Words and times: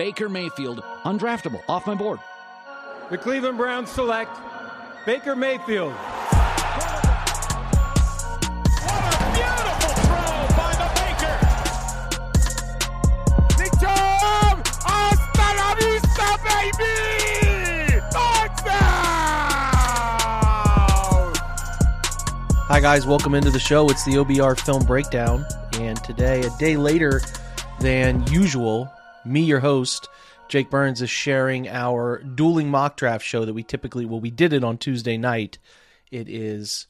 Baker 0.00 0.30
Mayfield, 0.30 0.82
undraftable, 1.04 1.62
off 1.68 1.86
my 1.86 1.94
board. 1.94 2.20
The 3.10 3.18
Cleveland 3.18 3.58
Browns 3.58 3.90
select 3.90 4.34
Baker 5.04 5.36
Mayfield. 5.36 5.92
What 5.92 6.14
a 9.04 9.18
beautiful 9.36 9.92
throw 10.00 10.48
by 10.56 10.72
the 10.80 10.88
Baker! 10.96 11.36
Big 13.58 13.72
Jam! 13.78 14.62
Hi, 22.68 22.80
guys. 22.80 23.06
Welcome 23.06 23.34
into 23.34 23.50
the 23.50 23.60
show. 23.60 23.90
It's 23.90 24.06
the 24.06 24.12
OBR 24.12 24.58
Film 24.58 24.82
Breakdown. 24.86 25.44
And 25.74 26.02
today, 26.02 26.40
a 26.40 26.50
day 26.58 26.78
later 26.78 27.20
than 27.80 28.26
usual, 28.28 28.90
me, 29.24 29.42
your 29.42 29.60
host, 29.60 30.08
Jake 30.48 30.70
Burns, 30.70 31.02
is 31.02 31.10
sharing 31.10 31.68
our 31.68 32.22
dueling 32.22 32.70
mock 32.70 32.96
draft 32.96 33.24
show 33.24 33.44
that 33.44 33.54
we 33.54 33.62
typically, 33.62 34.04
well, 34.04 34.20
we 34.20 34.30
did 34.30 34.52
it 34.52 34.64
on 34.64 34.78
Tuesday 34.78 35.16
night. 35.16 35.58
It 36.10 36.28
is 36.28 36.86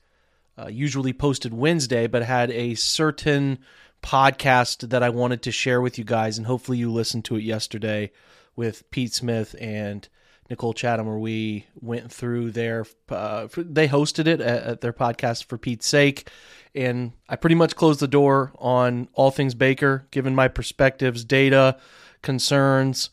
uh, 0.58 0.68
usually 0.68 1.12
posted 1.12 1.52
Wednesday, 1.52 2.06
but 2.06 2.22
had 2.22 2.50
a 2.50 2.74
certain 2.74 3.58
podcast 4.02 4.90
that 4.90 5.02
I 5.02 5.10
wanted 5.10 5.42
to 5.42 5.52
share 5.52 5.80
with 5.80 5.98
you 5.98 6.04
guys. 6.04 6.38
And 6.38 6.46
hopefully, 6.46 6.78
you 6.78 6.90
listened 6.90 7.24
to 7.26 7.36
it 7.36 7.42
yesterday 7.42 8.12
with 8.56 8.90
Pete 8.90 9.14
Smith 9.14 9.54
and 9.60 10.08
Nicole 10.48 10.74
Chatham, 10.74 11.06
where 11.06 11.18
we 11.18 11.66
went 11.80 12.12
through 12.12 12.50
their. 12.50 12.84
Uh, 13.08 13.46
they 13.56 13.88
hosted 13.88 14.26
it 14.26 14.40
at, 14.40 14.62
at, 14.64 14.80
their 14.80 14.92
podcast 14.92 15.44
for 15.44 15.56
Pete's 15.56 15.86
sake, 15.86 16.28
and 16.74 17.12
I 17.28 17.36
pretty 17.36 17.54
much 17.54 17.76
closed 17.76 18.00
the 18.00 18.08
door 18.08 18.52
on 18.58 19.08
all 19.14 19.30
things 19.30 19.54
Baker, 19.54 20.08
given 20.10 20.34
my 20.34 20.48
perspectives, 20.48 21.24
data, 21.24 21.78
concerns, 22.22 23.10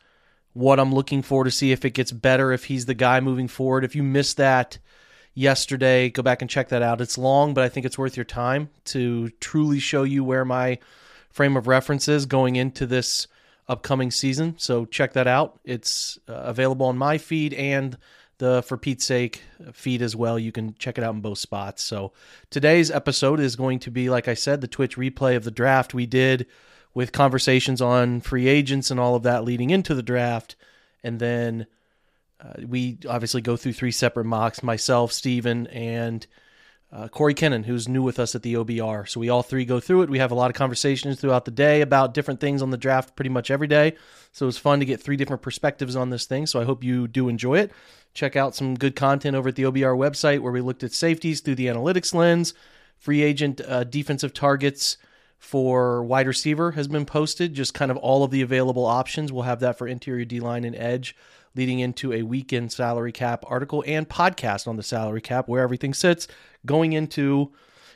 what 0.53 0.80
I'm 0.80 0.94
looking 0.94 1.22
for 1.22 1.44
to 1.44 1.52
see 1.52 1.72
if 1.72 1.86
it 1.86 1.91
gets 1.91 2.11
better, 2.11 2.52
if 2.52 2.66
he's 2.66 2.86
the 2.86 2.94
guy 2.94 3.19
moving 3.19 3.47
forward. 3.47 3.83
If 3.83 3.95
you 3.95 4.03
missed 4.03 4.38
that 4.38 4.80
yesterday, 5.33 6.09
go 6.09 6.23
back 6.23 6.41
and 6.41 6.50
check 6.50 6.69
that 6.69 6.81
out. 6.81 7.00
It's 7.00 7.17
long, 7.17 7.53
but 7.53 7.63
I 7.63 7.69
think 7.69 7.85
it's 7.85 7.97
worth 7.97 8.17
your 8.17 8.25
time 8.25 8.69
to 8.85 9.30
truly 9.39 9.80
show 9.80 10.03
you 10.03 10.23
where 10.23 10.45
my 10.45 10.80
frame 11.30 11.55
of 11.55 11.67
reference 11.67 12.08
is 12.08 12.25
going 12.25 12.55
into 12.55 12.88
this 12.88 13.28
upcoming 13.67 14.09
season. 14.09 14.55
So 14.58 14.85
check 14.85 15.13
that 15.13 15.28
out. 15.28 15.59
It's 15.63 16.17
uh, 16.28 16.33
available 16.33 16.88
on 16.88 16.97
my 16.97 17.19
feed 17.19 17.53
and 17.53 17.97
the 18.39 18.63
For 18.63 18.78
Pete's 18.78 19.05
Sake 19.05 19.41
feed 19.73 20.02
as 20.02 20.16
well. 20.16 20.39
You 20.39 20.52
can 20.52 20.75
check 20.80 20.97
it 20.97 21.03
out 21.03 21.13
in 21.13 21.22
both 21.22 21.38
spots. 21.38 21.83
So 21.83 22.13
today's 22.50 22.89
episode 22.89 23.39
is 23.39 23.55
going 23.55 23.80
to 23.80 23.91
be, 23.91 24.09
like 24.09 24.28
I 24.28 24.33
said, 24.33 24.61
the 24.61 24.67
Twitch 24.67 24.97
replay 24.97 25.35
of 25.35 25.44
the 25.44 25.52
draft 25.52 25.94
we 25.94 26.05
did 26.05 26.47
with 26.98 27.12
conversations 27.12 27.80
on 27.80 28.20
free 28.20 28.48
agents 28.48 28.90
and 28.90 29.00
all 29.00 29.14
of 29.14 29.22
that 29.22 29.44
leading 29.44 29.70
into 29.70 29.94
the 29.94 30.02
draft. 30.02 30.56
And 31.03 31.20
then 31.20 31.67
uh, 32.42 32.53
we 32.67 32.98
obviously 33.08 33.40
go 33.40 33.56
through 33.56 33.73
three 33.73 33.92
separate 33.92 34.26
mocks 34.26 34.64
myself, 34.64 35.12
Steven, 35.12 35.68
and 35.68 36.25
uh, 36.92 37.08
Corey 37.08 37.36
Kennan, 37.36 37.66
who's 37.66 37.88
new 37.88 38.02
with 38.02 38.18
us 38.18 38.34
at 38.34 38.42
the 38.42 38.56
OBR. 38.56 39.08
So 39.08 39.20
we 39.20 39.30
all 39.30 39.44
three 39.44 39.64
go 39.64 39.80
through 39.80 40.02
it. 40.02 40.09
We 40.09 40.18
have 40.18 40.31
a 40.31 40.36
lot 40.36 40.50
of 40.50 40.56
conversations 40.56 41.22
throughout 41.22 41.45
the 41.45 41.52
day 41.52 41.81
about 41.81 42.16
different 42.16 42.40
things 42.40 42.64
on 42.64 42.72
the 42.72 42.78
draft 42.78 43.16
pretty 43.16 43.30
much 43.30 43.52
every 43.52 43.68
day. 43.68 43.94
So 44.31 44.45
it 44.45 44.48
was 44.48 44.58
fun 44.58 44.80
to 44.80 44.86
get 44.86 45.00
three 45.00 45.18
different 45.18 45.44
perspectives 45.44 45.95
on 45.95 46.09
this 46.09 46.25
thing. 46.25 46.48
So 46.48 46.59
I 46.59 46.66
hope 46.66 46.84
you 46.84 47.08
do 47.08 47.30
enjoy 47.30 47.59
it. 47.59 47.72
Check 48.16 48.36
out 48.36 48.56
some 48.56 48.73
good 48.73 48.95
content 48.95 49.36
over 49.36 49.50
at 49.50 49.56
the 49.56 49.66
OBR 49.66 49.95
website 49.95 50.40
where 50.40 50.52
we 50.52 50.62
looked 50.62 50.84
at 50.84 50.94
safeties 50.94 51.42
through 51.42 51.56
the 51.56 51.68
analytics 51.68 52.16
lens. 52.16 52.56
Free 52.98 53.22
agent 53.22 53.62
uh, 53.62 53.84
defensive 53.84 54.34
targets 54.34 54.98
for 55.38 56.03
wide 56.03 56.27
receiver 56.27 56.71
has 56.71 56.88
been 56.88 57.05
posted. 57.05 57.53
Just 57.53 57.73
kind 57.73 57.91
of 57.91 57.97
all 57.97 58.23
of 58.23 58.31
the 58.31 58.41
available 58.41 58.85
options. 58.85 59.31
We'll 59.31 59.44
have 59.44 59.59
that 59.61 59.77
for 59.77 59.88
interior 59.88 60.25
D 60.25 60.39
line 60.39 60.63
and 60.63 60.75
edge 60.75 61.16
leading 61.55 61.79
into 61.79 62.13
a 62.13 62.21
weekend 62.21 62.71
salary 62.71 63.11
cap 63.11 63.44
article 63.47 63.83
and 63.88 64.07
podcast 64.07 64.67
on 64.67 64.78
the 64.78 64.84
salary 64.84 65.22
cap 65.22 65.47
where 65.47 65.63
everything 65.63 65.94
sits 65.94 66.28
going 66.66 66.94
into, 66.94 67.51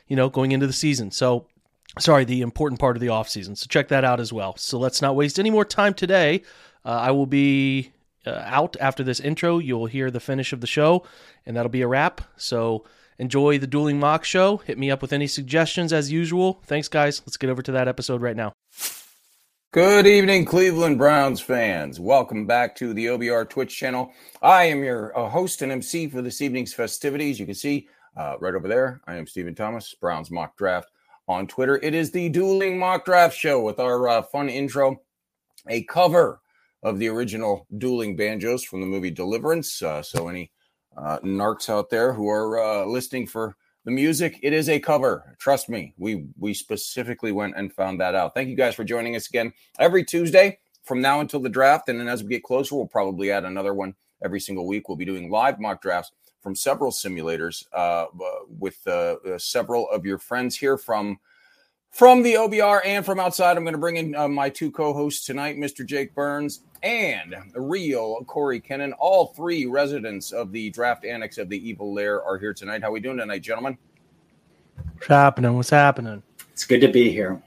you 0.08 0.16
know, 0.16 0.28
going 0.28 0.52
into 0.52 0.66
the 0.66 0.72
season. 0.72 1.10
So, 1.10 1.46
sorry, 1.98 2.24
the 2.24 2.42
important 2.42 2.80
part 2.80 2.96
of 2.96 3.00
the 3.00 3.06
offseason. 3.06 3.56
So, 3.56 3.66
check 3.68 3.88
that 3.88 4.04
out 4.04 4.20
as 4.20 4.32
well. 4.32 4.56
So, 4.56 4.78
let's 4.78 5.00
not 5.00 5.16
waste 5.16 5.38
any 5.38 5.50
more 5.50 5.64
time 5.64 5.94
today. 5.94 6.42
Uh, 6.84 6.88
I 6.90 7.10
will 7.12 7.26
be 7.26 7.92
uh, 8.26 8.42
out 8.44 8.76
after 8.80 9.04
this 9.04 9.20
intro. 9.20 9.58
You'll 9.58 9.86
hear 9.86 10.10
the 10.10 10.20
finish 10.20 10.52
of 10.52 10.60
the 10.60 10.66
show, 10.66 11.04
and 11.46 11.56
that'll 11.56 11.70
be 11.70 11.82
a 11.82 11.88
wrap. 11.88 12.20
So, 12.36 12.84
enjoy 13.18 13.58
the 13.58 13.66
Dueling 13.66 13.98
Mock 13.98 14.24
Show. 14.24 14.58
Hit 14.58 14.78
me 14.78 14.90
up 14.90 15.02
with 15.02 15.12
any 15.12 15.26
suggestions 15.26 15.92
as 15.92 16.12
usual. 16.12 16.60
Thanks, 16.64 16.88
guys. 16.88 17.22
Let's 17.26 17.36
get 17.36 17.50
over 17.50 17.62
to 17.62 17.72
that 17.72 17.88
episode 17.88 18.22
right 18.22 18.36
now. 18.36 18.52
Good 19.72 20.06
evening, 20.06 20.44
Cleveland 20.44 20.98
Browns 20.98 21.40
fans. 21.40 21.98
Welcome 21.98 22.46
back 22.46 22.76
to 22.76 22.92
the 22.92 23.06
OBR 23.06 23.48
Twitch 23.48 23.74
channel. 23.74 24.12
I 24.42 24.64
am 24.64 24.84
your 24.84 25.18
uh, 25.18 25.30
host 25.30 25.62
and 25.62 25.72
MC 25.72 26.08
for 26.08 26.20
this 26.20 26.42
evening's 26.42 26.74
festivities. 26.74 27.40
You 27.40 27.46
can 27.46 27.54
see 27.54 27.88
uh, 28.14 28.36
right 28.38 28.54
over 28.54 28.68
there, 28.68 29.00
I 29.06 29.16
am 29.16 29.26
Stephen 29.26 29.54
Thomas, 29.54 29.94
Browns 29.94 30.30
Mock 30.30 30.58
Draft 30.58 30.90
on 31.26 31.46
Twitter. 31.46 31.80
It 31.82 31.94
is 31.94 32.10
the 32.10 32.28
Dueling 32.28 32.78
Mock 32.78 33.06
Draft 33.06 33.34
Show 33.34 33.62
with 33.62 33.80
our 33.80 34.08
uh, 34.08 34.22
fun 34.22 34.50
intro, 34.50 35.00
a 35.68 35.84
cover 35.84 36.42
of 36.82 36.98
the 36.98 37.08
original 37.08 37.66
Dueling 37.78 38.14
Banjos 38.14 38.64
from 38.64 38.82
the 38.82 38.86
movie 38.86 39.10
Deliverance. 39.10 39.82
Uh, 39.82 40.02
so, 40.02 40.28
any 40.28 40.50
uh, 40.96 41.18
narcs 41.20 41.68
out 41.68 41.90
there 41.90 42.12
who 42.12 42.28
are 42.28 42.60
uh, 42.60 42.84
listening 42.84 43.26
for 43.26 43.56
the 43.84 43.90
music, 43.90 44.38
it 44.42 44.52
is 44.52 44.68
a 44.68 44.78
cover. 44.78 45.36
Trust 45.38 45.68
me, 45.68 45.94
we 45.98 46.26
we 46.38 46.54
specifically 46.54 47.32
went 47.32 47.54
and 47.56 47.72
found 47.72 48.00
that 48.00 48.14
out. 48.14 48.34
Thank 48.34 48.48
you 48.48 48.56
guys 48.56 48.74
for 48.74 48.84
joining 48.84 49.16
us 49.16 49.28
again 49.28 49.52
every 49.78 50.04
Tuesday 50.04 50.58
from 50.84 51.00
now 51.00 51.20
until 51.20 51.40
the 51.40 51.48
draft, 51.48 51.88
and 51.88 51.98
then 51.98 52.08
as 52.08 52.22
we 52.22 52.28
get 52.28 52.44
closer, 52.44 52.76
we'll 52.76 52.86
probably 52.86 53.30
add 53.30 53.44
another 53.44 53.74
one 53.74 53.94
every 54.24 54.40
single 54.40 54.66
week. 54.66 54.88
We'll 54.88 54.96
be 54.96 55.04
doing 55.04 55.30
live 55.30 55.58
mock 55.58 55.82
drafts 55.82 56.12
from 56.42 56.54
several 56.54 56.90
simulators 56.90 57.64
uh, 57.72 58.06
with 58.58 58.78
uh, 58.86 59.16
uh, 59.26 59.38
several 59.38 59.88
of 59.90 60.04
your 60.04 60.18
friends 60.18 60.56
here 60.56 60.76
from 60.76 61.18
from 61.92 62.22
the 62.22 62.34
OBR 62.34 62.80
and 62.84 63.04
from 63.04 63.20
outside. 63.20 63.56
I'm 63.56 63.64
going 63.64 63.74
to 63.74 63.78
bring 63.78 63.98
in 63.98 64.16
uh, 64.16 64.26
my 64.26 64.48
two 64.48 64.70
co-hosts 64.70 65.24
tonight, 65.24 65.58
Mr. 65.58 65.86
Jake 65.86 66.14
Burns 66.14 66.62
and 66.82 67.36
the 67.52 67.60
real 67.60 68.24
Corey 68.24 68.58
Kennan. 68.58 68.92
All 68.94 69.26
three 69.26 69.66
residents 69.66 70.32
of 70.32 70.50
the 70.50 70.70
draft 70.70 71.04
annex 71.04 71.38
of 71.38 71.48
the 71.48 71.68
Evil 71.68 71.94
Lair 71.94 72.24
are 72.24 72.38
here 72.38 72.54
tonight. 72.54 72.82
How 72.82 72.88
are 72.88 72.92
we 72.92 73.00
doing 73.00 73.18
tonight, 73.18 73.42
gentlemen? 73.42 73.78
What's 74.94 75.06
happening? 75.06 75.54
What's 75.54 75.70
happening? 75.70 76.22
It's 76.50 76.64
good 76.64 76.80
to 76.80 76.88
be 76.88 77.10
here. 77.10 77.40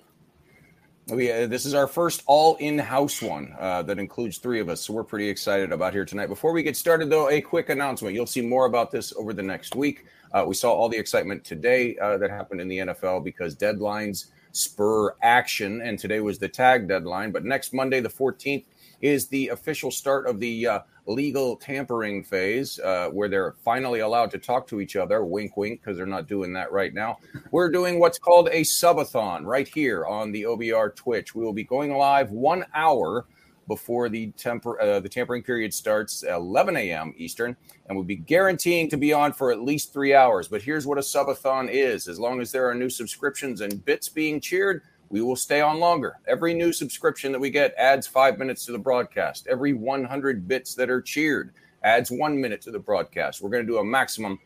We, 1.08 1.32
uh, 1.32 1.48
this 1.48 1.66
is 1.66 1.74
our 1.76 1.88
first 1.88 2.24
all 2.26 2.56
in 2.56 2.80
house 2.80 3.22
one 3.22 3.56
uh, 3.60 3.84
that 3.84 4.00
includes 4.00 4.38
three 4.38 4.60
of 4.60 4.70
us. 4.70 4.82
So 4.82 4.94
we're 4.94 5.04
pretty 5.04 5.28
excited 5.28 5.72
about 5.72 5.94
here 5.94 6.06
tonight. 6.06 6.28
Before 6.28 6.52
we 6.52 6.64
get 6.64 6.78
started, 6.78 7.10
though, 7.10 7.30
a 7.30 7.42
quick 7.42 7.70
announcement. 7.70 8.16
You'll 8.16 8.26
see 8.26 8.42
more 8.42 8.66
about 8.66 8.90
this 8.90 9.14
over 9.16 9.34
the 9.34 9.44
next 9.44 9.76
week. 9.76 10.06
Uh, 10.32 10.46
we 10.48 10.56
saw 10.56 10.72
all 10.72 10.90
the 10.90 10.98
excitement 10.98 11.44
today 11.44 11.96
uh, 11.98 12.18
that 12.18 12.30
happened 12.32 12.60
in 12.60 12.68
the 12.68 12.78
NFL 12.80 13.24
because 13.24 13.56
deadlines 13.56 14.28
spur 14.56 15.16
action. 15.22 15.82
And 15.82 16.00
today 16.00 16.20
was 16.22 16.40
the 16.40 16.48
tag 16.48 16.88
deadline. 16.88 17.32
But 17.32 17.46
next 17.46 17.74
Monday, 17.74 18.00
the 18.00 18.10
14th, 18.10 18.66
is 19.02 19.28
the 19.28 19.50
official 19.50 19.92
start 19.92 20.26
of 20.26 20.40
the 20.40 20.68
uh, 20.68 20.80
legal 21.06 21.58
tampering 21.58 22.24
phase, 22.24 22.80
uh, 22.80 23.10
where 23.10 23.28
they're 23.28 23.56
finally 23.64 24.00
allowed 24.00 24.32
to 24.32 24.38
talk 24.38 24.68
to 24.68 24.80
each 24.80 24.96
other. 24.96 25.24
Wink, 25.24 25.58
wink, 25.58 25.82
because 25.82 25.98
they're 25.98 26.06
not 26.06 26.28
doing 26.28 26.54
that 26.54 26.72
right 26.72 26.94
now. 26.94 27.18
We're 27.52 27.70
doing 27.70 28.00
what's 28.00 28.18
called 28.18 28.48
a 28.52 28.62
subathon 28.62 29.44
right 29.44 29.68
here 29.68 30.06
on 30.06 30.32
the 30.32 30.44
OBR 30.44 30.96
Twitch. 30.96 31.36
We 31.36 31.44
will 31.44 31.54
be 31.54 31.64
going 31.64 31.96
live 31.96 32.32
one 32.32 32.66
hour 32.74 33.26
before 33.68 34.10
the 34.10 34.32
temper 34.32 34.80
uh, 34.80 35.00
the 35.00 35.10
tampering 35.10 35.44
period 35.44 35.74
starts 35.74 36.24
11 36.24 36.76
a.m. 36.78 37.14
Eastern, 37.18 37.56
and 37.88 37.98
we'll 37.98 38.06
be 38.06 38.16
guaranteeing 38.16 38.90
to 38.90 38.98
be 38.98 39.14
on 39.14 39.34
for 39.34 39.52
at 39.52 39.62
least 39.62 39.94
three 39.94 40.14
hours. 40.14 40.48
But 40.48 40.62
here's 40.62 40.86
what 40.86 40.98
a 40.98 41.02
subathon 41.02 41.70
is: 41.70 42.08
as 42.08 42.20
long 42.20 42.42
as 42.42 42.52
there 42.52 42.70
are 42.70 42.76
new 42.76 42.90
subscriptions 42.90 43.62
and 43.62 43.84
bits 43.86 44.10
being 44.10 44.40
cheered, 44.40 44.82
we 45.10 45.22
will 45.22 45.36
stay 45.36 45.62
on 45.62 45.80
longer. 45.80 46.20
Every 46.28 46.54
new 46.54 46.74
subscription 46.74 47.32
that 47.32 47.40
we 47.40 47.50
get 47.50 47.74
adds 47.78 48.08
five 48.08 48.38
minutes 48.38 48.66
to 48.66 48.72
the 48.72 48.80
broadcast. 48.80 49.48
Every 49.48 49.74
100 49.74 50.48
bits 50.48 50.76
that 50.76 50.90
are 50.90 51.02
cheered 51.02 51.54
adds 51.84 52.12
one 52.12 52.40
minute 52.40 52.62
to 52.62 52.72
the 52.72 52.80
broadcast. 52.80 53.42
We're 53.42 53.52
going 53.52 53.66
to 53.66 53.72
do 53.72 53.78
a 53.78 53.84
maximum 53.84 54.40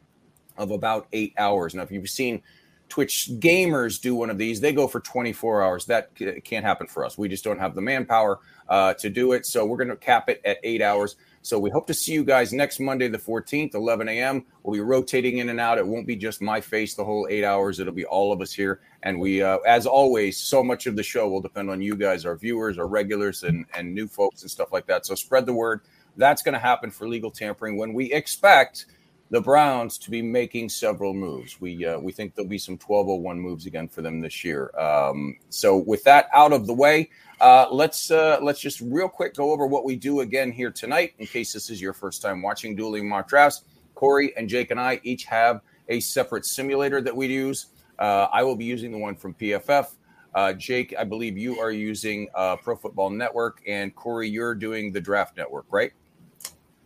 of 0.57 0.71
about 0.71 1.07
eight 1.13 1.33
hours. 1.37 1.73
Now, 1.73 1.83
if 1.83 1.91
you've 1.91 2.09
seen 2.09 2.41
Twitch 2.89 3.29
gamers 3.39 4.01
do 4.01 4.15
one 4.15 4.29
of 4.29 4.37
these, 4.37 4.59
they 4.59 4.73
go 4.73 4.87
for 4.87 4.99
24 4.99 5.63
hours. 5.63 5.85
That 5.85 6.09
can't 6.43 6.65
happen 6.65 6.87
for 6.87 7.05
us. 7.05 7.17
We 7.17 7.29
just 7.29 7.43
don't 7.43 7.59
have 7.59 7.75
the 7.75 7.81
manpower 7.81 8.39
uh, 8.67 8.95
to 8.95 9.09
do 9.09 9.33
it. 9.33 9.45
So 9.45 9.65
we're 9.65 9.77
going 9.77 9.89
to 9.89 9.95
cap 9.95 10.29
it 10.29 10.41
at 10.43 10.57
eight 10.63 10.81
hours. 10.81 11.15
So 11.41 11.57
we 11.57 11.69
hope 11.69 11.87
to 11.87 11.93
see 11.93 12.11
you 12.11 12.23
guys 12.23 12.51
next 12.51 12.79
Monday, 12.79 13.07
the 13.07 13.17
14th, 13.17 13.73
11 13.73 14.09
a.m. 14.09 14.45
We'll 14.63 14.73
be 14.73 14.81
rotating 14.81 15.37
in 15.37 15.49
and 15.49 15.59
out. 15.59 15.77
It 15.77 15.87
won't 15.87 16.05
be 16.05 16.15
just 16.15 16.41
my 16.41 16.59
face 16.59 16.95
the 16.95 17.05
whole 17.05 17.27
eight 17.29 17.45
hours. 17.45 17.79
It'll 17.79 17.93
be 17.93 18.05
all 18.05 18.33
of 18.33 18.41
us 18.41 18.51
here. 18.51 18.81
And 19.03 19.19
we, 19.19 19.41
uh, 19.41 19.59
as 19.59 19.85
always, 19.85 20.37
so 20.37 20.63
much 20.63 20.85
of 20.85 20.95
the 20.95 21.03
show 21.03 21.29
will 21.29 21.41
depend 21.41 21.69
on 21.69 21.81
you 21.81 21.95
guys, 21.95 22.25
our 22.25 22.35
viewers, 22.35 22.77
our 22.77 22.87
regulars, 22.87 23.43
and, 23.43 23.65
and 23.75 23.93
new 23.95 24.07
folks 24.07 24.41
and 24.41 24.51
stuff 24.51 24.73
like 24.73 24.85
that. 24.87 25.05
So 25.05 25.15
spread 25.15 25.45
the 25.45 25.53
word. 25.53 25.81
That's 26.17 26.41
going 26.41 26.53
to 26.53 26.59
happen 26.59 26.91
for 26.91 27.07
legal 27.07 27.31
tampering 27.31 27.77
when 27.77 27.93
we 27.93 28.11
expect 28.11 28.87
the 29.31 29.41
Browns 29.41 29.97
to 29.99 30.11
be 30.11 30.21
making 30.21 30.69
several 30.69 31.13
moves. 31.13 31.61
We 31.61 31.85
uh, 31.85 31.99
we 31.99 32.11
think 32.11 32.35
there'll 32.35 32.49
be 32.49 32.57
some 32.57 32.75
1201 32.75 33.39
moves 33.39 33.65
again 33.65 33.87
for 33.87 34.01
them 34.01 34.19
this 34.19 34.43
year. 34.43 34.71
Um, 34.77 35.37
so 35.49 35.77
with 35.77 36.03
that 36.05 36.29
out 36.33 36.51
of 36.51 36.65
the 36.65 36.73
way, 36.73 37.09
uh, 37.39 37.67
let's 37.71 38.11
uh, 38.11 38.39
let's 38.41 38.59
just 38.59 38.81
real 38.81 39.09
quick 39.09 39.35
go 39.35 39.51
over 39.51 39.67
what 39.67 39.85
we 39.85 39.95
do 39.95 40.21
again 40.21 40.51
here 40.51 40.71
tonight. 40.71 41.13
In 41.19 41.27
case 41.27 41.53
this 41.53 41.69
is 41.69 41.79
your 41.81 41.93
first 41.93 42.21
time 42.21 42.41
watching 42.41 42.75
Dueling 42.75 43.07
Mock 43.07 43.27
Drafts, 43.27 43.63
Corey 43.95 44.35
and 44.35 44.49
Jake 44.49 44.71
and 44.71 44.79
I 44.79 44.99
each 45.03 45.25
have 45.25 45.61
a 45.89 45.99
separate 45.99 46.45
simulator 46.45 47.01
that 47.01 47.15
we 47.15 47.27
use. 47.27 47.67
Uh, 47.99 48.27
I 48.31 48.43
will 48.43 48.55
be 48.55 48.65
using 48.65 48.91
the 48.91 48.97
one 48.97 49.15
from 49.15 49.33
PFF. 49.33 49.93
Uh, 50.33 50.53
Jake, 50.53 50.93
I 50.97 51.03
believe 51.03 51.37
you 51.37 51.59
are 51.59 51.71
using 51.71 52.29
uh, 52.35 52.55
Pro 52.55 52.75
Football 52.75 53.09
Network, 53.09 53.61
and 53.67 53.93
Corey, 53.95 54.29
you're 54.29 54.53
doing 54.53 54.91
the 54.91 55.01
Draft 55.01 55.35
Network, 55.35 55.65
right? 55.71 55.91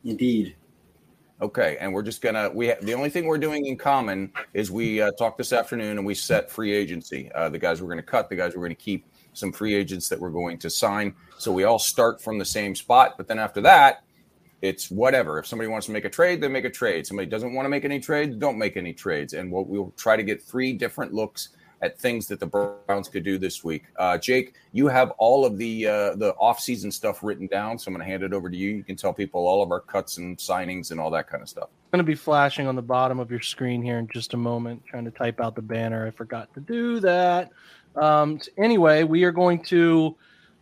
Indeed. 0.05 0.55
Okay, 1.43 1.75
and 1.81 1.93
we're 1.93 2.03
just 2.03 2.21
gonna 2.21 2.49
we 2.53 2.69
ha- 2.69 2.77
the 2.81 2.93
only 2.93 3.09
thing 3.09 3.25
we're 3.25 3.37
doing 3.37 3.65
in 3.65 3.75
common 3.77 4.31
is 4.53 4.71
we 4.71 5.01
uh, 5.01 5.11
talked 5.11 5.37
this 5.37 5.51
afternoon 5.51 5.97
and 5.97 6.05
we 6.05 6.15
set 6.15 6.49
free 6.49 6.71
agency. 6.71 7.29
Uh, 7.35 7.49
the 7.49 7.59
guys 7.59 7.81
we're 7.81 7.89
going 7.89 7.97
to 7.97 8.01
cut, 8.01 8.29
the 8.29 8.35
guys 8.37 8.55
we're 8.55 8.61
going 8.61 8.69
to 8.69 8.81
keep, 8.81 9.05
some 9.33 9.51
free 9.51 9.73
agents 9.73 10.07
that 10.07 10.17
we're 10.17 10.29
going 10.29 10.57
to 10.59 10.69
sign. 10.69 11.13
So 11.37 11.51
we 11.51 11.65
all 11.65 11.79
start 11.79 12.21
from 12.21 12.39
the 12.39 12.45
same 12.45 12.75
spot, 12.75 13.15
but 13.17 13.27
then 13.27 13.39
after 13.39 13.59
that, 13.59 14.05
it's 14.61 14.89
whatever. 14.89 15.37
If 15.37 15.45
somebody 15.45 15.67
wants 15.67 15.87
to 15.87 15.91
make 15.91 16.05
a 16.05 16.09
trade, 16.09 16.39
they 16.39 16.47
make 16.47 16.63
a 16.63 16.69
trade. 16.69 17.05
Somebody 17.05 17.29
doesn't 17.29 17.53
want 17.53 17.65
to 17.65 17.69
make 17.69 17.83
any 17.83 17.99
trades, 17.99 18.37
don't 18.37 18.57
make 18.57 18.77
any 18.77 18.93
trades. 18.93 19.33
And 19.33 19.51
we'll, 19.51 19.65
we'll 19.65 19.93
try 19.97 20.15
to 20.15 20.23
get 20.23 20.41
three 20.41 20.71
different 20.71 21.13
looks 21.13 21.49
at 21.83 21.99
things 21.99 22.27
that 22.27 22.39
the 22.39 22.47
Browns 22.47 23.09
could 23.09 23.23
do 23.23 23.37
this 23.37 23.63
week. 23.63 23.83
Uh, 23.97 24.17
Jake, 24.17 24.55
you 24.71 24.87
have 24.87 25.11
all 25.19 25.45
of 25.45 25.57
the 25.57 25.85
uh, 25.85 26.15
the 26.15 26.33
off-season 26.39 26.91
stuff 26.91 27.21
written 27.21 27.45
down, 27.47 27.77
so 27.77 27.89
I'm 27.89 27.93
going 27.93 28.05
to 28.05 28.09
hand 28.09 28.23
it 28.23 28.33
over 28.33 28.49
to 28.49 28.55
you. 28.55 28.69
You 28.71 28.83
can 28.83 28.95
tell 28.95 29.13
people 29.13 29.45
all 29.45 29.61
of 29.61 29.69
our 29.69 29.81
cuts 29.81 30.17
and 30.17 30.37
signings 30.37 30.91
and 30.91 30.99
all 30.99 31.11
that 31.11 31.27
kind 31.29 31.43
of 31.43 31.49
stuff. 31.49 31.65
It's 31.65 31.91
going 31.91 31.99
to 31.99 32.09
be 32.09 32.15
flashing 32.15 32.67
on 32.67 32.75
the 32.75 32.81
bottom 32.81 33.19
of 33.19 33.29
your 33.29 33.41
screen 33.41 33.83
here 33.83 33.99
in 33.99 34.07
just 34.07 34.33
a 34.33 34.37
moment. 34.37 34.83
Trying 34.85 35.05
to 35.05 35.11
type 35.11 35.41
out 35.41 35.55
the 35.55 35.61
banner, 35.61 36.07
I 36.07 36.11
forgot 36.11 36.53
to 36.53 36.61
do 36.61 37.01
that. 37.01 37.51
Um, 37.95 38.39
anyway, 38.57 39.03
we 39.03 39.25
are 39.25 39.31
going 39.31 39.61
to 39.65 40.15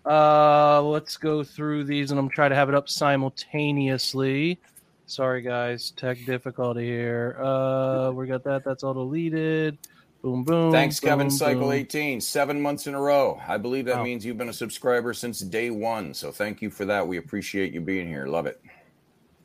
uh, 0.05 0.81
let's 0.81 1.17
go 1.17 1.43
through 1.43 1.83
these, 1.83 2.09
and 2.09 2.19
I'm 2.19 2.29
trying 2.29 2.49
to 2.49 2.55
have 2.55 2.67
it 2.67 2.75
up 2.75 2.89
simultaneously. 2.89 4.59
Sorry, 5.05 5.41
guys, 5.41 5.91
tech 5.91 6.17
difficulty 6.25 6.85
here. 6.85 7.37
Uh, 7.39 8.11
we 8.11 8.25
got 8.27 8.43
that. 8.45 8.63
That's 8.63 8.83
all 8.83 8.93
deleted. 8.93 9.77
Boom, 10.23 10.43
boom. 10.43 10.71
Thanks, 10.71 10.99
boom, 10.99 11.09
Kevin. 11.09 11.29
Cycle 11.31 11.69
boom. 11.69 11.71
18, 11.71 12.21
seven 12.21 12.61
months 12.61 12.87
in 12.87 12.95
a 12.95 13.01
row. 13.01 13.41
I 13.47 13.57
believe 13.57 13.85
that 13.85 13.97
Wow. 13.97 14.03
means 14.03 14.25
you've 14.25 14.37
been 14.37 14.49
a 14.49 14.53
subscriber 14.53 15.13
since 15.13 15.39
day 15.39 15.71
one. 15.71 16.13
So 16.13 16.31
thank 16.31 16.61
you 16.61 16.69
for 16.69 16.85
that. 16.85 17.07
We 17.07 17.17
appreciate 17.17 17.73
you 17.73 17.81
being 17.81 18.07
here. 18.07 18.27
Love 18.27 18.47
it. 18.47 18.61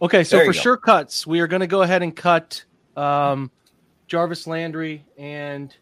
Okay, 0.02 0.24
so 0.24 0.38
for 0.40 0.52
go. 0.52 0.60
sure 0.60 0.76
cuts, 0.76 1.26
we 1.26 1.40
are 1.40 1.46
going 1.46 1.60
to 1.60 1.66
go 1.66 1.82
ahead 1.82 2.02
and 2.02 2.14
cut 2.14 2.64
um, 2.96 3.50
Jarvis 4.08 4.46
Landry, 4.46 5.06
and 5.18 5.74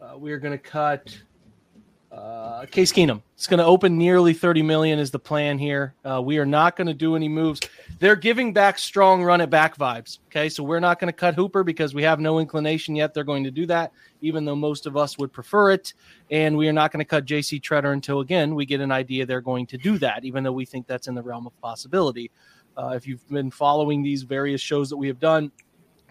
uh, 0.00 0.16
we 0.18 0.32
are 0.32 0.38
going 0.38 0.56
to 0.56 0.62
cut 0.62 1.16
uh, 2.12 2.66
Case 2.66 2.92
Keenum. 2.92 3.22
It's 3.34 3.46
going 3.46 3.58
to 3.58 3.64
open 3.64 3.96
nearly 3.96 4.34
30 4.34 4.62
million 4.62 4.98
is 4.98 5.10
the 5.10 5.18
plan 5.18 5.58
here. 5.58 5.94
Uh, 6.04 6.20
we 6.22 6.38
are 6.38 6.46
not 6.46 6.76
going 6.76 6.86
to 6.86 6.94
do 6.94 7.16
any 7.16 7.28
moves. 7.28 7.60
They're 7.98 8.16
giving 8.16 8.52
back 8.52 8.78
strong 8.78 9.22
run 9.22 9.40
it 9.40 9.48
back 9.48 9.78
vibes. 9.78 10.18
Okay, 10.26 10.48
so 10.48 10.62
we're 10.62 10.80
not 10.80 11.00
going 11.00 11.08
to 11.08 11.16
cut 11.16 11.34
Hooper 11.34 11.64
because 11.64 11.94
we 11.94 12.02
have 12.02 12.20
no 12.20 12.38
inclination 12.38 12.94
yet 12.94 13.14
they're 13.14 13.24
going 13.24 13.44
to 13.44 13.50
do 13.50 13.64
that, 13.66 13.92
even 14.20 14.44
though 14.44 14.54
most 14.54 14.86
of 14.86 14.96
us 14.96 15.16
would 15.16 15.32
prefer 15.32 15.70
it. 15.70 15.94
And 16.30 16.56
we 16.56 16.68
are 16.68 16.72
not 16.72 16.92
going 16.92 17.00
to 17.00 17.08
cut 17.08 17.24
JC 17.24 17.60
Tretter 17.60 17.92
until 17.92 18.20
again 18.20 18.54
we 18.54 18.66
get 18.66 18.80
an 18.80 18.92
idea 18.92 19.24
they're 19.24 19.40
going 19.40 19.66
to 19.68 19.78
do 19.78 19.96
that, 19.98 20.24
even 20.24 20.44
though 20.44 20.52
we 20.52 20.66
think 20.66 20.86
that's 20.86 21.08
in 21.08 21.14
the 21.14 21.22
realm 21.22 21.46
of 21.46 21.58
possibility. 21.60 22.30
Uh, 22.76 22.88
if 22.88 23.06
you've 23.06 23.26
been 23.28 23.50
following 23.50 24.02
these 24.02 24.22
various 24.22 24.60
shows 24.60 24.90
that 24.90 24.96
we 24.96 25.06
have 25.06 25.18
done, 25.18 25.50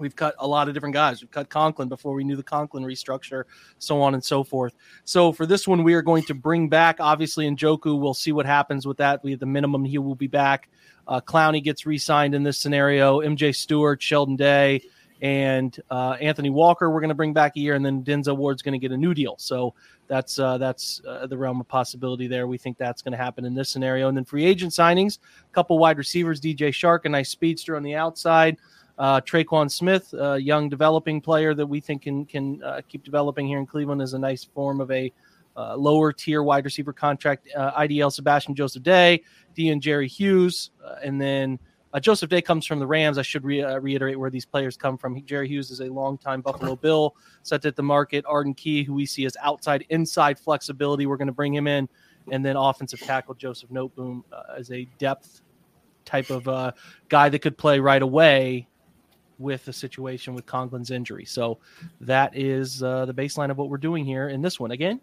we've 0.02 0.16
cut 0.16 0.36
a 0.40 0.48
lot 0.48 0.68
of 0.68 0.74
different 0.74 0.94
guys. 0.94 1.22
We've 1.22 1.32
cut 1.32 1.50
Conklin 1.50 1.88
before 1.88 2.14
we 2.14 2.24
knew 2.24 2.36
the 2.36 2.44
Conklin 2.44 2.84
restructure, 2.84 3.44
so 3.78 4.02
on 4.02 4.14
and 4.14 4.24
so 4.24 4.44
forth. 4.44 4.74
So 5.06 5.32
for 5.32 5.46
this 5.46 5.68
one, 5.68 5.84
we 5.84 5.94
are 5.94 6.02
going 6.02 6.24
to 6.24 6.34
bring 6.34 6.68
back 6.68 6.98
obviously 7.00 7.50
Njoku. 7.50 7.98
We'll 8.00 8.14
see 8.14 8.32
what 8.32 8.46
happens 8.46 8.86
with 8.86 8.98
that. 8.98 9.24
We 9.24 9.34
at 9.34 9.40
the 9.40 9.46
minimum 9.46 9.86
he 9.86 9.98
will 10.00 10.16
be 10.16 10.28
back. 10.28 10.70
Uh, 11.08 11.22
Clowney 11.22 11.64
gets 11.64 11.86
re-signed 11.86 12.36
in 12.36 12.44
this 12.44 12.58
scenario. 12.58 13.22
MJ 13.22 13.56
Stewart, 13.56 14.02
Sheldon 14.02 14.36
Day, 14.36 14.82
and 15.22 15.80
uh, 15.90 16.18
Anthony 16.20 16.50
Walker. 16.50 16.90
We're 16.90 17.00
going 17.00 17.10
to 17.10 17.16
bring 17.16 17.34
back 17.34 17.56
a 17.56 17.60
year, 17.60 17.76
and 17.76 17.86
then 17.86 18.04
Denzel 18.04 18.38
Ward's 18.38 18.62
going 18.62 18.74
to 18.74 18.80
get 18.80 18.92
a 18.92 18.98
new 18.98 19.14
deal. 19.14 19.36
So 19.38 19.74
that's 20.08 20.40
uh, 20.40 20.58
that's 20.58 21.02
uh, 21.08 21.28
the 21.28 21.38
realm 21.38 21.62
of 21.62 21.68
possibility 21.68 22.28
there. 22.28 22.48
We 22.48 22.58
think 22.58 22.78
that's 22.78 23.02
going 23.02 23.12
to 23.12 23.18
happen 23.18 23.46
in 23.46 23.54
this 23.54 23.70
scenario. 23.70 24.08
And 24.08 24.18
then 24.18 24.26
free 24.26 24.46
agent 24.46 24.74
signings, 24.74 25.20
a 25.50 25.54
couple 25.54 25.78
wide 25.80 25.98
receivers, 25.98 26.42
DJ 26.42 26.70
Chark, 26.70 27.06
a 27.06 27.10
nice 27.10 27.30
speedster 27.30 27.76
on 27.76 27.84
the 27.84 27.96
outside. 27.96 28.58
Uh, 29.02 29.20
Tre'Quan 29.20 29.72
Smith, 29.72 30.14
a 30.14 30.38
young 30.38 30.70
developing 30.70 31.22
player 31.22 31.56
that 31.56 31.66
we 31.66 31.80
think 31.80 32.04
can 32.04 32.24
can 32.24 32.62
uh, 32.62 32.82
keep 32.88 33.04
developing 33.04 33.48
here 33.48 33.58
in 33.58 33.66
Cleveland, 33.66 34.00
is 34.00 34.14
a 34.14 34.20
nice 34.20 34.44
form 34.44 34.80
of 34.80 34.92
a 34.92 35.12
uh, 35.58 35.76
lower 35.76 36.14
tier 36.14 36.44
wide 36.44 36.66
receiver 36.66 36.94
contract. 36.94 37.50
Uh, 37.58 37.72
IDL 37.82 38.14
Sebastian 38.14 38.54
Joseph 38.54 38.84
Day, 38.84 39.24
D 39.56 39.70
and 39.70 39.82
Jerry 39.82 40.08
Hughes, 40.08 40.70
uh, 40.86 40.98
and 41.04 41.20
then 41.20 41.58
uh, 41.96 42.00
Joseph 42.00 42.30
Day 42.30 42.44
comes 42.44 42.68
from 42.68 42.78
the 42.78 42.86
Rams. 42.86 43.18
I 43.18 43.24
should 43.24 43.44
re- 43.44 43.64
uh, 43.64 43.80
reiterate 43.80 44.20
where 44.20 44.30
these 44.30 44.46
players 44.46 44.78
come 44.78 45.00
from. 45.00 45.16
He, 45.16 45.24
Jerry 45.24 45.48
Hughes 45.48 45.72
is 45.72 45.80
a 45.80 45.86
longtime 45.86 46.42
Buffalo 46.42 46.76
Bill, 46.76 47.16
set 47.42 47.66
at 47.66 47.76
the 47.76 47.82
market. 47.82 48.24
Arden 48.28 48.54
Key, 48.54 48.84
who 48.84 48.94
we 48.94 49.08
see 49.08 49.26
as 49.26 49.36
outside 49.42 49.84
inside 49.90 50.38
flexibility, 50.38 51.08
we're 51.08 51.18
going 51.18 51.26
to 51.26 51.34
bring 51.34 51.56
him 51.56 51.66
in, 51.66 51.90
and 52.32 52.46
then 52.46 52.56
offensive 52.56 53.00
tackle 53.00 53.34
Joseph 53.34 53.72
Noteboom 53.72 54.22
as 54.56 54.72
a 54.72 54.88
depth 55.00 55.42
type 56.06 56.30
of 56.30 56.48
uh, 56.48 56.72
guy 57.10 57.30
that 57.30 57.40
could 57.40 57.58
play 57.58 57.80
right 57.80 58.04
away 58.04 58.68
with 59.42 59.66
the 59.66 59.74
situation 59.74 60.34
with 60.34 60.46
Conklin's 60.46 60.92
injury. 60.92 61.26
So 61.26 61.58
that 62.02 62.36
is 62.38 62.84
uh, 62.84 63.06
the 63.06 63.14
baseline 63.14 63.52
of 63.52 63.58
what 63.58 63.70
we're 63.70 63.78
doing 63.78 64.06
here 64.06 64.30
in 64.30 64.42
this 64.42 64.60
one. 64.60 64.72
Again, 64.72 65.02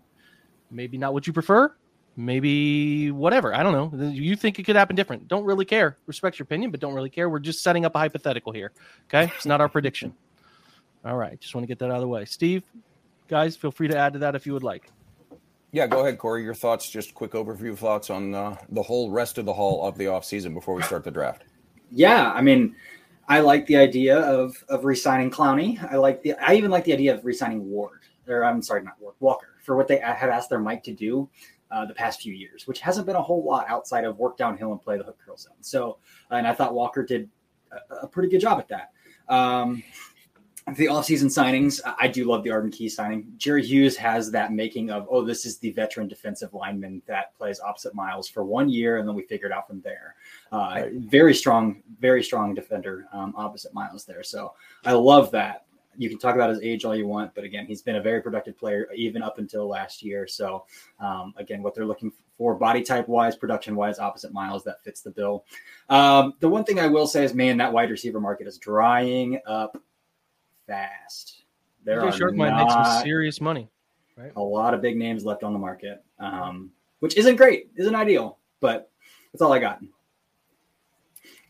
maybe 0.71 0.99
not 0.99 1.13
what 1.13 1.27
you 1.27 1.33
prefer, 1.33 1.75
maybe 2.17 3.11
whatever. 3.11 3.55
I 3.55 3.63
don't 3.63 3.73
know. 3.73 4.09
You 4.09 4.37
think 4.37 4.59
it 4.59 4.65
could 4.65 4.77
happen 4.77 4.97
different. 4.97 5.29
Don't 5.29 5.45
really 5.45 5.65
care. 5.65 5.97
Respect 6.07 6.39
your 6.39 6.45
opinion, 6.45 6.71
but 6.71 6.81
don't 6.81 6.95
really 6.95 7.11
care. 7.11 7.29
We're 7.29 7.39
just 7.39 7.63
setting 7.63 7.85
up 7.85 7.95
a 7.95 7.99
hypothetical 7.99 8.53
here. 8.53 8.73
Okay. 9.09 9.33
It's 9.37 9.47
not 9.47 9.61
our 9.61 9.69
prediction. 9.69 10.15
All 11.05 11.17
right. 11.17 11.41
Just 11.41 11.55
want 11.55 11.63
to 11.63 11.69
get 11.69 11.79
that 11.79 11.87
out 11.87 11.97
of 11.97 12.03
the 12.03 12.09
way. 12.09 12.25
Steve, 12.25 12.65
guys, 13.29 13.57
feel 13.57 13.71
free 13.71 13.89
to 13.89 13.97
add 13.97 14.13
to 14.15 14.19
that 14.21 14.35
if 14.35 14.47
you 14.47 14.53
would 14.53 14.65
like. 14.65 14.91
Yeah, 15.71 15.87
go 15.87 16.01
ahead, 16.01 16.19
Corey. 16.19 16.43
Your 16.43 16.55
thoughts, 16.55 16.89
just 16.89 17.15
quick 17.15 17.33
overview 17.33 17.73
of 17.73 17.79
thoughts 17.79 18.09
on 18.09 18.35
uh, 18.35 18.57
the 18.71 18.83
whole 18.83 19.11
rest 19.11 19.37
of 19.37 19.45
the 19.45 19.53
haul 19.53 19.87
of 19.87 19.99
the 19.99 20.07
offseason 20.07 20.55
before 20.55 20.75
we 20.75 20.83
start 20.83 21.05
the 21.05 21.11
draft. 21.11 21.45
Yeah, 21.91 22.33
I 22.33 22.41
mean, 22.41 22.75
I 23.29 23.41
like 23.41 23.67
the 23.67 23.77
idea 23.77 24.19
of 24.19 24.65
of 24.69 24.85
re-signing 24.85 25.31
Clowney. 25.31 25.81
I 25.93 25.97
like 25.97 26.23
the. 26.23 26.35
I 26.35 26.55
even 26.55 26.71
like 26.71 26.85
the 26.85 26.95
idea 26.95 27.15
of 27.15 27.25
re-signing 27.25 27.69
Ward. 27.71 28.01
Or 28.27 28.45
I'm 28.45 28.63
sorry, 28.63 28.83
not 28.83 29.01
Ward. 29.01 29.15
Walker 29.21 29.57
for 29.63 29.77
what 29.77 29.87
they 29.87 29.99
have 29.99 30.31
asked 30.31 30.49
their 30.49 30.61
Mike 30.61 30.83
to 30.85 30.95
do 30.95 31.29
uh, 31.71 31.85
the 31.85 31.95
past 31.95 32.23
few 32.23 32.33
years, 32.33 32.67
which 32.67 32.81
hasn't 32.81 33.07
been 33.07 33.17
a 33.17 33.23
whole 33.23 33.45
lot 33.45 33.67
outside 33.69 34.05
of 34.05 34.19
work 34.19 34.39
downhill 34.39 34.73
and 34.73 34.81
play 34.81 34.97
the 34.97 35.05
hook 35.05 35.19
curl 35.25 35.37
zone. 35.37 35.53
So, 35.61 35.99
and 36.31 36.47
I 36.47 36.55
thought 36.55 36.75
Walker 36.75 37.05
did 37.05 37.29
a, 37.71 37.97
a 37.97 38.07
pretty 38.07 38.31
good 38.31 38.41
job 38.41 38.59
at 38.59 38.69
that. 38.69 38.93
Um, 39.29 39.83
the 40.77 40.87
offseason 40.87 41.27
signings, 41.27 41.81
I- 41.99 42.09
do 42.09 42.25
love 42.25 42.43
the 42.43 42.51
Arden 42.51 42.71
Key 42.71 42.89
signing. 42.89 43.33
Jerry 43.37 43.65
Hughes 43.65 43.97
has 43.97 44.31
that 44.31 44.53
making 44.53 44.91
of, 44.91 45.07
oh, 45.11 45.25
this 45.25 45.45
is 45.45 45.59
the 45.59 45.71
veteran 45.73 46.09
defensive 46.09 46.55
lineman 46.55 47.03
that 47.07 47.37
plays 47.37 47.61
opposite 47.61 47.95
Myles 47.95 48.29
for 48.29 48.45
one 48.45 48.69
year, 48.69 48.97
and 48.97 49.07
then 49.07 49.15
we 49.15 49.23
figure 49.23 49.47
it 49.47 49.53
out 49.53 49.67
from 49.67 49.81
there. 49.83 50.15
Uh, 50.51 50.85
very 50.95 51.35
strong, 51.35 51.83
very 52.01 52.23
strong 52.23 52.55
defender 52.55 53.07
um, 53.13 53.35
opposite 53.37 53.75
Myles 53.75 54.05
there. 54.05 54.23
So 54.23 54.55
I 54.85 54.93
love 54.93 55.31
that. 55.33 55.67
You 55.97 56.09
can 56.09 56.19
talk 56.19 56.37
about 56.37 56.51
his 56.51 56.61
age 56.61 56.85
all 56.85 56.95
you 56.95 57.09
want, 57.09 57.35
but 57.35 57.43
again, 57.43 57.67
he's 57.67 57.83
been 57.83 57.97
a 57.97 58.03
very 58.03 58.23
productive 58.23 58.57
player 58.57 58.89
even 58.95 59.21
up 59.21 59.39
until 59.39 59.69
last 59.69 60.03
year. 60.03 60.29
So 60.29 60.65
um, 61.01 61.35
again, 61.37 61.61
what 61.61 61.75
they're 61.75 61.85
looking 61.85 62.13
for 62.37 62.55
body 62.55 62.83
type 62.83 63.09
wise, 63.09 63.35
production 63.35 63.75
wise, 63.75 63.99
opposite 63.99 64.33
Myles 64.33 64.63
that 64.65 64.83
fits 64.85 65.01
the 65.01 65.11
bill. 65.11 65.45
Um, 65.89 66.35
the 66.39 66.49
one 66.49 66.65
thing 66.65 66.79
I 66.79 66.87
will 66.87 67.09
say 67.09 67.25
is, 67.25 67.35
man, 67.35 67.57
that 67.57 67.73
wide 67.73 67.91
receiver 67.91 68.21
market 68.21 68.47
is 68.47 68.59
drying 68.59 69.41
up 69.45 69.77
fast. 70.69 71.43
There 71.85 72.01
DJ 72.01 72.03
are 72.03 72.13
Chark 72.13 72.37
might 72.37 72.57
make 72.57 72.71
some 72.71 72.83
not 72.83 73.03
serious 73.03 73.41
money. 73.41 73.69
a 74.37 74.41
lot 74.41 74.75
of 74.75 74.83
big 74.83 74.97
names 74.97 75.25
left 75.25 75.43
on 75.43 75.53
the 75.53 75.59
market, 75.59 76.05
um, 76.21 76.71
which 77.01 77.17
isn't 77.17 77.37
great, 77.37 77.71
isn't 77.77 77.95
ideal, 77.95 78.39
but 78.61 78.91
that's 79.33 79.43
all 79.43 79.53
I 79.53 79.59
got. 79.59 79.81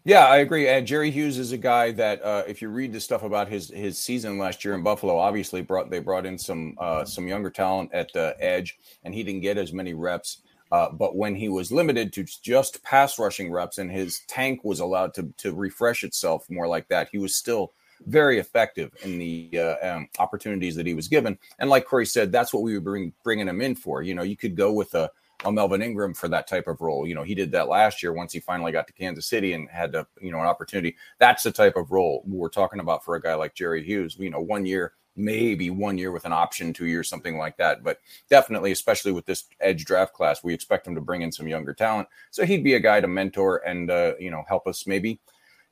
Yeah, 0.04 0.26
I 0.26 0.38
agree. 0.38 0.68
And 0.68 0.86
Jerry 0.86 1.10
Hughes 1.10 1.36
is 1.36 1.52
a 1.52 1.58
guy 1.58 1.90
that, 1.92 2.24
uh, 2.24 2.44
if 2.46 2.62
you 2.62 2.70
read 2.70 2.94
the 2.94 3.00
stuff 3.00 3.24
about 3.24 3.48
his 3.48 3.68
his 3.68 3.98
season 3.98 4.38
last 4.38 4.64
year 4.64 4.74
in 4.74 4.82
Buffalo, 4.82 5.18
obviously 5.18 5.60
brought 5.60 5.90
they 5.90 5.98
brought 5.98 6.24
in 6.24 6.38
some 6.38 6.76
uh, 6.78 7.04
some 7.04 7.28
younger 7.28 7.50
talent 7.50 7.90
at 7.92 8.10
the 8.14 8.34
edge, 8.38 8.78
and 9.04 9.12
he 9.12 9.22
didn't 9.22 9.42
get 9.42 9.58
as 9.58 9.72
many 9.72 9.92
reps. 9.92 10.42
Uh, 10.70 10.90
but 10.90 11.16
when 11.16 11.34
he 11.34 11.48
was 11.48 11.72
limited 11.72 12.12
to 12.12 12.24
just 12.42 12.82
pass 12.84 13.18
rushing 13.18 13.50
reps, 13.50 13.78
and 13.78 13.90
his 13.90 14.20
tank 14.28 14.60
was 14.64 14.80
allowed 14.80 15.12
to 15.14 15.32
to 15.36 15.52
refresh 15.52 16.04
itself 16.04 16.48
more 16.48 16.68
like 16.68 16.88
that, 16.88 17.08
he 17.10 17.18
was 17.18 17.34
still 17.34 17.72
very 18.06 18.38
effective 18.38 18.94
in 19.02 19.18
the 19.18 19.50
uh, 19.58 19.96
um, 19.96 20.08
opportunities 20.18 20.74
that 20.76 20.86
he 20.86 20.94
was 20.94 21.08
given. 21.08 21.38
And 21.58 21.70
like 21.70 21.84
Corey 21.84 22.06
said, 22.06 22.32
that's 22.32 22.52
what 22.52 22.62
we 22.62 22.74
were 22.74 22.80
bring, 22.80 23.12
bringing 23.22 23.48
him 23.48 23.60
in 23.60 23.74
for. 23.74 24.02
You 24.02 24.14
know, 24.14 24.22
you 24.22 24.36
could 24.36 24.56
go 24.56 24.72
with 24.72 24.94
a 24.94 25.10
a 25.44 25.52
Melvin 25.52 25.82
Ingram 25.82 26.14
for 26.14 26.28
that 26.28 26.48
type 26.48 26.66
of 26.66 26.80
role. 26.80 27.06
You 27.06 27.14
know, 27.14 27.22
he 27.22 27.34
did 27.34 27.52
that 27.52 27.68
last 27.68 28.02
year 28.02 28.12
once 28.12 28.32
he 28.32 28.40
finally 28.40 28.72
got 28.72 28.88
to 28.88 28.92
Kansas 28.92 29.26
City 29.26 29.52
and 29.52 29.68
had 29.70 29.92
to, 29.92 30.06
you 30.20 30.32
know 30.32 30.40
an 30.40 30.46
opportunity. 30.46 30.96
That's 31.18 31.44
the 31.44 31.52
type 31.52 31.76
of 31.76 31.92
role 31.92 32.24
we're 32.26 32.48
talking 32.48 32.80
about 32.80 33.04
for 33.04 33.14
a 33.14 33.22
guy 33.22 33.34
like 33.34 33.54
Jerry 33.54 33.84
Hughes. 33.84 34.16
You 34.18 34.30
know, 34.30 34.40
one 34.40 34.66
year 34.66 34.94
maybe 35.18 35.68
one 35.68 35.98
year 35.98 36.12
with 36.12 36.24
an 36.24 36.32
option, 36.32 36.72
two 36.72 36.86
years, 36.86 37.08
something 37.08 37.36
like 37.36 37.56
that. 37.56 37.82
But 37.82 37.98
definitely, 38.30 38.72
especially 38.72 39.12
with 39.12 39.26
this 39.26 39.44
edge 39.60 39.84
draft 39.84 40.14
class, 40.14 40.44
we 40.44 40.54
expect 40.54 40.86
him 40.86 40.94
to 40.94 41.00
bring 41.00 41.22
in 41.22 41.32
some 41.32 41.48
younger 41.48 41.74
talent. 41.74 42.08
So 42.30 42.46
he'd 42.46 42.64
be 42.64 42.74
a 42.74 42.80
guy 42.80 43.00
to 43.00 43.08
mentor 43.08 43.58
and 43.66 43.90
uh, 43.90 44.14
you 44.18 44.30
know 44.30 44.44
help 44.48 44.66
us 44.66 44.86
maybe, 44.86 45.20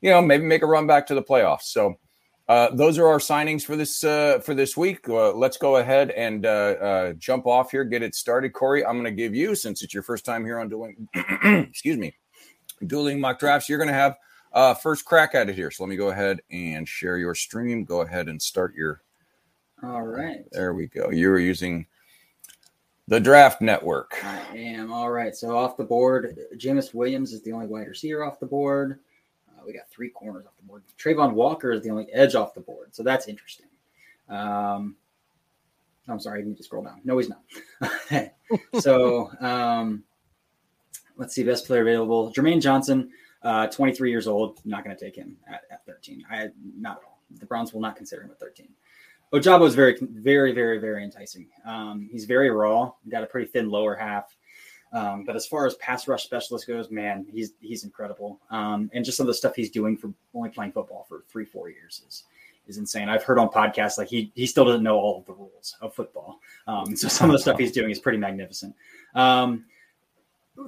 you 0.01 0.11
know, 0.11 0.21
maybe 0.21 0.45
make 0.45 0.63
a 0.63 0.67
run 0.67 0.87
back 0.87 1.07
to 1.07 1.15
the 1.15 1.23
playoffs. 1.23 1.63
So. 1.63 1.99
Uh, 2.49 2.75
those 2.75 2.97
are 2.97 3.07
our 3.09 3.19
signings 3.19 3.65
for 3.65 3.75
this 3.75 4.05
uh, 4.05 4.39
for 4.39 4.55
this 4.55 4.77
week. 4.77 5.09
Uh, 5.09 5.33
let's 5.33 5.57
go 5.57 5.77
ahead 5.77 6.11
and 6.13 6.47
uh, 6.47 6.49
uh, 6.49 7.13
jump 7.15 7.47
off 7.47 7.73
here, 7.73 7.85
get 7.85 8.03
it 8.03 8.15
started. 8.15 8.53
Corey, 8.53 8.85
I'm 8.85 8.95
going 8.95 9.05
to 9.05 9.11
give 9.11 9.35
you, 9.35 9.55
since 9.57 9.83
it's 9.83 9.93
your 9.93 10.05
first 10.05 10.25
time 10.25 10.45
here 10.45 10.61
on 10.61 10.69
doing, 10.69 11.09
excuse 11.15 11.99
me, 11.99 12.15
dueling 12.87 13.21
mock 13.21 13.41
drafts. 13.41 13.69
You're 13.69 13.79
going 13.79 13.89
to 13.89 13.95
have 13.95 14.17
uh, 14.53 14.75
first 14.75 15.05
crack 15.05 15.35
at 15.35 15.49
it 15.49 15.57
here. 15.57 15.73
So 15.73 15.83
let 15.83 15.91
me 15.91 15.97
go 15.97 16.11
ahead 16.11 16.41
and 16.51 16.89
share 16.89 17.19
your 17.19 17.35
stream. 17.35 17.85
Go 17.85 18.03
ahead 18.03 18.29
and 18.29 18.41
start 18.41 18.75
your 18.75 19.03
all 19.83 20.03
right. 20.03 20.45
There 20.53 20.73
we 20.75 20.87
go. 20.87 21.11
You 21.11 21.29
were 21.29 21.39
using 21.39 21.87
the 23.09 23.21
draft 23.21 23.61
network. 23.61 24.19
I 24.25 24.57
am. 24.57 24.93
All 24.93 25.11
right. 25.11 25.37
So 25.37 25.57
off 25.57 25.77
the 25.77 25.85
board, 25.85 26.39
Jameson 26.57 26.99
Williams 26.99 27.33
is 27.33 27.43
the 27.43 27.53
only 27.53 27.67
wide 27.67 27.87
receiver 27.87 28.25
off 28.25 28.41
the 28.41 28.47
board. 28.47 29.01
We 29.67 29.73
got 29.73 29.91
three 29.91 30.11
corners 30.11 30.47
off 30.47 30.57
the 30.57 30.67
board. 30.67 30.85
Travon 30.99 31.33
Walker 31.33 31.73
is 31.73 31.83
the 31.83 31.91
only 31.91 32.07
edge 32.13 32.35
off 32.35 32.55
the 32.55 32.61
board. 32.61 32.95
So 32.95 33.03
that's 33.03 33.29
interesting. 33.29 33.67
Um, 34.29 34.97
I'm 36.09 36.21
sorry, 36.21 36.41
I 36.41 36.45
need 36.45 36.57
to 36.57 36.63
scroll 36.63 36.85
down. 36.85 37.01
No, 37.05 37.19
he's 37.19 37.29
not. 37.29 38.33
so 38.81 39.31
um, 39.41 40.05
let's 41.17 41.35
see, 41.35 41.43
best 41.43 41.67
player 41.67 41.83
available. 41.83 42.33
Jermaine 42.33 42.61
Johnson, 42.61 43.11
uh, 43.43 43.67
23 43.67 44.11
years 44.11 44.29
old. 44.29 44.61
Not 44.65 44.85
going 44.85 44.97
to 44.97 45.05
take 45.05 45.17
him 45.17 45.37
at, 45.49 45.63
at 45.71 45.85
13. 45.87 46.25
I 46.31 46.49
not 46.79 46.99
at 46.99 47.05
all. 47.05 47.19
The 47.39 47.47
Browns 47.47 47.73
will 47.73 47.81
not 47.81 47.97
consider 47.97 48.23
him 48.23 48.31
at 48.31 48.39
13. 48.39 48.69
Ojabo 49.33 49.67
is 49.67 49.75
very, 49.75 49.99
very, 50.01 50.53
very, 50.53 50.79
very 50.79 51.03
enticing. 51.03 51.49
Um, 51.65 52.09
he's 52.11 52.25
very 52.25 52.51
raw. 52.51 52.93
Got 53.09 53.25
a 53.25 53.27
pretty 53.27 53.49
thin 53.51 53.69
lower 53.69 53.97
half. 53.97 54.36
Um, 54.93 55.25
but 55.25 55.37
as 55.37 55.47
far 55.47 55.67
as 55.67 55.75
pass 55.75 56.09
rush 56.09 56.25
specialist 56.25 56.67
goes, 56.67 56.91
man, 56.91 57.27
he's 57.31 57.53
he's 57.61 57.85
incredible. 57.85 58.41
Um, 58.51 58.91
and 58.95 59.05
just 59.05 59.17
some 59.17 59.25
of 59.25 59.29
the 59.29 59.35
stuff 59.35 59.55
he's 59.55 59.71
doing 59.71 59.97
for 59.97 60.13
only 60.35 60.51
playing 60.51 60.73
football 60.73 61.07
for 61.09 61.25
three, 61.29 61.45
four 61.45 61.69
years 61.69 62.03
is 62.09 62.25
is 62.69 62.79
insane. 62.79 63.09
I've 63.09 63.23
heard 63.23 63.39
on 63.39 63.49
podcasts 63.49 63.99
like 63.99 64.09
he 64.09 64.33
he 64.35 64.47
still 64.47 64.65
doesn't 64.65 64.83
know 64.83 64.97
all 64.97 65.19
of 65.19 65.27
the 65.27 65.33
rules 65.33 65.77
of 65.81 65.95
football. 65.95 66.41
Um, 66.67 66.97
so 66.97 67.09
some 67.09 67.31
of 67.31 67.33
the 67.33 67.39
stuff 67.39 67.59
he's 67.59 67.73
doing 67.73 67.91
is 67.91 67.99
pretty 67.99 68.19
magnificent. 68.19 68.75
Um, 69.15 69.65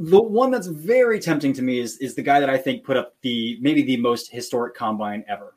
the 0.00 0.20
one 0.20 0.50
that's 0.50 0.66
very 0.66 1.18
tempting 1.20 1.52
to 1.54 1.62
me 1.62 1.78
is 1.78 1.96
is 1.98 2.14
the 2.14 2.22
guy 2.22 2.40
that 2.40 2.50
I 2.50 2.58
think 2.58 2.84
put 2.84 2.96
up 2.96 3.14
the 3.22 3.58
maybe 3.60 3.82
the 3.82 3.96
most 3.96 4.30
historic 4.30 4.74
combine 4.74 5.24
ever 5.28 5.54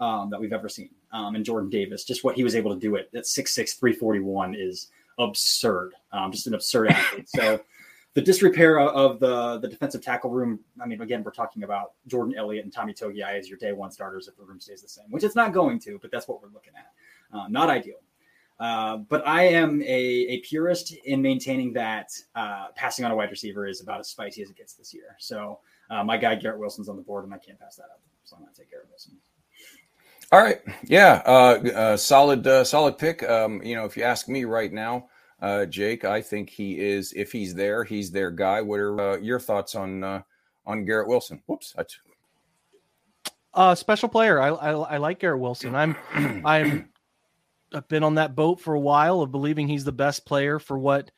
um, 0.00 0.30
that 0.30 0.40
we've 0.40 0.52
ever 0.52 0.68
seen 0.68 0.90
um, 1.12 1.34
and 1.34 1.44
Jordan 1.44 1.70
Davis. 1.70 2.04
Just 2.04 2.24
what 2.24 2.34
he 2.34 2.44
was 2.44 2.54
able 2.54 2.74
to 2.74 2.80
do 2.80 2.96
at, 2.96 3.08
at 3.14 3.24
6'6, 3.24 3.78
341 3.78 4.54
is 4.54 4.88
absurd. 5.18 5.94
Um, 6.12 6.32
just 6.32 6.46
an 6.46 6.54
absurd 6.54 6.90
athlete. 6.90 7.28
So 7.28 7.60
the 8.14 8.20
disrepair 8.20 8.78
of 8.78 9.20
the, 9.20 9.58
the 9.58 9.68
defensive 9.68 10.02
tackle 10.02 10.30
room, 10.30 10.60
I 10.80 10.86
mean, 10.86 11.00
again, 11.00 11.22
we're 11.24 11.30
talking 11.30 11.62
about 11.62 11.92
Jordan 12.06 12.34
Elliott 12.36 12.64
and 12.64 12.72
Tommy 12.72 12.92
Togiai 12.92 13.38
as 13.38 13.48
your 13.48 13.58
day 13.58 13.72
one 13.72 13.90
starters 13.90 14.28
if 14.28 14.36
the 14.36 14.44
room 14.44 14.60
stays 14.60 14.82
the 14.82 14.88
same, 14.88 15.06
which 15.10 15.24
it's 15.24 15.36
not 15.36 15.52
going 15.52 15.78
to, 15.80 15.98
but 16.00 16.10
that's 16.10 16.28
what 16.28 16.42
we're 16.42 16.50
looking 16.50 16.74
at. 16.76 17.36
Uh, 17.36 17.48
not 17.48 17.70
ideal. 17.70 17.96
Uh, 18.60 18.98
but 18.98 19.26
I 19.26 19.44
am 19.44 19.82
a, 19.82 19.86
a, 19.86 20.38
purist 20.40 20.94
in 21.04 21.20
maintaining 21.22 21.72
that 21.72 22.10
uh, 22.34 22.66
passing 22.76 23.04
on 23.04 23.10
a 23.10 23.16
wide 23.16 23.30
receiver 23.30 23.66
is 23.66 23.80
about 23.80 23.98
as 23.98 24.08
spicy 24.08 24.42
as 24.42 24.50
it 24.50 24.56
gets 24.56 24.74
this 24.74 24.92
year. 24.92 25.16
So 25.18 25.58
uh, 25.90 26.04
my 26.04 26.16
guy 26.16 26.36
Garrett 26.36 26.60
Wilson's 26.60 26.88
on 26.88 26.96
the 26.96 27.02
board, 27.02 27.24
and 27.24 27.34
I 27.34 27.38
can't 27.38 27.58
pass 27.58 27.76
that 27.76 27.84
up. 27.84 28.00
So 28.24 28.36
I'm 28.36 28.42
going 28.42 28.52
to 28.54 28.60
take 28.60 28.70
Garrett 28.70 28.88
Wilson. 28.88 29.16
All 30.30 30.40
right, 30.40 30.60
yeah, 30.84 31.22
uh, 31.26 31.70
uh, 31.74 31.96
solid, 31.96 32.46
solid 32.66 32.98
pick. 32.98 33.28
Um, 33.28 33.62
you 33.62 33.74
know, 33.74 33.84
if 33.84 33.96
you 33.96 34.04
ask 34.04 34.28
me 34.28 34.44
right 34.44 34.72
now, 34.72 35.08
uh, 35.42 35.66
Jake, 35.66 36.04
I 36.04 36.22
think 36.22 36.48
he 36.48 36.78
is. 36.78 37.12
If 37.14 37.32
he's 37.32 37.54
there, 37.54 37.84
he's 37.84 38.10
their 38.10 38.30
guy. 38.30 38.62
What 38.62 38.78
are 38.80 39.00
uh, 39.00 39.16
your 39.18 39.40
thoughts 39.40 39.74
on 39.74 40.02
uh, 40.04 40.22
on 40.64 40.84
Garrett 40.84 41.08
Wilson? 41.08 41.42
Whoops, 41.46 41.74
I 41.76 41.82
t- 41.82 43.32
uh, 43.52 43.74
special 43.74 44.08
player. 44.08 44.40
I, 44.40 44.48
I, 44.48 44.70
I 44.72 44.96
like 44.96 45.18
Garrett 45.18 45.40
Wilson. 45.40 45.74
I'm 45.74 45.96
I'm 46.46 46.88
I've 47.74 47.88
been 47.88 48.04
on 48.04 48.14
that 48.14 48.36
boat 48.36 48.60
for 48.60 48.74
a 48.74 48.80
while 48.80 49.20
of 49.20 49.32
believing 49.32 49.66
he's 49.66 49.84
the 49.84 49.92
best 49.92 50.24
player 50.24 50.58
for 50.58 50.78
what 50.78 51.10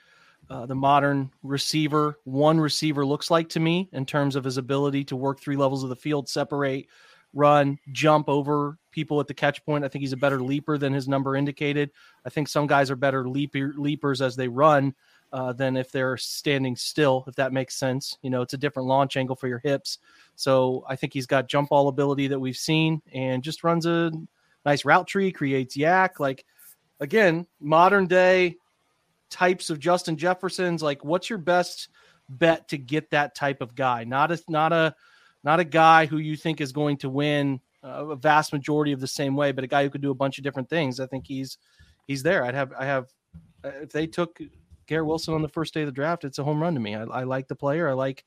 uh, 0.50 0.66
the 0.66 0.74
modern 0.74 1.30
receiver, 1.42 2.18
one 2.24 2.58
receiver 2.60 3.04
looks 3.04 3.30
like 3.30 3.48
to 3.50 3.60
me 3.60 3.88
in 3.92 4.06
terms 4.06 4.36
of 4.36 4.44
his 4.44 4.56
ability 4.56 5.04
to 5.04 5.16
work 5.16 5.40
three 5.40 5.56
levels 5.56 5.82
of 5.82 5.88
the 5.88 5.96
field, 5.96 6.28
separate, 6.28 6.86
run, 7.34 7.78
jump 7.92 8.28
over 8.28 8.78
people 8.90 9.20
at 9.20 9.26
the 9.26 9.34
catch 9.34 9.64
point. 9.64 9.84
I 9.84 9.88
think 9.88 10.00
he's 10.00 10.12
a 10.12 10.16
better 10.16 10.40
leaper 10.40 10.78
than 10.78 10.92
his 10.92 11.08
number 11.08 11.36
indicated. 11.36 11.90
I 12.24 12.30
think 12.30 12.48
some 12.48 12.66
guys 12.66 12.90
are 12.90 12.96
better 12.96 13.28
leaper, 13.28 13.74
leapers 13.76 14.22
as 14.22 14.36
they 14.36 14.48
run 14.48 14.94
uh, 15.32 15.52
than 15.52 15.76
if 15.76 15.90
they're 15.90 16.16
standing 16.16 16.76
still, 16.76 17.24
if 17.26 17.34
that 17.34 17.52
makes 17.52 17.76
sense. 17.76 18.16
You 18.22 18.30
know, 18.30 18.40
it's 18.40 18.54
a 18.54 18.58
different 18.58 18.88
launch 18.88 19.16
angle 19.16 19.34
for 19.34 19.48
your 19.48 19.58
hips. 19.58 19.98
So 20.36 20.84
I 20.88 20.96
think 20.96 21.12
he's 21.12 21.26
got 21.26 21.48
jump 21.48 21.70
ball 21.70 21.88
ability 21.88 22.28
that 22.28 22.38
we've 22.38 22.56
seen 22.56 23.02
and 23.12 23.42
just 23.42 23.64
runs 23.64 23.84
a 23.84 24.12
nice 24.64 24.84
route 24.84 25.08
tree, 25.08 25.32
creates 25.32 25.76
yak. 25.76 26.20
Like, 26.20 26.44
again, 27.00 27.46
modern 27.60 28.06
day 28.06 28.56
types 29.28 29.70
of 29.70 29.80
Justin 29.80 30.16
Jeffersons. 30.16 30.82
Like, 30.82 31.04
what's 31.04 31.28
your 31.28 31.40
best 31.40 31.88
bet 32.28 32.68
to 32.68 32.78
get 32.78 33.10
that 33.10 33.34
type 33.34 33.60
of 33.60 33.74
guy? 33.74 34.04
Not 34.04 34.30
a, 34.30 34.40
not 34.48 34.72
a, 34.72 34.94
not 35.44 35.60
a 35.60 35.64
guy 35.64 36.06
who 36.06 36.18
you 36.18 36.36
think 36.36 36.60
is 36.60 36.72
going 36.72 36.96
to 36.98 37.10
win 37.10 37.60
uh, 37.82 38.06
a 38.06 38.16
vast 38.16 38.52
majority 38.52 38.92
of 38.92 39.00
the 39.00 39.06
same 39.06 39.36
way, 39.36 39.52
but 39.52 39.62
a 39.62 39.66
guy 39.66 39.82
who 39.82 39.90
could 39.90 40.00
do 40.00 40.10
a 40.10 40.14
bunch 40.14 40.38
of 40.38 40.44
different 40.44 40.70
things. 40.70 41.00
I 41.00 41.06
think 41.06 41.26
he's 41.26 41.58
he's 42.06 42.22
there. 42.22 42.44
I'd 42.44 42.54
have 42.54 42.72
I 42.78 42.86
have 42.86 43.06
uh, 43.64 43.70
if 43.82 43.90
they 43.90 44.06
took 44.06 44.38
Garrett 44.86 45.06
Wilson 45.06 45.34
on 45.34 45.42
the 45.42 45.48
first 45.48 45.74
day 45.74 45.82
of 45.82 45.86
the 45.86 45.92
draft, 45.92 46.24
it's 46.24 46.38
a 46.38 46.44
home 46.44 46.60
run 46.60 46.74
to 46.74 46.80
me. 46.80 46.94
I, 46.94 47.04
I 47.04 47.22
like 47.24 47.46
the 47.48 47.56
player. 47.56 47.88
I 47.88 47.92
like 47.92 48.24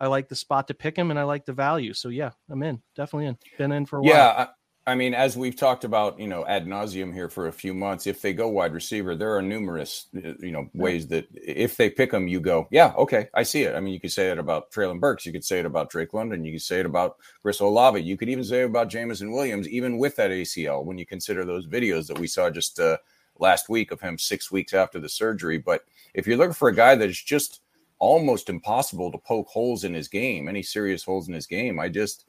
I 0.00 0.06
like 0.06 0.28
the 0.28 0.36
spot 0.36 0.68
to 0.68 0.74
pick 0.74 0.96
him, 0.96 1.10
and 1.10 1.18
I 1.18 1.24
like 1.24 1.44
the 1.44 1.52
value. 1.52 1.94
So 1.94 2.10
yeah, 2.10 2.30
I'm 2.50 2.62
in. 2.62 2.82
Definitely 2.94 3.26
in. 3.26 3.38
Been 3.56 3.72
in 3.72 3.86
for 3.86 3.98
a 3.98 4.02
while. 4.02 4.10
Yeah, 4.10 4.46
I 4.88 4.94
mean, 4.94 5.12
as 5.12 5.36
we've 5.36 5.54
talked 5.54 5.84
about, 5.84 6.18
you 6.18 6.28
know, 6.28 6.46
ad 6.46 6.66
nauseum 6.66 7.12
here 7.12 7.28
for 7.28 7.48
a 7.48 7.52
few 7.52 7.74
months, 7.74 8.06
if 8.06 8.22
they 8.22 8.32
go 8.32 8.48
wide 8.48 8.72
receiver, 8.72 9.14
there 9.14 9.36
are 9.36 9.42
numerous, 9.42 10.06
uh, 10.16 10.32
you 10.40 10.50
know, 10.50 10.70
ways 10.72 11.06
that 11.08 11.28
if 11.34 11.76
they 11.76 11.90
pick 11.90 12.10
them, 12.10 12.26
you 12.26 12.40
go, 12.40 12.66
yeah, 12.70 12.94
okay, 12.96 13.28
I 13.34 13.42
see 13.42 13.64
it. 13.64 13.74
I 13.74 13.80
mean, 13.80 13.92
you 13.92 14.00
could 14.00 14.12
say 14.12 14.30
it 14.30 14.38
about 14.38 14.70
Treylon 14.70 14.98
Burks, 14.98 15.26
you 15.26 15.32
could 15.32 15.44
say 15.44 15.58
it 15.58 15.66
about 15.66 15.90
Drake 15.90 16.14
London, 16.14 16.42
you 16.42 16.52
could 16.52 16.62
say 16.62 16.80
it 16.80 16.86
about 16.86 17.18
Chris 17.42 17.60
Olave, 17.60 18.00
you 18.00 18.16
could 18.16 18.30
even 18.30 18.44
say 18.44 18.62
it 18.62 18.64
about 18.64 18.88
Jameson 18.88 19.30
Williams, 19.30 19.68
even 19.68 19.98
with 19.98 20.16
that 20.16 20.30
ACL, 20.30 20.82
when 20.82 20.96
you 20.96 21.04
consider 21.04 21.44
those 21.44 21.66
videos 21.66 22.06
that 22.06 22.18
we 22.18 22.26
saw 22.26 22.48
just 22.48 22.80
uh, 22.80 22.96
last 23.38 23.68
week 23.68 23.92
of 23.92 24.00
him 24.00 24.16
six 24.16 24.50
weeks 24.50 24.72
after 24.72 24.98
the 24.98 25.08
surgery. 25.08 25.58
But 25.58 25.84
if 26.14 26.26
you're 26.26 26.38
looking 26.38 26.54
for 26.54 26.70
a 26.70 26.74
guy 26.74 26.94
that 26.94 27.10
is 27.10 27.22
just 27.22 27.60
almost 27.98 28.48
impossible 28.48 29.12
to 29.12 29.18
poke 29.18 29.48
holes 29.48 29.84
in 29.84 29.92
his 29.92 30.08
game, 30.08 30.48
any 30.48 30.62
serious 30.62 31.04
holes 31.04 31.28
in 31.28 31.34
his 31.34 31.46
game, 31.46 31.78
I 31.78 31.90
just 31.90 32.24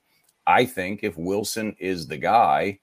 I 0.50 0.66
think 0.66 1.04
if 1.04 1.16
Wilson 1.16 1.76
is 1.80 2.08
the 2.08 2.18
guy, 2.18 2.80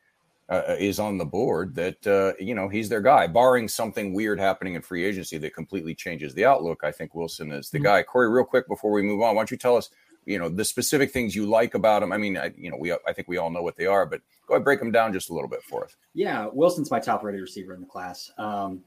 uh, 0.49 0.63
uh, 0.69 0.77
is 0.79 1.01
on 1.01 1.19
the 1.19 1.25
board, 1.25 1.75
that 1.75 2.07
uh, 2.07 2.33
you 2.39 2.55
know 2.55 2.69
he's 2.69 2.89
their 2.89 3.01
guy. 3.01 3.27
Barring 3.27 3.67
something 3.67 4.15
weird 4.15 4.39
happening 4.39 4.77
in 4.77 4.83
free 4.83 5.05
agency 5.05 5.37
that 5.39 5.53
completely 5.53 5.93
changes 5.93 6.33
the 6.33 6.45
outlook, 6.45 6.83
I 6.85 6.93
think 6.93 7.17
Wilson 7.17 7.51
is 7.51 7.69
the 7.69 7.79
mm-hmm. 7.79 7.87
guy. 7.87 8.03
Corey, 8.05 8.31
real 8.31 8.45
quick 8.45 8.69
before 8.69 8.93
we 8.93 9.03
move 9.03 9.21
on, 9.21 9.35
why 9.35 9.41
don't 9.41 9.51
you 9.51 9.57
tell 9.57 9.77
us, 9.77 9.91
you 10.25 10.39
know, 10.39 10.49
the 10.49 10.65
specific 10.65 11.11
things 11.11 11.35
you 11.35 11.47
like 11.47 11.75
about 11.75 12.05
him? 12.05 12.13
I 12.13 12.19
mean, 12.19 12.37
I, 12.37 12.53
you 12.57 12.71
know, 12.71 12.77
we 12.79 12.93
I 12.93 13.13
think 13.13 13.27
we 13.27 13.39
all 13.39 13.51
know 13.51 13.63
what 13.63 13.77
they 13.77 13.87
are, 13.87 14.07
but 14.07 14.21
go 14.47 14.55
ahead 14.55 14.65
break 14.65 14.79
them 14.79 14.93
down 14.93 15.13
just 15.13 15.31
a 15.31 15.35
little 15.35 15.51
bit 15.51 15.65
for 15.65 15.87
us. 15.87 15.97
Yeah, 16.15 16.47
Wilson's 16.53 16.93
my 16.93 17.01
top 17.01 17.25
rated 17.25 17.41
receiver 17.41 17.75
in 17.75 17.81
the 17.81 17.89
class. 17.89 18.31
Um, 18.39 18.85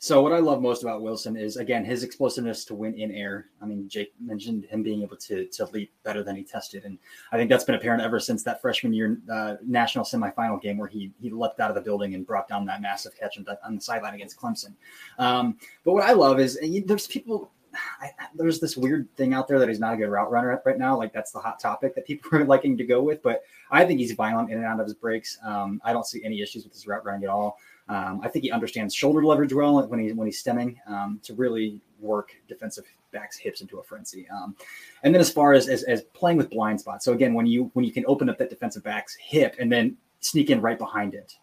so 0.00 0.22
what 0.22 0.32
I 0.32 0.38
love 0.38 0.62
most 0.62 0.82
about 0.82 1.02
Wilson 1.02 1.36
is 1.36 1.56
again 1.56 1.84
his 1.84 2.04
explosiveness 2.04 2.64
to 2.66 2.74
win 2.74 2.94
in 2.94 3.10
air. 3.10 3.46
I 3.60 3.66
mean, 3.66 3.88
Jake 3.88 4.12
mentioned 4.20 4.66
him 4.66 4.82
being 4.82 5.02
able 5.02 5.16
to 5.16 5.46
to 5.46 5.64
leap 5.66 5.92
better 6.04 6.22
than 6.22 6.36
he 6.36 6.44
tested, 6.44 6.84
and 6.84 6.98
I 7.32 7.36
think 7.36 7.50
that's 7.50 7.64
been 7.64 7.74
apparent 7.74 8.02
ever 8.02 8.20
since 8.20 8.44
that 8.44 8.62
freshman 8.62 8.92
year 8.92 9.18
uh, 9.32 9.56
national 9.66 10.04
semifinal 10.04 10.62
game 10.62 10.78
where 10.78 10.88
he 10.88 11.12
he 11.20 11.30
leapt 11.30 11.58
out 11.58 11.70
of 11.70 11.74
the 11.74 11.80
building 11.80 12.14
and 12.14 12.24
brought 12.24 12.46
down 12.48 12.64
that 12.66 12.80
massive 12.80 13.18
catch 13.18 13.38
on 13.38 13.44
the, 13.44 13.58
on 13.66 13.74
the 13.74 13.80
sideline 13.80 14.14
against 14.14 14.38
Clemson. 14.38 14.74
Um, 15.18 15.58
but 15.84 15.94
what 15.94 16.04
I 16.04 16.12
love 16.12 16.38
is 16.38 16.58
there's 16.86 17.06
people. 17.08 17.50
I, 18.00 18.10
there's 18.34 18.60
this 18.60 18.76
weird 18.76 19.08
thing 19.16 19.34
out 19.34 19.48
there 19.48 19.58
that 19.58 19.68
he's 19.68 19.80
not 19.80 19.94
a 19.94 19.96
good 19.96 20.08
route 20.08 20.30
runner 20.30 20.60
right 20.64 20.78
now. 20.78 20.96
Like 20.96 21.12
that's 21.12 21.32
the 21.32 21.38
hot 21.38 21.60
topic 21.60 21.94
that 21.94 22.06
people 22.06 22.30
are 22.38 22.44
liking 22.44 22.76
to 22.78 22.84
go 22.84 23.02
with. 23.02 23.22
But 23.22 23.42
I 23.70 23.84
think 23.84 24.00
he's 24.00 24.12
violent 24.12 24.50
in 24.50 24.58
and 24.58 24.66
out 24.66 24.80
of 24.80 24.86
his 24.86 24.94
breaks. 24.94 25.38
Um, 25.44 25.80
I 25.84 25.92
don't 25.92 26.06
see 26.06 26.24
any 26.24 26.40
issues 26.40 26.64
with 26.64 26.72
his 26.72 26.86
route 26.86 27.04
running 27.04 27.24
at 27.24 27.30
all. 27.30 27.58
Um, 27.88 28.20
I 28.22 28.28
think 28.28 28.44
he 28.44 28.50
understands 28.50 28.94
shoulder 28.94 29.24
leverage 29.24 29.52
well 29.52 29.86
when 29.86 30.00
he 30.00 30.12
when 30.12 30.26
he's 30.26 30.38
stemming 30.38 30.78
um, 30.86 31.20
to 31.24 31.34
really 31.34 31.80
work 32.00 32.32
defensive 32.46 32.84
backs 33.12 33.38
hips 33.38 33.62
into 33.62 33.78
a 33.78 33.82
frenzy. 33.82 34.28
Um, 34.28 34.54
and 35.02 35.14
then 35.14 35.20
as 35.20 35.30
far 35.30 35.54
as, 35.54 35.68
as, 35.68 35.84
as 35.84 36.02
playing 36.12 36.36
with 36.36 36.50
blind 36.50 36.80
spots, 36.80 37.04
so 37.04 37.12
again 37.12 37.32
when 37.32 37.46
you 37.46 37.70
when 37.72 37.84
you 37.84 37.92
can 37.92 38.04
open 38.06 38.28
up 38.28 38.36
that 38.38 38.50
defensive 38.50 38.84
back's 38.84 39.14
hip 39.14 39.56
and 39.58 39.72
then 39.72 39.96
sneak 40.20 40.50
in 40.50 40.60
right 40.60 40.78
behind 40.78 41.14
it, 41.14 41.34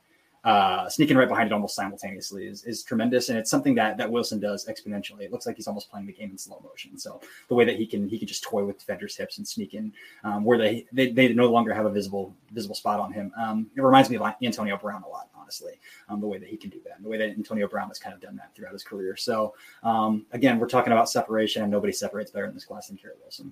uh, 0.46 0.88
sneaking 0.88 1.18
right 1.18 1.28
behind 1.28 1.48
it 1.48 1.54
almost 1.54 1.76
simultaneously 1.76 2.46
is, 2.46 2.64
is 2.66 2.84
tremendous, 2.84 3.30
and 3.30 3.38
it's 3.38 3.50
something 3.50 3.74
that 3.74 3.98
that 3.98 4.10
Wilson 4.10 4.40
does 4.40 4.68
exponentially. 4.68 5.22
It 5.22 5.32
looks 5.32 5.48
like 5.48 5.56
he's 5.56 5.68
almost 5.68 5.90
playing 5.90 6.06
the 6.06 6.14
game 6.14 6.30
in 6.30 6.38
slow 6.38 6.62
motion. 6.64 7.00
So 7.00 7.20
the 7.48 7.56
way 7.56 7.66
that 7.66 7.78
he 7.78 7.88
can 7.88 8.08
he 8.08 8.20
can 8.20 8.28
just 8.28 8.44
toy 8.44 8.64
with 8.64 8.78
defenders' 8.78 9.18
hips 9.18 9.40
and 9.40 9.48
sneak 9.48 9.74
in 9.74 9.92
um, 10.24 10.44
where 10.44 10.60
they, 10.60 10.86
they 10.94 11.12
they 11.12 11.34
no 11.34 11.52
longer 11.52 11.74
have 11.74 11.88
a 11.88 11.90
visible 11.90 12.32
visible 12.52 12.76
spot 12.76 13.00
on 13.00 13.12
him. 13.12 13.32
Um, 13.38 13.68
it 13.76 13.82
reminds 13.82 14.10
me 14.12 14.18
of 14.18 14.34
Antonio 14.44 14.78
Brown 14.78 15.02
a 15.02 15.10
lot, 15.10 15.30
honestly, 15.36 15.80
um, 16.10 16.22
the 16.22 16.28
way 16.28 16.38
that 16.38 16.48
he 16.48 16.58
can 16.58 16.70
do 16.70 16.80
that, 16.86 16.98
and 16.98 17.06
the 17.06 17.10
way 17.10 17.18
that 17.18 17.30
Antonio 17.30 17.68
Brown 17.68 17.88
has 17.88 17.98
kind 17.98 18.14
of 18.14 18.22
done 18.22 18.36
that 18.36 18.54
throughout 18.54 18.74
his 18.74 18.84
career. 18.84 19.16
So 19.16 19.56
um, 19.82 20.28
again, 20.32 20.60
we're 20.60 20.68
talking 20.68 20.94
about 20.94 21.10
separation, 21.10 21.64
and 21.64 21.72
nobody 21.72 21.92
separates 21.92 22.30
better 22.30 22.46
in 22.46 22.54
this 22.54 22.66
class 22.66 22.88
than 22.88 22.98
Garrett 22.98 23.18
Wilson. 23.20 23.52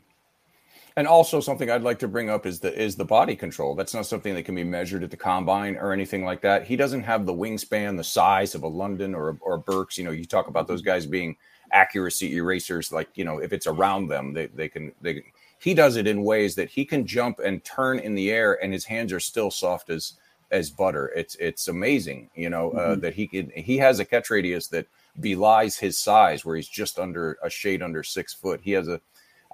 And 0.96 1.08
also 1.08 1.40
something 1.40 1.72
I'd 1.72 1.82
like 1.82 2.00
to 2.00 2.08
bring 2.08 2.30
up 2.30 2.46
is 2.46 2.60
the 2.60 2.74
is 2.74 2.96
the 2.96 3.06
body 3.06 3.36
control. 3.36 3.74
That's 3.74 3.94
not 3.94 4.06
something 4.06 4.36
that 4.36 4.44
can 4.44 4.56
be 4.56 4.64
measured 4.64 5.04
at 5.04 5.10
the 5.10 5.18
combine 5.18 5.76
or 5.76 5.92
anything 5.92 6.24
like 6.24 6.42
that. 6.42 6.66
He 6.66 6.76
doesn't 6.76 7.04
have 7.04 7.26
the 7.26 7.34
wingspan, 7.34 7.98
the 7.98 8.04
size 8.04 8.54
of 8.54 8.64
a 8.64 8.68
London 8.68 9.16
or 9.16 9.38
or 9.42 9.58
Burks. 9.58 9.98
You 9.98 10.04
know, 10.04 10.12
you 10.12 10.26
talk 10.26 10.48
about 10.48 10.68
those 10.68 10.84
guys 10.84 11.06
being 11.06 11.36
accuracy 11.72 12.36
erasers. 12.36 12.92
Like 12.92 13.10
you 13.16 13.26
know, 13.26 13.40
if 13.40 13.54
it's 13.54 13.66
around 13.66 14.08
them, 14.08 14.34
they 14.34 14.48
they 14.48 14.70
can 14.70 14.92
they. 15.02 15.24
He 15.60 15.74
does 15.74 15.96
it 15.96 16.08
in 16.08 16.24
ways 16.24 16.56
that 16.56 16.70
he 16.70 16.86
can 16.86 17.08
jump 17.08 17.40
and 17.40 17.64
turn 17.64 17.98
in 17.98 18.16
the 18.16 18.30
air, 18.30 18.62
and 18.62 18.72
his 18.74 18.86
hands 18.86 19.14
are 19.14 19.20
still 19.20 19.50
soft 19.50 19.90
as 19.90 20.14
as 20.52 20.70
butter. 20.70 21.12
It's 21.16 21.36
it's 21.36 21.68
amazing, 21.68 22.30
you 22.36 22.50
know, 22.50 22.72
uh, 22.72 22.80
mm-hmm. 22.80 22.92
uh, 22.92 22.96
that 22.96 23.16
he 23.16 23.28
can 23.28 23.52
he 23.56 23.78
has 23.80 24.00
a 24.00 24.06
catch 24.06 24.30
radius 24.30 24.68
that 24.68 24.88
belies 25.20 25.78
his 25.78 25.98
size, 25.98 26.46
where 26.46 26.56
he's 26.56 26.68
just 26.68 27.00
under 27.00 27.38
a 27.44 27.50
shade 27.50 27.82
under 27.82 28.04
six 28.04 28.34
foot. 28.34 28.62
He 28.64 28.72
has 28.72 28.88
a 28.88 29.02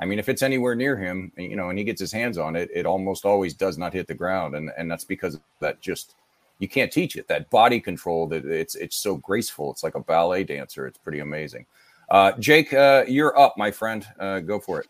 I 0.01 0.05
mean, 0.05 0.19
if 0.19 0.29
it's 0.29 0.41
anywhere 0.41 0.75
near 0.75 0.97
him, 0.97 1.31
you 1.37 1.55
know, 1.55 1.69
and 1.69 1.77
he 1.77 1.83
gets 1.83 1.99
his 1.99 2.11
hands 2.11 2.37
on 2.37 2.55
it, 2.55 2.69
it 2.73 2.85
almost 2.85 3.25
always 3.25 3.53
does 3.53 3.77
not 3.77 3.93
hit 3.93 4.07
the 4.07 4.13
ground, 4.13 4.55
and 4.55 4.71
and 4.77 4.89
that's 4.89 5.03
because 5.03 5.39
that 5.59 5.81
just 5.81 6.15
you 6.59 6.67
can't 6.67 6.91
teach 6.91 7.15
it. 7.15 7.27
That 7.27 7.49
body 7.49 7.79
control, 7.79 8.27
that 8.27 8.45
it's 8.45 8.75
it's 8.75 8.95
so 8.95 9.17
graceful. 9.17 9.71
It's 9.71 9.83
like 9.83 9.95
a 9.95 9.99
ballet 9.99 10.43
dancer. 10.43 10.87
It's 10.87 10.97
pretty 10.97 11.19
amazing. 11.19 11.65
Uh, 12.09 12.31
Jake, 12.39 12.73
uh, 12.73 13.03
you're 13.07 13.37
up, 13.37 13.57
my 13.57 13.71
friend. 13.71 14.05
Uh, 14.19 14.39
go 14.39 14.59
for 14.59 14.81
it. 14.81 14.87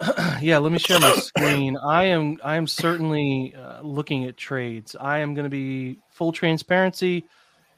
yeah, 0.40 0.58
let 0.58 0.70
me 0.70 0.78
share 0.78 1.00
my 1.00 1.12
screen. 1.14 1.76
I 1.76 2.04
am 2.04 2.38
I 2.44 2.56
am 2.56 2.66
certainly 2.66 3.54
uh, 3.54 3.82
looking 3.82 4.24
at 4.26 4.36
trades. 4.36 4.94
I 4.98 5.18
am 5.18 5.34
going 5.34 5.44
to 5.44 5.50
be 5.50 5.98
full 6.10 6.32
transparency 6.32 7.24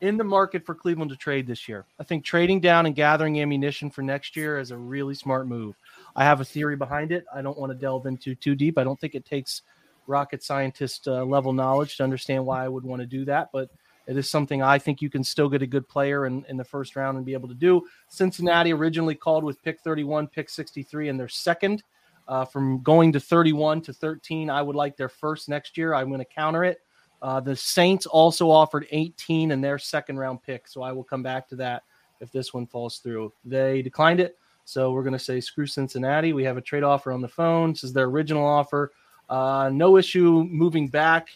in 0.01 0.17
the 0.17 0.25
market 0.25 0.65
for 0.65 0.75
Cleveland 0.75 1.11
to 1.11 1.17
trade 1.17 1.47
this 1.47 1.69
year. 1.69 1.87
I 1.99 2.05
think 2.05 2.25
trading 2.25 2.61
down 2.61 2.87
and 2.87 2.95
gathering 2.95 3.41
ammunition 3.41 3.91
for 3.91 4.03
next 4.03 4.37
year 4.37 4.59
is 4.59 4.71
a 4.71 4.77
really 4.77 5.15
smart 5.15 5.47
move. 5.47 5.77
I 6.17 6.25
have 6.25 6.41
a 6.41 6.45
theory 6.45 6.77
behind 6.77 7.13
it. 7.13 7.25
I 7.35 7.43
don't 7.43 7.59
want 7.59 7.73
to 7.73 7.79
delve 7.79 8.07
into 8.07 8.35
too 8.35 8.55
deep. 8.55 8.79
I 8.79 8.85
don't 8.85 8.99
think 8.99 9.15
it 9.15 9.25
takes 9.25 9.63
rocket 10.07 10.43
scientist 10.43 11.07
uh, 11.09 11.25
level 11.25 11.53
knowledge 11.53 11.97
to 11.97 12.05
understand 12.05 12.45
why 12.45 12.65
I 12.65 12.69
would 12.69 12.85
want 12.85 13.01
to 13.01 13.07
do 13.07 13.25
that, 13.27 13.51
but 13.53 13.71
it 14.07 14.17
is 14.17 14.29
something 14.29 14.61
I 14.61 14.79
think 14.79 15.01
you 15.01 15.09
can 15.09 15.23
still 15.23 15.49
get 15.49 15.63
a 15.63 15.67
good 15.67 15.89
player 15.89 16.27
in, 16.27 16.45
in 16.49 16.57
the 16.57 16.65
first 16.65 16.97
round 16.97 17.17
and 17.17 17.25
be 17.25 17.33
able 17.33 17.49
to 17.49 17.55
do. 17.55 17.83
Cincinnati 18.09 18.73
originally 18.73 19.15
called 19.15 19.45
with 19.45 19.63
pick 19.63 19.81
31, 19.81 20.27
pick 20.27 20.51
63, 20.51 21.09
and 21.09 21.21
their 21.21 21.29
second. 21.29 21.85
Uh, 22.27 22.45
from 22.45 22.83
going 22.83 23.13
to 23.13 23.21
31 23.21 23.81
to 23.83 23.93
13, 23.93 24.51
I 24.51 24.63
would 24.63 24.77
like 24.77 24.97
their 24.97 25.09
first 25.09 25.49
next 25.49 25.77
year. 25.77 25.95
I'm 25.95 26.09
going 26.09 26.21
to 26.21 26.25
counter 26.25 26.65
it. 26.65 26.79
Uh, 27.23 27.41
the 27.41 27.55
Saints 27.55 28.07
also 28.07 28.51
offered 28.51 28.87
18 28.91 29.51
in 29.51 29.61
their 29.61 29.79
second 29.79 30.17
round 30.17 30.43
pick, 30.43 30.67
so 30.67 30.83
I 30.83 30.93
will 30.93 31.05
come 31.05 31.23
back 31.23 31.49
to 31.49 31.57
that 31.57 31.83
if 32.21 32.33
this 32.33 32.55
one 32.55 32.67
falls 32.67 32.99
through. 32.99 33.33
They 33.45 33.83
declined 33.83 34.21
it. 34.21 34.39
So 34.71 34.93
we're 34.93 35.03
going 35.03 35.15
to 35.15 35.19
say 35.19 35.41
screw 35.41 35.67
Cincinnati. 35.67 36.33
We 36.33 36.45
have 36.45 36.57
a 36.57 36.61
trade 36.61 36.85
offer 36.85 37.11
on 37.11 37.21
the 37.21 37.29
phone. 37.29 37.73
This 37.73 37.83
is 37.83 37.93
their 37.93 38.05
original 38.05 38.47
offer. 38.47 38.93
Uh, 39.29 39.69
no 39.73 39.97
issue 39.97 40.45
moving 40.49 40.87
back 40.87 41.29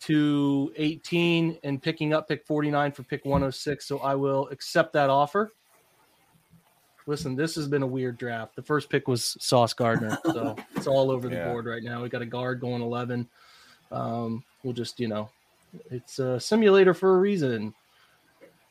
to 0.00 0.72
18 0.76 1.58
and 1.64 1.82
picking 1.82 2.14
up 2.14 2.28
pick 2.28 2.46
49 2.46 2.92
for 2.92 3.02
pick 3.02 3.26
106. 3.26 3.86
So 3.86 3.98
I 3.98 4.14
will 4.14 4.48
accept 4.48 4.94
that 4.94 5.10
offer. 5.10 5.52
Listen, 7.06 7.36
this 7.36 7.54
has 7.56 7.68
been 7.68 7.82
a 7.82 7.86
weird 7.86 8.16
draft. 8.16 8.56
The 8.56 8.62
first 8.62 8.88
pick 8.88 9.06
was 9.06 9.36
Sauce 9.38 9.74
Gardner, 9.74 10.16
so 10.24 10.56
it's 10.74 10.86
all 10.86 11.10
over 11.10 11.28
the 11.28 11.36
yeah. 11.36 11.52
board 11.52 11.66
right 11.66 11.82
now. 11.82 12.02
We 12.02 12.08
got 12.08 12.22
a 12.22 12.26
guard 12.26 12.62
going 12.62 12.80
11. 12.80 13.28
Um, 13.92 14.42
we'll 14.62 14.72
just, 14.72 14.98
you 14.98 15.08
know, 15.08 15.28
it's 15.90 16.18
a 16.20 16.40
simulator 16.40 16.94
for 16.94 17.16
a 17.16 17.18
reason. 17.18 17.74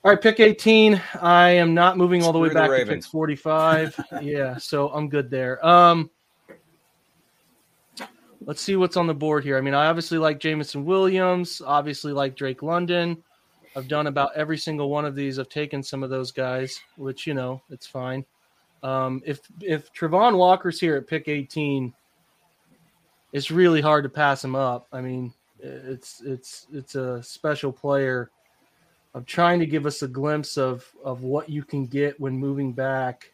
All 0.06 0.12
right, 0.12 0.22
pick 0.22 0.40
18. 0.40 1.02
I 1.20 1.50
am 1.50 1.74
not 1.74 1.98
moving 1.98 2.22
all 2.22 2.32
the 2.32 2.38
way 2.38 2.50
back 2.50 2.70
the 2.70 2.78
to 2.78 2.86
pick 2.86 3.04
45. 3.04 4.00
yeah, 4.22 4.56
so 4.56 4.90
I'm 4.90 5.10
good 5.10 5.32
there. 5.32 5.66
Um, 5.66 6.12
let's 8.42 8.62
see 8.62 8.76
what's 8.76 8.98
on 8.98 9.08
the 9.08 9.16
board 9.16 9.44
here. 9.44 9.58
I 9.58 9.62
mean, 9.62 9.74
I 9.74 9.88
obviously 9.88 10.20
like 10.20 10.40
Jameson 10.40 10.86
Williams, 10.86 11.60
obviously 11.66 12.14
like 12.14 12.36
Drake 12.36 12.62
London. 12.62 13.18
I've 13.76 13.88
done 13.88 14.06
about 14.06 14.30
every 14.36 14.60
single 14.60 14.92
one 14.92 15.06
of 15.06 15.16
these. 15.16 15.40
I've 15.40 15.50
taken 15.50 15.82
some 15.82 16.04
of 16.04 16.12
those 16.12 16.32
guys, 16.32 16.80
which 16.98 17.26
you 17.26 17.34
know, 17.34 17.64
it's 17.72 17.88
fine. 17.88 18.24
Um, 18.84 19.24
if 19.26 19.40
if 19.60 19.92
Travon 19.92 20.38
Walker's 20.38 20.80
here 20.80 20.98
at 20.98 21.08
pick 21.08 21.28
18, 21.28 21.92
it's 23.34 23.50
really 23.50 23.82
hard 23.82 24.04
to 24.04 24.10
pass 24.10 24.44
him 24.44 24.56
up. 24.56 24.86
I 24.94 25.02
mean, 25.02 25.34
it's 25.60 26.22
it's 26.24 26.68
it's 26.72 26.94
a 26.94 27.24
special 27.24 27.74
player 27.74 28.30
of 29.16 29.26
trying 29.26 29.60
to 29.60 29.66
give 29.66 29.86
us 29.86 30.04
a 30.04 30.08
glimpse 30.08 30.58
of 30.58 30.86
of 31.04 31.24
what 31.24 31.50
you 31.50 31.64
can 31.64 31.88
get 31.88 32.20
when 32.20 32.38
moving 32.38 32.74
back 32.74 33.32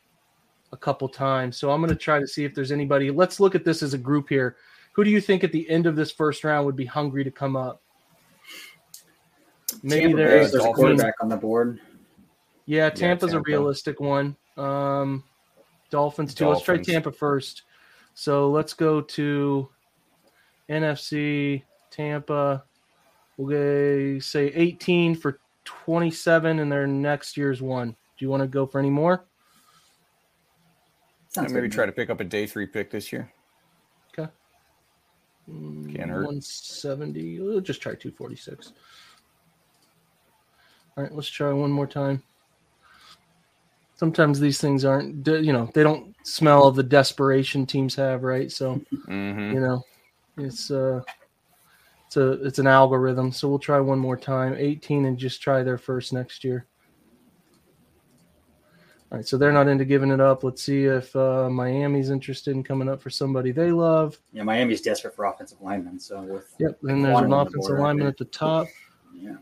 a 0.72 0.78
couple 0.78 1.10
times. 1.10 1.58
So 1.58 1.72
I'm 1.72 1.82
going 1.82 1.90
to 1.90 1.96
try 1.96 2.20
to 2.20 2.28
see 2.28 2.46
if 2.46 2.56
there's 2.56 2.72
anybody. 2.72 3.10
Let's 3.12 3.40
look 3.40 3.56
at 3.56 3.66
this 3.66 3.84
as 3.84 3.94
a 3.94 3.98
group 3.98 4.30
here. 4.30 4.56
Who 4.94 5.04
do 5.04 5.10
you 5.10 5.20
think 5.20 5.44
at 5.44 5.52
the 5.52 5.70
end 5.70 5.88
of 5.88 5.96
this 5.96 6.12
first 6.12 6.44
round 6.44 6.66
would 6.66 6.76
be 6.76 6.86
hungry 6.86 7.24
to 7.24 7.32
come 7.32 7.56
up? 7.56 7.82
Maybe 9.84 10.14
there's, 10.14 10.52
there's 10.52 10.64
a 10.64 10.72
quarterback 10.72 11.16
on 11.22 11.30
the 11.30 11.38
board. 11.38 11.80
Yeah, 12.68 12.90
Tampa's 12.90 13.30
yeah, 13.30 13.38
Tampa. 13.38 13.50
a 13.50 13.52
realistic 13.52 14.00
one. 14.00 14.36
Um, 14.58 15.24
Dolphins 15.90 16.36
too. 16.36 16.46
Dolphins. 16.46 16.68
Let's 16.68 16.86
try 16.86 16.94
Tampa 16.94 17.12
first. 17.12 17.64
So 18.14 18.52
let's 18.52 18.74
go 18.74 19.02
to 19.02 19.68
NFC 20.70 21.64
Tampa. 21.90 22.64
We'll 23.38 24.22
say 24.22 24.48
18 24.54 25.16
for 25.16 25.40
27 25.66 26.60
and 26.60 26.72
their 26.72 26.88
next 26.88 27.38
year's 27.38 27.62
one. 27.62 27.90
Do 27.90 28.26
you 28.26 28.30
want 28.30 28.42
to 28.42 28.48
go 28.48 28.66
for 28.66 28.80
any 28.80 28.90
more? 28.90 29.26
Sounds 31.30 31.54
maybe 31.54 31.70
try 31.70 31.86
to 31.86 31.92
pick 31.92 32.10
up 32.10 32.20
a 32.20 32.26
day 32.26 32.46
three 32.46 32.68
pick 32.68 32.92
this 32.92 33.12
year. 33.12 33.32
Okay. 34.10 34.30
Can't 35.48 36.10
hurt. 36.10 36.26
170. 36.26 37.40
We'll 37.40 37.62
just 37.62 37.82
try 37.82 37.94
246. 37.94 38.74
All 40.98 41.04
right, 41.04 41.14
let's 41.14 41.30
try 41.30 41.52
one 41.54 41.72
more 41.72 41.88
time. 41.88 42.22
Sometimes 43.96 44.40
these 44.40 44.60
things 44.60 44.84
aren't, 44.84 45.26
you 45.28 45.54
know, 45.54 45.70
they 45.74 45.84
don't 45.84 46.16
smell 46.24 46.68
of 46.68 46.76
the 46.76 46.84
desperation 46.84 47.66
teams 47.66 47.96
have, 47.96 48.24
right? 48.24 48.52
So, 48.52 48.82
mm-hmm. 49.08 49.54
you 49.54 49.60
know, 49.60 49.84
it's 50.38 50.70
uh 50.70 51.02
it's 52.12 52.18
a 52.18 52.32
it's 52.46 52.60
an 52.60 52.68
algorithm. 52.68 53.32
So 53.32 53.48
we'll 53.48 53.60
try 53.60 53.80
one 53.80 53.98
more 53.98 54.18
time. 54.18 54.54
18 54.58 55.06
and 55.06 55.18
just 55.18 55.42
try 55.42 55.64
their 55.64 55.78
first 55.78 56.12
next 56.12 56.44
year. 56.44 56.68
All 59.10 59.18
right, 59.18 59.26
so 59.26 59.38
they're 59.38 59.54
not 59.54 59.70
into 59.70 59.86
giving 59.86 60.12
it 60.12 60.20
up. 60.20 60.44
Let's 60.44 60.62
see 60.62 60.86
if 60.86 61.16
uh, 61.16 61.50
Miami's 61.50 62.10
interested 62.10 62.52
in 62.52 62.64
coming 62.64 62.90
up 62.90 63.02
for 63.02 63.10
somebody 63.10 63.52
they 63.52 63.72
love. 63.72 64.20
Yeah, 64.34 64.44
Miami's 64.44 64.82
desperate 64.82 65.16
for 65.16 65.24
offensive 65.24 65.62
linemen. 65.62 66.00
So 66.02 66.22
with 66.22 66.54
yep, 66.60 66.78
and 66.84 67.04
there's 67.04 67.20
an 67.20 67.32
offensive 67.32 67.76
the 67.76 67.82
lineman 67.82 68.08
at 68.08 68.18
the 68.18 68.26
top. 68.26 68.68
Yeah. 69.14 69.36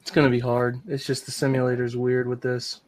It's 0.00 0.10
gonna 0.10 0.30
be 0.30 0.40
hard. 0.40 0.80
It's 0.86 1.04
just 1.04 1.26
the 1.26 1.32
simulator's 1.32 1.94
weird 1.94 2.26
with 2.26 2.40
this. 2.40 2.80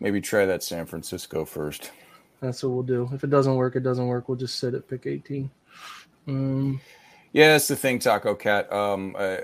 Maybe 0.00 0.20
try 0.20 0.44
that 0.44 0.62
San 0.62 0.84
Francisco 0.84 1.46
first. 1.46 1.92
That's 2.42 2.62
what 2.64 2.72
we'll 2.72 2.82
do. 2.82 3.08
If 3.12 3.22
it 3.22 3.30
doesn't 3.30 3.54
work, 3.54 3.76
it 3.76 3.84
doesn't 3.84 4.06
work. 4.06 4.28
We'll 4.28 4.36
just 4.36 4.58
sit 4.58 4.74
at 4.74 4.88
pick 4.88 5.06
18. 5.06 5.48
Um, 6.26 6.80
yeah, 7.32 7.52
that's 7.52 7.68
the 7.68 7.76
thing, 7.76 8.00
Taco 8.00 8.34
Cat. 8.34 8.70
Um, 8.72 9.14
uh, 9.16 9.36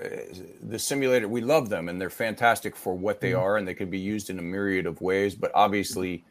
the 0.62 0.78
simulator, 0.78 1.28
we 1.28 1.40
love 1.40 1.68
them 1.68 1.88
and 1.88 2.00
they're 2.00 2.11
fantastic 2.11 2.74
for 2.74 2.94
what 2.94 3.20
they 3.20 3.30
mm-hmm. 3.30 3.40
are, 3.40 3.56
and 3.56 3.66
they 3.66 3.74
can 3.74 3.88
be 3.88 4.00
used 4.00 4.30
in 4.30 4.40
a 4.40 4.42
myriad 4.42 4.84
of 4.84 5.00
ways. 5.00 5.37
But 5.37 5.52
obviously, 5.54 6.24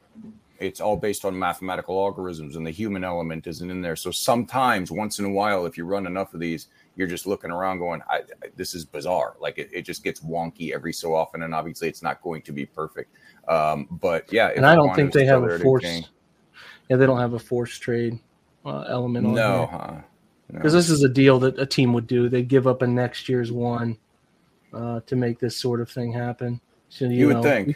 it's 0.59 0.81
all 0.81 0.97
based 0.97 1.23
on 1.23 1.39
mathematical 1.39 1.95
algorithms, 1.95 2.57
and 2.57 2.67
the 2.67 2.71
human 2.71 3.05
element 3.05 3.47
isn't 3.47 3.71
in 3.71 3.81
there. 3.81 3.95
So 3.95 4.11
sometimes, 4.11 4.91
once 4.91 5.19
in 5.19 5.25
a 5.25 5.29
while, 5.29 5.65
if 5.65 5.77
you 5.77 5.85
run 5.85 6.05
enough 6.05 6.33
of 6.33 6.41
these, 6.41 6.67
you're 6.97 7.07
just 7.07 7.27
looking 7.27 7.49
around 7.49 7.79
going, 7.79 8.01
I, 8.09 8.17
I, 8.43 8.49
"This 8.57 8.75
is 8.75 8.83
bizarre." 8.83 9.37
Like 9.39 9.57
it, 9.57 9.69
it 9.71 9.83
just 9.83 10.03
gets 10.03 10.19
wonky 10.19 10.73
every 10.73 10.93
so 10.93 11.15
often, 11.15 11.43
and 11.43 11.55
obviously, 11.55 11.87
it's 11.87 12.03
not 12.03 12.21
going 12.21 12.41
to 12.41 12.51
be 12.51 12.65
perfect. 12.65 13.15
Um, 13.47 13.87
but 13.89 14.31
yeah, 14.33 14.51
and 14.55 14.65
I 14.65 14.75
don't 14.75 14.93
think 14.93 15.13
they 15.13 15.25
have 15.25 15.43
a 15.43 15.59
force. 15.59 16.09
Yeah, 16.89 16.97
they 16.97 17.05
don't 17.05 17.19
have 17.19 17.33
a 17.33 17.39
forced 17.39 17.81
trade 17.81 18.19
uh, 18.65 18.81
element 18.87 19.27
on 19.27 19.35
no, 19.35 19.67
huh? 19.71 20.01
Because 20.51 20.73
no. 20.73 20.79
this 20.79 20.89
is 20.89 21.03
a 21.03 21.09
deal 21.09 21.39
that 21.39 21.59
a 21.59 21.65
team 21.65 21.93
would 21.93 22.07
do. 22.07 22.29
They'd 22.29 22.47
give 22.47 22.67
up 22.67 22.81
a 22.81 22.87
next 22.87 23.27
year's 23.27 23.51
one 23.51 23.97
uh, 24.73 25.01
to 25.01 25.15
make 25.15 25.39
this 25.39 25.57
sort 25.57 25.81
of 25.81 25.89
thing 25.89 26.13
happen. 26.13 26.61
So 26.89 27.05
you, 27.05 27.11
you 27.11 27.29
know, 27.29 27.35
would 27.35 27.43
think. 27.43 27.67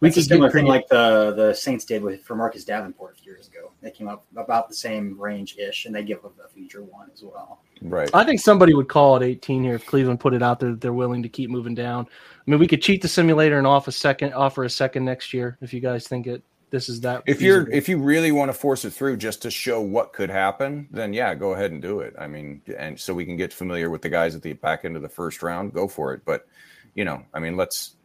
We, 0.00 0.08
we 0.08 0.12
could 0.12 0.24
similar 0.24 0.50
thing 0.50 0.64
like 0.64 0.88
the 0.88 1.32
the 1.36 1.54
Saints 1.54 1.84
did 1.84 2.02
with 2.02 2.22
for 2.22 2.34
Marcus 2.34 2.64
Davenport 2.64 3.12
a 3.12 3.22
few 3.22 3.32
years 3.32 3.48
ago. 3.48 3.70
They 3.82 3.90
came 3.90 4.08
up 4.08 4.24
about 4.34 4.68
the 4.68 4.74
same 4.74 5.18
range 5.20 5.56
ish, 5.58 5.84
and 5.84 5.94
they 5.94 6.02
give 6.02 6.24
up 6.24 6.34
a 6.42 6.48
future 6.48 6.82
one 6.82 7.10
as 7.12 7.22
well. 7.22 7.60
Right. 7.82 8.10
I 8.14 8.24
think 8.24 8.40
somebody 8.40 8.74
would 8.74 8.88
call 8.88 9.16
it 9.16 9.22
18 9.22 9.62
here 9.62 9.74
if 9.74 9.86
Cleveland 9.86 10.20
put 10.20 10.34
it 10.34 10.42
out 10.42 10.60
there 10.60 10.70
that 10.70 10.80
they're 10.80 10.92
willing 10.92 11.22
to 11.22 11.28
keep 11.28 11.50
moving 11.50 11.74
down. 11.74 12.06
I 12.06 12.50
mean, 12.50 12.60
we 12.60 12.66
could 12.66 12.82
cheat 12.82 13.00
the 13.00 13.08
simulator 13.08 13.58
and 13.58 13.66
offer 13.66 13.90
a 13.90 13.92
second, 13.92 14.34
offer 14.34 14.64
a 14.64 14.70
second 14.70 15.04
next 15.04 15.32
year 15.32 15.56
if 15.60 15.72
you 15.72 15.80
guys 15.80 16.06
think 16.06 16.26
it. 16.26 16.42
This 16.70 16.88
is 16.88 17.00
that. 17.00 17.24
If 17.26 17.42
you're 17.42 17.68
if 17.70 17.88
you 17.88 17.98
really 17.98 18.30
want 18.30 18.48
to 18.48 18.52
force 18.52 18.84
it 18.84 18.92
through 18.92 19.16
just 19.16 19.42
to 19.42 19.50
show 19.50 19.80
what 19.80 20.12
could 20.12 20.30
happen, 20.30 20.88
then 20.92 21.12
yeah, 21.12 21.34
go 21.34 21.52
ahead 21.52 21.72
and 21.72 21.82
do 21.82 22.00
it. 22.00 22.14
I 22.18 22.28
mean, 22.28 22.62
and 22.78 22.98
so 22.98 23.12
we 23.12 23.24
can 23.24 23.36
get 23.36 23.52
familiar 23.52 23.90
with 23.90 24.02
the 24.02 24.08
guys 24.08 24.36
at 24.36 24.42
the 24.42 24.52
back 24.52 24.84
end 24.84 24.94
of 24.94 25.02
the 25.02 25.08
first 25.08 25.42
round, 25.42 25.72
go 25.72 25.88
for 25.88 26.14
it. 26.14 26.22
But 26.24 26.46
you 26.94 27.04
know, 27.04 27.24
I 27.34 27.40
mean, 27.40 27.56
let's 27.56 27.96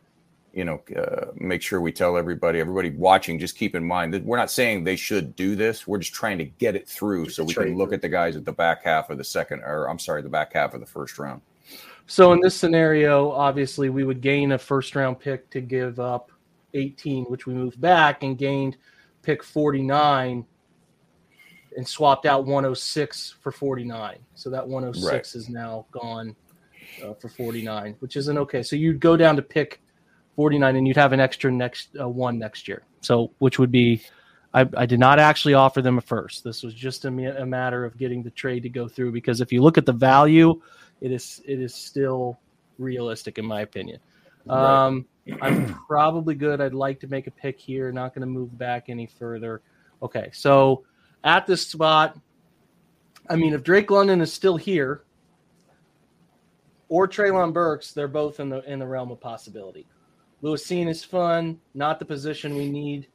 you 0.52 0.66
know 0.66 0.82
uh, 0.98 1.28
make 1.36 1.62
sure 1.62 1.80
we 1.80 1.92
tell 1.92 2.18
everybody, 2.18 2.60
everybody 2.60 2.90
watching, 2.90 3.38
just 3.38 3.56
keep 3.56 3.76
in 3.76 3.84
mind 3.84 4.16
that 4.16 4.24
we're 4.24 4.38
not 4.38 4.50
saying 4.50 4.84
they 4.84 4.96
should 4.96 5.36
do 5.36 5.56
this. 5.56 5.86
We're 5.86 6.00
just 6.00 6.14
trying 6.14 6.40
to 6.40 6.46
get 6.46 6.76
it 6.76 6.88
through 6.90 7.26
Just 7.26 7.36
so 7.38 7.44
we 7.44 7.54
can 7.54 7.78
look 7.78 7.90
through. 7.90 7.96
at 7.96 8.02
the 8.02 8.10
guys 8.10 8.36
at 8.36 8.46
the 8.46 8.54
back 8.54 8.84
half 8.84 9.12
of 9.12 9.20
the 9.20 9.24
second, 9.24 9.62
or 9.62 9.88
I'm 9.88 10.00
sorry, 10.00 10.24
the 10.24 10.30
back 10.30 10.54
half 10.54 10.74
of 10.74 10.80
the 10.80 10.88
first 10.88 11.20
round. 11.20 11.42
So 12.08 12.34
in 12.34 12.40
this 12.40 12.56
scenario, 12.56 13.32
obviously 13.32 13.90
we 13.90 14.04
would 14.04 14.22
gain 14.22 14.54
a 14.54 14.58
first 14.58 14.96
round 14.96 15.20
pick 15.20 15.50
to 15.52 15.62
give 15.62 16.00
up 16.00 16.32
18, 16.76 17.26
which 17.26 17.46
we 17.48 17.54
moved 17.54 17.80
back 17.82 18.24
and 18.24 18.38
gained 18.38 18.78
pick 19.22 19.44
49 19.44 20.46
and 21.78 21.88
swapped 21.88 22.26
out 22.26 22.46
106 22.46 23.36
for 23.42 23.52
49. 23.52 24.18
So 24.36 24.50
that 24.50 24.66
106 24.68 25.12
Right. 25.12 25.36
is 25.36 25.50
now 25.50 25.86
gone 25.92 26.36
uh, 27.04 27.14
for 27.16 27.30
49, 27.30 27.96
which 28.00 28.16
isn't 28.16 28.38
okay. 28.38 28.64
So 28.64 28.76
you'd 28.76 29.00
go 29.00 29.18
down 29.18 29.36
to 29.36 29.42
pick 29.42 29.82
49 30.36 30.76
and 30.76 30.88
you'd 30.88 30.98
have 30.98 31.14
an 31.14 31.20
extra 31.20 31.52
next 31.52 31.90
uh, 32.00 32.08
one 32.08 32.38
next 32.38 32.68
year. 32.68 32.84
So 33.02 33.32
which 33.40 33.60
would 33.60 33.72
be 33.72 34.02
I, 34.54 34.66
I 34.78 34.86
did 34.86 35.00
not 35.00 35.20
actually 35.20 35.54
offer 35.54 35.82
them 35.82 35.98
a 35.98 36.02
first. 36.02 36.44
This 36.44 36.64
was 36.64 36.74
just 36.74 37.04
a, 37.04 37.10
a 37.42 37.46
matter 37.46 37.84
of 37.84 37.98
getting 37.98 38.24
the 38.24 38.32
trade 38.32 38.64
to 38.64 38.70
go 38.70 38.88
through 38.88 39.12
because 39.12 39.42
if 39.42 39.52
you 39.52 39.62
look 39.62 39.78
at 39.78 39.86
the 39.86 39.92
value, 39.94 40.62
it 41.02 41.12
is 41.12 41.42
it 41.46 41.60
is 41.60 41.76
still 41.76 42.40
realistic 42.78 43.38
in 43.38 43.46
my 43.46 43.62
opinion. 43.62 44.00
Right. 44.46 44.86
Um, 44.86 45.06
I'm 45.42 45.74
probably 45.88 46.36
good. 46.36 46.62
I'd 46.62 46.74
like 46.74 47.00
to 47.00 47.08
make 47.08 47.28
a 47.28 47.32
pick 47.32 47.60
here. 47.60 47.92
Not 47.92 48.14
going 48.14 48.22
to 48.22 48.28
move 48.28 48.58
back 48.58 48.86
any 48.90 49.08
further. 49.08 49.62
Okay, 50.04 50.30
so 50.34 50.84
at 51.24 51.48
this 51.48 51.68
spot, 51.68 52.18
I 53.30 53.36
mean, 53.36 53.54
if 53.54 53.64
Drake 53.64 53.90
London 53.90 54.22
is 54.22 54.32
still 54.32 54.58
here, 54.58 55.04
or 56.90 57.08
Treylon 57.08 57.54
Burks, 57.54 57.92
they're 57.92 58.08
both 58.08 58.40
in 58.40 58.50
the 58.50 58.62
in 58.72 58.80
the 58.80 58.86
realm 58.86 59.12
of 59.12 59.20
possibility. 59.20 59.88
Lewis 60.42 60.66
Cine 60.66 60.88
is 60.88 61.04
fun, 61.04 61.60
not 61.74 61.98
the 61.98 62.06
position 62.06 62.56
we 62.56 62.70
need. 62.70 63.08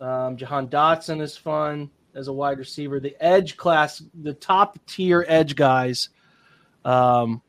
Um, 0.00 0.36
Jahan 0.36 0.68
Dotson 0.68 1.20
is 1.20 1.36
fun 1.36 1.90
as 2.14 2.28
a 2.28 2.32
wide 2.32 2.58
receiver. 2.58 2.98
The 2.98 3.14
edge 3.22 3.56
class, 3.56 4.02
the 4.22 4.32
top 4.32 4.78
tier 4.86 5.24
edge 5.28 5.54
guys, 5.54 6.08
um, 6.84 7.42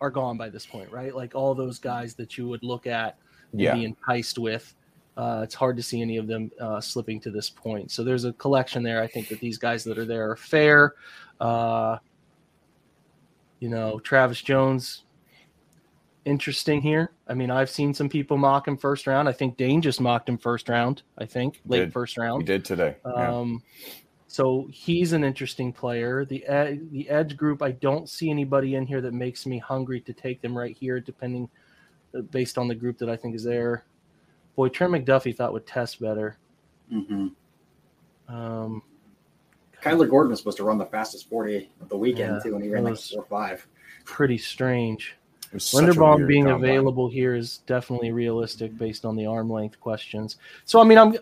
are 0.00 0.10
gone 0.10 0.36
by 0.36 0.48
this 0.48 0.66
point, 0.66 0.90
right? 0.90 1.14
Like 1.14 1.34
all 1.34 1.54
those 1.54 1.78
guys 1.78 2.14
that 2.14 2.36
you 2.36 2.46
would 2.48 2.62
look 2.62 2.86
at 2.86 3.18
and 3.52 3.60
Yeah. 3.60 3.74
be 3.74 3.84
enticed 3.84 4.38
with. 4.38 4.74
Uh, 5.16 5.40
it's 5.42 5.54
hard 5.54 5.76
to 5.78 5.82
see 5.82 6.02
any 6.02 6.18
of 6.18 6.26
them 6.26 6.50
uh, 6.60 6.80
slipping 6.80 7.18
to 7.20 7.30
this 7.30 7.48
point. 7.48 7.90
So 7.90 8.04
there's 8.04 8.24
a 8.24 8.34
collection 8.34 8.82
there. 8.82 9.02
I 9.02 9.06
think 9.06 9.28
that 9.28 9.40
these 9.40 9.56
guys 9.56 9.82
that 9.84 9.96
are 9.96 10.04
there 10.04 10.30
are 10.30 10.36
fair. 10.36 10.94
Uh, 11.40 11.96
you 13.60 13.70
know, 13.70 13.98
Travis 14.00 14.42
Jones, 14.42 15.04
interesting 16.26 16.82
here. 16.82 17.12
I 17.26 17.32
mean, 17.32 17.50
I've 17.50 17.70
seen 17.70 17.94
some 17.94 18.10
people 18.10 18.36
mock 18.36 18.68
him 18.68 18.76
first 18.76 19.06
round. 19.06 19.28
I 19.28 19.32
think 19.32 19.56
Dane 19.56 19.80
just 19.80 20.00
mocked 20.02 20.28
him 20.28 20.36
first 20.36 20.68
round. 20.68 21.02
I 21.16 21.24
think 21.24 21.60
late 21.64 21.78
Did. 21.80 21.92
first 21.94 22.18
round. 22.18 22.42
He 22.42 22.46
did 22.46 22.64
today. 22.64 22.96
Yeah. 23.06 23.56
So 24.36 24.68
he's 24.70 25.14
an 25.14 25.24
interesting 25.24 25.72
player. 25.72 26.26
The 26.26 26.44
ed- 26.44 26.90
the 26.90 27.08
edge 27.08 27.38
group, 27.38 27.62
I 27.62 27.70
don't 27.70 28.06
see 28.06 28.28
anybody 28.28 28.74
in 28.74 28.84
here 28.84 29.00
that 29.00 29.14
makes 29.14 29.46
me 29.46 29.56
hungry 29.58 29.98
to 30.02 30.12
take 30.12 30.42
them 30.42 30.54
right 30.56 30.76
here, 30.76 31.00
depending 31.00 31.48
uh, 32.14 32.20
based 32.20 32.58
on 32.58 32.68
the 32.68 32.74
group 32.74 32.98
that 32.98 33.08
I 33.08 33.16
think 33.16 33.34
is 33.34 33.44
there. 33.44 33.86
Boy, 34.54 34.68
Trent 34.68 34.92
McDuffie 34.92 35.34
thought 35.34 35.54
would 35.54 35.66
test 35.66 36.02
better. 36.02 36.36
Mm-hmm. 36.92 37.28
Um, 38.28 38.82
Kyler 39.82 40.10
Gordon 40.10 40.32
was 40.32 40.40
supposed 40.40 40.58
to 40.58 40.64
run 40.64 40.76
the 40.76 40.84
fastest 40.84 41.30
40 41.30 41.70
of 41.80 41.88
the 41.88 41.96
weekend 41.96 42.34
Yeah, 42.34 42.50
too, 42.50 42.56
and 42.56 42.62
he 42.62 42.68
ran 42.68 42.84
like 42.84 42.98
four 42.98 43.24
five. 43.30 43.66
pretty 44.04 44.36
strange. 44.36 45.16
It 45.46 45.54
was 45.54 45.64
Linderbaum 45.72 46.28
being 46.28 46.44
combine. 46.44 46.62
available 46.62 47.08
here 47.08 47.36
is 47.36 47.58
definitely 47.66 48.12
realistic 48.12 48.76
based 48.76 49.06
on 49.06 49.16
the 49.16 49.24
arm 49.24 49.48
length 49.48 49.80
questions. 49.80 50.36
So 50.66 50.78
I 50.78 50.84
mean, 50.84 50.98
I'm 50.98 51.16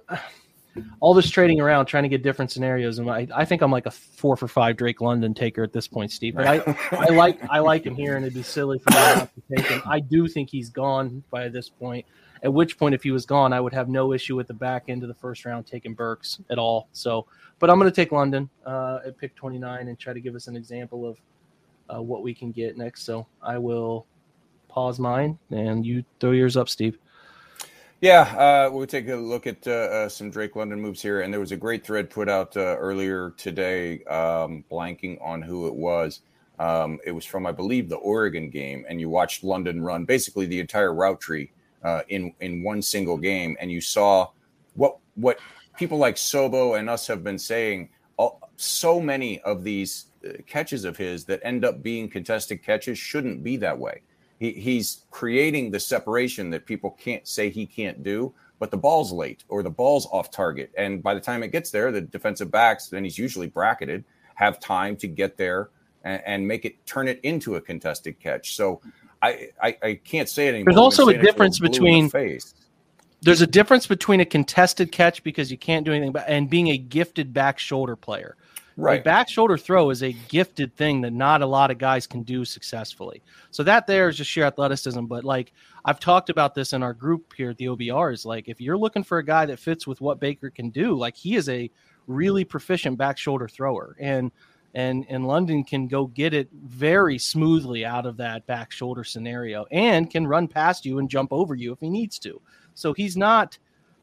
all 1.01 1.15
this 1.15 1.31
trading 1.31 1.61
around 1.61 1.87
trying 1.87 2.03
to 2.03 2.09
get 2.09 2.23
different 2.23 2.51
scenarios, 2.51 2.99
and 2.99 3.11
I, 3.11 3.27
I 3.35 3.45
think 3.45 3.63
I'm 3.63 3.71
like 3.71 3.87
a 3.87 3.91
four 3.91 4.37
for 4.37 4.49
five 4.49 4.77
Drake 4.77 5.01
London 5.01 5.35
taker 5.35 5.63
at 5.63 5.73
this 5.73 5.87
point, 5.87 6.11
Steve. 6.11 6.35
But 6.35 6.47
I, 6.47 6.77
I 6.93 7.09
like 7.11 7.39
I 7.51 7.59
like 7.61 7.85
him 7.85 7.95
here, 7.95 8.17
and 8.17 8.25
it'd 8.25 8.35
be 8.35 8.43
silly 8.43 8.79
for 8.79 8.91
me 8.91 8.97
not 8.97 9.31
to 9.35 9.57
take 9.57 9.67
him. 9.67 9.83
I 9.87 10.01
do 10.01 10.27
think 10.29 10.51
he's 10.51 10.71
gone 10.71 11.23
by 11.31 11.49
this 11.49 11.69
point. 11.69 12.05
At 12.43 12.53
which 12.53 12.79
point, 12.79 12.95
if 12.95 13.03
he 13.03 13.11
was 13.11 13.25
gone, 13.25 13.53
I 13.53 13.61
would 13.61 13.73
have 13.73 13.89
no 13.89 14.13
issue 14.13 14.37
with 14.37 14.49
the 14.49 14.55
back 14.55 14.85
end 14.89 15.03
of 15.03 15.09
the 15.09 15.15
first 15.15 15.47
round 15.47 15.67
taking 15.67 15.95
Burks 15.95 16.41
at 16.51 16.59
all. 16.59 16.89
So, 16.93 17.27
but 17.59 17.71
I'm 17.71 17.79
going 17.79 17.91
to 17.91 17.95
take 17.95 18.13
London 18.13 18.51
uh, 18.67 18.99
at 19.07 19.17
pick 19.17 19.35
29 19.35 19.89
and 19.89 19.99
try 19.99 20.13
to 20.13 20.21
give 20.21 20.35
us 20.35 20.47
an 20.47 20.55
example 20.55 21.09
of 21.09 21.19
uh, 21.89 22.03
what 22.03 22.23
we 22.23 22.35
can 22.35 22.53
get 22.53 22.77
next. 22.77 23.05
So 23.05 23.27
I 23.43 23.57
will 23.57 24.07
pause 24.69 24.99
mine 24.99 25.39
and 25.51 25.87
you 25.87 26.05
throw 26.21 26.33
yours 26.33 26.57
up, 26.57 26.69
Steve. 26.69 26.99
Yeah, 28.05 28.21
uh, 28.37 28.71
we'll 28.71 28.87
take 28.87 29.09
a 29.09 29.17
look 29.17 29.47
at 29.47 29.67
uh, 29.67 29.71
uh, 29.71 30.09
some 30.11 30.29
Drake 30.29 30.57
London 30.57 30.79
moves 30.79 31.01
here. 31.01 31.23
And 31.23 31.33
there 31.33 31.41
was 31.41 31.53
a 31.53 31.57
great 31.57 31.87
thread 31.87 32.11
put 32.11 32.29
out 32.29 32.55
uh, 32.55 32.77
earlier 32.77 33.31
today, 33.39 34.05
um, 34.05 34.63
blanking 34.71 35.17
on 35.25 35.41
who 35.41 35.69
it 35.69 35.75
was. 35.75 36.21
Um, 36.59 36.99
it 37.07 37.13
was 37.13 37.25
from, 37.25 37.47
I 37.47 37.53
believe, 37.53 37.89
the 37.89 37.97
Oregon 37.97 38.51
game. 38.51 38.85
And 38.91 39.01
you 39.01 39.09
watched 39.09 39.43
London 39.43 39.81
run 39.81 40.05
basically 40.05 40.45
the 40.45 40.61
entire 40.61 40.93
route 40.93 41.19
tree 41.19 41.51
uh, 41.83 42.03
in, 42.11 42.35
in 42.41 42.63
one 42.63 42.83
single 42.83 43.17
game. 43.17 43.57
And 43.59 43.73
you 43.73 43.81
saw 43.81 44.29
what, 44.75 44.99
what 45.15 45.39
people 45.79 45.97
like 45.97 46.17
Sobo 46.17 46.79
and 46.79 46.91
us 46.91 47.07
have 47.07 47.25
been 47.25 47.39
saying. 47.39 47.89
All, 48.19 48.51
so 48.57 49.01
many 49.01 49.41
of 49.41 49.65
these 49.65 50.09
uh, 50.29 50.33
catches 50.47 50.85
of 50.85 50.99
his 50.99 51.25
that 51.25 51.41
end 51.43 51.65
up 51.65 51.83
being 51.83 52.11
contested 52.11 52.63
catches 52.63 52.99
shouldn't 52.99 53.43
be 53.43 53.57
that 53.57 53.79
way 53.79 54.03
he, 54.39 54.53
he's 54.53 55.05
creating 55.11 55.71
the 55.71 55.81
separation 55.81 56.51
that 56.51 56.67
people 56.67 56.91
can't 56.93 57.27
say 57.27 57.51
he 57.51 57.67
can't 57.67 58.03
do 58.03 58.33
but 58.59 58.71
the 58.71 58.77
ball's 58.77 59.13
late 59.13 59.45
or 59.49 59.63
the 59.63 59.71
ball's 59.71 60.07
off 60.07 60.31
target 60.31 60.71
and 60.77 61.03
by 61.03 61.15
the 61.15 61.21
time 61.21 61.43
it 61.43 61.49
gets 61.53 61.71
there 61.71 61.91
the 61.93 62.01
defensive 62.01 62.51
backs 62.51 62.89
then 62.89 63.05
he's 63.05 63.19
usually 63.19 63.47
bracketed 63.49 64.05
have 64.35 64.59
time 64.61 64.97
to 64.97 65.07
get 65.07 65.37
there 65.37 65.71
and, 66.05 66.23
and 66.27 66.49
make 66.49 66.65
it 66.65 66.85
turn 66.87 67.09
it 67.09 67.21
into 67.23 67.57
a 67.57 67.61
contested 67.61 68.19
catch 68.21 68.55
so 68.57 68.81
i 69.23 69.49
i, 69.63 69.77
I 69.83 69.95
can't 70.05 70.29
say 70.29 70.47
it 70.49 70.55
anymore 70.55 70.73
There's 70.73 70.79
also 70.79 71.03
a 71.03 71.07
saying 71.07 71.19
it 71.19 71.23
till 71.23 71.33
difference 71.33 71.61
we're 71.61 71.69
blue 71.69 71.87
in 71.87 72.07
between- 72.07 72.09
the. 72.09 72.55
There's 73.23 73.41
a 73.41 73.47
difference 73.47 73.87
between 73.87 74.21
a 74.21 74.27
contested 74.27 74.93
catch 74.93 75.25
because 75.25 75.51
you 75.51 75.57
can't 75.57 75.87
do 75.87 75.93
anything 75.93 76.13
but 76.13 76.29
and 76.29 76.51
being 76.51 76.69
a 76.69 76.77
gifted 76.77 77.33
back 77.33 77.59
shoulder 77.59 77.97
player. 77.97 78.37
Right 78.77 79.05
back 79.05 79.29
shoulder 79.29 79.57
throw 79.57 79.91
is 79.91 80.03
a 80.03 80.13
gifted 80.29 80.75
thing 80.77 81.01
that 81.03 81.13
not 81.13 81.43
a 81.43 81.47
lot 81.47 81.71
of 81.71 81.79
guys 81.79 82.07
can 82.07 82.23
do 82.23 82.45
successfully. 82.45 83.23
So 83.51 83.63
that 83.63 83.87
there 83.87 84.09
is 84.09 84.17
just 84.17 84.31
sheer 84.31 84.45
athleticism. 84.45 85.05
But 85.05 85.25
like 85.25 85.53
I've 85.85 86.01
talked 86.01 86.31
about 86.31 86.55
this 86.55 86.73
in 86.73 86.83
our 86.83 86.95
group 86.95 87.33
here 87.37 87.51
at 87.51 87.59
the 87.59 87.67
OBR 87.67 88.13
is 88.13 88.27
like 88.27 88.49
if 88.49 88.61
you're 88.61 88.79
looking 88.79 89.05
for 89.05 89.19
a 89.19 89.25
guy 89.25 89.47
that 89.47 89.59
fits 89.59 89.87
with 89.87 90.01
what 90.01 90.21
Baker 90.21 90.51
can 90.51 90.71
do, 90.71 90.95
like 90.95 91.17
he 91.17 91.37
is 91.37 91.49
a 91.49 91.71
really 92.07 92.45
proficient 92.45 92.99
back 92.99 93.19
shoulder 93.19 93.49
thrower. 93.49 93.97
And 94.01 94.33
and 94.75 95.07
and 95.09 95.27
London 95.27 95.63
can 95.63 95.87
go 95.87 96.07
get 96.07 96.35
it 96.35 96.49
very 96.53 97.19
smoothly 97.19 97.85
out 97.85 98.07
of 98.07 98.17
that 98.17 98.45
back 98.47 98.73
shoulder 98.73 99.05
scenario 99.05 99.67
and 99.71 100.11
can 100.11 100.27
run 100.27 100.49
past 100.49 100.85
you 100.85 100.99
and 100.99 101.09
jump 101.09 101.33
over 101.33 101.55
you 101.55 101.73
if 101.73 101.81
he 101.81 101.89
needs 101.89 102.19
to. 102.21 102.41
So 102.75 102.93
he's 102.93 103.17
not 103.17 103.59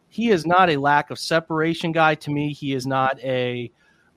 he 0.08 0.30
is 0.30 0.46
not 0.46 0.70
a 0.70 0.78
lack 0.78 1.10
of 1.10 1.20
separation 1.20 1.92
guy 1.92 2.16
to 2.16 2.32
me. 2.32 2.54
He 2.54 2.74
is 2.74 2.86
not 2.86 3.20
a 3.20 3.72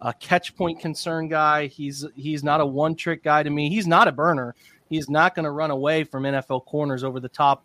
a 0.04 0.12
catch 0.14 0.54
point 0.54 0.78
concern 0.78 1.28
guy. 1.28 1.66
He's 1.66 2.06
he's 2.14 2.44
not 2.44 2.60
a 2.60 2.66
one 2.66 2.94
trick 2.94 3.24
guy 3.24 3.42
to 3.42 3.50
me. 3.50 3.68
He's 3.70 3.86
not 3.86 4.06
a 4.06 4.12
burner. 4.12 4.54
He's 4.88 5.08
not 5.08 5.34
going 5.34 5.44
to 5.44 5.50
run 5.50 5.70
away 5.70 6.04
from 6.04 6.24
NFL 6.24 6.66
corners 6.66 7.02
over 7.02 7.18
the 7.18 7.28
top 7.28 7.64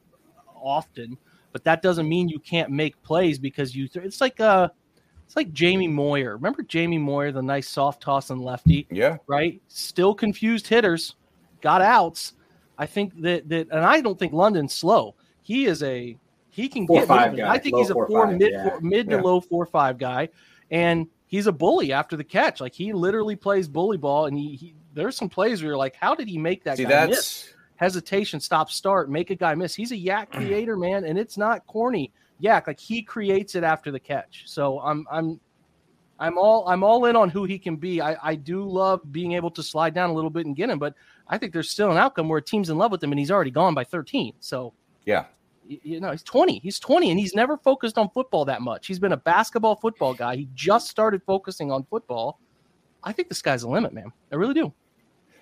often. 0.55 1.17
But 1.51 1.63
that 1.65 1.81
doesn't 1.81 2.07
mean 2.07 2.29
you 2.29 2.39
can't 2.39 2.71
make 2.71 3.01
plays 3.03 3.37
because 3.37 3.75
you. 3.75 3.89
It's 3.93 4.21
like 4.21 4.39
uh, 4.39 4.69
it's 5.25 5.35
like 5.35 5.51
Jamie 5.51 5.87
Moyer. 5.87 6.37
Remember 6.37 6.63
Jamie 6.63 6.97
Moyer, 6.97 7.31
the 7.31 7.41
nice 7.41 7.67
soft 7.67 8.01
toss 8.01 8.29
and 8.29 8.41
lefty, 8.41 8.87
yeah 8.89 9.17
right? 9.27 9.61
Still 9.67 10.15
confused 10.15 10.67
hitters, 10.67 11.15
got 11.61 11.81
outs. 11.81 12.33
I 12.77 12.85
think 12.85 13.19
that 13.21 13.49
that, 13.49 13.67
and 13.71 13.85
I 13.85 13.99
don't 14.01 14.17
think 14.17 14.31
London's 14.31 14.73
slow. 14.73 15.15
He 15.41 15.65
is 15.65 15.83
a 15.83 16.15
he 16.51 16.69
can 16.69 16.87
Four, 16.87 16.99
get 16.99 17.07
five 17.07 17.35
guy, 17.35 17.49
I 17.51 17.57
think 17.57 17.73
low 17.73 17.79
he's 17.81 17.89
a 17.89 17.93
four, 17.93 18.07
four, 18.07 18.27
five, 18.27 18.37
mid 18.37 18.51
yeah. 18.53 18.69
four, 18.69 18.81
mid 18.81 19.09
Yeah. 19.09 19.17
to 19.17 19.23
low 19.23 19.41
four 19.41 19.65
five 19.65 19.97
guy, 19.97 20.29
and 20.71 21.07
he's 21.29 21.47
a 21.47 21.51
bully 21.51 21.93
after 21.93 22.17
the 22.17 22.23
catch. 22.23 22.59
Like 22.59 22.73
he 22.73 22.91
literally 22.91 23.37
plays 23.37 23.69
bully 23.69 23.95
ball, 23.95 24.25
and 24.25 24.37
he, 24.37 24.55
he 24.55 24.75
there's 24.93 25.15
some 25.15 25.29
plays 25.29 25.61
where 25.61 25.69
you're 25.69 25.77
like, 25.77 25.95
how 25.95 26.13
did 26.13 26.27
he 26.27 26.37
make 26.37 26.65
that 26.65 26.75
see 26.75 26.83
guy 26.83 26.89
that's 26.89 27.09
miss? 27.09 27.53
Hesitation, 27.77 28.41
stop, 28.41 28.69
start, 28.69 29.09
make 29.09 29.29
a 29.29 29.35
guy 29.35 29.55
miss. 29.55 29.73
He's 29.73 29.93
a 29.93 29.97
yak 29.97 30.31
creator, 30.33 30.75
man, 30.75 31.05
and 31.05 31.17
it's 31.17 31.37
not 31.37 31.65
corny 31.67 32.11
yak. 32.39 32.67
Like 32.67 32.79
he 32.79 33.01
creates 33.01 33.55
it 33.55 33.63
after 33.63 33.91
the 33.91 33.99
catch. 33.99 34.43
So 34.47 34.81
I'm 34.81 35.07
I'm 35.09 35.39
I'm 36.19 36.37
all 36.37 36.67
I'm 36.67 36.83
all 36.83 37.05
in 37.05 37.15
on 37.15 37.29
who 37.29 37.45
he 37.45 37.57
can 37.57 37.77
be. 37.77 38.01
I, 38.01 38.17
I 38.21 38.35
do 38.35 38.67
love 38.67 39.01
being 39.11 39.33
able 39.33 39.51
to 39.51 39.63
slide 39.63 39.93
down 39.93 40.09
a 40.09 40.13
little 40.13 40.29
bit 40.29 40.45
and 40.45 40.55
get 40.55 40.69
him, 40.69 40.79
but 40.79 40.95
I 41.27 41.37
think 41.37 41.53
there's 41.53 41.69
still 41.69 41.91
an 41.91 41.97
outcome 41.97 42.27
where 42.27 42.39
a 42.39 42.41
team's 42.41 42.69
in 42.69 42.77
love 42.77 42.91
with 42.91 43.03
him 43.03 43.11
and 43.11 43.19
he's 43.19 43.31
already 43.31 43.51
gone 43.51 43.73
by 43.75 43.83
13. 43.83 44.33
So 44.39 44.73
yeah, 45.05 45.25
you 45.69 45.99
know, 45.99 46.11
he's 46.11 46.23
20. 46.23 46.59
He's 46.59 46.79
20 46.79 47.11
and 47.11 47.19
he's 47.19 47.35
never 47.35 47.57
focused 47.57 47.97
on 47.97 48.09
football 48.09 48.45
that 48.45 48.61
much. 48.61 48.87
He's 48.87 48.99
been 48.99 49.13
a 49.13 49.17
basketball 49.17 49.75
football 49.75 50.13
guy. 50.13 50.35
He 50.35 50.49
just 50.55 50.89
started 50.89 51.21
focusing 51.25 51.71
on 51.71 51.85
football. 51.89 52.39
I 53.03 53.13
think 53.13 53.29
the 53.29 53.35
sky's 53.35 53.61
the 53.61 53.69
limit, 53.69 53.93
man. 53.93 54.11
I 54.31 54.35
really 54.35 54.55
do. 54.55 54.73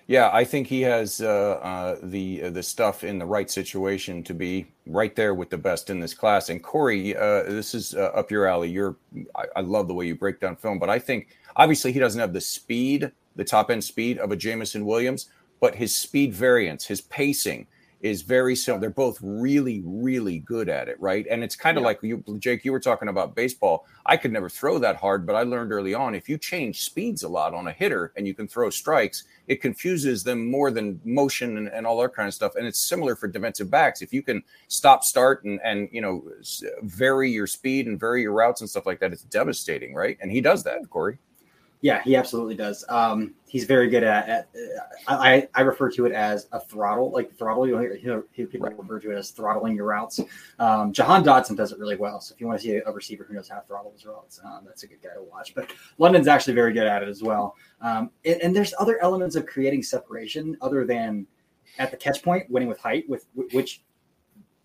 Yeah, 0.06 0.30
I 0.32 0.42
think 0.44 0.66
he 0.66 0.80
has 0.82 1.20
uh, 1.20 1.60
uh, 1.62 1.96
the 2.02 2.44
uh, 2.44 2.50
the 2.50 2.62
stuff 2.62 3.04
in 3.04 3.18
the 3.18 3.26
right 3.26 3.50
situation 3.50 4.22
to 4.22 4.32
be 4.32 4.66
right 4.86 5.14
there 5.14 5.34
with 5.34 5.50
the 5.50 5.58
best 5.58 5.90
in 5.90 6.00
this 6.00 6.14
class. 6.14 6.48
And 6.48 6.62
Corey, 6.62 7.14
uh, 7.14 7.42
this 7.42 7.74
is 7.74 7.94
uh, 7.94 8.10
up 8.14 8.30
your 8.30 8.46
alley. 8.46 8.70
You're, 8.70 8.96
I, 9.36 9.44
I, 9.56 9.60
love 9.60 9.86
the 9.86 9.92
way 9.92 10.06
you 10.06 10.14
break 10.14 10.40
down 10.40 10.56
film, 10.56 10.78
but 10.78 10.88
I 10.88 10.98
think 10.98 11.36
obviously 11.56 11.92
he 11.92 11.98
doesn't 11.98 12.18
have 12.18 12.32
the 12.32 12.40
speed, 12.40 13.12
the 13.36 13.44
top 13.44 13.70
end 13.70 13.84
speed 13.84 14.16
of 14.16 14.32
a 14.32 14.36
Jameson 14.36 14.86
Williams, 14.86 15.26
but 15.60 15.74
his 15.74 15.94
speed 15.94 16.32
variance, 16.32 16.86
his 16.86 17.02
pacing, 17.02 17.66
is 18.00 18.22
very 18.22 18.54
similar. 18.54 18.80
They're 18.80 18.90
both 18.90 19.18
really, 19.20 19.82
really 19.84 20.38
good 20.40 20.68
at 20.68 20.88
it, 20.88 21.00
right? 21.00 21.26
And 21.28 21.42
it's 21.42 21.56
kind 21.56 21.76
of 21.76 21.82
yeah. 21.82 21.86
like 21.88 22.02
you, 22.02 22.24
Jake. 22.38 22.64
You 22.64 22.72
were 22.72 22.80
talking 22.80 23.08
about 23.08 23.34
baseball. 23.34 23.86
I 24.06 24.16
could 24.16 24.32
never 24.32 24.48
throw 24.48 24.78
that 24.78 24.96
hard, 24.96 25.26
but 25.26 25.34
I 25.34 25.42
learned 25.42 25.72
early 25.72 25.94
on 25.94 26.14
if 26.14 26.28
you 26.28 26.38
change 26.38 26.82
speeds 26.82 27.24
a 27.24 27.28
lot 27.28 27.54
on 27.54 27.66
a 27.66 27.72
hitter 27.72 28.12
and 28.16 28.26
you 28.26 28.34
can 28.34 28.46
throw 28.46 28.70
strikes, 28.70 29.24
it 29.48 29.60
confuses 29.60 30.22
them 30.22 30.50
more 30.50 30.70
than 30.70 31.00
motion 31.04 31.56
and, 31.58 31.68
and 31.68 31.86
all 31.86 32.00
that 32.00 32.14
kind 32.14 32.28
of 32.28 32.34
stuff. 32.34 32.54
And 32.54 32.66
it's 32.66 32.88
similar 32.88 33.16
for 33.16 33.26
defensive 33.26 33.70
backs. 33.70 34.00
If 34.00 34.12
you 34.12 34.22
can 34.22 34.42
stop, 34.68 35.02
start, 35.04 35.44
and 35.44 35.60
and 35.64 35.88
you 35.90 36.00
know 36.00 36.24
vary 36.82 37.30
your 37.30 37.46
speed 37.46 37.86
and 37.86 37.98
vary 37.98 38.22
your 38.22 38.32
routes 38.32 38.60
and 38.60 38.70
stuff 38.70 38.86
like 38.86 39.00
that, 39.00 39.12
it's 39.12 39.24
devastating, 39.24 39.94
right? 39.94 40.16
And 40.20 40.30
he 40.30 40.40
does 40.40 40.62
that, 40.64 40.88
Corey. 40.88 41.18
Yeah, 41.80 42.02
he 42.02 42.16
absolutely 42.16 42.56
does. 42.56 42.84
Um, 42.88 43.34
he's 43.46 43.64
very 43.64 43.88
good 43.88 44.02
at. 44.02 44.28
at 44.28 44.48
uh, 45.06 45.16
I, 45.16 45.48
I 45.54 45.60
refer 45.60 45.90
to 45.92 46.06
it 46.06 46.12
as 46.12 46.48
a 46.50 46.58
throttle, 46.58 47.12
like 47.12 47.32
throttle. 47.36 47.68
You 47.68 47.78
hear, 47.78 48.24
hear 48.32 48.46
people 48.46 48.68
right. 48.68 48.76
refer 48.76 48.98
to 48.98 49.12
it 49.12 49.16
as 49.16 49.30
throttling 49.30 49.76
your 49.76 49.86
routes. 49.86 50.18
Um, 50.58 50.92
Jahan 50.92 51.22
Dotson 51.22 51.56
does 51.56 51.70
it 51.70 51.78
really 51.78 51.94
well. 51.94 52.20
So 52.20 52.34
if 52.34 52.40
you 52.40 52.48
want 52.48 52.60
to 52.60 52.66
see 52.66 52.80
a, 52.84 52.92
receiver 52.92 53.24
who 53.24 53.34
knows 53.34 53.48
how 53.48 53.60
to 53.60 53.66
throttle 53.66 53.92
his 53.92 54.04
routes, 54.04 54.40
um, 54.44 54.64
that's 54.66 54.82
a 54.82 54.88
good 54.88 55.00
guy 55.02 55.14
to 55.14 55.22
watch. 55.22 55.54
But 55.54 55.72
London's 55.98 56.26
actually 56.26 56.54
very 56.54 56.72
good 56.72 56.86
at 56.86 57.02
it 57.02 57.08
as 57.08 57.22
well. 57.22 57.54
Um, 57.80 58.10
and, 58.24 58.42
and, 58.42 58.56
there's 58.56 58.74
other 58.80 59.00
elements 59.00 59.36
of 59.36 59.46
creating 59.46 59.84
separation 59.84 60.56
other 60.60 60.84
than 60.84 61.28
at 61.78 61.92
the 61.92 61.96
catch 61.96 62.24
point, 62.24 62.50
winning 62.50 62.68
with 62.68 62.80
height, 62.80 63.08
with 63.08 63.26
which 63.52 63.82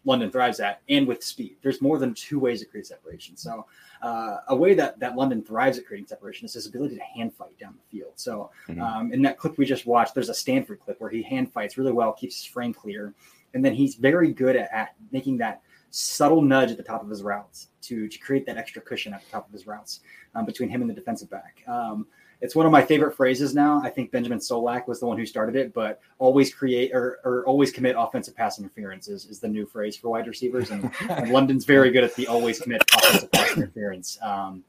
London 0.06 0.32
thrives 0.32 0.60
at, 0.60 0.82
and 0.90 1.08
with 1.08 1.24
speed. 1.24 1.56
There's 1.62 1.82
more 1.82 1.98
than 1.98 2.14
two 2.14 2.40
ways 2.40 2.60
to 2.60 2.66
create 2.66 2.88
separation. 2.88 3.38
So 3.38 3.66
uh, 4.02 4.38
a 4.50 4.56
way 4.56 4.74
that 4.74 5.00
that 5.00 5.16
London 5.16 5.42
thrives 5.42 5.78
at 5.78 5.86
creating 5.86 6.08
separation 6.08 6.46
is 6.46 6.54
his 6.54 6.68
ability 6.68 6.96
to 6.96 7.04
hand 7.04 7.34
fight 7.34 7.58
down 7.58 7.74
the 7.74 7.98
field. 7.98 8.14
So 8.16 8.52
mm-hmm. 8.68 8.82
um, 8.82 9.14
in 9.14 9.22
that 9.22 9.38
clip 9.38 9.58
we 9.58 9.66
just 9.66 9.86
watched, 9.86 10.14
there's 10.14 10.30
a 10.30 10.34
Stanford 10.34 10.80
clip 10.82 11.00
where 11.00 11.10
he 11.10 11.22
hand 11.22 11.52
fights 11.52 11.78
really 11.78 11.94
well, 11.94 12.12
keeps 12.12 12.38
his 12.38 12.46
frame 12.46 12.74
clear, 12.74 13.14
and 13.54 13.64
then 13.64 13.74
he's 13.74 13.96
very 13.96 14.32
good 14.32 14.56
at, 14.56 14.70
at 14.74 14.96
making 15.12 15.38
that 15.38 15.62
subtle 15.92 16.42
nudge 16.42 16.72
at 16.72 16.78
the 16.78 16.84
top 16.84 17.04
of 17.04 17.10
his 17.10 17.22
routes 17.22 17.68
to, 17.84 18.08
to 18.08 18.18
create 18.18 18.46
that 18.48 18.58
extra 18.58 18.82
cushion 18.82 19.14
at 19.14 19.24
the 19.24 19.30
top 19.30 19.46
of 19.48 19.54
his 19.54 19.68
routes 19.68 20.00
um, 20.34 20.44
between 20.44 20.68
him 20.68 20.82
and 20.82 20.90
the 20.90 20.94
defensive 20.94 21.30
back. 21.30 21.64
Um, 21.68 22.08
it's 22.44 22.56
one 22.56 22.66
of 22.66 22.74
my 22.74 22.82
favorite 22.82 23.16
phrases 23.16 23.56
now. 23.56 23.82
I 23.82 23.90
think 23.90 24.12
Benjamin 24.12 24.38
Solak 24.40 24.86
was 24.86 25.00
the 25.00 25.06
one 25.06 25.18
who 25.18 25.26
started 25.26 25.56
it, 25.56 25.74
but 25.74 26.02
always 26.20 26.54
create 26.54 26.94
or, 26.94 27.22
or 27.24 27.46
always 27.46 27.72
commit 27.72 27.96
offensive 27.98 28.36
pass 28.36 28.60
interference 28.60 29.08
is, 29.08 29.26
is 29.28 29.40
the 29.40 29.48
new 29.48 29.66
phrase 29.66 29.96
for 29.96 30.10
wide 30.10 30.28
receivers. 30.28 30.70
And, 30.70 30.92
and 31.10 31.32
London's 31.32 31.64
very 31.64 31.90
good 31.90 32.04
at 32.04 32.14
the 32.16 32.28
always 32.28 32.60
commit 32.60 32.84
offensive 32.98 33.32
pass 33.32 33.56
interference. 33.56 34.18
Um, 34.22 34.66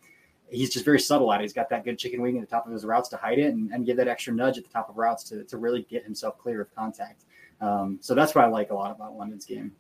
he's 0.49 0.71
just 0.71 0.85
very 0.85 1.01
subtle 1.01 1.33
at 1.33 1.41
it. 1.41 1.43
He's 1.43 1.53
got 1.53 1.69
that 1.71 1.85
good 1.85 1.99
chicken 1.99 2.23
wing 2.23 2.37
at 2.39 2.43
the 2.43 2.47
top 2.47 2.65
of 2.65 2.73
his 2.73 2.85
routes 2.85 3.09
to 3.09 3.17
hide 3.17 3.41
it 3.41 3.53
and, 3.53 3.73
and 3.73 3.85
give 3.85 3.97
that 3.97 4.07
extra 4.07 4.33
nudge 4.33 4.57
at 4.57 4.63
the 4.63 4.71
top 4.71 4.89
of 4.89 4.97
routes 4.97 5.25
to, 5.25 5.43
to 5.43 5.57
really 5.57 5.83
get 5.83 6.05
himself 6.05 6.39
clear 6.39 6.61
of 6.61 6.73
contact. 6.77 7.25
Um, 7.61 7.99
so 8.01 8.15
that's 8.15 8.37
what 8.37 8.45
I 8.45 8.49
like 8.49 8.71
a 8.71 8.75
lot 8.75 8.93
about 8.93 9.17
London's 9.17 9.47
game. 9.47 9.73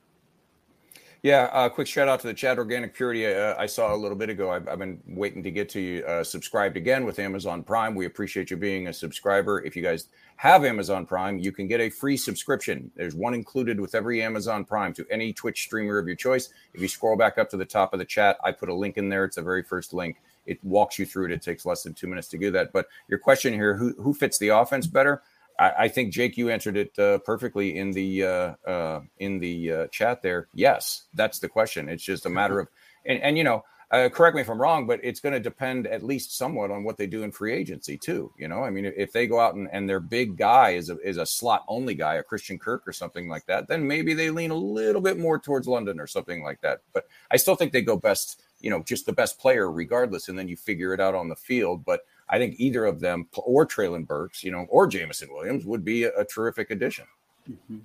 Yeah, 1.24 1.48
uh, 1.54 1.70
quick 1.70 1.86
shout 1.86 2.06
out 2.06 2.20
to 2.20 2.26
the 2.26 2.34
chat. 2.34 2.58
Organic 2.58 2.92
Purity, 2.92 3.24
uh, 3.26 3.54
I 3.56 3.64
saw 3.64 3.94
a 3.94 3.96
little 3.96 4.14
bit 4.14 4.28
ago. 4.28 4.50
I've, 4.50 4.68
I've 4.68 4.78
been 4.78 5.00
waiting 5.06 5.42
to 5.44 5.50
get 5.50 5.70
to 5.70 5.80
you 5.80 6.04
uh, 6.04 6.22
subscribed 6.22 6.76
again 6.76 7.06
with 7.06 7.18
Amazon 7.18 7.62
Prime. 7.62 7.94
We 7.94 8.04
appreciate 8.04 8.50
you 8.50 8.58
being 8.58 8.88
a 8.88 8.92
subscriber. 8.92 9.64
If 9.64 9.74
you 9.74 9.82
guys 9.82 10.08
have 10.36 10.66
Amazon 10.66 11.06
Prime, 11.06 11.38
you 11.38 11.50
can 11.50 11.66
get 11.66 11.80
a 11.80 11.88
free 11.88 12.18
subscription. 12.18 12.90
There's 12.94 13.14
one 13.14 13.32
included 13.32 13.80
with 13.80 13.94
every 13.94 14.20
Amazon 14.20 14.66
Prime 14.66 14.92
to 14.92 15.06
any 15.10 15.32
Twitch 15.32 15.62
streamer 15.62 15.96
of 15.96 16.06
your 16.06 16.14
choice. 16.14 16.50
If 16.74 16.82
you 16.82 16.88
scroll 16.88 17.16
back 17.16 17.38
up 17.38 17.48
to 17.52 17.56
the 17.56 17.64
top 17.64 17.94
of 17.94 18.00
the 18.00 18.04
chat, 18.04 18.36
I 18.44 18.52
put 18.52 18.68
a 18.68 18.74
link 18.74 18.98
in 18.98 19.08
there. 19.08 19.24
It's 19.24 19.36
the 19.36 19.42
very 19.42 19.62
first 19.62 19.94
link. 19.94 20.20
It 20.44 20.62
walks 20.62 20.98
you 20.98 21.06
through 21.06 21.24
it. 21.24 21.32
It 21.32 21.40
takes 21.40 21.64
less 21.64 21.82
than 21.82 21.94
two 21.94 22.06
minutes 22.06 22.28
to 22.28 22.38
do 22.38 22.50
that. 22.50 22.70
But 22.70 22.84
your 23.08 23.18
question 23.18 23.54
here: 23.54 23.74
Who 23.74 23.94
who 23.94 24.12
fits 24.12 24.36
the 24.36 24.48
offense 24.48 24.86
better? 24.86 25.22
I, 25.58 25.72
I 25.78 25.88
think 25.88 26.12
Jake, 26.12 26.36
you 26.36 26.50
answered 26.50 26.76
it 26.76 26.98
uh, 26.98 27.18
perfectly 27.18 27.78
in 27.78 27.92
the 27.92 28.24
uh, 28.24 28.54
uh, 28.66 29.00
in 29.18 29.38
the 29.38 29.72
uh, 29.72 29.86
chat 29.88 30.22
there. 30.22 30.48
Yes, 30.54 31.04
that's 31.14 31.38
the 31.38 31.48
question. 31.48 31.88
It's 31.88 32.02
just 32.02 32.26
a 32.26 32.30
matter 32.30 32.60
of 32.60 32.68
and, 33.04 33.20
and 33.20 33.38
you 33.38 33.44
know, 33.44 33.64
uh, 33.90 34.08
correct 34.08 34.34
me 34.34 34.42
if 34.42 34.48
I'm 34.48 34.60
wrong, 34.60 34.86
but 34.86 34.98
it's 35.04 35.20
going 35.20 35.34
to 35.34 35.40
depend 35.40 35.86
at 35.86 36.02
least 36.02 36.36
somewhat 36.36 36.70
on 36.70 36.82
what 36.82 36.96
they 36.96 37.06
do 37.06 37.22
in 37.22 37.30
free 37.30 37.52
agency 37.52 37.96
too. 37.96 38.32
You 38.36 38.48
know, 38.48 38.64
I 38.64 38.70
mean, 38.70 38.86
if 38.86 39.12
they 39.12 39.26
go 39.26 39.38
out 39.38 39.54
and, 39.54 39.68
and 39.72 39.88
their 39.88 40.00
big 40.00 40.36
guy 40.36 40.70
is 40.70 40.90
a 40.90 40.98
is 40.98 41.18
a 41.18 41.26
slot 41.26 41.64
only 41.68 41.94
guy, 41.94 42.14
a 42.14 42.22
Christian 42.22 42.58
Kirk 42.58 42.82
or 42.88 42.92
something 42.92 43.28
like 43.28 43.46
that, 43.46 43.68
then 43.68 43.86
maybe 43.86 44.14
they 44.14 44.30
lean 44.30 44.50
a 44.50 44.56
little 44.56 45.00
bit 45.00 45.18
more 45.18 45.38
towards 45.38 45.68
London 45.68 46.00
or 46.00 46.06
something 46.06 46.42
like 46.42 46.60
that. 46.62 46.80
But 46.92 47.06
I 47.30 47.36
still 47.36 47.54
think 47.54 47.72
they 47.72 47.82
go 47.82 47.96
best, 47.96 48.42
you 48.60 48.70
know, 48.70 48.82
just 48.82 49.06
the 49.06 49.12
best 49.12 49.38
player 49.38 49.70
regardless, 49.70 50.28
and 50.28 50.38
then 50.38 50.48
you 50.48 50.56
figure 50.56 50.92
it 50.92 51.00
out 51.00 51.14
on 51.14 51.28
the 51.28 51.36
field. 51.36 51.84
But 51.84 52.00
I 52.28 52.38
think 52.38 52.56
either 52.58 52.84
of 52.84 53.00
them 53.00 53.28
or 53.36 53.66
Treylon 53.66 54.06
Burks, 54.06 54.42
you 54.42 54.50
know, 54.50 54.66
or 54.68 54.86
Jameson 54.86 55.28
Williams 55.32 55.64
would 55.66 55.84
be 55.84 56.04
a, 56.04 56.16
a 56.16 56.24
terrific 56.24 56.70
addition. 56.70 57.06
Mm-hmm. 57.50 57.78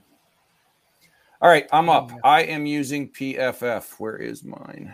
All 1.42 1.50
right, 1.50 1.68
I'm 1.72 1.90
up. 1.90 2.12
I 2.24 2.44
am 2.44 2.66
using 2.66 3.10
PFF. 3.10 3.94
Where 3.98 4.18
is 4.18 4.44
mine? 4.44 4.94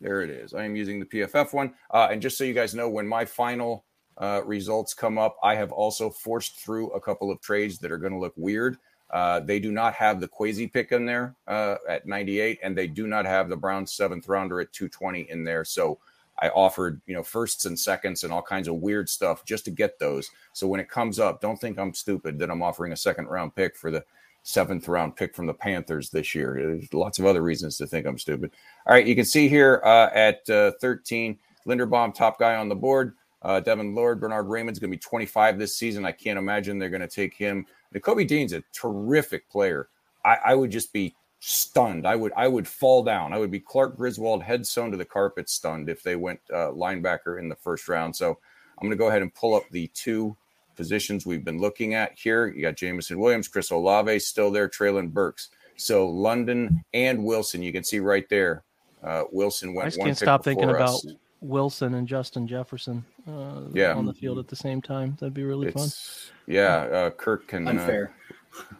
There 0.00 0.22
it 0.22 0.28
is. 0.28 0.52
I 0.52 0.64
am 0.64 0.76
using 0.76 1.00
the 1.00 1.06
PFF 1.06 1.54
one. 1.54 1.72
Uh, 1.90 2.08
and 2.10 2.20
just 2.20 2.36
so 2.36 2.44
you 2.44 2.52
guys 2.52 2.74
know, 2.74 2.88
when 2.88 3.06
my 3.06 3.24
final 3.24 3.84
uh, 4.18 4.42
results 4.44 4.92
come 4.92 5.16
up, 5.16 5.36
I 5.42 5.54
have 5.54 5.72
also 5.72 6.10
forced 6.10 6.58
through 6.58 6.90
a 6.90 7.00
couple 7.00 7.30
of 7.30 7.40
trades 7.40 7.78
that 7.78 7.90
are 7.90 7.96
going 7.98 8.12
to 8.12 8.18
look 8.18 8.34
weird. 8.36 8.76
Uh, 9.10 9.40
they 9.40 9.58
do 9.58 9.72
not 9.72 9.94
have 9.94 10.20
the 10.20 10.28
Kwesi 10.28 10.70
pick 10.70 10.92
in 10.92 11.06
there 11.06 11.34
uh, 11.46 11.76
at 11.88 12.06
98, 12.06 12.58
and 12.62 12.76
they 12.76 12.86
do 12.86 13.06
not 13.06 13.24
have 13.24 13.48
the 13.48 13.56
Browns 13.56 13.92
seventh 13.92 14.28
rounder 14.28 14.60
at 14.60 14.72
220 14.72 15.30
in 15.30 15.44
there. 15.44 15.64
So 15.64 15.98
I 16.38 16.48
offered, 16.50 17.00
you 17.06 17.14
know, 17.14 17.22
firsts 17.22 17.64
and 17.64 17.78
seconds 17.78 18.24
and 18.24 18.32
all 18.32 18.42
kinds 18.42 18.68
of 18.68 18.76
weird 18.76 19.08
stuff 19.08 19.44
just 19.44 19.64
to 19.66 19.70
get 19.70 19.98
those. 19.98 20.30
So 20.52 20.66
when 20.66 20.80
it 20.80 20.88
comes 20.88 21.18
up, 21.18 21.40
don't 21.40 21.60
think 21.60 21.78
I'm 21.78 21.94
stupid 21.94 22.38
that 22.38 22.50
I'm 22.50 22.62
offering 22.62 22.92
a 22.92 22.96
second 22.96 23.26
round 23.26 23.54
pick 23.54 23.76
for 23.76 23.90
the 23.90 24.04
seventh 24.42 24.86
round 24.86 25.16
pick 25.16 25.34
from 25.34 25.46
the 25.46 25.54
Panthers 25.54 26.10
this 26.10 26.34
year. 26.34 26.54
There's 26.54 26.94
lots 26.94 27.18
of 27.18 27.26
other 27.26 27.42
reasons 27.42 27.76
to 27.78 27.86
think 27.86 28.06
I'm 28.06 28.18
stupid. 28.18 28.52
All 28.86 28.94
right, 28.94 29.06
you 29.06 29.14
can 29.14 29.24
see 29.24 29.48
here 29.48 29.82
uh, 29.84 30.10
at 30.14 30.48
uh, 30.48 30.72
13, 30.80 31.38
Linderbaum, 31.66 32.14
top 32.14 32.38
guy 32.38 32.54
on 32.54 32.68
the 32.68 32.76
board. 32.76 33.14
Uh, 33.42 33.60
Devin 33.60 33.94
Lloyd, 33.94 34.20
Bernhard 34.20 34.46
Raimann's 34.46 34.78
going 34.78 34.90
to 34.90 34.96
be 34.96 35.00
25 35.00 35.58
this 35.58 35.76
season. 35.76 36.04
I 36.04 36.12
can't 36.12 36.38
imagine 36.38 36.78
they're 36.78 36.90
going 36.90 37.00
to 37.00 37.08
take 37.08 37.34
him. 37.34 37.66
Nakobe 37.94 38.26
Dean's 38.26 38.52
a 38.52 38.62
terrific 38.72 39.48
player. 39.48 39.88
I, 40.24 40.38
I 40.46 40.54
would 40.54 40.70
just 40.70 40.92
be 40.92 41.14
stunned. 41.46 42.08
I 42.08 42.16
would 42.16 42.32
I 42.36 42.48
would 42.48 42.66
fall 42.66 43.04
down. 43.04 43.32
I 43.32 43.38
would 43.38 43.52
be 43.52 43.60
Clark 43.60 43.96
Griswold 43.96 44.42
head 44.42 44.66
sewn 44.66 44.90
to 44.90 44.96
the 44.96 45.04
carpet 45.04 45.48
stunned 45.48 45.88
if 45.88 46.02
they 46.02 46.16
went 46.16 46.40
uh, 46.52 46.70
linebacker 46.72 47.38
in 47.38 47.48
the 47.48 47.54
first 47.54 47.88
round. 47.88 48.16
So 48.16 48.30
I'm 48.30 48.88
going 48.88 48.90
to 48.90 48.96
go 48.96 49.06
ahead 49.06 49.22
and 49.22 49.32
pull 49.32 49.54
up 49.54 49.62
the 49.70 49.86
two 49.94 50.36
positions 50.74 51.24
we've 51.24 51.44
been 51.44 51.60
looking 51.60 51.94
at 51.94 52.18
here. 52.18 52.48
You 52.48 52.62
got 52.62 52.74
Jameson 52.74 53.20
Williams, 53.20 53.46
Chris 53.46 53.70
Olave 53.70 54.18
still 54.18 54.50
there, 54.50 54.68
Treylon 54.68 55.12
Burks. 55.12 55.50
So 55.76 56.08
London 56.08 56.84
and 56.92 57.24
Wilson, 57.24 57.62
you 57.62 57.72
can 57.72 57.84
see 57.84 58.00
right 58.00 58.28
there. 58.28 58.64
Uh, 59.04 59.24
Wilson 59.30 59.72
went. 59.72 59.86
I 59.86 59.88
just 59.90 60.00
can't 60.00 60.18
stop 60.18 60.42
thinking 60.42 60.68
us. 60.68 60.74
about 60.74 61.16
Wilson 61.40 61.94
and 61.94 62.08
Justin 62.08 62.48
Jefferson. 62.48 63.04
Uh, 63.28 63.60
yeah. 63.72 63.94
on 63.94 64.04
the 64.04 64.14
field 64.14 64.38
at 64.38 64.48
the 64.48 64.56
same 64.56 64.82
time. 64.82 65.16
That'd 65.20 65.34
be 65.34 65.44
really 65.44 65.68
it's, 65.68 66.28
fun. 66.28 66.52
Yeah, 66.52 66.76
uh, 66.76 67.10
Kirk 67.10 67.46
can 67.46 67.68
uh, 67.68 67.70
unfair. 67.70 68.12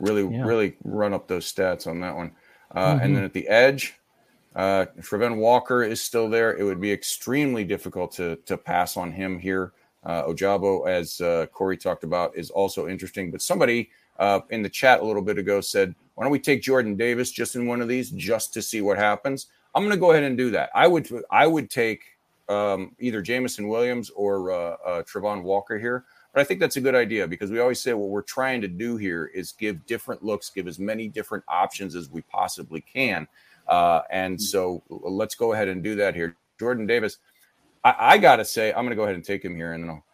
really, 0.01 0.27
yeah. 0.27 0.45
really 0.45 0.77
run 0.83 1.15
up 1.15 1.29
those 1.29 1.53
stats 1.53 1.87
on 1.87 2.01
that 2.01 2.17
one. 2.17 2.33
Uh, 2.73 2.95
mm-hmm. 2.95 3.05
And 3.05 3.17
then 3.17 3.25
at 3.25 3.33
the 3.33 3.49
edge, 3.49 3.95
uh, 4.55 4.87
Walker 5.11 5.83
is 5.83 6.01
still 6.01 6.29
there. 6.29 6.57
It 6.57 6.65
would 6.65 6.81
be 6.81 6.93
extremely 6.93 7.65
difficult 7.65 8.13
to 8.13 8.37
to 8.47 8.57
pass 8.57 8.97
on 8.97 9.13
him 9.13 9.39
here. 9.39 9.73
Uh, 10.03 10.25
Ojabo, 10.25 10.89
as 10.89 11.21
uh, 11.21 11.47
Corey 11.53 11.77
talked 11.77 12.05
about, 12.05 12.37
is 12.37 12.51
also 12.51 12.89
interesting. 12.89 13.31
But 13.31 13.43
somebody 13.43 13.91
uh, 14.19 14.41
in 14.51 14.63
the 14.63 14.69
chat 14.69 15.01
a 15.01 15.05
little 15.05 15.23
bit 15.23 15.37
ago 15.37 15.61
said, 15.61 15.95
"Why 16.15 16.25
don't 16.25 16.33
we 16.33 16.39
take 16.39 16.63
Jordan 16.63 16.97
Davis 16.97 17.31
just 17.31 17.55
in 17.55 17.67
one 17.67 17.83
of 17.83 17.89
these, 17.89 18.11
just 18.11 18.55
to 18.55 18.63
see 18.63 18.81
what 18.81 18.99
happens?" 18.99 19.47
I'm 19.75 19.83
going 19.83 19.95
to 19.95 20.01
go 20.01 20.13
ahead 20.13 20.23
and 20.23 20.39
do 20.39 20.51
that. 20.53 20.71
I 20.75 20.87
would 20.87 21.09
I 21.31 21.47
would 21.47 21.69
take 21.69 22.01
um, 22.49 22.97
either 22.99 23.21
Jameson 23.21 23.69
Williams 23.69 24.11
or 24.11 24.51
uh, 24.51 24.77
uh, 24.87 25.03
Travon 25.03 25.43
Walker 25.43 25.79
here. 25.79 26.05
But 26.37 26.43
I 26.43 26.45
think 26.45 26.61
that's 26.61 26.77
a 26.77 26.83
good 26.83 26.95
idea 26.95 27.27
because 27.27 27.51
we 27.51 27.61
always 27.61 27.81
say 27.81 27.95
what 27.95 28.11
we're 28.11 28.21
trying 28.21 28.61
to 28.61 28.69
do 28.69 28.99
here 28.99 29.31
is 29.35 29.53
give 29.53 29.87
different 29.87 30.23
looks, 30.23 30.51
give 30.51 30.69
as 30.69 30.79
many 30.79 31.09
different 31.09 31.43
options 31.49 31.97
as 31.97 32.11
we 32.11 32.21
possibly 32.21 32.83
can. 32.83 33.27
Uh, 33.67 34.03
and 34.11 34.37
mm-hmm. 34.37 34.43
so 34.43 34.83
let's 34.91 35.35
go 35.35 35.55
ahead 35.55 35.69
and 35.69 35.83
do 35.83 35.95
that 35.95 36.15
here. 36.15 36.37
Jordan 36.61 36.87
Davis, 36.87 37.17
I, 37.85 37.95
I 37.99 38.19
got 38.19 38.37
to 38.37 38.45
say, 38.45 38.69
I'm 38.69 38.85
going 38.85 38.91
to 38.91 38.97
go 38.97 39.05
ahead 39.05 39.15
and 39.15 39.25
take 39.25 39.43
him 39.43 39.57
here 39.57 39.73
and 39.73 39.83
then 39.83 39.89
I'll 39.89 40.05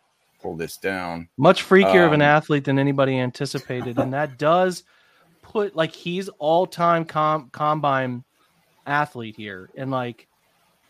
pull 0.41 0.55
this 0.55 0.77
down. 0.77 1.29
Much 1.39 1.69
freakier 1.69 2.07
of 2.07 2.13
an 2.13 2.23
Um, 2.23 2.29
athlete 2.29 2.63
than 2.63 2.79
anybody 2.79 3.19
anticipated. 3.19 3.99
and 3.99 4.13
that 4.13 4.39
does 4.39 4.85
put, 5.43 5.75
like, 5.75 5.93
he's 5.93 6.29
all 6.39 6.69
time 6.69 7.05
com- 7.05 7.51
combine 7.51 8.23
athlete 8.87 9.35
here. 9.35 9.71
And, 9.77 9.91
like, 9.91 10.29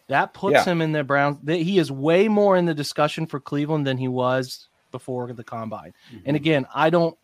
that 0.08 0.34
puts 0.34 0.56
Yeah. 0.56 0.64
him 0.64 0.82
in 0.82 0.92
the 0.92 1.02
Browns. 1.02 1.38
He 1.46 1.78
is 1.78 1.90
way 1.90 2.28
more 2.28 2.54
in 2.58 2.66
the 2.66 2.74
discussion 2.74 3.24
for 3.24 3.40
Cleveland 3.40 3.86
than 3.86 3.96
he 3.96 4.08
was 4.08 4.68
before 4.92 5.32
the 5.32 5.42
combine. 5.42 5.92
And 6.24 6.36
again, 6.36 6.66
I 6.72 6.90
don't, 6.90 7.16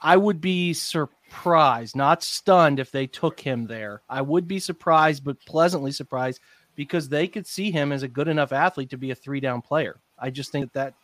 I 0.00 0.16
would 0.16 0.40
be 0.40 0.72
surprised, 0.72 1.94
not 1.94 2.22
stunned 2.22 2.80
if 2.80 2.90
they 2.90 3.06
took 3.06 3.38
him 3.38 3.66
there. 3.66 4.02
I 4.08 4.22
would 4.22 4.48
be 4.48 4.58
surprised, 4.58 5.24
but 5.24 5.38
pleasantly 5.44 5.92
surprised 5.92 6.40
because 6.74 7.08
they 7.08 7.28
could 7.28 7.46
see 7.46 7.70
him 7.70 7.92
as 7.92 8.02
a 8.02 8.08
good 8.08 8.26
enough 8.26 8.52
athlete 8.52 8.90
to 8.90 8.96
be 8.96 9.10
a 9.10 9.14
three 9.14 9.40
down 9.40 9.60
player. 9.60 10.00
I 10.18 10.30
just 10.30 10.52
think 10.52 10.72
that 10.72 10.94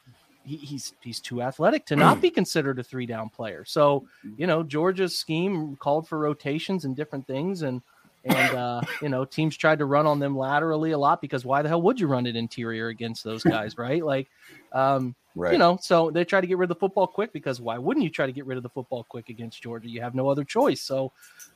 he, 0.44 0.56
he's 0.56 0.94
he's 1.02 1.20
too 1.20 1.42
athletic 1.42 1.84
to 1.86 1.96
not 1.96 2.20
be 2.20 2.30
considered 2.30 2.78
a 2.78 2.82
three 2.82 3.06
down 3.06 3.28
player. 3.28 3.64
So 3.64 4.06
you 4.38 4.46
know 4.46 4.62
Georgia's 4.62 5.18
scheme 5.18 5.76
called 5.76 6.08
for 6.08 6.18
rotations 6.18 6.84
and 6.84 6.96
different 6.96 7.26
things, 7.26 7.62
and 7.62 7.82
and 8.24 8.56
uh, 8.56 8.80
you 9.02 9.08
know 9.08 9.24
teams 9.24 9.56
tried 9.56 9.80
to 9.80 9.84
run 9.84 10.06
on 10.06 10.18
them 10.18 10.36
laterally 10.36 10.92
a 10.92 10.98
lot 10.98 11.20
because 11.20 11.44
why 11.44 11.62
the 11.62 11.68
hell 11.68 11.82
would 11.82 11.98
you 11.98 12.06
run 12.06 12.26
it 12.26 12.36
interior 12.36 12.88
against 12.88 13.24
those 13.24 13.42
guys, 13.42 13.76
right? 13.76 14.04
Like, 14.04 14.28
um, 14.72 15.14
Right. 15.38 15.52
you 15.52 15.58
know, 15.58 15.78
so 15.82 16.10
they 16.10 16.24
try 16.24 16.40
to 16.40 16.46
get 16.46 16.56
rid 16.56 16.64
of 16.70 16.76
the 16.76 16.80
football 16.80 17.06
quick 17.06 17.30
because 17.32 17.60
why 17.60 17.76
wouldn't 17.76 18.02
you 18.02 18.08
try 18.10 18.24
to 18.24 18.32
get 18.32 18.46
rid 18.46 18.56
of 18.56 18.62
the 18.62 18.70
football 18.70 19.04
quick 19.04 19.28
against 19.28 19.62
Georgia? 19.62 19.88
You 19.88 20.00
have 20.00 20.14
no 20.14 20.30
other 20.30 20.44
choice. 20.44 20.80
So, 20.80 21.12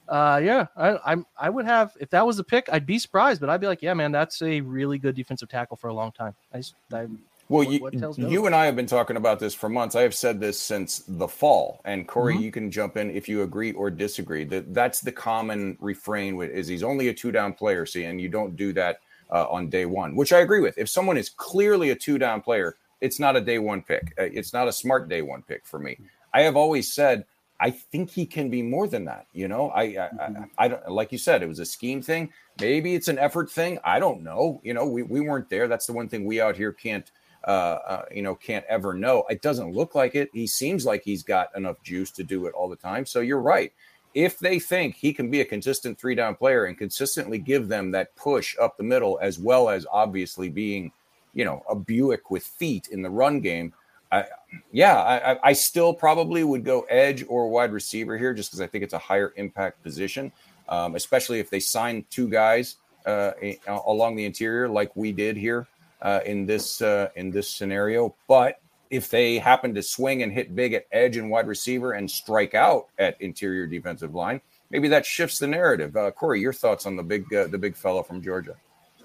uh, 0.08 0.38
yeah, 0.44 0.66
I, 0.76 0.98
I'm 1.04 1.24
I 1.38 1.48
would 1.50 1.64
have 1.64 1.92
if 1.98 2.10
that 2.10 2.26
was 2.26 2.36
the 2.36 2.44
pick, 2.44 2.68
I'd 2.70 2.84
be 2.86 2.98
surprised, 2.98 3.40
but 3.40 3.48
I'd 3.48 3.60
be 3.60 3.66
like, 3.66 3.80
yeah, 3.82 3.94
man, 3.94 4.12
that's 4.12 4.42
a 4.42 4.60
really 4.60 4.98
good 4.98 5.14
defensive 5.16 5.48
tackle 5.48 5.76
for 5.78 5.88
a 5.88 5.94
long 5.94 6.12
time. 6.12 6.34
I, 6.52 6.58
just, 6.58 6.74
I 6.92 7.06
Well, 7.48 7.64
What- 7.64 7.68
you, 7.70 7.80
what 7.80 8.18
you 8.18 8.44
and 8.46 8.54
I 8.54 8.66
have 8.66 8.76
been 8.76 8.86
talking 8.86 9.16
about 9.16 9.40
this 9.40 9.54
for 9.54 9.68
months. 9.70 9.96
I 9.96 10.02
have 10.02 10.14
said 10.14 10.40
this 10.40 10.60
since 10.60 11.02
the 11.08 11.26
fall. 11.26 11.80
And 11.86 12.06
Corey, 12.06 12.34
Mm-hmm. 12.34 12.42
you 12.42 12.52
can 12.52 12.70
jump 12.70 12.96
in 12.98 13.10
if 13.10 13.28
you 13.30 13.42
agree 13.44 13.72
or 13.72 13.90
disagree. 13.90 14.44
That 14.44 14.74
that's 14.74 15.00
the 15.00 15.10
common 15.12 15.78
refrain 15.80 16.36
with 16.36 16.50
is 16.50 16.68
he's 16.68 16.82
only 16.82 17.08
a 17.08 17.14
two 17.14 17.32
down 17.32 17.54
player. 17.54 17.86
See, 17.86 18.04
and 18.04 18.20
you 18.20 18.28
don't 18.28 18.56
do 18.56 18.72
that 18.74 18.98
uh, 19.32 19.46
on 19.48 19.70
day 19.70 19.86
one, 19.86 20.14
which 20.16 20.32
I 20.34 20.40
agree 20.40 20.60
with. 20.60 20.76
If 20.76 20.88
someone 20.90 21.16
is 21.16 21.30
clearly 21.30 21.90
a 21.90 21.94
two 21.96 22.18
down 22.18 22.40
player, 22.42 22.76
it's 23.00 23.18
not 23.18 23.36
a 23.36 23.40
day 23.40 23.58
one 23.58 23.82
pick. 23.82 24.14
Uh, 24.18 24.24
It's 24.24 24.52
not 24.52 24.68
a 24.68 24.72
smart 24.72 25.08
day 25.08 25.22
one 25.22 25.42
pick 25.42 25.66
for 25.66 25.78
me. 25.78 25.98
I 26.32 26.42
have 26.42 26.56
always 26.56 26.94
said 26.94 27.24
I 27.60 27.70
think 27.70 28.10
he 28.10 28.24
can 28.24 28.48
be 28.48 28.62
more 28.62 28.88
than 28.88 29.04
that. 29.04 29.26
You 29.34 29.46
know, 29.46 29.68
I, 29.68 29.82
I, 29.82 30.08
I, 30.18 30.44
I 30.56 30.68
don't 30.68 30.88
like 30.90 31.12
you 31.12 31.18
said 31.18 31.42
it 31.42 31.48
was 31.48 31.58
a 31.58 31.66
scheme 31.66 32.00
thing. 32.00 32.32
Maybe 32.58 32.94
it's 32.94 33.08
an 33.08 33.18
effort 33.18 33.50
thing. 33.50 33.78
I 33.84 34.00
don't 34.00 34.22
know. 34.22 34.60
You 34.64 34.72
know, 34.72 34.86
we, 34.86 35.02
we 35.02 35.20
weren't 35.20 35.50
there. 35.50 35.68
That's 35.68 35.86
the 35.86 35.92
one 35.92 36.08
thing 36.08 36.24
we 36.24 36.40
out 36.40 36.56
here 36.56 36.72
can't, 36.72 37.10
uh, 37.46 37.78
uh, 37.86 38.04
you 38.10 38.22
know, 38.22 38.34
can't 38.34 38.64
ever 38.66 38.94
know. 38.94 39.24
It 39.28 39.42
doesn't 39.42 39.74
look 39.74 39.94
like 39.94 40.14
it. 40.14 40.30
He 40.32 40.46
seems 40.46 40.86
like 40.86 41.02
he's 41.04 41.22
got 41.22 41.54
enough 41.54 41.82
juice 41.82 42.10
to 42.12 42.24
do 42.24 42.46
it 42.46 42.54
all 42.54 42.68
the 42.68 42.76
time. 42.76 43.04
So 43.04 43.20
you're 43.20 43.42
right. 43.42 43.72
If 44.14 44.38
they 44.38 44.58
think 44.58 44.96
he 44.96 45.12
can 45.12 45.30
be 45.30 45.42
a 45.42 45.44
consistent 45.44 45.98
three 45.98 46.14
down 46.14 46.36
player 46.36 46.64
and 46.64 46.78
consistently 46.78 47.38
give 47.38 47.68
them 47.68 47.90
that 47.90 48.16
push 48.16 48.56
up 48.58 48.78
the 48.78 48.82
middle, 48.84 49.18
as 49.20 49.38
well 49.38 49.68
as 49.68 49.86
obviously 49.92 50.48
being, 50.48 50.92
you 51.34 51.44
know, 51.44 51.62
a 51.68 51.74
Buick 51.74 52.30
with 52.30 52.44
feet 52.44 52.88
in 52.90 53.02
the 53.02 53.10
run 53.10 53.40
game, 53.40 53.72
I, 54.12 54.24
yeah, 54.72 54.96
I, 54.98 55.50
I- 55.50 55.52
still 55.52 55.94
probably 55.94 56.42
would 56.42 56.64
go 56.64 56.80
edge 56.90 57.24
or 57.28 57.48
wide 57.48 57.72
receiver 57.72 58.18
here, 58.18 58.34
just 58.34 58.50
because 58.50 58.60
I 58.60 58.66
think 58.66 58.82
it's 58.84 58.94
a 58.94 58.98
higher 58.98 59.32
impact 59.36 59.82
position, 59.82 60.32
um, 60.68 60.96
especially 60.96 61.38
if 61.38 61.48
they 61.50 61.60
sign 61.60 62.04
two 62.10 62.28
guys 62.28 62.76
uh, 63.06 63.32
along 63.66 64.16
the 64.16 64.24
interior 64.24 64.68
like 64.68 64.94
we 64.96 65.12
did 65.12 65.36
here 65.36 65.66
uh, 66.02 66.20
in 66.26 66.46
this 66.46 66.82
uh, 66.82 67.08
in 67.16 67.30
this 67.30 67.48
scenario. 67.48 68.14
But 68.26 68.60
if 68.90 69.08
they 69.10 69.38
happen 69.38 69.74
to 69.74 69.82
swing 69.82 70.22
and 70.24 70.32
hit 70.32 70.54
big 70.56 70.72
at 70.72 70.86
edge 70.90 71.16
and 71.16 71.30
wide 71.30 71.46
receiver 71.46 71.92
and 71.92 72.10
strike 72.10 72.54
out 72.54 72.88
at 72.98 73.20
interior 73.20 73.66
defensive 73.66 74.14
line, 74.14 74.40
maybe 74.70 74.88
that 74.88 75.06
shifts 75.06 75.38
the 75.38 75.46
narrative. 75.46 75.96
Uh, 75.96 76.10
Corey, 76.10 76.40
your 76.40 76.52
thoughts 76.52 76.86
on 76.86 76.96
the 76.96 77.02
big 77.02 77.32
uh, 77.32 77.46
the 77.46 77.58
big 77.58 77.76
fellow 77.76 78.02
from 78.02 78.20
Georgia? 78.22 78.56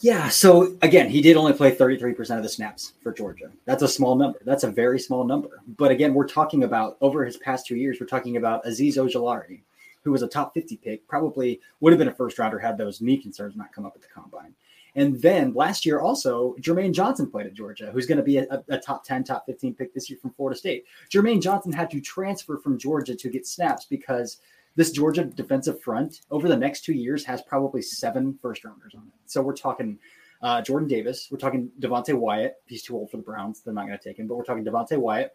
Yeah. 0.02 0.30
So 0.30 0.78
again, 0.82 1.10
he 1.10 1.22
did 1.22 1.38
only 1.38 1.54
play 1.54 1.76
33% 1.76 2.38
of 2.38 2.44
the 2.44 2.50
snaps 2.50 2.94
for 3.02 3.14
Georgia. 3.14 3.52
That's 3.66 3.84
a 3.84 3.88
small 3.88 4.16
number. 4.16 4.40
That's 4.46 4.64
a 4.64 4.72
very 4.72 5.00
small 5.00 5.24
number. 5.24 5.62
But 5.78 5.92
again, 5.92 6.14
we're 6.14 6.28
talking 6.28 6.64
about 6.64 6.98
over 7.02 7.26
his 7.26 7.38
past 7.38 7.66
two 7.66 7.76
years, 7.76 7.98
we're 8.00 8.08
talking 8.08 8.38
about 8.38 8.64
Azeez 8.66 8.98
Ojulari, 8.98 9.62
who 10.04 10.12
was 10.12 10.22
a 10.22 10.28
top 10.28 10.54
50 10.54 10.78
pick, 10.78 11.08
probably 11.08 11.62
would 11.80 11.94
have 11.94 12.00
been 12.00 12.08
a 12.08 12.14
first 12.14 12.38
rounder 12.38 12.60
had 12.60 12.78
those 12.78 13.02
knee 13.02 13.18
concerns 13.18 13.56
not 13.56 13.74
come 13.74 13.86
up 13.86 13.94
at 13.96 14.02
the 14.02 14.08
combine. 14.08 14.54
And 14.96 15.22
then 15.22 15.54
last 15.54 15.86
year, 15.86 16.00
also, 16.00 16.56
Jermaine 16.62 16.94
Johnson 16.94 17.30
played 17.30 17.48
at 17.48 17.54
Georgia, 17.54 17.92
who's 17.92 18.06
going 18.06 18.18
to 18.18 18.24
be 18.24 18.38
a, 18.38 18.64
a 18.70 18.78
top 18.78 19.04
10, 19.04 19.26
top 19.26 19.46
15 19.46 19.74
pick 19.74 19.94
this 19.94 20.10
year 20.10 20.18
from 20.22 20.32
Florida 20.32 20.58
State. 20.58 20.86
Jermaine 21.10 21.42
Johnson 21.42 21.74
had 21.74 21.90
to 21.92 22.00
transfer 22.00 22.58
from 22.58 22.78
Georgia 22.78 23.14
to 23.14 23.30
get 23.30 23.46
snaps 23.46 23.86
because 23.86 24.38
this 24.76 24.92
Georgia 24.92 25.24
defensive 25.24 25.82
front 25.82 26.22
over 26.32 26.48
the 26.48 26.58
next 26.58 26.84
two 26.84 26.94
years 26.94 27.24
has 27.26 27.42
probably 27.42 27.82
seven 27.82 28.38
first 28.42 28.64
rounders 28.64 28.94
on 28.96 29.04
it. 29.08 29.14
So 29.26 29.42
we're 29.42 29.56
talking 29.56 29.98
uh, 30.42 30.62
Jordan 30.62 30.88
Davis, 30.88 31.30
we're 31.32 31.38
talking 31.38 31.72
Devonte 31.80 32.14
Wyatt. 32.14 32.56
He's 32.66 32.84
too 32.84 32.96
old 32.96 33.10
for 33.10 33.18
the 33.18 33.24
Browns; 33.24 33.62
they're 33.62 33.74
not 33.74 33.88
going 33.88 33.98
to 33.98 34.04
take 34.04 34.20
him. 34.20 34.28
But 34.28 34.36
we're 34.36 34.44
talking 34.44 34.66
Devonte 34.66 34.98
Wyatt. 34.98 35.34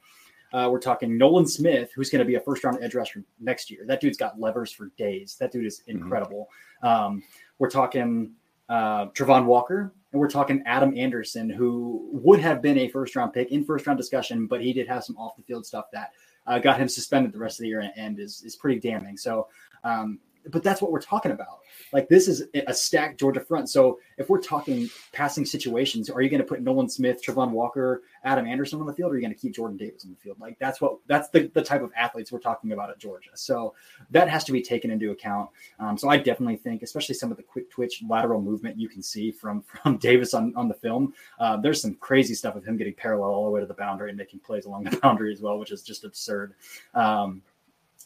Uh, 0.53 0.69
we're 0.71 0.81
talking 0.81 1.17
Nolan 1.17 1.47
Smith, 1.47 1.91
who's 1.95 2.11
going 2.11 2.19
to 2.21 2.25
be 2.25 2.35
a 2.35 2.41
first 2.41 2.65
round 2.65 2.79
edge 2.83 2.95
rusher 2.95 3.25
next 3.39 3.71
year. 3.71 3.85
That 3.87 4.01
dude's 4.01 4.19
got 4.19 4.39
levers 4.39 4.73
for 4.73 4.91
days. 4.99 5.37
That 5.39 5.53
dude 5.53 5.65
is 5.65 5.83
incredible. 5.87 6.49
Um, 6.83 7.23
we're 7.59 7.71
talking 7.71 8.33
uh, 8.69 9.07
Travon 9.07 9.47
Walker, 9.47 9.93
and 10.13 10.21
we're 10.21 10.29
talking 10.29 10.63
Adam 10.67 10.97
Anderson, 10.97 11.49
who 11.49 12.09
would 12.13 12.41
have 12.41 12.61
been 12.61 12.79
a 12.79 12.89
first 12.89 13.15
round 13.15 13.33
pick 13.33 13.53
in 13.53 13.65
first 13.65 13.87
round 13.87 13.97
discussion, 13.97 14.47
but 14.47 14.61
he 14.61 14.73
did 14.73 14.89
have 14.89 15.05
some 15.05 15.17
off 15.17 15.37
the 15.37 15.43
field 15.43 15.65
stuff 15.65 15.87
that 15.93 16.13
uh, 16.47 16.59
got 16.59 16.81
him 16.81 16.89
suspended 16.89 17.33
the 17.33 17.39
rest 17.39 17.59
of 17.59 17.63
the 17.65 17.69
year 17.69 17.91
and, 17.97 18.19
is, 18.19 18.43
is 18.45 18.57
pretty 18.57 18.81
damning. 18.81 19.17
So, 19.17 19.49
um, 19.85 20.19
but 20.49 20.63
that's 20.63 20.81
what 20.81 20.93
we're 20.93 21.01
talking 21.01 21.33
about. 21.33 21.61
Like 21.93 22.09
this 22.09 22.29
is 22.29 22.45
a 22.55 22.73
stacked 22.73 23.19
Georgia 23.19 23.41
front. 23.41 23.69
So 23.69 23.99
if 24.17 24.29
we're 24.29 24.41
talking 24.41 24.89
passing 25.13 25.45
situations, 25.45 26.09
are 26.09 26.23
you 26.23 26.31
going 26.31 26.43
to 26.43 26.47
put 26.47 26.63
Nolan 26.63 26.89
Smith, 26.89 27.23
Travon 27.25 27.51
Walker, 27.51 28.03
Adam 28.25 28.47
Anderson 28.47 28.81
on 28.81 28.87
the 28.87 28.93
field, 28.93 29.11
or 29.11 29.15
are 29.15 29.19
you 29.19 29.23
going 29.23 29.35
to 29.35 29.41
keep 29.41 29.55
Jordan 29.55 29.77
Davis 29.77 30.05
on 30.05 30.11
the 30.11 30.17
field? 30.17 30.39
Like 30.41 30.59
that's 30.59 30.81
what 30.81 30.99
that's 31.07 31.29
the, 31.31 31.51
the 31.55 31.63
type 31.63 31.83
of 31.83 31.93
athletes 31.97 32.31
we're 32.33 32.39
talking 32.39 32.73
about 32.73 32.91
at 32.91 32.99
Georgia. 32.99 33.31
So 33.35 33.75
that 34.11 34.29
has 34.29 34.45
to 34.45 34.53
be 34.53 34.63
taken 34.63 34.91
into 34.91 35.11
account. 35.11 35.51
Um, 35.79 35.99
so 35.99 36.09
I 36.09 36.17
definitely 36.17 36.57
think, 36.57 36.83
especially 36.83 37.15
some 37.15 37.31
of 37.31 37.37
the 37.37 37.43
quick 37.43 37.71
twitch 37.71 38.03
lateral 38.09 38.41
movement 38.41 38.79
you 38.79 38.89
can 38.89 39.03
see 39.03 39.31
from 39.31 39.63
from 39.83 39.99
Davis 39.99 40.35
on, 40.35 40.55
on 40.57 40.69
the 40.69 40.75
film. 40.75 41.15
Uh, 41.39 41.57
there's 41.57 41.83
some 41.83 41.95
crazy 41.97 42.35
stuff 42.35 42.57
of 42.57 42.65
him 42.65 42.77
getting 42.77 42.95
parallel 42.95 43.31
all 43.31 43.45
the 43.45 43.51
way 43.51 43.61
to 43.61 43.67
the 43.67 43.75
boundary 43.75 44.11
and 44.11 44.19
making 44.19 44.41
plays 44.41 44.65
along 44.65 44.85
the 44.85 44.97
boundary 45.03 45.33
as 45.33 45.41
well, 45.41 45.59
which 45.59 45.73
is 45.73 45.83
just 45.83 46.05
absurd. 46.05 46.55
Um, 46.95 47.43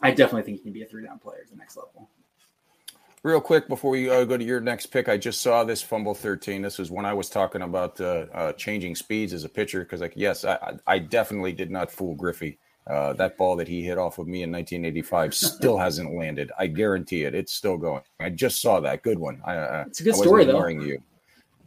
I 0.00 0.10
definitely 0.10 0.42
think 0.42 0.58
he 0.58 0.62
can 0.64 0.72
be 0.72 0.82
a 0.82 0.86
three 0.86 1.04
down 1.04 1.18
player 1.18 1.40
at 1.42 1.50
the 1.50 1.56
next 1.56 1.76
level. 1.76 2.08
Real 3.24 3.40
quick 3.40 3.68
before 3.68 3.90
we 3.90 4.10
uh, 4.10 4.24
go 4.24 4.36
to 4.36 4.44
your 4.44 4.60
next 4.60 4.86
pick, 4.86 5.08
I 5.08 5.16
just 5.16 5.40
saw 5.40 5.64
this 5.64 5.80
fumble 5.80 6.12
13. 6.12 6.60
This 6.60 6.78
is 6.78 6.90
when 6.90 7.06
I 7.06 7.14
was 7.14 7.30
talking 7.30 7.62
about 7.62 7.98
uh, 7.98 8.26
uh, 8.34 8.52
changing 8.52 8.94
speeds 8.94 9.32
as 9.32 9.44
a 9.44 9.48
pitcher 9.48 9.80
because, 9.80 10.02
like, 10.02 10.12
yes, 10.14 10.44
I, 10.44 10.76
I 10.86 10.98
definitely 10.98 11.54
did 11.54 11.70
not 11.70 11.90
fool 11.90 12.14
Griffey. 12.14 12.58
Uh, 12.86 13.14
that 13.14 13.38
ball 13.38 13.56
that 13.56 13.66
he 13.66 13.82
hit 13.82 13.96
off 13.96 14.18
of 14.18 14.26
me 14.26 14.42
in 14.42 14.52
1985 14.52 15.34
still 15.34 15.78
hasn't 15.78 16.14
landed. 16.14 16.52
I 16.58 16.66
guarantee 16.66 17.22
it. 17.22 17.34
It's 17.34 17.54
still 17.54 17.78
going. 17.78 18.02
I 18.20 18.28
just 18.28 18.60
saw 18.60 18.78
that. 18.80 19.02
Good 19.02 19.18
one. 19.18 19.40
I, 19.42 19.56
uh, 19.56 19.84
It's 19.86 20.00
a 20.00 20.04
good 20.04 20.16
I 20.16 20.18
story, 20.18 20.44
though. 20.44 20.66
You. 20.66 21.02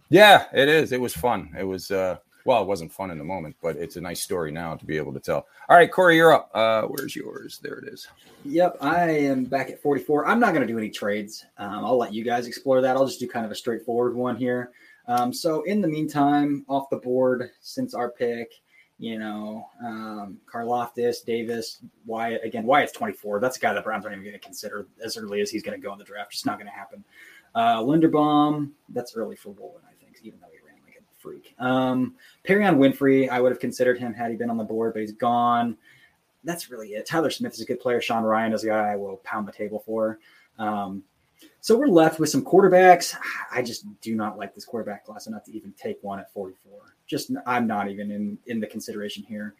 Yeah, 0.09 0.45
it 0.53 0.69
is. 0.69 0.91
It 0.91 1.01
was 1.01 1.15
fun. 1.15 1.55
It 1.57 1.63
was. 1.63 1.89
Uh, 1.89 2.17
well, 2.47 2.61
it 2.61 2.67
wasn't 2.67 2.93
fun 2.93 3.11
in 3.11 3.17
the 3.17 3.25
moment, 3.25 3.57
but 3.61 3.75
it's 3.75 3.97
a 3.97 4.01
nice 4.01 4.23
story 4.23 4.51
now 4.51 4.73
to 4.73 4.85
be 4.85 4.95
able 4.95 5.11
to 5.11 5.19
tell. 5.19 5.45
All 5.67 5.75
right, 5.75 5.91
Corey, 5.91 6.15
you're 6.15 6.33
up. 6.33 6.49
Uh, 6.53 6.83
where's 6.83 7.13
yours? 7.13 7.59
There 7.61 7.79
it 7.79 7.89
is. 7.89 8.07
Yep, 8.45 8.77
I 8.79 9.09
am 9.09 9.43
back 9.43 9.69
at 9.69 9.81
44. 9.81 10.25
I'm 10.25 10.39
not 10.39 10.53
going 10.53 10.65
to 10.65 10.73
do 10.73 10.77
any 10.77 10.89
trades. 10.89 11.45
Um, 11.57 11.83
I'll 11.83 11.97
let 11.97 12.13
you 12.13 12.23
guys 12.23 12.47
explore 12.47 12.79
that. 12.79 12.95
I'll 12.95 13.05
just 13.05 13.19
do 13.19 13.27
kind 13.27 13.45
of 13.45 13.51
a 13.51 13.55
straightforward 13.55 14.15
one 14.15 14.37
here. 14.37 14.71
Um, 15.09 15.33
so, 15.33 15.63
in 15.63 15.81
the 15.81 15.89
meantime, 15.89 16.65
off 16.69 16.89
the 16.89 16.97
board 16.97 17.51
since 17.59 17.93
our 17.93 18.11
pick, 18.11 18.53
you 18.97 19.19
know, 19.19 19.67
um, 19.83 20.37
Karlaftis, 20.51 21.25
Davis, 21.25 21.79
Wyatt. 22.05 22.45
Again, 22.45 22.65
Wyatt's 22.65 22.93
24. 22.93 23.41
That's 23.41 23.57
a 23.57 23.59
guy 23.59 23.73
the 23.73 23.81
Browns 23.81 24.05
aren't 24.05 24.15
even 24.15 24.25
going 24.25 24.39
to 24.39 24.45
consider 24.45 24.87
as 25.03 25.17
early 25.17 25.41
as 25.41 25.51
he's 25.51 25.63
going 25.63 25.79
to 25.79 25.85
go 25.85 25.91
in 25.91 25.99
the 25.99 26.05
draft. 26.05 26.31
Just 26.31 26.45
not 26.45 26.57
going 26.57 26.67
to 26.67 26.73
happen. 26.73 27.03
Uh, 27.53 27.81
Linderbaum, 27.81 28.71
that's 28.89 29.17
early 29.17 29.35
for 29.35 29.49
Woolen, 29.49 29.81
I 29.85 29.93
think, 30.01 30.17
even 30.23 30.39
though 30.39 30.47
he 30.51 30.59
ran 30.65 30.81
like 30.85 30.95
a 30.95 31.16
freak. 31.27 31.55
Um, 31.59 32.15
Perrion 32.47 32.77
Winfrey, 32.77 33.29
I 33.29 33.41
would 33.41 33.51
have 33.51 33.59
considered 33.59 33.99
him 33.99 34.13
had 34.13 34.31
he 34.31 34.37
been 34.37 34.49
on 34.49 34.57
the 34.57 34.63
board, 34.63 34.93
but 34.93 35.01
he's 35.01 35.11
gone 35.11 35.77
that's 36.47 36.71
really 36.71 36.89
it. 36.89 37.05
Tyler 37.05 37.29
Smith 37.29 37.53
is 37.53 37.61
a 37.61 37.65
good 37.65 37.79
player. 37.79 38.01
Sean 38.01 38.23
Rhyan 38.23 38.53
is 38.53 38.63
a 38.63 38.67
guy 38.67 38.93
I 38.93 38.95
will 38.95 39.17
pound 39.17 39.47
the 39.47 39.51
table 39.51 39.83
for. 39.85 40.19
Um, 40.57 41.03
so 41.59 41.77
we're 41.77 41.87
left 41.87 42.19
with 42.19 42.29
some 42.29 42.43
quarterbacks. 42.43 43.15
I 43.51 43.61
just 43.61 43.85
do 44.01 44.15
not 44.15 44.37
like 44.37 44.55
this 44.55 44.65
quarterback 44.65 45.05
class 45.05 45.27
enough 45.27 45.43
to 45.43 45.51
even 45.51 45.73
take 45.73 45.97
one 46.01 46.19
at 46.19 46.31
44. 46.31 46.95
Just 47.05 47.31
I'm 47.45 47.67
not 47.67 47.89
even 47.89 48.11
in 48.11 48.37
in 48.47 48.59
the 48.59 48.67
consideration 48.67 49.23
here. 49.23 49.55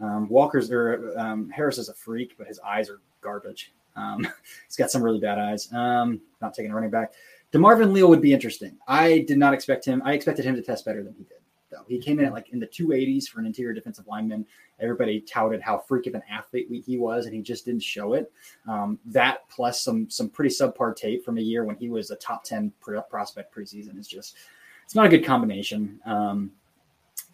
Um, 0.00 0.28
Walker's 0.28 0.70
or 0.70 1.12
um, 1.18 1.50
Harris 1.50 1.78
is 1.78 1.90
a 1.90 1.94
freak, 1.94 2.34
but 2.38 2.46
his 2.46 2.58
eyes 2.60 2.88
are 2.88 3.00
garbage. 3.20 3.72
Um, 3.94 4.26
he's 4.66 4.76
got 4.76 4.90
some 4.90 5.02
really 5.02 5.20
bad 5.20 5.38
eyes. 5.38 5.70
Um, 5.72 6.20
not 6.40 6.54
taking 6.54 6.72
a 6.72 6.74
running 6.74 6.90
back. 6.90 7.12
Demarvin 7.52 7.92
Leal 7.92 8.08
would 8.08 8.20
be 8.20 8.32
interesting. 8.32 8.76
I 8.86 9.20
did 9.26 9.38
not 9.38 9.54
expect 9.54 9.84
him. 9.84 10.02
I 10.04 10.12
expected 10.12 10.44
him 10.44 10.54
to 10.54 10.62
test 10.62 10.84
better 10.84 11.02
than 11.02 11.14
he 11.14 11.24
did. 11.24 11.38
though. 11.70 11.84
He 11.88 11.98
came 11.98 12.18
in 12.18 12.26
at 12.26 12.32
like 12.32 12.50
in 12.50 12.60
the 12.60 12.66
280s 12.66 13.26
for 13.26 13.40
an 13.40 13.46
interior 13.46 13.72
defensive 13.72 14.06
lineman. 14.06 14.46
Everybody 14.78 15.20
touted 15.20 15.60
how 15.60 15.78
freak 15.78 16.06
of 16.06 16.14
an 16.14 16.22
athlete 16.30 16.68
he 16.86 16.96
was, 16.96 17.26
and 17.26 17.34
he 17.34 17.42
just 17.42 17.64
didn't 17.64 17.82
show 17.82 18.14
it. 18.14 18.32
Um, 18.68 18.98
that 19.06 19.48
plus 19.48 19.82
some 19.82 20.08
some 20.08 20.28
pretty 20.28 20.54
subpar 20.54 20.94
tape 20.94 21.24
from 21.24 21.38
a 21.38 21.42
year 21.42 21.64
when 21.64 21.76
he 21.76 21.88
was 21.88 22.10
a 22.10 22.16
top 22.16 22.44
10 22.44 22.72
prospect 23.10 23.54
preseason 23.54 23.98
is 23.98 24.06
just 24.06 24.36
it's 24.84 24.94
not 24.94 25.06
a 25.06 25.08
good 25.08 25.24
combination. 25.24 26.00
Um, 26.04 26.52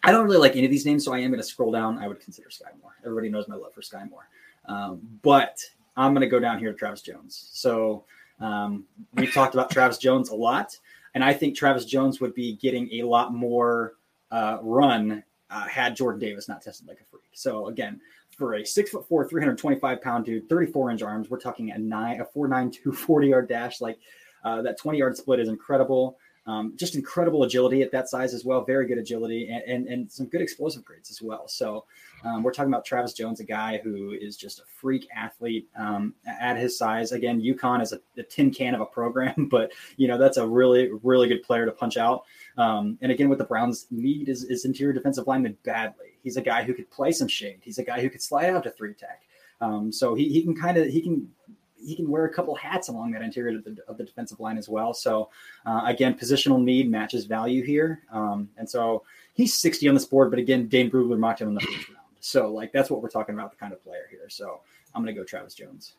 I 0.03 0.11
don't 0.11 0.25
really 0.25 0.37
like 0.37 0.55
any 0.55 0.65
of 0.65 0.71
these 0.71 0.85
names, 0.85 1.03
so 1.05 1.13
I 1.13 1.19
am 1.19 1.31
going 1.31 1.41
to 1.41 1.47
scroll 1.47 1.71
down. 1.71 1.97
I 1.97 2.07
would 2.07 2.19
consider 2.19 2.49
Skyy 2.49 2.79
Moore. 2.81 2.95
Everybody 3.03 3.29
knows 3.29 3.47
my 3.47 3.55
love 3.55 3.73
for 3.73 3.81
Skyy 3.81 4.09
Moore, 4.09 4.29
um, 4.65 5.01
but 5.21 5.59
I'm 5.95 6.13
going 6.13 6.21
to 6.21 6.27
go 6.29 6.39
down 6.39 6.59
here 6.59 6.71
to 6.71 6.77
Travis 6.77 7.01
Jones. 7.01 7.49
So 7.53 8.05
um, 8.39 8.85
we 9.13 9.27
talked 9.27 9.53
about 9.53 9.69
Travis 9.71 9.97
Jones 9.97 10.29
a 10.29 10.35
lot, 10.35 10.77
and 11.13 11.23
I 11.23 11.33
think 11.33 11.55
Travis 11.55 11.85
Jones 11.85 12.19
would 12.21 12.33
be 12.33 12.55
getting 12.57 12.89
a 12.93 13.03
lot 13.03 13.33
more 13.33 13.93
uh, 14.31 14.57
run 14.61 15.23
uh, 15.49 15.67
had 15.67 15.95
Jordan 15.95 16.19
Davis 16.19 16.47
not 16.47 16.61
tested 16.61 16.87
like 16.87 16.99
a 16.99 17.05
freak. 17.05 17.23
So 17.33 17.67
again, 17.67 18.01
for 18.29 18.55
a 18.55 18.65
six 18.65 18.89
foot 18.89 19.07
four, 19.07 19.27
325 19.27 20.01
pound 20.01 20.25
dude, 20.25 20.49
34 20.49 20.91
inch 20.91 21.01
arms, 21.01 21.29
we're 21.29 21.39
talking 21.39 21.71
a 21.71 21.77
nine, 21.77 22.21
a 22.21 22.25
four 22.25 22.47
nine 22.47 22.69
two 22.69 22.91
40 22.91 23.27
yard 23.27 23.47
dash. 23.47 23.81
Like 23.81 23.97
uh, 24.43 24.61
that 24.61 24.77
20 24.77 24.97
yard 24.97 25.17
split 25.17 25.39
is 25.39 25.49
incredible. 25.49 26.17
Um, 26.47 26.73
just 26.77 26.95
incredible 26.95 27.43
agility 27.43 27.81
at 27.81 27.91
that 27.91 28.07
size 28.07 28.33
as 28.33 28.45
well. 28.45 28.63
Very 28.63 28.87
good 28.87 28.97
agility 28.97 29.49
and, 29.49 29.63
and, 29.63 29.87
and 29.87 30.11
some 30.11 30.27
good 30.27 30.41
explosive 30.41 30.85
grades 30.85 31.11
as 31.11 31.21
well. 31.21 31.45
So 31.47 31.83
um, 32.23 32.41
we're 32.41 32.53
talking 32.53 32.71
about 32.71 32.85
Travis 32.85 33.11
Jones, 33.11 33.41
a 33.41 33.43
guy 33.43 33.81
who 33.83 34.13
is 34.13 34.37
just 34.37 34.59
a 34.59 34.63
freak 34.65 35.07
athlete 35.13 35.67
um, 35.77 36.15
at 36.25 36.57
his 36.57 36.77
size. 36.77 37.11
Again, 37.11 37.41
UConn 37.41 37.81
is 37.81 37.91
a, 37.91 37.99
a, 38.17 38.23
tin 38.23 38.49
can 38.49 38.73
of 38.73 38.81
a 38.81 38.85
program, 38.85 39.47
but 39.51 39.73
you 39.97 40.07
know 40.07 40.17
that's 40.17 40.37
a 40.37 40.47
really 40.47 40.89
really 41.03 41.27
good 41.27 41.43
player 41.43 41.65
to 41.65 41.71
punch 41.71 41.97
out. 41.97 42.23
Um, 42.57 42.97
and 43.01 43.11
again, 43.11 43.27
what 43.27 43.37
the 43.37 43.43
Browns 43.43 43.87
need 43.91 44.29
is, 44.29 44.43
is 44.45 44.63
interior 44.63 44.93
defensive 44.93 45.27
lineman 45.27 45.57
badly. 45.63 46.17
He's 46.23 46.37
a 46.37 46.41
guy 46.41 46.63
who 46.63 46.73
could 46.73 46.89
play 46.89 47.11
some 47.11 47.27
shade. 47.27 47.59
He's 47.61 47.77
a 47.77 47.83
guy 47.83 48.01
who 48.01 48.09
could 48.09 48.21
slide 48.21 48.49
out 48.49 48.63
to 48.63 48.71
three 48.71 48.93
tech. 48.93 49.23
Um, 49.59 49.91
so 49.91 50.13
he, 50.13 50.29
he 50.29 50.43
can 50.43 50.55
kind 50.55 50.77
of 50.77 50.87
he 50.87 51.01
can 51.01 51.29
he 51.79 51.95
can 51.95 52.09
wear 52.09 52.25
a 52.25 52.33
couple 52.33 52.55
hats 52.55 52.87
along 52.87 53.11
that 53.11 53.21
interior 53.21 53.57
of 53.57 53.63
the, 53.63 53.77
of 53.87 53.97
the 53.97 54.03
defensive 54.03 54.39
line 54.39 54.57
as 54.57 54.67
well. 54.67 54.93
So 54.93 55.29
uh, 55.65 55.81
again, 55.85 56.15
positional 56.15 56.61
need 56.61 56.89
matches 56.89 57.25
value 57.25 57.63
here, 57.63 58.03
um, 58.11 58.49
and 58.57 58.69
so 58.69 59.03
he's 59.33 59.53
60 59.53 59.87
on 59.87 59.93
this 59.93 60.05
board. 60.05 60.29
But 60.29 60.39
again, 60.39 60.67
Dane 60.67 60.89
Brugler 60.89 61.17
mocked 61.17 61.41
him 61.41 61.49
in 61.49 61.53
the 61.55 61.61
first 61.61 61.89
round, 61.89 62.07
so 62.19 62.51
like 62.51 62.71
that's 62.71 62.89
what 62.89 63.01
we're 63.01 63.09
talking 63.09 63.35
about, 63.35 63.51
the 63.51 63.57
kind 63.57 63.73
of 63.73 63.83
player 63.83 64.07
here. 64.09 64.29
So 64.29 64.61
I'm 64.93 65.03
going 65.03 65.13
to 65.13 65.19
go 65.19 65.25
Travis 65.25 65.53
Jones. 65.53 65.93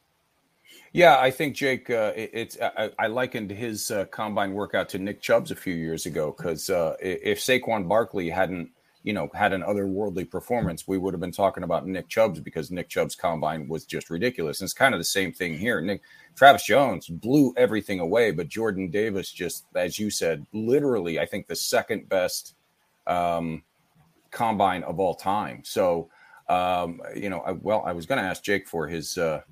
Yeah, 0.92 1.18
I 1.18 1.30
think 1.30 1.54
Jake. 1.54 1.90
Uh, 1.90 2.12
it, 2.16 2.30
it's 2.32 2.58
I, 2.60 2.90
I, 2.98 3.06
likened 3.08 3.50
his 3.50 3.90
uh, 3.90 4.06
combine 4.06 4.52
workout 4.52 4.88
to 4.90 4.98
Nick 4.98 5.20
Chubb's 5.20 5.50
a 5.50 5.56
few 5.56 5.74
years 5.74 6.06
ago 6.06 6.34
because 6.36 6.70
uh, 6.70 6.96
if 7.00 7.40
Saquon 7.40 7.88
Barkley 7.88 8.30
hadn't 8.30 8.70
you 9.02 9.12
know, 9.12 9.30
had 9.34 9.52
an 9.52 9.62
otherworldly 9.62 10.28
performance, 10.28 10.88
we 10.88 10.98
would 10.98 11.14
have 11.14 11.20
been 11.20 11.32
talking 11.32 11.62
about 11.62 11.86
Nick 11.86 12.08
Chubb's 12.08 12.40
because 12.40 12.70
Nick 12.70 12.88
Chubb's 12.88 13.14
combine 13.14 13.68
was 13.68 13.84
just 13.84 14.10
ridiculous. 14.10 14.60
And 14.60 14.66
it's 14.66 14.74
kind 14.74 14.94
of 14.94 15.00
the 15.00 15.04
same 15.04 15.32
thing 15.32 15.56
here. 15.56 15.80
Nick 15.80 16.02
Travis 16.34 16.64
Jones 16.64 17.06
blew 17.08 17.54
everything 17.56 18.00
away, 18.00 18.32
but 18.32 18.48
Jordan 18.48 18.90
Davis 18.90 19.30
just, 19.30 19.66
as 19.74 19.98
you 19.98 20.10
said, 20.10 20.44
literally, 20.52 21.18
I 21.18 21.26
think 21.26 21.46
the 21.46 21.56
second 21.56 22.08
best 22.08 22.54
um, 23.06 23.62
combine 24.30 24.82
of 24.82 24.98
all 24.98 25.14
time. 25.14 25.62
So, 25.64 26.10
um, 26.48 27.00
you 27.14 27.30
know, 27.30 27.40
I, 27.40 27.52
well, 27.52 27.82
I 27.86 27.92
was 27.92 28.06
going 28.06 28.18
to 28.18 28.28
ask 28.28 28.42
Jake 28.42 28.66
for 28.66 28.88
his 28.88 29.16
uh, 29.16 29.42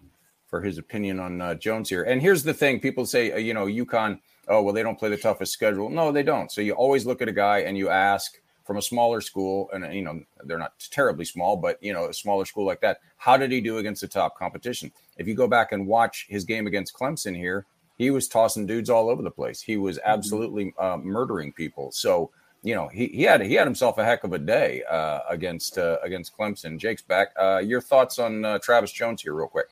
for 0.46 0.60
his 0.60 0.78
opinion 0.78 1.20
on 1.20 1.40
uh, 1.40 1.54
Jones 1.54 1.88
here. 1.88 2.04
And 2.04 2.20
here's 2.20 2.42
the 2.42 2.54
thing: 2.54 2.80
people 2.80 3.06
say, 3.06 3.32
uh, 3.32 3.36
you 3.36 3.54
know, 3.54 3.66
UConn. 3.66 4.20
Oh 4.48 4.62
well, 4.62 4.72
they 4.72 4.82
don't 4.82 4.98
play 4.98 5.08
the 5.08 5.16
toughest 5.16 5.52
schedule. 5.52 5.90
No, 5.90 6.12
they 6.12 6.22
don't. 6.22 6.52
So 6.52 6.60
you 6.60 6.72
always 6.72 7.04
look 7.04 7.20
at 7.20 7.28
a 7.28 7.32
guy 7.32 7.58
and 7.60 7.76
you 7.76 7.88
ask 7.88 8.40
from 8.66 8.76
a 8.76 8.82
smaller 8.82 9.20
school, 9.20 9.70
and 9.72 9.94
you 9.94 10.02
know 10.02 10.20
they're 10.44 10.58
not 10.58 10.72
terribly 10.90 11.24
small, 11.24 11.56
but 11.56 11.82
you 11.82 11.92
know 11.92 12.06
a 12.06 12.14
smaller 12.14 12.44
school 12.44 12.66
like 12.66 12.80
that. 12.80 12.98
How 13.16 13.36
did 13.36 13.52
he 13.52 13.60
do 13.60 13.78
against 13.78 14.00
the 14.00 14.08
top 14.08 14.36
competition? 14.36 14.92
If 15.16 15.28
you 15.28 15.34
go 15.34 15.46
back 15.46 15.72
and 15.72 15.86
watch 15.86 16.26
his 16.28 16.44
game 16.44 16.66
against 16.66 16.94
Clemson 16.94 17.36
here, 17.36 17.64
he 17.96 18.10
was 18.10 18.28
tossing 18.28 18.66
dudes 18.66 18.90
all 18.90 19.08
over 19.08 19.22
the 19.22 19.30
place. 19.30 19.62
He 19.62 19.76
was 19.76 19.98
mm-hmm. 19.98 20.10
absolutely 20.10 20.74
uh, 20.78 20.98
murdering 20.98 21.52
people. 21.52 21.92
So 21.92 22.30
you 22.62 22.74
know 22.74 22.88
he, 22.88 23.06
he 23.06 23.22
had 23.22 23.40
he 23.40 23.54
had 23.54 23.66
himself 23.66 23.98
a 23.98 24.04
heck 24.04 24.24
of 24.24 24.32
a 24.32 24.38
day 24.38 24.82
uh, 24.90 25.20
against 25.30 25.78
uh, 25.78 25.98
against 26.02 26.36
Clemson. 26.36 26.76
Jake's 26.78 27.02
back. 27.02 27.28
Uh, 27.40 27.58
your 27.58 27.80
thoughts 27.80 28.18
on 28.18 28.44
uh, 28.44 28.58
Travis 28.58 28.90
Jones 28.90 29.22
here, 29.22 29.34
real 29.34 29.48
quick. 29.48 29.68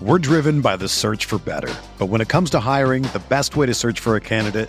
We're 0.00 0.18
driven 0.18 0.60
by 0.60 0.76
the 0.76 0.88
search 0.88 1.24
for 1.24 1.38
better, 1.38 1.74
but 1.98 2.06
when 2.06 2.20
it 2.20 2.28
comes 2.28 2.50
to 2.50 2.60
hiring, 2.60 3.02
the 3.02 3.22
best 3.28 3.56
way 3.56 3.66
to 3.66 3.72
search 3.72 4.00
for 4.00 4.16
a 4.16 4.20
candidate 4.20 4.68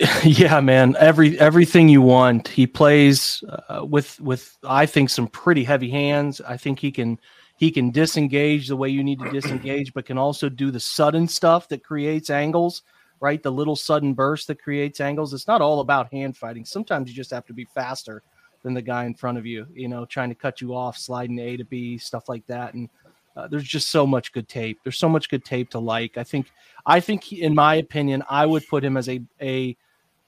yeah, 0.24 0.60
man. 0.60 0.96
Every 0.98 1.38
everything 1.38 1.88
you 1.88 2.00
want. 2.00 2.48
He 2.48 2.66
plays 2.66 3.44
uh, 3.68 3.84
with 3.84 4.18
with 4.20 4.56
I 4.64 4.86
think 4.86 5.10
some 5.10 5.28
pretty 5.28 5.62
heavy 5.62 5.90
hands. 5.90 6.40
I 6.40 6.56
think 6.56 6.78
he 6.78 6.90
can 6.90 7.18
he 7.56 7.70
can 7.70 7.90
disengage 7.90 8.68
the 8.68 8.76
way 8.76 8.88
you 8.88 9.04
need 9.04 9.18
to 9.20 9.30
disengage, 9.30 9.92
but 9.92 10.06
can 10.06 10.16
also 10.16 10.48
do 10.48 10.70
the 10.70 10.80
sudden 10.80 11.28
stuff 11.28 11.68
that 11.68 11.84
creates 11.84 12.30
angles. 12.30 12.82
Right, 13.20 13.42
the 13.42 13.52
little 13.52 13.76
sudden 13.76 14.14
burst 14.14 14.46
that 14.46 14.62
creates 14.62 14.98
angles. 14.98 15.34
It's 15.34 15.46
not 15.46 15.60
all 15.60 15.80
about 15.80 16.10
hand 16.10 16.34
fighting. 16.38 16.64
Sometimes 16.64 17.10
you 17.10 17.14
just 17.14 17.30
have 17.32 17.44
to 17.44 17.52
be 17.52 17.66
faster 17.66 18.22
than 18.62 18.72
the 18.72 18.80
guy 18.80 19.04
in 19.04 19.12
front 19.12 19.36
of 19.36 19.44
you. 19.44 19.66
You 19.74 19.88
know, 19.88 20.06
trying 20.06 20.30
to 20.30 20.34
cut 20.34 20.62
you 20.62 20.74
off, 20.74 20.96
sliding 20.96 21.38
A 21.38 21.58
to 21.58 21.64
B, 21.66 21.98
stuff 21.98 22.30
like 22.30 22.46
that. 22.46 22.72
And 22.72 22.88
uh, 23.36 23.48
there's 23.48 23.64
just 23.64 23.88
so 23.88 24.06
much 24.06 24.32
good 24.32 24.48
tape. 24.48 24.78
There's 24.82 24.96
so 24.96 25.10
much 25.10 25.28
good 25.28 25.44
tape 25.44 25.68
to 25.70 25.78
like. 25.78 26.16
I 26.16 26.24
think 26.24 26.50
I 26.86 27.00
think 27.00 27.22
he, 27.22 27.42
in 27.42 27.54
my 27.54 27.74
opinion, 27.74 28.24
I 28.30 28.46
would 28.46 28.66
put 28.66 28.82
him 28.82 28.96
as 28.96 29.06
a 29.10 29.20
a 29.42 29.76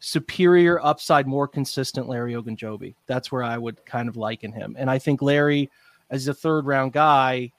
superior 0.05 0.85
upside, 0.85 1.29
more 1.29 1.47
consistent 1.47 2.09
Larry 2.09 2.35
Ogunjobi. 2.35 2.97
That's 3.07 3.31
where 3.31 3.45
I 3.45 3.57
would 3.57 3.87
kind 3.87 4.09
of 4.09 4.17
liken 4.17 4.53
him. 4.53 4.75
And 4.77 4.91
I 4.91 4.99
think 4.99 5.23
Larry, 5.23 5.71
as 6.11 6.27
a 6.27 6.35
third 6.35 6.67
round 6.67 6.93
guy, 6.93 7.53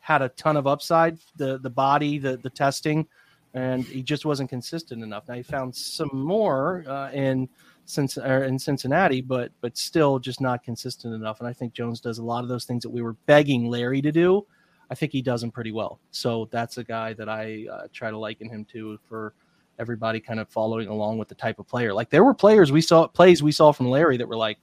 had 0.00 0.22
a 0.22 0.30
ton 0.30 0.56
of 0.56 0.66
upside, 0.66 1.18
the 1.36 1.58
the 1.58 1.70
body, 1.70 2.18
the 2.18 2.38
the 2.38 2.48
testing, 2.48 3.06
and 3.52 3.84
he 3.84 4.02
just 4.02 4.24
wasn't 4.24 4.48
consistent 4.48 5.02
enough. 5.02 5.28
Now 5.28 5.34
he 5.34 5.42
found 5.42 5.76
some 5.76 6.08
more 6.12 6.84
uh, 6.88 7.10
in 7.12 7.48
since 7.84 8.16
in 8.16 8.58
Cincinnati, 8.58 9.20
but 9.20 9.52
but 9.60 9.76
still 9.76 10.18
just 10.18 10.40
not 10.40 10.64
consistent 10.64 11.14
enough. 11.14 11.40
And 11.40 11.48
I 11.48 11.52
think 11.52 11.74
Jones 11.74 12.00
does 12.00 12.16
a 12.16 12.24
lot 12.24 12.42
of 12.42 12.48
those 12.48 12.64
things 12.64 12.82
that 12.82 12.90
we 12.90 13.02
were 13.02 13.14
begging 13.26 13.66
Larry 13.66 14.00
to 14.00 14.10
do. 14.10 14.46
I 14.90 14.94
think 14.94 15.12
he 15.12 15.20
does 15.20 15.42
them 15.42 15.50
pretty 15.50 15.70
well. 15.70 16.00
So 16.12 16.48
that's 16.50 16.78
a 16.78 16.84
guy 16.84 17.12
that 17.12 17.28
I 17.28 17.66
uh, 17.70 17.86
try 17.92 18.10
to 18.10 18.18
liken 18.18 18.48
him 18.48 18.64
to 18.72 18.98
for 19.06 19.34
everybody 19.80 20.20
kind 20.20 20.38
of 20.38 20.48
following 20.48 20.88
along 20.88 21.18
with 21.18 21.28
the 21.28 21.34
type 21.34 21.58
of 21.58 21.66
player. 21.66 21.92
Like 21.92 22.10
there 22.10 22.22
were 22.22 22.34
players 22.34 22.70
we 22.70 22.82
saw 22.82 23.08
plays 23.08 23.42
we 23.42 23.50
saw 23.50 23.72
from 23.72 23.88
Larry 23.88 24.16
that 24.18 24.28
were 24.28 24.36
like, 24.36 24.58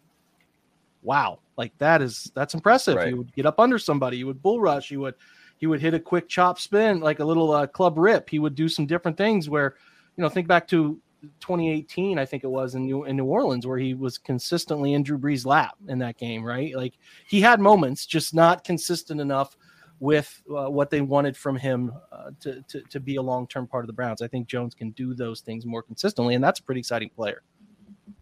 wow, 1.01 1.39
like 1.57 1.77
that 1.79 2.01
is 2.01 2.31
that's 2.35 2.53
impressive. 2.53 2.95
Right. 2.95 3.09
He 3.09 3.13
would 3.15 3.33
get 3.33 3.45
up 3.45 3.59
under 3.59 3.79
somebody, 3.79 4.17
he 4.17 4.23
would 4.23 4.41
bull 4.41 4.61
rush, 4.61 4.89
he 4.89 4.97
would 4.97 5.15
he 5.57 5.65
would 5.65 5.81
hit 5.81 5.95
a 5.95 5.99
quick 5.99 6.29
chop 6.29 6.59
spin 6.59 6.99
like 6.99 7.19
a 7.19 7.25
little 7.25 7.51
uh, 7.51 7.67
club 7.67 7.97
rip. 7.97 8.29
He 8.29 8.39
would 8.39 8.55
do 8.55 8.69
some 8.69 8.85
different 8.85 9.17
things 9.17 9.49
where, 9.49 9.75
you 10.15 10.21
know, 10.21 10.29
think 10.29 10.47
back 10.47 10.67
to 10.67 11.01
2018, 11.39 12.19
I 12.19 12.25
think 12.25 12.43
it 12.43 12.49
was 12.49 12.75
in 12.75 12.85
New 12.85 13.05
in 13.05 13.17
New 13.17 13.25
Orleans, 13.25 13.65
where 13.65 13.79
he 13.79 13.95
was 13.95 14.19
consistently 14.19 14.93
in 14.93 15.01
Drew 15.01 15.17
Brees' 15.17 15.45
lap 15.45 15.75
in 15.87 15.97
that 15.99 16.17
game, 16.17 16.43
right? 16.43 16.75
Like 16.75 16.93
he 17.27 17.41
had 17.41 17.59
moments, 17.59 18.05
just 18.05 18.35
not 18.35 18.63
consistent 18.63 19.19
enough 19.19 19.57
with 19.99 20.41
uh, 20.49 20.69
what 20.69 20.89
they 20.89 21.01
wanted 21.01 21.35
from 21.35 21.55
him 21.55 21.91
uh, 22.11 22.31
to, 22.39 22.61
to 22.67 22.81
to 22.81 22.99
be 22.99 23.15
a 23.15 23.21
long 23.21 23.47
term 23.47 23.67
part 23.67 23.83
of 23.83 23.87
the 23.87 23.93
Browns. 23.93 24.21
I 24.21 24.27
think 24.27 24.47
Jones 24.47 24.75
can 24.75 24.91
do 24.91 25.13
those 25.13 25.41
things 25.41 25.65
more 25.65 25.81
consistently, 25.81 26.35
and 26.35 26.43
that's 26.43 26.59
a 26.59 26.63
pretty 26.63 26.79
exciting 26.79 27.09
player. 27.09 27.43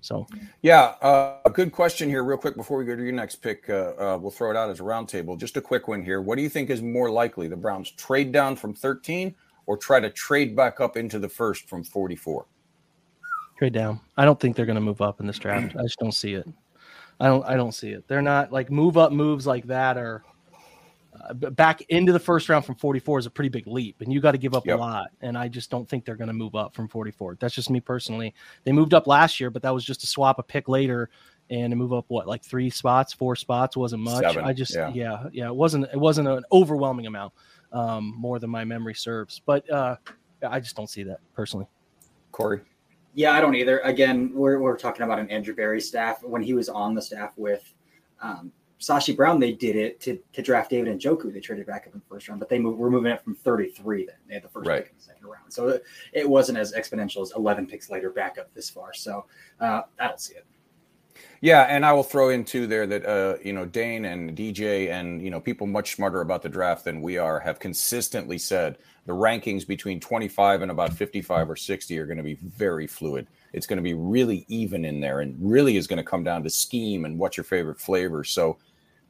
So, 0.01 0.27
Yeah, 0.61 0.95
uh, 1.01 1.37
a 1.45 1.49
good 1.49 1.71
question 1.71 2.09
here, 2.09 2.23
real 2.23 2.37
quick, 2.37 2.55
before 2.55 2.77
we 2.77 2.85
go 2.85 2.95
to 2.95 3.01
your 3.01 3.11
next 3.11 3.37
pick. 3.37 3.67
Uh, 3.69 3.93
uh, 3.97 4.17
we'll 4.21 4.31
throw 4.31 4.51
it 4.51 4.55
out 4.55 4.69
as 4.69 4.79
a 4.79 4.83
roundtable. 4.83 5.37
Just 5.37 5.57
a 5.57 5.61
quick 5.61 5.87
one 5.87 6.03
here. 6.03 6.21
What 6.21 6.35
do 6.35 6.43
you 6.43 6.49
think 6.49 6.69
is 6.69 6.81
more 6.81 7.09
likely? 7.09 7.47
The 7.47 7.55
Browns 7.55 7.89
trade 7.91 8.31
down 8.31 8.55
from 8.55 8.75
13 8.75 9.33
or 9.65 9.77
try 9.77 9.99
to 9.99 10.11
trade 10.11 10.55
back 10.55 10.79
up 10.79 10.95
into 10.95 11.17
the 11.17 11.29
first 11.29 11.67
from 11.67 11.83
44? 11.83 12.45
trade 13.57 13.73
down. 13.73 13.99
I 14.17 14.25
don't 14.25 14.39
think 14.39 14.55
they're 14.55 14.65
going 14.65 14.75
to 14.75 14.81
move 14.81 15.01
up 15.01 15.19
in 15.19 15.27
this 15.27 15.39
draft. 15.39 15.75
I 15.75 15.83
just 15.83 15.99
don't 15.99 16.13
see 16.13 16.33
it. 16.33 16.47
I 17.19 17.27
don't. 17.27 17.45
I 17.45 17.55
don't 17.55 17.71
see 17.71 17.91
it. 17.91 18.07
They're 18.07 18.21
not 18.21 18.51
like 18.51 18.69
move 18.69 18.97
up 18.97 19.11
moves 19.11 19.47
like 19.47 19.65
that 19.67 19.97
are 19.97 20.23
uh, 21.21 21.33
back 21.33 21.81
into 21.89 22.11
the 22.11 22.19
first 22.19 22.49
round 22.49 22.65
from 22.65 22.75
44 22.75 23.19
is 23.19 23.25
a 23.25 23.29
pretty 23.29 23.49
big 23.49 23.67
leap, 23.67 24.01
and 24.01 24.11
you 24.11 24.19
got 24.19 24.31
to 24.31 24.37
give 24.37 24.53
up 24.53 24.65
Yep. 24.65 24.77
a 24.77 24.79
lot. 24.79 25.07
And 25.21 25.37
I 25.37 25.47
just 25.47 25.69
don't 25.69 25.87
think 25.87 26.05
they're 26.05 26.15
going 26.15 26.27
to 26.27 26.33
move 26.33 26.55
up 26.55 26.75
from 26.75 26.87
44. 26.87 27.37
That's 27.39 27.53
just 27.53 27.69
me 27.69 27.79
personally. 27.79 28.33
They 28.63 28.71
moved 28.71 28.93
up 28.93 29.07
last 29.07 29.39
year, 29.39 29.49
but 29.49 29.61
that 29.63 29.73
was 29.73 29.85
just 29.85 30.01
to 30.01 30.07
swap 30.07 30.39
a 30.39 30.43
pick 30.43 30.67
later 30.67 31.09
and 31.49 31.71
to 31.71 31.75
move 31.75 31.93
up 31.93 32.05
what 32.07 32.27
like 32.27 32.43
three 32.43 32.69
spots, 32.69 33.13
four 33.13 33.35
spots 33.35 33.77
wasn't 33.77 34.01
much. 34.01 34.23
Seven, 34.23 34.43
I 34.43 34.53
just 34.53 34.73
yeah. 34.75 34.91
yeah. 34.93 35.27
yeah 35.31 35.47
it 35.47 35.55
wasn't 35.55 35.85
it 35.85 35.99
wasn't 35.99 36.27
an 36.27 36.43
overwhelming 36.51 37.05
amount, 37.05 37.33
um, 37.71 38.13
more 38.17 38.39
than 38.39 38.49
my 38.49 38.63
memory 38.65 38.95
serves. 38.95 39.41
But 39.45 39.69
uh, 39.69 39.97
I 40.47 40.59
just 40.59 40.75
don't 40.75 40.89
see 40.89 41.03
that 41.03 41.19
personally. 41.33 41.67
Corey? 42.31 42.61
Yeah, 43.13 43.31
I 43.31 43.39
don't 43.39 43.55
either. 43.55 43.79
Again, 43.79 44.31
we're, 44.33 44.59
we're 44.59 44.75
talking 44.75 45.03
about 45.03 45.19
an 45.19 45.29
Andrew 45.29 45.55
Berry 45.55 45.79
staff. 45.79 46.21
When 46.21 46.41
he 46.41 46.53
was 46.53 46.67
on 46.67 46.93
the 46.93 47.01
staff 47.01 47.31
with 47.37 47.73
um, 48.21 48.51
Sashi 48.79 49.15
Brown, 49.15 49.39
they 49.39 49.53
did 49.53 49.75
it 49.75 49.99
to, 50.01 50.19
to 50.33 50.41
draft 50.41 50.69
David 50.69 50.99
Njoku. 50.99 51.31
They 51.33 51.39
traded 51.39 51.65
back 51.65 51.87
up 51.87 51.93
in 51.93 51.99
the 51.99 52.05
first 52.13 52.27
round, 52.27 52.39
but 52.39 52.49
they 52.49 52.59
moved, 52.59 52.77
were 52.77 52.91
moving 52.91 53.11
it 53.11 53.23
from 53.23 53.35
33 53.35 54.05
then. 54.05 54.15
They 54.27 54.33
had 54.33 54.43
the 54.43 54.49
first 54.49 54.67
Right. 54.67 54.83
pick 54.83 54.91
in 54.91 54.97
the 54.97 55.03
second 55.03 55.27
round. 55.27 55.51
So 55.51 55.69
it, 55.69 55.83
it 56.13 56.29
wasn't 56.29 56.57
as 56.57 56.73
exponential 56.73 57.21
as 57.21 57.31
11 57.35 57.67
picks 57.67 57.89
later 57.89 58.09
back 58.09 58.37
up 58.37 58.53
this 58.53 58.69
far. 58.69 58.93
So 58.93 59.25
uh, 59.59 59.83
I 59.99 60.07
don't 60.07 60.19
see 60.19 60.35
it. 60.35 60.45
Yeah, 61.41 61.63
and 61.63 61.85
I 61.85 61.93
will 61.93 62.03
throw 62.03 62.29
in 62.29 62.43
too 62.43 62.67
there 62.67 62.85
that 62.87 63.05
uh, 63.05 63.37
you 63.43 63.53
know 63.53 63.65
Dane 63.65 64.05
and 64.05 64.35
DJ 64.35 64.89
and 64.89 65.21
you 65.21 65.29
know 65.29 65.39
people 65.39 65.67
much 65.67 65.95
smarter 65.95 66.21
about 66.21 66.41
the 66.41 66.49
draft 66.49 66.83
than 66.83 67.01
we 67.01 67.17
are 67.17 67.39
have 67.39 67.59
consistently 67.59 68.37
said 68.37 68.77
the 69.05 69.13
rankings 69.13 69.67
between 69.67 69.99
25 69.99 70.61
and 70.61 70.71
about 70.71 70.93
55 70.93 71.49
or 71.49 71.55
60 71.55 71.99
are 71.99 72.05
going 72.05 72.17
to 72.17 72.23
be 72.23 72.35
very 72.41 72.87
fluid. 72.87 73.27
It's 73.53 73.67
going 73.67 73.77
to 73.77 73.83
be 73.83 73.93
really 73.93 74.45
even 74.47 74.83
in 74.83 74.99
there, 74.99 75.21
and 75.21 75.37
really 75.39 75.77
is 75.77 75.87
going 75.87 75.97
to 75.97 76.03
come 76.03 76.23
down 76.23 76.43
to 76.43 76.49
scheme 76.49 77.05
and 77.05 77.17
what's 77.17 77.37
your 77.37 77.43
favorite 77.43 77.79
flavor. 77.79 78.23
So 78.23 78.57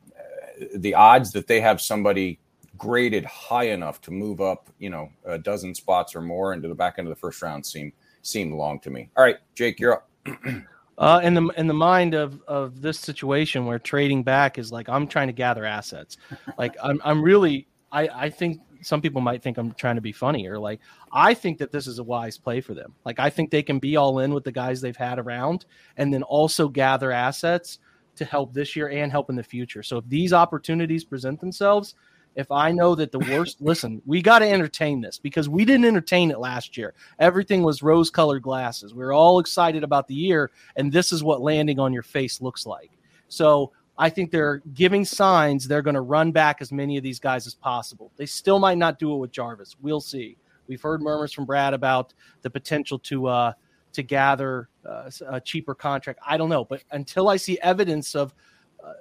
uh, 0.07 0.65
the 0.75 0.93
odds 0.93 1.31
that 1.31 1.47
they 1.47 1.61
have 1.61 1.79
somebody 1.81 2.39
graded 2.77 3.25
high 3.25 3.69
enough 3.69 4.01
to 4.01 4.11
move 4.11 4.41
up, 4.41 4.69
you 4.79 4.89
know, 4.89 5.09
a 5.23 5.37
dozen 5.37 5.73
spots 5.73 6.15
or 6.15 6.21
more 6.21 6.53
into 6.53 6.67
the 6.67 6.75
back 6.75 6.95
end 6.97 7.07
of 7.07 7.13
the 7.13 7.19
first 7.19 7.41
round 7.41 7.65
seem 7.65 7.93
seem 8.21 8.51
long 8.53 8.79
to 8.81 8.89
me. 8.89 9.09
All 9.15 9.23
right, 9.23 9.37
Jake, 9.55 9.79
you're 9.79 9.93
up. 9.93 10.09
Uh, 10.97 11.19
in 11.23 11.33
the 11.33 11.45
in 11.57 11.67
the 11.67 11.73
mind 11.73 12.13
of 12.13 12.41
of 12.47 12.81
this 12.81 12.97
situation 12.97 13.65
where 13.65 13.77
trading 13.77 14.23
back 14.23 14.57
is 14.57 14.71
like 14.71 14.87
I'm 14.87 15.07
trying 15.07 15.27
to 15.27 15.33
gather 15.33 15.65
assets, 15.65 16.15
like 16.57 16.73
I'm 16.81 17.01
I'm 17.03 17.21
really 17.21 17.67
I 17.91 18.07
I 18.07 18.29
think 18.29 18.61
some 18.85 19.01
people 19.01 19.19
might 19.19 19.41
think 19.41 19.57
I'm 19.57 19.73
trying 19.73 19.95
to 19.95 20.01
be 20.01 20.11
funny 20.11 20.47
or 20.47 20.59
like 20.59 20.79
I 21.11 21.33
think 21.33 21.57
that 21.57 21.71
this 21.71 21.87
is 21.87 21.99
a 21.99 22.03
wise 22.03 22.37
play 22.37 22.61
for 22.61 22.73
them. 22.73 22.93
Like 23.03 23.19
I 23.19 23.29
think 23.29 23.49
they 23.49 23.63
can 23.63 23.79
be 23.79 23.95
all 23.95 24.19
in 24.19 24.33
with 24.33 24.43
the 24.43 24.51
guys 24.51 24.79
they've 24.79 24.95
had 24.95 25.17
around 25.17 25.65
and 25.97 26.13
then 26.13 26.23
also 26.23 26.67
gather 26.67 27.11
assets 27.11 27.79
to 28.15 28.25
help 28.25 28.53
this 28.53 28.75
year 28.75 28.89
and 28.89 29.11
help 29.11 29.29
in 29.29 29.35
the 29.35 29.43
future. 29.43 29.81
So 29.81 29.97
if 29.97 30.07
these 30.07 30.33
opportunities 30.33 31.03
present 31.03 31.39
themselves, 31.39 31.95
if 32.35 32.51
I 32.51 32.71
know 32.71 32.95
that 32.95 33.11
the 33.11 33.19
worst, 33.19 33.57
listen, 33.61 34.01
we 34.05 34.21
got 34.21 34.39
to 34.39 34.49
entertain 34.49 35.01
this 35.01 35.17
because 35.17 35.49
we 35.49 35.65
didn't 35.65 35.85
entertain 35.85 36.29
it 36.29 36.39
last 36.39 36.77
year. 36.77 36.93
Everything 37.19 37.63
was 37.63 37.81
rose 37.81 38.11
colored 38.11 38.43
glasses. 38.43 38.93
We 38.93 39.03
were 39.03 39.13
all 39.13 39.39
excited 39.39 39.83
about 39.83 40.07
the 40.07 40.15
year, 40.15 40.51
and 40.75 40.91
this 40.91 41.11
is 41.11 41.23
what 41.23 41.41
landing 41.41 41.79
on 41.79 41.91
your 41.91 42.03
face 42.03 42.41
looks 42.41 42.65
like. 42.65 42.91
So 43.29 43.71
I 43.97 44.09
think 44.09 44.31
they're 44.31 44.61
giving 44.73 45.05
signs 45.05 45.67
they're 45.67 45.81
going 45.81 45.95
to 45.95 46.01
run 46.01 46.31
back 46.31 46.57
as 46.61 46.71
many 46.71 46.97
of 46.97 47.03
these 47.03 47.19
guys 47.19 47.47
as 47.47 47.53
possible. 47.53 48.11
They 48.17 48.25
still 48.25 48.59
might 48.59 48.77
not 48.77 48.99
do 48.99 49.13
it 49.13 49.17
with 49.17 49.31
Jarvis. 49.31 49.75
We'll 49.81 50.01
see. 50.01 50.37
We've 50.67 50.81
heard 50.81 51.01
murmurs 51.01 51.31
from 51.31 51.45
Brad 51.45 51.73
about 51.73 52.13
the 52.41 52.49
potential 52.49 52.99
to 52.99 53.27
uh, 53.27 53.53
to 53.93 54.03
gather 54.03 54.67
uh, 54.85 55.09
a 55.27 55.39
cheaper 55.39 55.73
contract. 55.73 56.19
I 56.27 56.37
don't 56.37 56.49
know, 56.49 56.65
but 56.65 56.83
until 56.91 57.29
I 57.29 57.37
see 57.37 57.57
evidence 57.61 58.15
of 58.15 58.33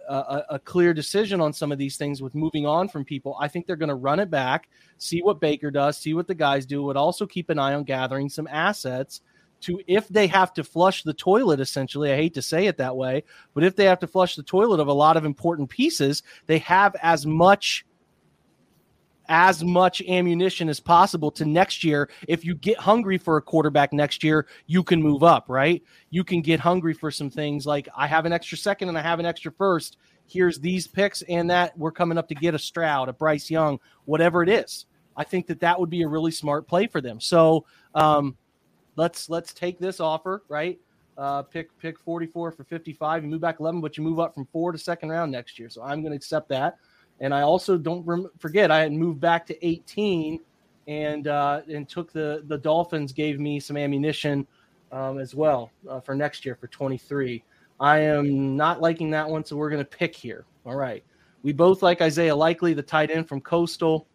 a, 0.09 0.14
a, 0.14 0.45
a 0.51 0.59
clear 0.59 0.95
decision 0.95 1.40
on 1.40 1.53
some 1.53 1.72
of 1.72 1.78
these 1.78 1.97
things 1.97 2.22
with 2.22 2.34
moving 2.34 2.64
on 2.64 2.88
from 2.88 3.05
people, 3.05 3.36
I 3.40 3.49
think 3.49 3.66
they're 3.66 3.76
going 3.76 3.88
to 3.88 3.97
run 3.97 4.20
it 4.20 4.30
back, 4.30 4.68
see 4.99 5.20
what 5.22 5.40
Baker 5.40 5.70
does, 5.70 5.99
see 5.99 6.14
what 6.14 6.28
the 6.28 6.34
guys 6.34 6.64
do, 6.64 6.86
but 6.86 6.97
also 6.97 7.26
keep 7.26 7.51
an 7.51 7.59
eye 7.59 7.74
on 7.74 7.82
gathering 7.82 8.28
some 8.28 8.47
assets 8.47 9.20
to 9.64 9.80
if 9.86 10.08
they 10.08 10.26
have 10.26 10.52
to 10.52 10.62
flush 10.62 11.02
the 11.02 11.14
toilet 11.14 11.60
essentially 11.60 12.12
i 12.12 12.16
hate 12.16 12.34
to 12.34 12.42
say 12.42 12.66
it 12.66 12.76
that 12.76 12.96
way 12.96 13.22
but 13.54 13.64
if 13.64 13.74
they 13.76 13.84
have 13.84 13.98
to 13.98 14.06
flush 14.06 14.36
the 14.36 14.42
toilet 14.42 14.80
of 14.80 14.88
a 14.88 14.92
lot 14.92 15.16
of 15.16 15.24
important 15.24 15.68
pieces 15.68 16.22
they 16.46 16.58
have 16.58 16.94
as 17.02 17.26
much 17.26 17.84
as 19.28 19.64
much 19.64 20.02
ammunition 20.02 20.68
as 20.68 20.80
possible 20.80 21.30
to 21.30 21.46
next 21.46 21.82
year. 21.82 22.10
If 22.28 22.44
you 22.44 22.54
get 22.54 22.76
hungry 22.76 23.16
for 23.16 23.38
a 23.38 23.42
quarterback 23.42 23.92
next 23.92 24.22
year 24.22 24.46
you 24.66 24.82
can 24.82 25.02
move 25.02 25.22
up 25.22 25.46
right? 25.48 25.82
You 26.10 26.24
can 26.24 26.42
get 26.42 26.60
hungry 26.60 26.94
for 26.94 27.10
some 27.10 27.30
things 27.30 27.66
like 27.66 27.88
i 27.96 28.06
have 28.06 28.26
an 28.26 28.32
extra 28.32 28.58
second 28.58 28.88
and 28.88 28.98
i 28.98 29.02
have 29.02 29.20
an 29.20 29.26
extra 29.26 29.50
first. 29.52 29.96
Here's 30.26 30.58
these 30.58 30.86
picks 30.86 31.22
and 31.22 31.50
that. 31.50 31.76
We're 31.76 31.92
coming 31.92 32.18
up 32.18 32.28
to 32.28 32.34
get 32.34 32.54
a 32.54 32.58
stroud 32.58 33.08
a 33.08 33.12
bryce 33.12 33.50
young 33.50 33.78
whatever 34.04 34.42
it 34.42 34.48
is. 34.48 34.86
I 35.16 35.24
think 35.24 35.46
that 35.46 35.60
that 35.60 35.78
would 35.78 35.90
be 35.90 36.02
a 36.02 36.08
really 36.08 36.32
smart 36.32 36.66
play 36.66 36.86
for 36.86 37.00
them. 37.00 37.20
So 37.20 37.66
um, 37.94 38.36
let's 38.97 39.28
let's 39.28 39.53
take 39.53 39.78
this 39.78 40.01
offer, 40.01 40.42
right? 40.49 40.78
Uh, 41.16 41.42
pick 41.42 41.76
pick 41.78 41.99
44 41.99 42.53
for 42.53 42.64
55. 42.64 43.24
You 43.24 43.30
move 43.30 43.40
back 43.40 43.61
11, 43.61 43.80
but 43.80 43.97
you 43.97 44.03
move 44.03 44.18
up 44.18 44.34
from 44.34 44.47
four 44.47 44.72
to 44.72 44.78
second 44.78 45.11
round 45.11 45.30
next 45.30 45.59
year. 45.59 45.68
So 45.68 45.82
I'm 45.82 46.01
going 46.01 46.11
to 46.11 46.16
accept 46.16 46.49
that. 46.49 46.78
And 47.20 47.32
I 47.32 47.42
also 47.42 47.78
don't 47.78 48.05
rem- 48.05 48.30
forget 48.38 48.70
I 48.70 48.80
had 48.80 48.92
moved 48.92 49.20
back 49.20 49.47
to 49.47 49.66
18 49.66 50.40
and 50.88 51.28
uh, 51.28 51.62
and 51.72 51.88
took 51.88 52.12
the 52.12 52.42
the 52.47 52.59
Dolphins 52.59 53.12
gave 53.12 53.38
me 53.38 53.61
some 53.61 53.76
ammunition 53.76 54.47
um, 54.92 55.18
as 55.18 55.34
well 55.34 55.70
uh, 55.88 56.01
for 56.01 56.14
next 56.14 56.45
year 56.45 56.55
for 56.55 56.66
23. 56.66 57.42
I 57.80 57.99
am 57.99 58.57
not 58.57 58.80
liking 58.80 59.11
that 59.11 59.28
one, 59.28 59.45
so 59.45 59.57
we're 59.57 59.70
going 59.70 59.84
to 59.84 59.88
pick 59.88 60.14
here. 60.14 60.45
All 60.64 60.76
right. 60.76 61.05
We 61.42 61.53
both 61.53 61.82
like 61.82 62.01
Isaiah 62.01 62.34
Likely, 62.34 62.72
the 62.72 62.82
tight 62.82 63.11
end 63.11 63.28
from 63.28 63.40
Coastal. 63.40 64.07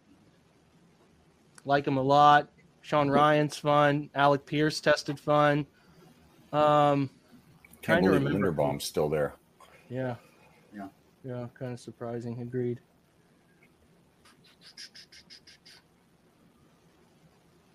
Like 1.64 1.86
him 1.86 1.96
a 1.96 2.02
lot. 2.02 2.48
Sean 2.82 3.10
Rhyan's 3.10 3.56
fun. 3.56 4.10
Alec 4.14 4.46
Pierce 4.46 4.80
tested 4.80 5.18
fun. 5.18 5.66
Um, 6.52 7.10
Can't 7.82 7.82
trying 7.82 8.02
to 8.04 8.08
believe 8.10 8.24
remember. 8.24 8.52
Linderbaum's 8.52 8.84
still 8.84 9.08
there. 9.08 9.34
Yeah. 9.88 10.16
Yeah. 10.74 10.88
Yeah. 11.24 11.46
Kind 11.58 11.72
of 11.72 11.80
surprising. 11.80 12.40
Agreed. 12.40 12.80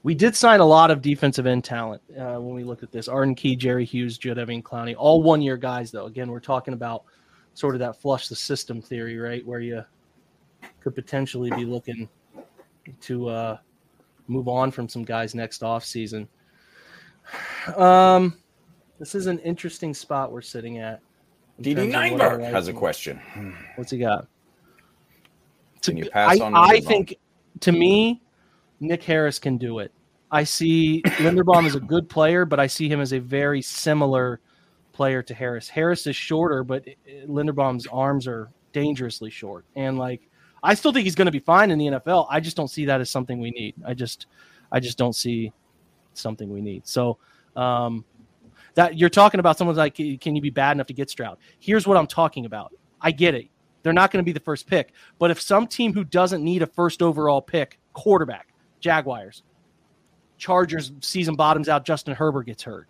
We 0.03 0.13
did 0.13 0.35
sign 0.35 0.59
a 0.59 0.65
lot 0.65 0.91
of 0.91 1.01
defensive 1.01 1.47
end 1.47 1.63
talent 1.63 1.99
uh, 2.15 2.35
when 2.35 2.53
we 2.53 2.63
looked 2.63 2.83
at 2.83 2.91
this. 2.91 3.07
Arden 3.07 3.33
Key, 3.33 3.55
Jerry 3.55 3.85
Hughes, 3.85 4.19
Jadeveon 4.19 4.61
Clowney, 4.61 4.93
all 4.95 5.23
one 5.23 5.41
year 5.41 5.57
guys, 5.57 5.89
though. 5.89 6.05
Again, 6.05 6.29
we're 6.29 6.39
talking 6.39 6.75
about 6.75 7.05
sort 7.55 7.73
of 7.73 7.79
that 7.79 7.99
flush 7.99 8.27
the 8.27 8.35
system 8.35 8.83
theory, 8.83 9.17
right? 9.17 9.43
Where 9.43 9.61
you 9.61 9.83
could 10.79 10.93
potentially 10.93 11.49
be 11.51 11.65
looking 11.65 12.07
to 13.01 13.29
uh, 13.29 13.57
move 14.27 14.47
on 14.47 14.71
from 14.71 14.89
some 14.89 15.03
guys 15.03 15.35
next 15.35 15.63
off 15.63 15.83
season. 15.83 16.27
Um, 17.75 18.37
this 18.99 19.15
is 19.15 19.27
an 19.27 19.39
interesting 19.39 19.93
spot 19.93 20.31
we're 20.31 20.41
sitting 20.41 20.79
at. 20.79 21.01
DD 21.61 21.75
terms 21.75 21.79
of 21.79 21.87
what 21.87 21.95
I 21.95 22.09
Neinberg 22.09 22.41
like. 22.41 22.53
has 22.53 22.67
a 22.67 22.73
question. 22.73 23.19
What's 23.75 23.91
he 23.91 23.97
got? 23.97 24.27
Can 25.81 25.97
you 25.97 26.09
pass 26.09 26.39
I, 26.39 26.43
on 26.43 26.55
I 26.55 26.79
think, 26.79 27.15
to 27.61 27.71
me, 27.71 28.21
Nick 28.79 29.03
Harris 29.03 29.39
can 29.39 29.57
do 29.57 29.79
it. 29.79 29.91
I 30.31 30.43
see 30.43 31.01
Linderbaum 31.05 31.65
as 31.65 31.75
a 31.75 31.79
good 31.79 32.09
player, 32.09 32.45
but 32.45 32.59
I 32.59 32.67
see 32.67 32.89
him 32.89 32.99
as 32.99 33.13
a 33.13 33.19
very 33.19 33.61
similar 33.61 34.41
player 34.91 35.21
to 35.23 35.33
Harris. 35.33 35.69
Harris 35.69 36.07
is 36.07 36.15
shorter, 36.15 36.63
but 36.63 36.85
Linderbaum's 37.27 37.87
arms 37.87 38.27
are 38.27 38.49
dangerously 38.73 39.29
short. 39.29 39.65
And 39.75 39.97
like 39.97 40.29
I 40.63 40.73
still 40.73 40.91
think 40.91 41.03
he's 41.03 41.15
going 41.15 41.27
to 41.27 41.31
be 41.31 41.39
fine 41.39 41.71
in 41.71 41.77
the 41.77 41.85
NFL. 41.87 42.27
I 42.29 42.39
just 42.39 42.57
don't 42.57 42.69
see 42.69 42.85
that 42.85 43.01
as 43.01 43.09
something 43.09 43.39
we 43.39 43.51
need. 43.51 43.75
I 43.85 43.93
just, 43.93 44.27
I 44.71 44.79
just 44.79 44.97
don't 44.97 45.15
see 45.15 45.51
something 46.13 46.51
we 46.51 46.61
need. 46.61 46.87
So, 46.87 47.17
um, 47.55 48.03
that 48.73 48.97
you're 48.97 49.09
talking 49.09 49.39
about 49.39 49.57
someone's 49.57 49.77
like, 49.77 49.95
can 49.95 50.35
you 50.35 50.41
be 50.41 50.49
bad 50.49 50.73
enough 50.73 50.87
to 50.87 50.93
get 50.93 51.09
Stroud? 51.09 51.37
Here's 51.59 51.87
what 51.87 51.97
I'm 51.97 52.07
talking 52.07 52.45
about. 52.45 52.73
I 52.99 53.11
get 53.11 53.33
it. 53.33 53.47
They're 53.83 53.93
not 53.93 54.11
going 54.11 54.23
to 54.23 54.25
be 54.25 54.33
the 54.33 54.39
first 54.39 54.67
pick, 54.67 54.93
but 55.19 55.31
if 55.31 55.39
some 55.39 55.67
team 55.67 55.93
who 55.93 56.03
doesn't 56.03 56.43
need 56.43 56.61
a 56.61 56.67
first 56.67 57.01
overall 57.01 57.41
pick, 57.41 57.79
quarterback, 57.93 58.53
Jaguars, 58.79 59.43
Chargers 60.37 60.91
season 61.01 61.35
bottoms 61.35 61.69
out, 61.69 61.85
Justin 61.85 62.15
Herbert 62.15 62.47
gets 62.47 62.63
hurt 62.63 62.89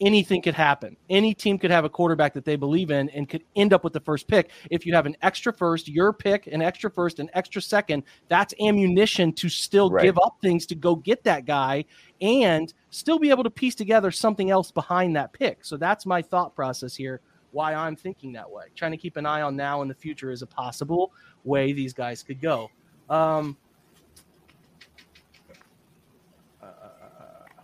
anything 0.00 0.42
could 0.42 0.54
happen. 0.54 0.96
Any 1.08 1.34
team 1.34 1.58
could 1.58 1.70
have 1.70 1.84
a 1.84 1.88
quarterback 1.88 2.34
that 2.34 2.44
they 2.44 2.56
believe 2.56 2.90
in 2.90 3.08
and 3.10 3.28
could 3.28 3.44
end 3.56 3.72
up 3.72 3.84
with 3.84 3.92
the 3.92 4.00
first 4.00 4.28
pick. 4.28 4.50
If 4.70 4.86
you 4.86 4.94
have 4.94 5.06
an 5.06 5.16
extra 5.22 5.52
first, 5.52 5.88
your 5.88 6.12
pick, 6.12 6.46
an 6.46 6.62
extra 6.62 6.90
first, 6.90 7.18
an 7.18 7.30
extra 7.34 7.62
second, 7.62 8.04
that's 8.28 8.54
ammunition 8.60 9.32
to 9.34 9.48
still 9.48 9.90
right. 9.90 10.02
give 10.02 10.18
up 10.18 10.36
things 10.42 10.66
to 10.66 10.74
go 10.74 10.96
get 10.96 11.24
that 11.24 11.46
guy 11.46 11.84
and 12.20 12.72
still 12.90 13.18
be 13.18 13.30
able 13.30 13.44
to 13.44 13.50
piece 13.50 13.74
together 13.74 14.10
something 14.10 14.50
else 14.50 14.70
behind 14.70 15.16
that 15.16 15.32
pick. 15.32 15.64
So 15.64 15.76
that's 15.76 16.06
my 16.06 16.22
thought 16.22 16.54
process 16.54 16.94
here. 16.94 17.20
Why 17.52 17.74
I'm 17.74 17.94
thinking 17.94 18.32
that 18.32 18.50
way, 18.50 18.64
trying 18.74 18.90
to 18.90 18.96
keep 18.96 19.16
an 19.16 19.26
eye 19.26 19.42
on 19.42 19.54
now 19.54 19.82
and 19.82 19.90
the 19.90 19.94
future 19.94 20.30
is 20.30 20.42
a 20.42 20.46
possible 20.46 21.12
way 21.44 21.72
these 21.72 21.92
guys 21.92 22.22
could 22.22 22.40
go. 22.40 22.70
Um, 23.08 23.56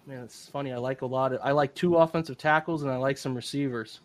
Man, 0.07 0.23
it's 0.23 0.49
funny. 0.49 0.73
I 0.73 0.77
like 0.77 1.03
a 1.03 1.07
lot 1.07 1.33
of. 1.33 1.41
I 1.43 1.53
like 1.53 1.75
two 1.75 1.97
offensive 1.97 2.39
tackles 2.39 2.83
and 2.83 2.91
I 2.91 2.97
like 2.97 3.19
some 3.19 3.35
receivers. 3.35 4.01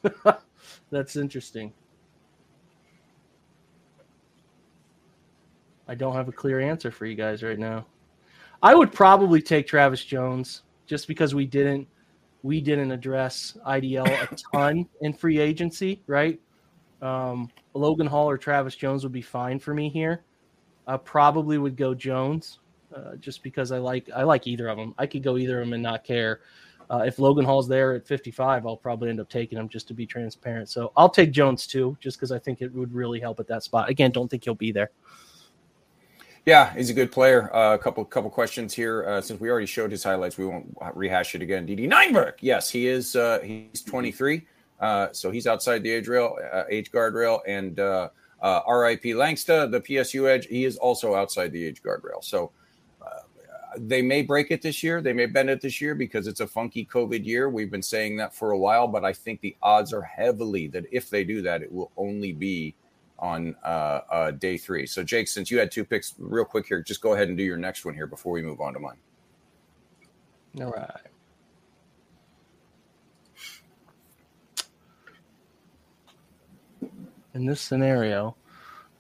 That's 0.92 1.16
interesting. 1.16 1.74
I 5.88 5.96
don't 5.96 6.16
have 6.16 6.28
a 6.28 6.32
clear 6.32 6.60
answer 6.60 6.92
for 6.92 7.06
you 7.06 7.16
guys 7.16 7.44
right 7.44 7.60
now. 7.60 7.86
I 8.62 8.74
would 8.74 8.92
probably 8.92 9.42
take 9.42 9.68
Travis 9.68 10.04
Jones 10.04 10.64
just 10.88 11.08
because 11.08 11.36
we 11.36 11.46
didn't 11.46 11.88
we 12.44 12.62
didn't 12.62 12.92
address 12.92 13.58
IDL 13.66 14.08
a 14.08 14.36
ton 14.54 14.88
in 15.02 15.14
free 15.14 15.40
agency, 15.40 16.04
right? 16.08 16.40
Um, 17.02 17.50
Logan 17.74 18.08
Hall 18.08 18.30
or 18.30 18.38
Travis 18.38 18.76
Jones 18.76 19.04
would 19.04 19.12
be 19.12 19.22
fine 19.22 19.60
for 19.60 19.74
me 19.74 19.90
here. 19.90 20.24
I 20.88 20.98
probably 20.98 21.58
would 21.58 21.76
go 21.76 21.94
Jones 21.94 22.60
uh, 22.96 23.16
just 23.18 23.44
because 23.44 23.72
I 23.72 23.78
like 23.78 24.10
I 24.16 24.24
like 24.24 24.48
either 24.48 24.68
of 24.68 24.78
them. 24.78 24.96
I 24.98 25.06
could 25.06 25.24
go 25.24 25.38
either 25.38 25.60
of 25.60 25.68
them 25.68 25.74
and 25.74 25.84
not 25.84 26.04
care. 26.04 26.42
Uh, 26.90 27.04
if 27.06 27.18
Logan 27.18 27.46
Hall's 27.46 27.68
there 27.68 27.94
at 27.94 28.06
55, 28.06 28.66
I'll 28.68 28.78
probably 28.78 29.10
end 29.10 29.20
up 29.20 29.30
taking 29.30 29.58
him 29.58 29.68
just 29.68 29.88
to 29.88 29.94
be 29.94 30.06
transparent. 30.06 30.70
So 30.70 30.92
I'll 30.96 31.10
take 31.10 31.32
Jones 31.32 31.66
too, 31.66 31.98
just 32.00 32.18
because 32.18 32.32
I 32.32 32.38
think 32.38 32.62
it 32.62 32.72
would 32.74 32.94
really 32.94 33.20
help 33.20 33.40
at 33.40 33.48
that 33.48 33.64
spot. 33.64 33.90
Again, 33.90 34.12
don't 34.12 34.30
think 34.30 34.44
he'll 34.44 34.54
be 34.54 34.72
there. 34.72 34.92
Yeah, 36.46 36.72
he's 36.76 36.92
a 36.92 36.94
good 36.94 37.12
player. 37.12 37.54
Uh, 37.56 37.58
a 37.58 37.74
uh, 37.74 37.78
couple 37.78 38.06
couple 38.06 38.30
questions 38.30 38.72
here. 38.74 39.04
Uh, 39.08 39.20
since 39.20 39.40
we 39.40 39.50
already 39.50 39.66
showed 39.66 39.90
his 39.90 40.04
highlights, 40.04 40.38
we 40.38 40.46
won't 40.46 40.78
rehash 40.94 41.34
it 41.34 41.42
again. 41.42 41.66
DD 41.66 41.88
Nineberg, 41.88 42.36
yes, 42.40 42.70
he 42.70 42.86
is. 42.88 43.16
Uh, 43.16 43.40
he's 43.40 43.82
23, 43.82 44.46
uh, 44.80 45.08
so 45.12 45.32
he's 45.32 45.48
outside 45.48 45.82
the 45.82 45.90
age 45.90 46.08
rail, 46.08 46.38
age 46.70 46.92
guardrail, 46.92 47.40
and 47.48 47.80
R.I.P. 47.80 49.14
Langsta, 49.14 49.72
the 49.72 49.82
PSU 49.82 50.30
edge, 50.30 50.46
he 50.46 50.66
is 50.66 50.78
also 50.78 51.16
outside 51.16 51.52
the 51.52 51.66
age 51.66 51.82
guardrail. 51.82 52.24
So 52.24 52.52
they 53.78 54.02
may 54.02 54.22
break 54.22 54.52
it 54.52 54.62
this 54.62 54.84
year. 54.84 55.02
They 55.02 55.14
may 55.14 55.26
bend 55.26 55.50
it 55.50 55.62
this 55.62 55.82
year 55.82 55.96
because 55.96 56.28
it's 56.28 56.40
a 56.40 56.48
funky 56.48 56.86
COVID 56.86 57.26
year. 57.26 57.50
We've 57.50 57.72
been 57.72 57.82
saying 57.82 58.18
that 58.18 58.34
for 58.34 58.52
a 58.52 58.58
while, 58.58 58.88
but 58.88 59.04
I 59.04 59.14
think 59.14 59.42
the 59.42 59.56
odds 59.62 59.94
are 59.94 60.02
heavily 60.02 60.68
that 60.68 60.86
if 60.92 61.10
they 61.10 61.24
do 61.24 61.42
that, 61.44 61.62
it 61.62 61.72
will 61.72 61.92
only 61.98 62.32
be 62.32 62.76
on 63.20 63.56
uh, 63.64 64.02
uh, 64.12 64.32
day 64.32 64.58
three. 64.58 64.86
So, 64.86 65.04
Jake, 65.04 65.28
since 65.28 65.50
you 65.50 65.60
had 65.60 65.72
two 65.72 65.86
picks, 65.86 66.16
real 66.18 66.46
quick 66.46 66.68
here, 66.68 66.82
just 66.82 67.02
go 67.02 67.14
ahead 67.14 67.28
and 67.28 67.38
do 67.38 67.44
your 67.44 67.58
next 67.58 67.86
one 67.86 67.94
here 67.94 68.08
before 68.08 68.34
we 68.34 68.42
move 68.42 68.62
on 68.62 68.74
to 68.74 68.80
mine. 68.80 68.98
All 70.62 70.72
right. 70.72 70.90
In 77.34 77.46
this 77.46 77.60
scenario, 77.60 78.36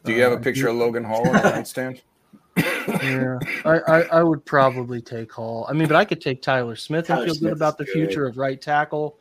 do 0.03 0.11
you 0.11 0.21
have 0.21 0.33
a 0.33 0.35
uh, 0.35 0.39
picture 0.39 0.67
of 0.67 0.75
Logan 0.75 1.05
Hall 1.05 1.27
on 1.27 1.33
the 1.33 1.41
nightstand? 1.55 2.01
Yeah, 2.87 3.39
I, 3.65 3.79
I, 3.79 4.01
I, 4.01 4.23
would 4.23 4.45
probably 4.45 5.01
take 5.01 5.31
Hall. 5.31 5.65
I 5.69 5.73
mean, 5.73 5.87
but 5.87 5.95
I 5.95 6.05
could 6.05 6.21
take 6.21 6.41
Tyler 6.41 6.75
Smith 6.75 7.07
Tyler 7.07 7.23
and 7.23 7.31
feel 7.31 7.35
Smith's 7.35 7.51
good 7.51 7.57
about 7.57 7.77
the 7.77 7.85
good. 7.85 7.93
future 7.93 8.25
of 8.25 8.37
right 8.37 8.61
tackle. 8.61 9.17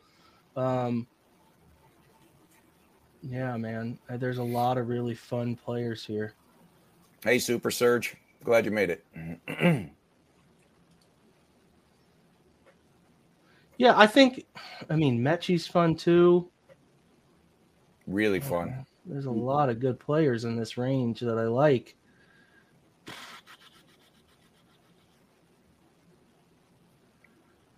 Um, 0.55 1.07
yeah, 3.23 3.57
man, 3.57 3.97
uh, 4.09 4.17
there's 4.17 4.37
a 4.37 4.43
lot 4.43 4.77
of 4.77 4.87
really 4.87 5.15
fun 5.15 5.55
players 5.55 6.05
here. 6.05 6.33
Hey, 7.23 7.39
Super 7.39 7.71
Surge, 7.71 8.15
glad 8.43 8.65
you 8.65 8.71
made 8.71 8.91
it. 8.91 9.05
yeah, 13.77 13.97
I 13.97 14.05
think. 14.07 14.45
I 14.89 14.95
mean, 14.95 15.19
Metchie's 15.19 15.65
fun 15.67 15.95
too. 15.95 16.49
Really 18.07 18.39
fun. 18.39 18.85
There's 19.05 19.25
a 19.25 19.31
lot 19.31 19.69
of 19.69 19.79
good 19.79 19.99
players 19.99 20.45
in 20.45 20.55
this 20.55 20.77
range 20.77 21.19
that 21.21 21.37
I 21.37 21.45
like. 21.45 21.95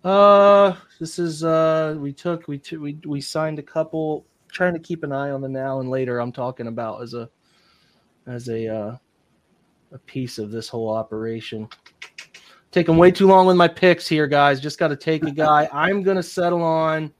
Uh, 0.04 0.76
this 1.00 1.18
is 1.18 1.42
uh, 1.44 1.96
we 1.98 2.12
took 2.12 2.46
we 2.48 2.58
t- 2.58 2.76
we 2.76 2.98
we 3.06 3.20
signed 3.20 3.58
a 3.58 3.62
couple. 3.62 4.26
Trying 4.50 4.72
to 4.74 4.80
keep 4.80 5.02
an 5.02 5.12
eye 5.12 5.30
on 5.30 5.42
the 5.42 5.48
now 5.48 5.80
and 5.80 5.90
later. 5.90 6.20
I'm 6.20 6.32
talking 6.32 6.68
about 6.68 7.02
as 7.02 7.14
a 7.14 7.28
as 8.26 8.48
a 8.48 8.66
uh, 8.66 8.96
a 9.92 9.98
piece 10.06 10.38
of 10.38 10.50
this 10.50 10.68
whole 10.68 10.90
operation. 10.90 11.68
Taking 12.70 12.96
way 12.96 13.10
too 13.10 13.26
long 13.26 13.46
with 13.46 13.56
my 13.56 13.68
picks 13.68 14.06
here, 14.06 14.26
guys. 14.26 14.60
Just 14.60 14.78
got 14.78 14.88
to 14.88 14.96
take 14.96 15.24
a 15.24 15.30
guy. 15.30 15.68
I'm 15.72 16.02
gonna 16.02 16.22
settle 16.22 16.62
on 16.62 17.12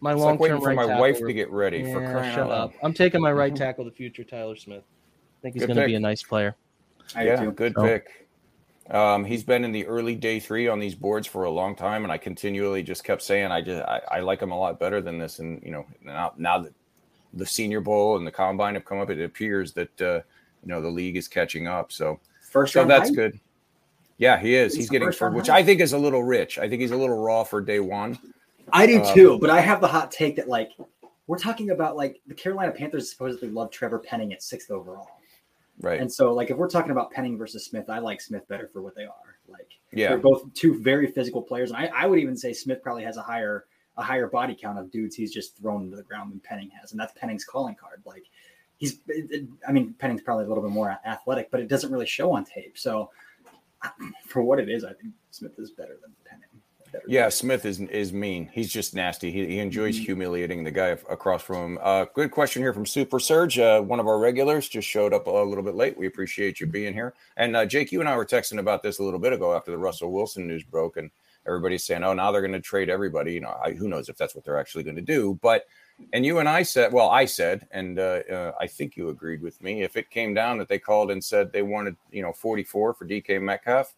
my 0.00 0.12
long 0.12 0.38
term 0.38 0.60
like 0.60 0.66
right 0.66 0.76
for 0.76 0.86
my 0.86 1.00
wife 1.00 1.18
to 1.18 1.32
get 1.32 1.50
ready. 1.50 1.78
Yeah, 1.78 1.92
for 1.92 2.12
crying 2.12 2.34
shut 2.34 2.50
up. 2.50 2.72
I'm 2.82 2.92
taking 2.92 3.20
my 3.20 3.32
right 3.32 3.54
tackle, 3.56 3.84
the 3.84 3.90
future 3.90 4.24
Tyler 4.24 4.56
Smith. 4.56 4.84
I 4.84 5.40
think 5.42 5.54
he's 5.54 5.66
going 5.66 5.76
to 5.76 5.86
be 5.86 5.94
a 5.94 6.00
nice 6.00 6.22
player. 6.22 6.56
I 7.14 7.24
yeah, 7.24 7.42
do. 7.42 7.52
good 7.52 7.74
so. 7.74 7.82
pick. 7.82 8.17
Um, 8.90 9.24
he's 9.24 9.44
been 9.44 9.64
in 9.64 9.72
the 9.72 9.86
early 9.86 10.14
day 10.14 10.40
three 10.40 10.66
on 10.66 10.78
these 10.78 10.94
boards 10.94 11.26
for 11.26 11.44
a 11.44 11.50
long 11.50 11.74
time, 11.74 12.04
and 12.04 12.12
I 12.12 12.16
continually 12.16 12.82
just 12.82 13.04
kept 13.04 13.22
saying 13.22 13.50
I 13.52 13.60
just 13.60 13.82
I, 13.86 14.00
I 14.10 14.20
like 14.20 14.40
him 14.40 14.50
a 14.50 14.58
lot 14.58 14.80
better 14.80 15.00
than 15.00 15.18
this. 15.18 15.40
And 15.40 15.62
you 15.62 15.70
know 15.70 15.86
now 16.02 16.32
now 16.38 16.58
that 16.58 16.72
the 17.34 17.44
Senior 17.44 17.80
Bowl 17.80 18.16
and 18.16 18.26
the 18.26 18.30
Combine 18.30 18.74
have 18.74 18.86
come 18.86 18.98
up, 18.98 19.10
it 19.10 19.22
appears 19.22 19.72
that 19.72 20.00
uh, 20.00 20.20
you 20.62 20.68
know 20.68 20.80
the 20.80 20.88
league 20.88 21.16
is 21.16 21.28
catching 21.28 21.66
up. 21.66 21.92
So 21.92 22.18
first, 22.40 22.72
so 22.72 22.86
that's 22.86 23.10
height? 23.10 23.16
good. 23.16 23.40
Yeah, 24.16 24.38
he 24.38 24.54
is. 24.54 24.72
He's, 24.72 24.84
he's 24.84 24.90
getting 24.90 25.12
for 25.12 25.30
which 25.30 25.48
height? 25.48 25.58
I 25.58 25.64
think 25.64 25.80
is 25.80 25.92
a 25.92 25.98
little 25.98 26.22
rich. 26.22 26.58
I 26.58 26.68
think 26.68 26.80
he's 26.80 26.90
a 26.90 26.96
little 26.96 27.18
raw 27.18 27.44
for 27.44 27.60
day 27.60 27.80
one. 27.80 28.18
I 28.72 28.86
do 28.86 29.02
um, 29.02 29.14
too, 29.14 29.38
but 29.38 29.50
I 29.50 29.60
have 29.60 29.80
the 29.80 29.86
hot 29.86 30.10
take 30.10 30.36
that 30.36 30.48
like 30.48 30.72
we're 31.26 31.38
talking 31.38 31.70
about 31.70 31.94
like 31.94 32.20
the 32.26 32.34
Carolina 32.34 32.72
Panthers 32.72 33.10
supposedly 33.10 33.50
love 33.50 33.70
Trevor 33.70 33.98
Penning 33.98 34.32
at 34.32 34.42
sixth 34.42 34.70
overall. 34.70 35.17
Right. 35.80 36.00
And 36.00 36.12
so, 36.12 36.32
like, 36.32 36.50
if 36.50 36.56
we're 36.56 36.68
talking 36.68 36.90
about 36.90 37.10
Penning 37.12 37.38
versus 37.38 37.64
Smith, 37.64 37.88
I 37.88 37.98
like 37.98 38.20
Smith 38.20 38.46
better 38.48 38.68
for 38.72 38.82
what 38.82 38.94
they 38.94 39.04
are. 39.04 39.38
Like, 39.48 39.68
yeah, 39.92 40.08
they're 40.08 40.18
both 40.18 40.52
two 40.54 40.80
very 40.80 41.06
physical 41.06 41.40
players, 41.40 41.70
and 41.70 41.78
I, 41.78 41.90
I 41.94 42.06
would 42.06 42.18
even 42.18 42.36
say 42.36 42.52
Smith 42.52 42.82
probably 42.82 43.04
has 43.04 43.16
a 43.16 43.22
higher 43.22 43.66
a 43.96 44.02
higher 44.02 44.28
body 44.28 44.54
count 44.54 44.78
of 44.78 44.90
dudes 44.92 45.16
he's 45.16 45.32
just 45.32 45.56
thrown 45.56 45.82
into 45.82 45.96
the 45.96 46.02
ground 46.04 46.32
than 46.32 46.40
Penning 46.40 46.70
has, 46.80 46.92
and 46.92 47.00
that's 47.00 47.12
Penning's 47.18 47.44
calling 47.44 47.74
card. 47.74 48.02
Like, 48.04 48.24
he's, 48.78 49.00
I 49.66 49.72
mean, 49.72 49.94
Penning's 49.98 50.22
probably 50.22 50.44
a 50.44 50.48
little 50.48 50.62
bit 50.62 50.72
more 50.72 50.96
athletic, 51.04 51.50
but 51.50 51.60
it 51.60 51.68
doesn't 51.68 51.90
really 51.90 52.06
show 52.06 52.32
on 52.32 52.44
tape. 52.44 52.78
So, 52.78 53.10
for 54.26 54.42
what 54.42 54.60
it 54.60 54.68
is, 54.68 54.84
I 54.84 54.92
think 54.92 55.14
Smith 55.30 55.58
is 55.58 55.70
better 55.70 55.98
than. 56.00 56.12
Yeah, 57.06 57.28
Smith 57.28 57.64
is 57.64 57.80
is 57.80 58.12
mean. 58.12 58.48
He's 58.52 58.72
just 58.72 58.94
nasty. 58.94 59.30
He, 59.30 59.46
he 59.46 59.58
enjoys 59.58 59.96
mm-hmm. 59.96 60.04
humiliating 60.04 60.64
the 60.64 60.70
guy 60.70 60.88
across 60.88 61.42
from 61.42 61.72
him. 61.72 61.78
Uh, 61.82 62.06
good 62.14 62.30
question 62.30 62.62
here 62.62 62.72
from 62.72 62.86
Super 62.86 63.18
Surge. 63.20 63.58
Uh, 63.58 63.80
one 63.80 64.00
of 64.00 64.06
our 64.06 64.18
regulars 64.18 64.68
just 64.68 64.88
showed 64.88 65.12
up 65.12 65.26
a 65.26 65.30
little 65.30 65.64
bit 65.64 65.74
late. 65.74 65.96
We 65.98 66.06
appreciate 66.06 66.60
you 66.60 66.66
being 66.66 66.94
here. 66.94 67.14
And 67.36 67.56
uh, 67.56 67.66
Jake, 67.66 67.92
you 67.92 68.00
and 68.00 68.08
I 68.08 68.16
were 68.16 68.26
texting 68.26 68.58
about 68.58 68.82
this 68.82 68.98
a 68.98 69.02
little 69.02 69.20
bit 69.20 69.32
ago 69.32 69.54
after 69.54 69.70
the 69.70 69.78
Russell 69.78 70.12
Wilson 70.12 70.46
news 70.46 70.64
broke, 70.64 70.96
and 70.96 71.10
everybody's 71.46 71.84
saying, 71.84 72.04
"Oh, 72.04 72.14
now 72.14 72.30
they're 72.30 72.40
going 72.40 72.52
to 72.52 72.60
trade 72.60 72.90
everybody." 72.90 73.34
You 73.34 73.40
know, 73.40 73.58
I, 73.64 73.72
who 73.72 73.88
knows 73.88 74.08
if 74.08 74.16
that's 74.16 74.34
what 74.34 74.44
they're 74.44 74.58
actually 74.58 74.84
going 74.84 74.96
to 74.96 75.02
do? 75.02 75.38
But 75.42 75.66
and 76.12 76.24
you 76.24 76.38
and 76.38 76.48
I 76.48 76.62
said, 76.62 76.92
well, 76.92 77.10
I 77.10 77.24
said, 77.24 77.66
and 77.70 77.98
uh, 77.98 78.22
uh, 78.30 78.52
I 78.60 78.66
think 78.66 78.96
you 78.96 79.08
agreed 79.08 79.42
with 79.42 79.60
me. 79.62 79.82
If 79.82 79.96
it 79.96 80.10
came 80.10 80.32
down 80.32 80.58
that 80.58 80.68
they 80.68 80.78
called 80.78 81.10
and 81.10 81.22
said 81.22 81.52
they 81.52 81.62
wanted, 81.62 81.96
you 82.10 82.22
know, 82.22 82.32
44 82.32 82.94
for 82.94 83.06
DK 83.06 83.42
Metcalf, 83.42 83.94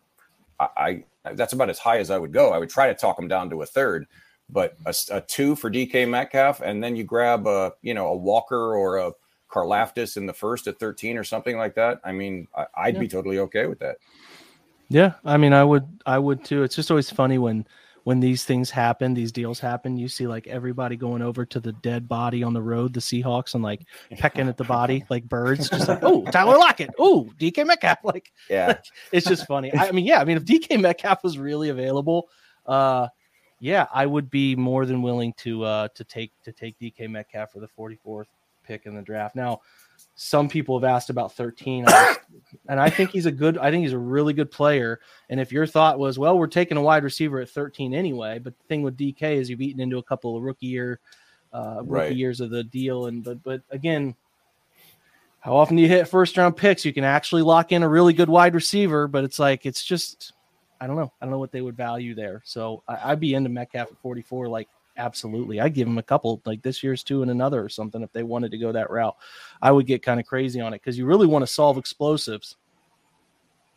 I, 0.58 0.68
I, 0.76 1.04
that's 1.24 1.52
about 1.52 1.70
as 1.70 1.78
high 1.78 1.98
as 1.98 2.10
I 2.10 2.18
would 2.18 2.32
go. 2.32 2.50
I 2.50 2.58
would 2.58 2.70
try 2.70 2.88
to 2.88 2.94
talk 2.94 3.16
them 3.16 3.28
down 3.28 3.50
to 3.50 3.62
a 3.62 3.66
third, 3.66 4.06
but 4.48 4.76
a, 4.86 4.94
a 5.10 5.20
two 5.20 5.56
for 5.56 5.70
DK 5.70 6.08
Metcalf, 6.08 6.60
and 6.60 6.82
then 6.82 6.96
you 6.96 7.04
grab 7.04 7.46
a 7.46 7.72
you 7.82 7.94
know 7.94 8.08
a 8.08 8.16
Walker 8.16 8.74
or 8.74 8.98
a 8.98 9.12
Karlaftis 9.50 10.16
in 10.16 10.26
the 10.26 10.32
first 10.32 10.66
at 10.66 10.78
13 10.78 11.18
or 11.18 11.24
something 11.24 11.56
like 11.56 11.74
that. 11.74 12.00
I 12.04 12.12
mean, 12.12 12.46
I, 12.54 12.86
would 12.86 12.94
yeah. 12.94 13.00
be 13.00 13.08
totally 13.08 13.38
okay 13.40 13.66
with 13.66 13.80
that. 13.80 13.96
Yeah, 14.88 15.14
I 15.24 15.36
mean, 15.36 15.52
I 15.52 15.64
would, 15.64 15.86
I 16.06 16.18
would 16.18 16.44
too. 16.44 16.62
It's 16.62 16.74
just 16.74 16.90
always 16.90 17.10
funny 17.10 17.38
when 17.38 17.66
when 18.04 18.20
these 18.20 18.44
things 18.44 18.70
happen, 18.70 19.14
these 19.14 19.32
deals 19.32 19.60
happen, 19.60 19.96
you 19.96 20.08
see 20.08 20.26
like 20.26 20.46
everybody 20.46 20.96
going 20.96 21.22
over 21.22 21.44
to 21.46 21.60
the 21.60 21.72
dead 21.72 22.08
body 22.08 22.42
on 22.42 22.52
the 22.54 22.62
road, 22.62 22.94
the 22.94 23.00
Seahawks, 23.00 23.54
and 23.54 23.62
like 23.62 23.82
pecking 24.18 24.48
at 24.48 24.56
the 24.56 24.64
body 24.64 25.04
like 25.10 25.28
birds, 25.28 25.68
just 25.68 25.88
like, 25.88 26.00
oh, 26.02 26.24
Tyler 26.26 26.56
Lockett, 26.58 26.90
oh, 26.98 27.30
DK 27.38 27.66
Metcalf. 27.66 27.98
Like, 28.04 28.32
Yeah. 28.48 28.78
it's 29.12 29.26
just 29.26 29.46
funny. 29.46 29.72
I, 29.74 29.88
I 29.88 29.92
mean, 29.92 30.04
yeah, 30.06 30.20
I 30.20 30.24
mean, 30.24 30.36
if 30.36 30.44
DK 30.44 30.80
Metcalf 30.80 31.22
was 31.22 31.38
really 31.38 31.68
available, 31.68 32.28
uh, 32.66 33.08
yeah, 33.60 33.86
I 33.92 34.06
would 34.06 34.30
be 34.30 34.56
more 34.56 34.86
than 34.86 35.02
willing 35.02 35.34
to 35.38 35.62
uh 35.64 35.88
to 35.94 36.02
take 36.04 36.32
to 36.44 36.52
take 36.52 36.78
DK 36.78 37.10
Metcalf 37.10 37.52
for 37.52 37.60
the 37.60 37.68
44th 37.78 38.24
pick 38.64 38.86
in 38.86 38.94
the 38.94 39.02
draft. 39.02 39.36
Now, 39.36 39.60
some 40.14 40.48
people 40.48 40.78
have 40.78 40.88
asked 40.88 41.10
about 41.10 41.32
13, 41.34 41.86
and 42.68 42.80
I 42.80 42.90
think 42.90 43.10
he's 43.10 43.26
a 43.26 43.32
good. 43.32 43.58
I 43.58 43.70
think 43.70 43.82
he's 43.82 43.92
a 43.92 43.98
really 43.98 44.32
good 44.32 44.50
player. 44.50 45.00
And 45.28 45.40
if 45.40 45.52
your 45.52 45.66
thought 45.66 45.98
was, 45.98 46.18
well, 46.18 46.38
we're 46.38 46.46
taking 46.46 46.76
a 46.76 46.82
wide 46.82 47.04
receiver 47.04 47.40
at 47.40 47.50
13 47.50 47.94
anyway, 47.94 48.38
but 48.38 48.56
the 48.58 48.64
thing 48.64 48.82
with 48.82 48.96
DK 48.96 49.22
is 49.36 49.48
you've 49.50 49.60
eaten 49.60 49.80
into 49.80 49.98
a 49.98 50.02
couple 50.02 50.36
of 50.36 50.42
rookie 50.42 50.66
year, 50.66 51.00
uh, 51.52 51.82
rookie 51.82 52.08
Right. 52.08 52.16
years 52.16 52.40
of 52.40 52.50
the 52.50 52.64
deal, 52.64 53.06
and 53.06 53.24
but 53.24 53.42
but 53.42 53.62
again. 53.70 54.14
How 55.42 55.56
often 55.56 55.74
do 55.76 55.80
you 55.82 55.88
hit 55.88 56.06
first 56.06 56.36
round 56.36 56.54
picks? 56.54 56.84
You 56.84 56.92
can 56.92 57.02
actually 57.02 57.40
lock 57.40 57.72
in 57.72 57.82
a 57.82 57.88
really 57.88 58.12
good 58.12 58.28
wide 58.28 58.54
receiver, 58.54 59.08
but 59.08 59.24
it's 59.24 59.38
like 59.38 59.64
it's 59.64 59.82
just 59.82 60.34
I 60.82 60.86
don't 60.86 60.96
know. 60.96 61.12
I 61.20 61.24
don't 61.24 61.30
know 61.30 61.38
what 61.38 61.50
they 61.50 61.62
would 61.62 61.76
value 61.78 62.14
there. 62.14 62.42
So 62.44 62.82
I, 62.86 63.12
I'd 63.12 63.20
be 63.20 63.32
into 63.34 63.48
Metcalf 63.48 63.90
at 63.90 63.98
44. 63.98 64.48
Like, 64.48 64.68
absolutely. 65.00 65.60
I'd 65.60 65.74
give 65.74 65.88
them 65.88 65.98
a 65.98 66.02
couple, 66.02 66.40
like 66.44 66.62
this 66.62 66.82
year's 66.82 67.02
two 67.02 67.22
and 67.22 67.30
another 67.30 67.62
or 67.64 67.68
something 67.68 68.02
if 68.02 68.12
they 68.12 68.22
wanted 68.22 68.50
to 68.52 68.58
go 68.58 68.70
that 68.72 68.90
route. 68.90 69.16
I 69.62 69.72
would 69.72 69.86
get 69.86 70.02
kind 70.02 70.20
of 70.20 70.26
crazy 70.26 70.60
on 70.60 70.72
it 70.74 70.80
because 70.82 70.98
you 70.98 71.06
really 71.06 71.26
want 71.26 71.42
to 71.42 71.52
solve 71.52 71.78
explosives. 71.78 72.56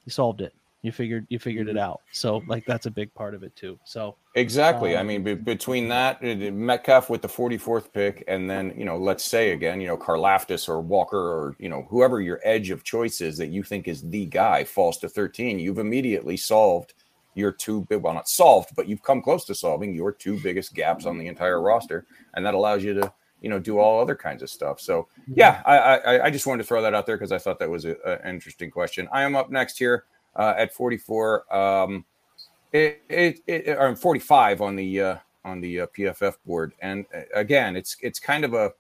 You 0.06 0.12
solved 0.12 0.42
it. 0.42 0.54
You 0.82 0.92
figured 0.92 1.26
you 1.30 1.40
figured 1.40 1.70
it 1.70 1.78
out. 1.78 2.02
So 2.12 2.44
like 2.46 2.66
that's 2.66 2.88
a 2.88 2.92
big 2.92 3.14
part 3.14 3.34
of 3.34 3.44
it 3.44 3.56
too. 3.56 3.80
So 3.86 4.18
Exactly. 4.36 4.98
I 4.98 5.02
Um, 5.02 5.08
mean, 5.08 5.24
be- 5.24 5.36
between 5.36 5.88
that, 5.90 6.18
uh, 6.24 6.52
Metcalf 6.52 7.10
with 7.10 7.22
the 7.22 7.30
44th 7.30 7.94
pick, 7.94 8.24
and 8.28 8.50
then, 8.50 8.74
you 8.76 8.84
know, 8.84 8.98
let's 8.98 9.24
say 9.24 9.52
again, 9.52 9.80
you 9.80 9.88
know, 9.88 9.96
Karlaftis 9.96 10.68
or 10.68 10.82
Walker 10.82 11.18
or, 11.18 11.56
you 11.60 11.70
know, 11.70 11.86
whoever 11.90 12.20
your 12.20 12.42
edge 12.44 12.72
of 12.72 12.84
choice 12.84 13.22
is 13.22 13.38
that 13.38 13.50
you 13.50 13.62
think 13.64 13.88
is 13.88 14.02
the 14.10 14.26
guy 14.26 14.64
falls 14.64 14.98
to 14.98 15.08
13, 15.08 15.60
you've 15.60 15.78
immediately 15.78 16.36
solved 16.36 16.96
your 17.36 17.52
two 17.52 17.82
big, 17.90 18.02
well, 18.02 18.14
not 18.14 18.30
solved, 18.30 18.76
but 18.76 18.88
you've 18.88 19.04
come 19.04 19.22
close 19.22 19.46
to 19.46 19.56
solving 19.56 19.94
your 19.94 20.12
two 20.12 20.40
biggest 20.40 20.74
gaps 20.74 21.06
on 21.06 21.18
the 21.18 21.28
entire 21.28 21.62
roster. 21.62 22.06
And 22.36 22.46
that 22.46 22.54
allows 22.54 22.84
you 22.84 22.94
to, 22.96 23.14
you 23.42 23.50
know, 23.50 23.60
do 23.60 23.78
all 23.80 24.02
other 24.02 24.16
kinds 24.16 24.44
of 24.44 24.50
stuff. 24.50 24.80
So, 24.80 25.08
yeah, 25.28 25.62
I, 25.66 25.78
I, 25.78 26.26
I 26.26 26.30
just 26.30 26.48
wanted 26.48 26.64
to 26.64 26.68
throw 26.68 26.82
that 26.82 26.94
out 26.94 27.06
there 27.06 27.18
because 27.18 27.32
I 27.32 27.38
thought 27.38 27.60
that 27.60 27.70
was 27.70 27.86
a, 27.86 27.96
a- 28.06 28.20
an 28.24 28.36
interesting 28.36 28.72
question. 28.72 29.08
I 29.12 29.24
am 29.24 29.36
up 29.36 29.50
next 29.52 29.78
here 29.78 30.06
uh, 30.36 30.54
at 30.58 30.74
44. 30.74 31.56
Um, 31.56 32.06
it, 32.72 33.02
it, 33.10 33.40
it 33.46 33.68
or 33.70 33.88
I'm 33.88 33.96
45 33.96 34.62
on 34.62 34.76
the 34.76 35.02
uh, 35.02 35.16
on 35.46 35.62
the 35.62 35.82
uh, 35.82 35.88
PFF 35.96 36.36
board, 36.46 36.74
and 36.82 37.06
uh, 37.14 37.22
again, 37.36 37.76
it's 37.76 37.98
it's 38.02 38.20
kind 38.20 38.44
of 38.44 38.54
a 38.56 38.72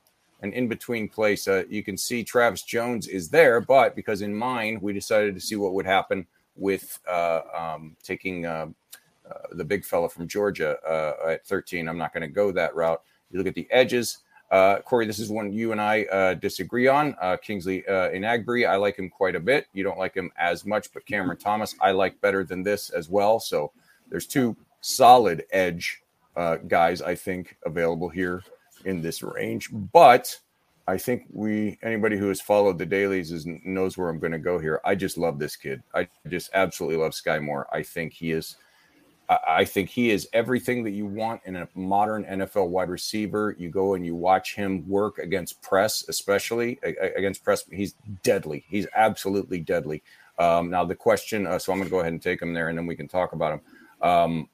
an 0.41 0.51
in 0.53 0.67
between 0.67 1.07
place. 1.07 1.47
Uh, 1.47 1.63
you 1.69 1.83
can 1.83 1.95
see 1.95 2.23
Travis 2.23 2.63
Jones 2.63 3.07
is 3.07 3.29
there, 3.29 3.61
but 3.61 3.95
because 3.95 4.21
in 4.21 4.33
mine 4.33 4.79
we 4.81 4.93
decided 4.93 5.35
to 5.35 5.41
see 5.41 5.55
what 5.55 5.73
would 5.73 5.85
happen 5.85 6.25
with 6.55 6.99
uh, 7.09 7.41
um, 7.53 7.95
taking 8.03 8.45
uh, 8.45 8.67
uh, 9.29 9.33
the 9.53 9.63
big 9.63 9.83
fella 9.85 10.09
from 10.09 10.27
Georgia 10.27 10.77
at 11.27 11.45
13. 11.45 11.87
I'm 11.87 11.97
not 11.97 12.13
going 12.13 12.21
to 12.21 12.27
go 12.27 12.51
that 12.51 12.75
route. 12.75 13.01
You 13.31 13.37
look 13.37 13.47
at 13.47 13.55
the 13.55 13.67
edges. 13.71 14.19
Uh, 14.51 14.79
Corey, 14.81 15.07
this 15.07 15.17
is 15.17 15.31
one 15.31 15.51
you 15.51 15.71
and 15.71 15.81
I 15.81 16.03
uh, 16.03 16.33
disagree 16.35 16.87
on. 16.87 17.15
Uh, 17.19 17.37
Kingsley 17.37 17.87
uh, 17.87 18.09
Enagbare, 18.09 18.69
I 18.69 18.75
like 18.75 18.97
him 18.97 19.09
quite 19.09 19.35
a 19.35 19.39
bit. 19.39 19.65
You 19.73 19.83
don't 19.83 19.97
like 19.97 20.13
him 20.13 20.31
as 20.37 20.63
much, 20.63 20.93
but 20.93 21.05
Cameron 21.07 21.39
Thomas, 21.39 21.75
I 21.81 21.91
like 21.91 22.21
better 22.21 22.43
than 22.43 22.61
this 22.61 22.91
as 22.91 23.09
well. 23.09 23.39
So 23.39 23.71
there's 24.09 24.27
two 24.27 24.55
solid 24.81 25.45
edge 25.51 26.03
guys 26.67 27.01
I 27.01 27.15
think 27.15 27.57
available 27.65 28.09
here 28.09 28.43
in 28.85 29.01
this 29.01 29.23
range. 29.23 29.69
But 29.71 30.39
I 30.87 30.97
think 30.97 31.23
we 31.31 31.77
anybody 31.81 32.17
who 32.17 32.27
has 32.27 32.41
followed 32.41 32.77
the 32.77 32.85
dailies 32.85 33.31
is 33.31 33.45
knows 33.63 33.97
where 33.97 34.09
I'm 34.09 34.19
going 34.19 34.33
to 34.33 34.39
go 34.39 34.59
here. 34.59 34.81
I 34.83 34.95
just 34.95 35.17
love 35.17 35.39
this 35.39 35.55
kid. 35.55 35.81
I 35.93 36.07
just 36.27 36.49
absolutely 36.53 36.97
love 36.97 37.13
Skyy 37.13 37.41
Moore. 37.41 37.67
I 37.71 37.83
think 37.83 38.13
he 38.13 38.31
is. 38.31 38.57
I 39.47 39.63
think 39.63 39.89
he 39.89 40.11
is 40.11 40.27
everything 40.33 40.83
that 40.83 40.91
you 40.91 41.05
want 41.05 41.41
in 41.45 41.55
a 41.55 41.67
modern 41.75 42.25
NFL 42.25 42.67
wide 42.67 42.89
receiver. 42.89 43.55
You 43.57 43.69
go 43.69 43.93
and 43.93 44.05
you 44.05 44.15
watch 44.15 44.53
him 44.53 44.87
work 44.87 45.17
against 45.17 45.61
press, 45.61 46.07
especially 46.09 46.77
against 46.83 47.41
press. 47.43 47.63
He's 47.71 47.95
deadly. 48.21 48.65
He's 48.67 48.85
absolutely 48.93 49.61
deadly. 49.61 50.03
Um, 50.37 50.69
now 50.69 50.83
the 50.83 50.95
question, 50.95 51.47
uh, 51.47 51.57
so 51.57 51.71
I'm 51.71 51.79
going 51.79 51.87
to 51.87 51.91
go 51.91 52.01
ahead 52.01 52.11
and 52.11 52.21
take 52.21 52.41
him 52.41 52.53
there, 52.53 52.67
and 52.67 52.77
then 52.77 52.85
we 52.85 52.97
can 52.97 53.07
talk 53.07 53.31
about 53.31 53.53
him. 53.53 53.61
Um, 54.01 54.49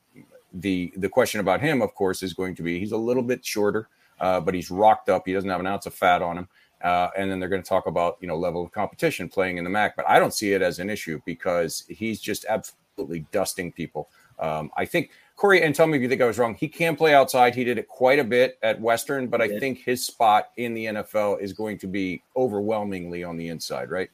the 0.53 0.93
the 0.97 1.09
question 1.09 1.39
about 1.39 1.61
him, 1.61 1.81
of 1.81 1.95
course, 1.95 2.21
is 2.21 2.33
going 2.33 2.55
to 2.55 2.63
be 2.63 2.79
he's 2.79 2.91
a 2.91 2.97
little 2.97 3.23
bit 3.23 3.45
shorter, 3.45 3.89
uh, 4.19 4.39
but 4.39 4.53
he's 4.53 4.71
rocked 4.71 5.09
up. 5.09 5.23
He 5.25 5.33
doesn't 5.33 5.49
have 5.49 5.59
an 5.59 5.67
ounce 5.67 5.85
of 5.85 5.93
fat 5.93 6.21
on 6.21 6.37
him. 6.37 6.47
Uh, 6.81 7.09
and 7.17 7.29
then 7.29 7.39
they're 7.39 7.49
going 7.49 7.61
to 7.61 7.67
talk 7.67 7.87
about 7.87 8.17
you 8.21 8.27
know 8.27 8.37
level 8.37 8.63
of 8.63 8.71
competition 8.71 9.27
playing 9.27 9.57
in 9.57 9.63
the 9.63 9.69
MAC, 9.69 9.95
but 9.97 10.07
I 10.07 10.17
don't 10.17 10.33
see 10.33 10.53
it 10.53 10.61
as 10.61 10.79
an 10.79 10.89
issue 10.89 11.19
because 11.25 11.83
he's 11.89 12.21
just 12.21 12.45
absolutely 12.47 13.25
dusting 13.31 13.71
people. 13.73 14.09
Um, 14.39 14.71
I 14.77 14.85
think 14.85 15.11
Corey, 15.35 15.61
and 15.61 15.73
tell 15.73 15.87
me 15.87 15.97
if 15.97 16.01
you 16.01 16.09
think 16.09 16.21
I 16.21 16.25
was 16.25 16.37
wrong. 16.37 16.53
He 16.55 16.67
can 16.67 16.95
play 16.95 17.13
outside. 17.13 17.55
He 17.55 17.63
did 17.63 17.77
it 17.77 17.87
quite 17.87 18.19
a 18.19 18.23
bit 18.23 18.57
at 18.61 18.79
Western, 18.79 19.27
but 19.27 19.41
I 19.41 19.59
think 19.59 19.79
his 19.79 20.05
spot 20.05 20.49
in 20.57 20.73
the 20.73 20.85
NFL 20.85 21.41
is 21.41 21.53
going 21.53 21.77
to 21.79 21.87
be 21.87 22.21
overwhelmingly 22.35 23.23
on 23.23 23.37
the 23.37 23.47
inside, 23.47 23.89
right? 23.89 24.09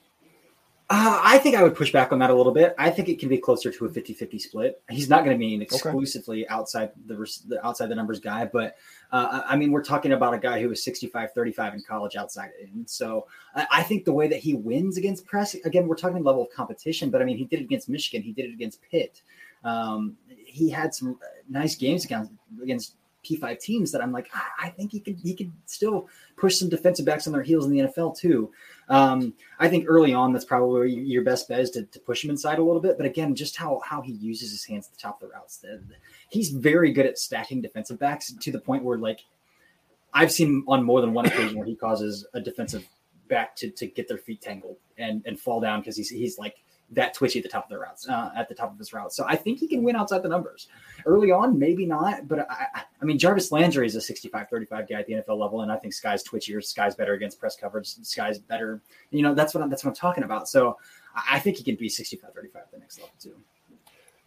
Uh, 0.88 1.20
I 1.24 1.40
think 1.40 1.56
I 1.56 1.64
would 1.64 1.74
push 1.74 1.92
back 1.92 2.12
on 2.12 2.20
that 2.20 2.30
a 2.30 2.36
little 2.36 2.52
bit. 2.52 2.76
I 2.78 2.92
think 2.92 3.10
it 3.10 3.18
can 3.18 3.28
be 3.28 3.40
closer 3.40 3.72
to 3.72 3.86
a 3.86 3.90
50-50 3.90 4.40
split. 4.40 4.84
He's 4.88 5.10
not 5.10 5.26
going 5.26 5.36
to 5.36 5.40
be 5.40 5.56
an 5.56 5.64
exclusively 5.64 6.48
outside 6.48 6.92
the, 7.08 7.16
the 7.48 7.66
outside 7.66 7.88
the 7.88 7.96
numbers 7.96 8.20
guy, 8.20 8.46
but 8.46 8.76
uh, 9.12 9.42
I 9.48 9.56
mean, 9.56 9.72
we're 9.72 9.84
talking 9.84 10.14
about 10.14 10.34
a 10.34 10.38
guy 10.38 10.62
who 10.62 10.70
was 10.70 10.84
65-35 10.84 11.74
in 11.74 11.82
college 11.82 12.16
outside 12.16 12.52
in. 12.62 12.86
So 12.88 13.28
I, 13.56 13.68
I 13.72 13.84
think 13.84 14.06
the 14.06 14.14
way 14.14 14.28
that 14.28 14.40
he 14.40 14.56
wins 14.56 14.98
against 14.98 15.26
press, 15.26 15.54
again, 15.54 15.88
we're 15.88 15.96
talking 15.96 16.24
level 16.24 16.44
of 16.44 16.50
competition, 16.52 17.10
but 17.10 17.22
I 17.22 17.26
mean, 17.26 17.38
he 17.38 17.46
did 17.46 17.62
it 17.62 17.64
against 17.64 17.90
Michigan. 17.90 18.22
He 18.22 18.32
did 18.32 18.46
it 18.46 18.54
against 18.54 18.82
Pitt. 18.82 19.22
Um, 19.64 20.18
he 20.46 20.70
had 20.70 20.94
some 20.94 21.20
nice 21.50 21.76
games 21.76 22.06
against, 22.06 22.32
against 22.62 22.96
P5 23.26 23.60
teams 23.60 23.92
that 23.92 24.02
I'm 24.02 24.12
like, 24.12 24.30
I, 24.34 24.68
I 24.68 24.70
think 24.70 24.92
he 24.92 25.00
could 25.00 25.18
he 25.18 25.34
could 25.34 25.52
still 25.66 26.08
push 26.38 26.58
some 26.58 26.70
defensive 26.70 27.06
backs 27.06 27.28
on 27.28 27.34
their 27.34 27.42
heels 27.42 27.66
in 27.66 27.72
the 27.72 27.80
NFL 27.80 28.18
too. 28.18 28.52
Um, 28.88 29.34
I 29.60 29.68
think 29.68 29.86
early 29.88 30.14
on, 30.14 30.32
that's 30.32 30.46
probably 30.46 30.94
your 30.94 31.24
best 31.24 31.48
bet 31.48 31.60
is 31.60 31.72
to, 31.72 31.84
to 31.84 32.00
push 32.00 32.24
him 32.24 32.30
inside 32.30 32.60
a 32.60 32.64
little 32.64 32.82
bit. 32.82 32.98
But 32.98 33.06
again, 33.06 33.34
just 33.36 33.56
how 33.58 33.82
how 33.84 34.02
he 34.02 34.14
uses 34.14 34.52
his 34.52 34.64
hands 34.66 34.88
at 34.88 34.94
the 34.94 35.00
top 35.00 35.22
of 35.22 35.30
the 35.30 35.34
routes, 35.34 35.58
the- 35.58 35.82
he's 36.30 36.50
very 36.50 36.92
good 36.92 37.06
at 37.06 37.18
stacking 37.18 37.62
defensive 37.62 37.98
backs 38.00 38.32
to 38.32 38.52
the 38.52 38.60
point 38.60 38.84
where 38.84 38.98
like 38.98 39.26
I've 40.14 40.32
seen 40.32 40.64
on 40.68 40.84
more 40.84 41.02
than 41.02 41.14
one 41.14 41.26
occasion 41.26 41.58
where 41.58 41.68
he 41.68 41.76
causes 41.76 42.26
a 42.34 42.40
defensive 42.40 42.88
back 43.28 43.56
to, 43.58 43.70
to 43.72 43.88
get 43.88 44.08
their 44.08 44.18
feet 44.20 44.42
tangled 44.42 44.78
and 44.98 45.24
and 45.26 45.40
fall 45.40 45.60
down 45.60 45.80
because 45.80 45.98
he's 45.98 46.10
he's 46.10 46.38
like 46.38 46.58
that 46.92 47.14
twitchy 47.14 47.40
at 47.40 47.44
the 47.44 47.50
top 47.50 47.64
of 47.66 47.70
the 47.70 47.78
routes 47.80 48.08
uh, 48.08 48.30
at 48.36 48.48
the 48.48 48.56
top 48.56 48.72
of 48.72 48.78
his 48.78 48.94
routes. 48.94 49.16
So 49.16 49.26
I 49.28 49.36
think 49.36 49.60
he 49.60 49.68
can 49.68 49.84
win 49.84 49.96
outside 49.96 50.22
the 50.22 50.30
numbers. 50.30 50.68
Early 51.06 51.32
on, 51.32 51.58
maybe 51.58 51.86
not, 51.86 52.28
but 52.28 52.50
I, 52.50 52.68
I- 52.76 53.06
mean 53.06 53.20
Jarvis 53.20 53.52
Landry 53.52 53.86
is 53.86 53.96
a 53.96 54.00
65-35 54.00 54.70
guy 54.90 55.00
at 55.00 55.06
the 55.06 55.14
NFL 55.14 55.38
level, 55.38 55.62
and 55.62 55.72
I 55.72 55.78
think 55.78 55.94
Skyy's 55.94 56.24
twitchier. 56.24 56.58
Skyy's 56.58 56.96
better 56.96 57.14
against 57.14 57.40
press 57.40 57.56
coverage. 57.56 57.88
Skyy's 57.88 58.40
better. 58.40 58.82
You 59.12 59.22
know, 59.22 59.36
that's 59.36 59.54
what 59.54 59.64
I'm, 59.64 59.70
that's 59.70 59.84
what 59.84 59.92
I'm 59.92 59.96
talking 59.96 60.24
about. 60.24 60.50
So 60.50 60.78
I 61.16 61.36
I 61.36 61.40
think 61.40 61.58
he 61.58 61.64
can 61.64 61.76
be 61.76 61.88
65-35 61.88 62.56
at 62.56 62.72
the 62.72 62.80
next 62.80 63.00
level 63.00 63.14
too. 63.20 63.36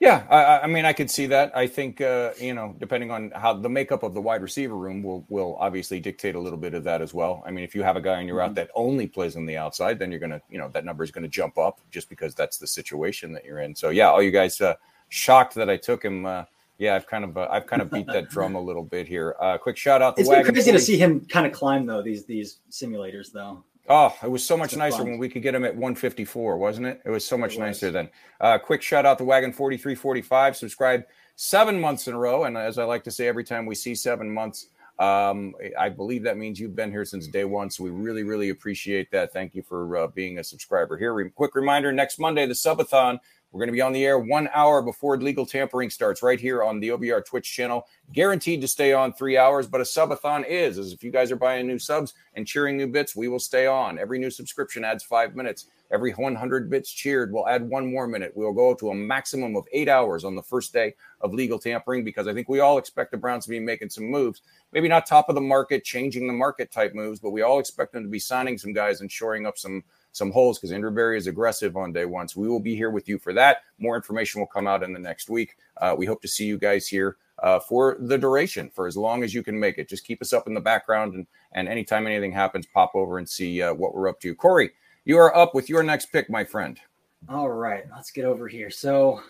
Yeah, 0.01 0.24
I- 0.30 0.61
I, 0.61 0.66
mean, 0.68 0.84
I 0.84 0.92
could 0.92 1.11
see 1.11 1.26
that. 1.26 1.57
I 1.57 1.66
think 1.66 2.01
uh, 2.01 2.30
you 2.40 2.55
know, 2.55 2.76
depending 2.78 3.11
on 3.11 3.32
how 3.34 3.53
the 3.55 3.68
makeup 3.68 4.05
of 4.05 4.14
the 4.14 4.20
wide 4.20 4.42
receiver 4.42 4.76
room 4.76 5.03
will 5.03 5.24
will 5.28 5.57
obviously 5.59 5.99
dictate 5.99 6.36
a 6.36 6.38
little 6.38 6.59
bit 6.59 6.72
of 6.74 6.84
that 6.84 7.03
as 7.03 7.12
well. 7.12 7.42
I 7.44 7.51
mean, 7.51 7.64
if 7.64 7.74
you 7.74 7.82
have 7.82 7.96
a 7.96 8.01
guy 8.01 8.20
in 8.20 8.28
your 8.28 8.36
route 8.36 8.55
that 8.55 8.70
only 8.76 9.09
plays 9.09 9.34
on 9.34 9.44
the 9.44 9.57
outside, 9.57 9.99
then 9.99 10.11
you're 10.12 10.20
gonna, 10.20 10.40
you 10.49 10.59
know, 10.59 10.68
that 10.68 10.84
number 10.84 11.03
is 11.03 11.11
gonna 11.11 11.26
jump 11.26 11.59
up 11.59 11.80
just 11.90 12.09
because 12.09 12.34
that's 12.36 12.59
the 12.59 12.66
situation 12.66 13.32
that 13.32 13.44
you're 13.44 13.59
in. 13.59 13.74
So 13.74 13.88
yeah, 13.90 14.09
all 14.09 14.22
you 14.22 14.30
guys 14.30 14.61
uh, 14.61 14.74
shocked 15.09 15.55
that 15.57 15.68
I 15.68 15.76
took 15.76 16.05
him. 16.05 16.26
Uh, 16.26 16.44
yeah, 16.78 16.94
I've 16.94 17.09
kind 17.09 17.24
of 17.24 17.36
uh, 17.36 17.49
I've 17.51 17.66
kind 17.66 17.82
of 17.82 17.90
beat 17.90 18.07
that 18.07 18.28
drum 18.28 18.55
a 18.55 18.61
little 18.61 18.84
bit 18.84 19.09
here. 19.09 19.34
Uh, 19.40 19.59
quick 19.59 19.76
shout 19.76 20.01
out 20.01 20.14
the 20.14 20.20
It's 20.20 20.28
been 20.44 20.55
crazy 20.55 20.70
to 20.70 20.78
see 20.78 20.96
him 20.96 21.26
kind 21.26 21.44
of 21.44 21.53
climb 21.53 21.86
though 21.86 22.03
these 22.03 22.24
these 22.24 22.59
simulators 22.70 23.32
though. 23.32 23.64
Oh, 23.89 24.14
it 24.22 24.30
was 24.30 24.45
so 24.45 24.57
much 24.57 24.76
nicer 24.76 24.99
fun. 24.99 25.11
when 25.11 25.18
we 25.18 25.28
could 25.28 25.43
get 25.43 25.55
him 25.55 25.64
at 25.64 25.74
154, 25.74 26.59
wasn't 26.59 26.86
it? 26.86 27.01
It 27.05 27.11
was 27.11 27.26
so 27.26 27.39
much 27.39 27.53
was. 27.53 27.59
nicer 27.59 27.91
then. 27.91 28.11
Uh, 28.41 28.59
quick 28.59 28.82
shout 28.82 29.07
out 29.07 29.16
to 29.18 29.24
Wagon 29.24 29.53
4345. 29.53 30.57
Subscribe 30.57 31.05
seven 31.36 31.80
months 31.80 32.07
in 32.07 32.14
a 32.14 32.18
row. 32.18 32.45
And 32.45 32.57
as 32.59 32.78
I 32.78 32.84
like 32.84 33.03
to 33.05 33.11
say, 33.11 33.28
every 33.28 33.45
time 33.45 33.64
we 33.64 33.74
see 33.74 33.95
seven 33.95 34.30
months, 34.30 34.66
um, 34.99 35.55
I 35.78 35.89
believe 35.89 36.24
that 36.24 36.36
means 36.36 36.59
you've 36.59 36.74
been 36.74 36.91
here 36.91 37.05
since 37.05 37.28
day 37.28 37.45
one. 37.45 37.70
So 37.70 37.84
we 37.84 37.91
really, 37.91 38.24
really 38.24 38.51
appreciate 38.51 39.11
that. 39.12 39.32
Thank 39.32 39.55
you 39.55 39.62
for 39.62 39.97
uh, 39.97 40.07
being 40.09 40.39
a 40.39 40.45
subscriber 40.45 40.99
here. 40.99 41.14
Re- 41.14 41.30
quick 41.30 41.55
reminder 41.55 41.93
next 41.93 42.18
Monday, 42.18 42.47
the 42.47 42.55
subathon 42.55 43.18
We're 43.51 43.61
going 43.61 43.68
to 43.68 43.72
be 43.72 43.80
on 43.80 43.94
the 43.94 44.05
air 44.05 44.18
one 44.18 44.49
hour 44.53 44.82
before 44.82 45.16
legal 45.16 45.46
tampering 45.46 45.88
starts 45.88 46.22
right 46.22 46.38
here 46.38 46.62
on 46.62 46.80
the 46.80 46.90
OBR 46.90 47.24
Twitch 47.24 47.51
channel. 47.51 47.86
Guaranteed 48.12 48.61
to 48.61 48.68
stay 48.68 48.92
on 48.92 49.14
three 49.14 49.38
hours, 49.38 49.66
but 49.66 49.80
a 49.80 49.84
subathon 49.84 50.46
is. 50.46 50.76
As 50.76 50.92
if 50.92 51.03
you 51.03 51.11
guys 51.11 51.32
are 51.32 51.36
buying 51.36 51.66
new 51.66 51.78
subs 51.78 52.12
and 52.34 52.46
cheering 52.46 52.76
new 52.76 52.86
bits, 52.86 53.16
we 53.16 53.26
will 53.26 53.38
stay 53.38 53.66
on. 53.66 53.99
Every 53.99 54.18
new 54.18 54.30
subscription 54.30 54.84
adds 54.84 55.03
five 55.03 55.34
minutes. 55.34 55.66
Every 55.90 56.12
100 56.12 56.68
bits 56.68 56.90
cheered 56.90 57.32
will 57.32 57.49
add 57.49 57.66
one 57.66 57.90
more 57.90 58.07
minute. 58.07 58.32
We'll 58.34 58.53
go 58.53 58.74
to 58.74 58.90
a 58.90 58.94
maximum 58.94 59.57
of 59.57 59.66
eight 59.72 59.88
hours 59.88 60.24
on 60.24 60.34
the 60.34 60.42
first 60.42 60.74
day 60.74 60.94
of 61.22 61.32
legal 61.32 61.59
tampering 61.59 62.05
because 62.05 62.28
I 62.28 62.34
think 62.34 62.51
we 62.51 62.61
all 62.61 62.76
expect 62.76 63.12
the 63.12 63.16
Browns 63.16 63.44
to 63.44 63.51
be 63.51 63.61
making 63.61 63.88
some 63.88 64.05
moves. 64.05 64.42
Maybe 64.72 64.88
not 64.88 65.07
top 65.07 65.30
of 65.30 65.34
the 65.34 65.40
market, 65.40 65.84
changing 65.84 66.26
the 66.26 66.34
market 66.34 66.70
type 66.70 66.94
moves, 66.94 67.20
but 67.20 67.30
we 67.30 67.40
all 67.40 67.59
expect 67.59 67.94
them 67.94 68.03
to 68.03 68.11
be 68.11 68.18
signing 68.18 68.59
some 68.59 68.74
guys 68.74 69.01
and 69.01 69.11
shoring 69.11 69.46
up 69.46 69.57
some 69.57 69.82
some 70.19 70.31
holes 70.31 70.59
because 70.59 70.73
Andrew 70.73 70.91
Berry 70.91 71.16
is 71.16 71.27
aggressive 71.27 71.77
on 71.77 71.93
day 71.93 72.05
one. 72.05 72.29
So 72.29 72.41
we 72.41 72.49
will 72.49 72.61
be 72.61 72.75
here 72.75 72.91
with 72.91 73.09
you 73.09 73.19
for 73.19 73.33
that. 73.33 73.59
More 73.79 73.97
information 73.97 74.41
will 74.41 74.49
come 74.49 74.66
out 74.66 74.83
in 74.83 74.93
the 74.93 74.99
next 74.99 75.31
week. 75.31 75.57
Uh, 75.79 75.95
we 75.97 76.05
hope 76.05 76.21
to 76.23 76.29
see 76.29 76.45
you 76.45 76.59
guys 76.59 76.87
here 76.87 77.16
uh, 77.43 77.61
for 77.61 77.97
the 78.01 78.19
duration, 78.19 78.71
for 78.75 78.87
as 78.87 78.97
long 78.97 79.23
as 79.23 79.33
you 79.33 79.43
can 79.43 79.59
make 79.59 79.79
it. 79.79 79.89
Just 79.89 80.05
keep 80.05 80.21
us 80.21 80.33
up 80.33 80.47
in 80.47 80.55
the 80.55 80.61
background, 80.61 81.14
and 81.14 81.27
and 81.53 81.69
anytime 81.69 82.07
anything 82.07 82.33
happens, 82.33 82.66
pop 82.66 82.93
over 82.95 83.19
and 83.19 83.29
see 83.29 83.62
uh, 83.62 83.73
what 83.73 83.95
we're 83.95 84.09
up 84.09 84.21
to. 84.21 84.35
Corey, 84.35 84.73
you 85.05 85.16
are 85.19 85.35
up 85.37 85.55
with 85.55 85.69
your 85.69 85.83
next 85.83 86.07
pick, 86.07 86.29
my 86.29 86.45
friend. 86.45 86.81
All 87.29 87.49
right, 87.49 87.85
let's 87.95 88.11
get 88.11 88.25
over 88.25 88.49
here. 88.49 88.71
So, 88.71 89.23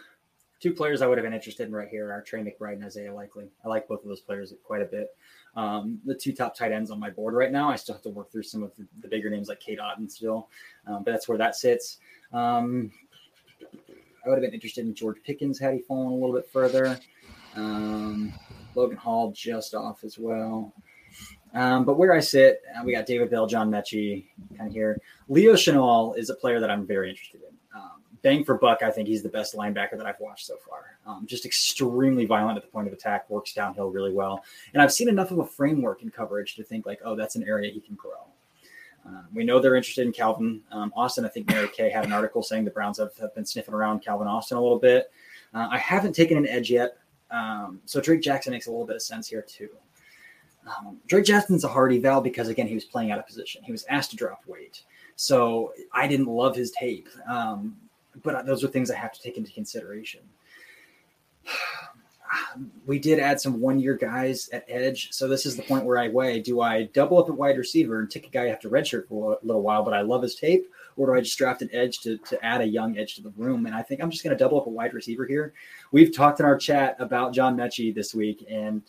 two 0.60 0.72
players 0.72 1.02
I 1.02 1.06
would 1.06 1.18
have 1.18 1.24
been 1.24 1.34
interested 1.34 1.68
in 1.68 1.74
right 1.74 1.88
here 1.88 2.12
are 2.12 2.22
Trey 2.22 2.42
McBride 2.42 2.74
and 2.74 2.84
Isaiah 2.84 3.14
Likely. 3.14 3.48
I 3.64 3.68
like 3.68 3.88
both 3.88 4.02
of 4.02 4.08
those 4.08 4.20
players 4.20 4.52
quite 4.64 4.82
a 4.82 4.86
bit. 4.86 5.14
Um, 5.58 5.98
the 6.04 6.14
two 6.14 6.32
top 6.32 6.54
tight 6.54 6.70
ends 6.70 6.92
on 6.92 7.00
my 7.00 7.10
board 7.10 7.34
right 7.34 7.50
now. 7.50 7.68
I 7.68 7.74
still 7.74 7.96
have 7.96 8.02
to 8.02 8.10
work 8.10 8.30
through 8.30 8.44
some 8.44 8.62
of 8.62 8.76
the, 8.76 8.86
the 9.00 9.08
bigger 9.08 9.28
names 9.28 9.48
like 9.48 9.58
Cade 9.58 9.80
Otton 9.80 10.08
still, 10.08 10.48
um, 10.86 11.02
but 11.02 11.10
that's 11.10 11.26
where 11.26 11.36
that 11.36 11.56
sits. 11.56 11.98
Um, 12.32 12.92
I 14.24 14.28
would 14.28 14.36
have 14.36 14.42
been 14.42 14.54
interested 14.54 14.86
in 14.86 14.94
George 14.94 15.16
Pickens 15.24 15.58
had 15.58 15.74
he 15.74 15.80
fallen 15.80 16.12
a 16.12 16.14
little 16.14 16.32
bit 16.32 16.48
further. 16.48 17.00
Um, 17.56 18.32
Logan 18.76 18.98
Hall 18.98 19.32
just 19.32 19.74
off 19.74 20.04
as 20.04 20.16
well. 20.16 20.72
Um, 21.54 21.84
but 21.84 21.98
where 21.98 22.14
I 22.14 22.20
sit, 22.20 22.60
uh, 22.78 22.84
we 22.84 22.92
got 22.92 23.06
David 23.06 23.28
Bell, 23.28 23.48
John 23.48 23.68
Metchie 23.68 24.26
kind 24.56 24.68
of 24.68 24.72
here. 24.72 25.00
Leo 25.28 25.54
Chenal 25.54 26.16
is 26.16 26.30
a 26.30 26.34
player 26.34 26.60
that 26.60 26.70
I'm 26.70 26.86
very 26.86 27.10
interested 27.10 27.40
in. 27.42 27.47
Bang 28.22 28.44
for 28.44 28.56
buck, 28.56 28.82
I 28.82 28.90
think 28.90 29.08
he's 29.08 29.22
the 29.22 29.28
best 29.28 29.54
linebacker 29.54 29.96
that 29.96 30.06
I've 30.06 30.20
watched 30.20 30.46
so 30.46 30.56
far. 30.56 30.98
Um, 31.06 31.26
just 31.26 31.46
extremely 31.46 32.24
violent 32.24 32.56
at 32.56 32.64
the 32.64 32.70
point 32.70 32.86
of 32.86 32.92
attack, 32.92 33.28
works 33.30 33.52
downhill 33.52 33.90
really 33.90 34.12
well. 34.12 34.44
And 34.72 34.82
I've 34.82 34.92
seen 34.92 35.08
enough 35.08 35.30
of 35.30 35.38
a 35.38 35.46
framework 35.46 36.02
in 36.02 36.10
coverage 36.10 36.56
to 36.56 36.64
think 36.64 36.86
like, 36.86 37.00
oh, 37.04 37.14
that's 37.14 37.36
an 37.36 37.44
area 37.44 37.70
he 37.70 37.80
can 37.80 37.94
grow. 37.94 38.26
Uh, 39.06 39.22
we 39.32 39.44
know 39.44 39.58
they're 39.58 39.76
interested 39.76 40.06
in 40.06 40.12
Calvin 40.12 40.60
um, 40.70 40.92
Austin. 40.96 41.24
I 41.24 41.28
think 41.28 41.48
Mary 41.48 41.68
Kay 41.68 41.90
had 41.90 42.04
an 42.04 42.12
article 42.12 42.42
saying 42.42 42.64
the 42.64 42.70
Browns 42.70 42.98
have, 42.98 43.16
have 43.18 43.34
been 43.34 43.46
sniffing 43.46 43.74
around 43.74 44.00
Calvin 44.04 44.26
Austin 44.26 44.58
a 44.58 44.60
little 44.60 44.78
bit. 44.78 45.10
Uh, 45.54 45.68
I 45.70 45.78
haven't 45.78 46.14
taken 46.14 46.36
an 46.36 46.46
edge 46.46 46.70
yet. 46.70 46.98
Um, 47.30 47.80
so 47.84 48.00
Drake 48.00 48.22
Jackson 48.22 48.52
makes 48.52 48.66
a 48.66 48.70
little 48.70 48.86
bit 48.86 48.96
of 48.96 49.02
sense 49.02 49.28
here 49.28 49.42
too. 49.42 49.70
Um, 50.66 50.98
Drake 51.06 51.24
Jackson's 51.24 51.64
a 51.64 51.68
hard 51.68 51.92
eval 51.92 52.20
because 52.20 52.48
again 52.48 52.66
he 52.66 52.74
was 52.74 52.84
playing 52.84 53.10
out 53.10 53.18
of 53.18 53.26
position. 53.26 53.62
He 53.62 53.72
was 53.72 53.84
asked 53.88 54.10
to 54.10 54.16
drop 54.16 54.42
weight, 54.46 54.82
so 55.16 55.72
I 55.92 56.06
didn't 56.06 56.26
love 56.26 56.54
his 56.54 56.70
tape. 56.72 57.08
Um, 57.28 57.76
but 58.22 58.46
those 58.46 58.64
are 58.64 58.68
things 58.68 58.90
I 58.90 58.96
have 58.96 59.12
to 59.12 59.22
take 59.22 59.36
into 59.36 59.52
consideration. 59.52 60.20
We 62.86 62.98
did 62.98 63.20
add 63.20 63.40
some 63.40 63.58
one-year 63.58 63.94
guys 63.94 64.50
at 64.52 64.64
edge, 64.68 65.12
so 65.12 65.28
this 65.28 65.46
is 65.46 65.56
the 65.56 65.62
point 65.62 65.84
where 65.84 65.96
I 65.96 66.08
weigh: 66.08 66.40
do 66.40 66.60
I 66.60 66.84
double 66.92 67.18
up 67.18 67.28
at 67.28 67.34
wide 67.34 67.56
receiver 67.56 68.00
and 68.00 68.10
take 68.10 68.26
a 68.26 68.30
guy 68.30 68.52
to 68.52 68.68
redshirt 68.68 69.08
for 69.08 69.34
a 69.34 69.46
little 69.46 69.62
while, 69.62 69.82
but 69.82 69.94
I 69.94 70.02
love 70.02 70.22
his 70.22 70.34
tape, 70.34 70.68
or 70.96 71.06
do 71.06 71.14
I 71.14 71.20
just 71.20 71.38
draft 71.38 71.62
an 71.62 71.70
edge 71.72 72.00
to, 72.00 72.18
to 72.18 72.44
add 72.44 72.60
a 72.60 72.66
young 72.66 72.98
edge 72.98 73.14
to 73.14 73.22
the 73.22 73.32
room? 73.36 73.64
And 73.64 73.74
I 73.74 73.82
think 73.82 74.02
I'm 74.02 74.10
just 74.10 74.24
going 74.24 74.36
to 74.36 74.42
double 74.42 74.60
up 74.60 74.66
a 74.66 74.70
wide 74.70 74.92
receiver 74.92 75.24
here. 75.24 75.54
We've 75.90 76.14
talked 76.14 76.40
in 76.40 76.46
our 76.46 76.58
chat 76.58 76.96
about 76.98 77.32
John 77.32 77.56
Metchie 77.56 77.94
this 77.94 78.14
week, 78.14 78.44
and 78.50 78.82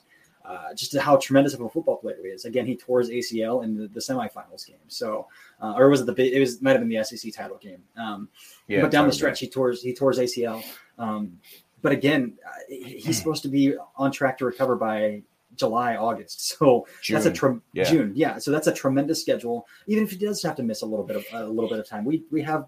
uh, 0.50 0.74
just 0.74 0.98
how 0.98 1.16
tremendous 1.18 1.54
of 1.54 1.62
a 1.62 1.70
football 1.70 1.98
player 1.98 2.18
he 2.24 2.30
is. 2.30 2.46
Again, 2.46 2.66
he 2.66 2.76
tore 2.76 3.00
his 3.00 3.10
ACL 3.10 3.64
in 3.64 3.78
the, 3.78 3.88
the 3.88 4.00
semifinals 4.00 4.66
game. 4.66 4.78
So, 4.88 5.28
uh, 5.62 5.76
or 5.78 5.90
was 5.90 6.02
it 6.02 6.08
the 6.08 6.36
it 6.36 6.40
was 6.40 6.60
might 6.62 6.72
have 6.72 6.80
been 6.80 6.90
the 6.90 7.04
SEC 7.04 7.32
title 7.34 7.58
game. 7.58 7.84
Um, 7.98 8.30
yeah, 8.68 8.82
but 8.82 8.90
down 8.90 9.06
the 9.06 9.14
stretch, 9.14 9.40
he 9.40 9.48
tore 9.48 9.74
he 9.74 9.94
tore 9.94 10.12
his 10.12 10.20
ACL. 10.20 10.64
Um, 10.98 11.38
but 11.84 11.92
again, 11.92 12.38
uh, 12.46 12.50
he's 12.68 13.18
supposed 13.18 13.44
to 13.44 13.48
be 13.48 13.76
on 13.96 14.12
track 14.12 14.40
to 14.40 14.46
recover 14.46 14.76
by 14.76 15.22
July, 15.56 15.96
August. 15.96 16.58
So 16.58 16.88
June. 17.04 17.14
that's 17.14 17.28
a 17.28 17.32
tre- 17.32 17.60
yeah. 17.74 17.84
June, 17.84 18.14
yeah. 18.16 18.40
So 18.40 18.50
that's 18.50 18.68
a 18.68 18.74
tremendous 18.74 19.22
schedule. 19.22 19.68
Even 19.86 20.04
if 20.04 20.12
he 20.12 20.18
does 20.18 20.42
have 20.42 20.56
to 20.56 20.64
miss 20.64 20.82
a 20.82 20.86
little 20.86 21.06
bit 21.06 21.16
of 21.16 21.26
a 21.32 21.48
little 21.48 21.70
bit 21.70 21.78
of 21.78 21.88
time, 21.88 22.06
we 22.06 22.24
we 22.32 22.42
have 22.42 22.66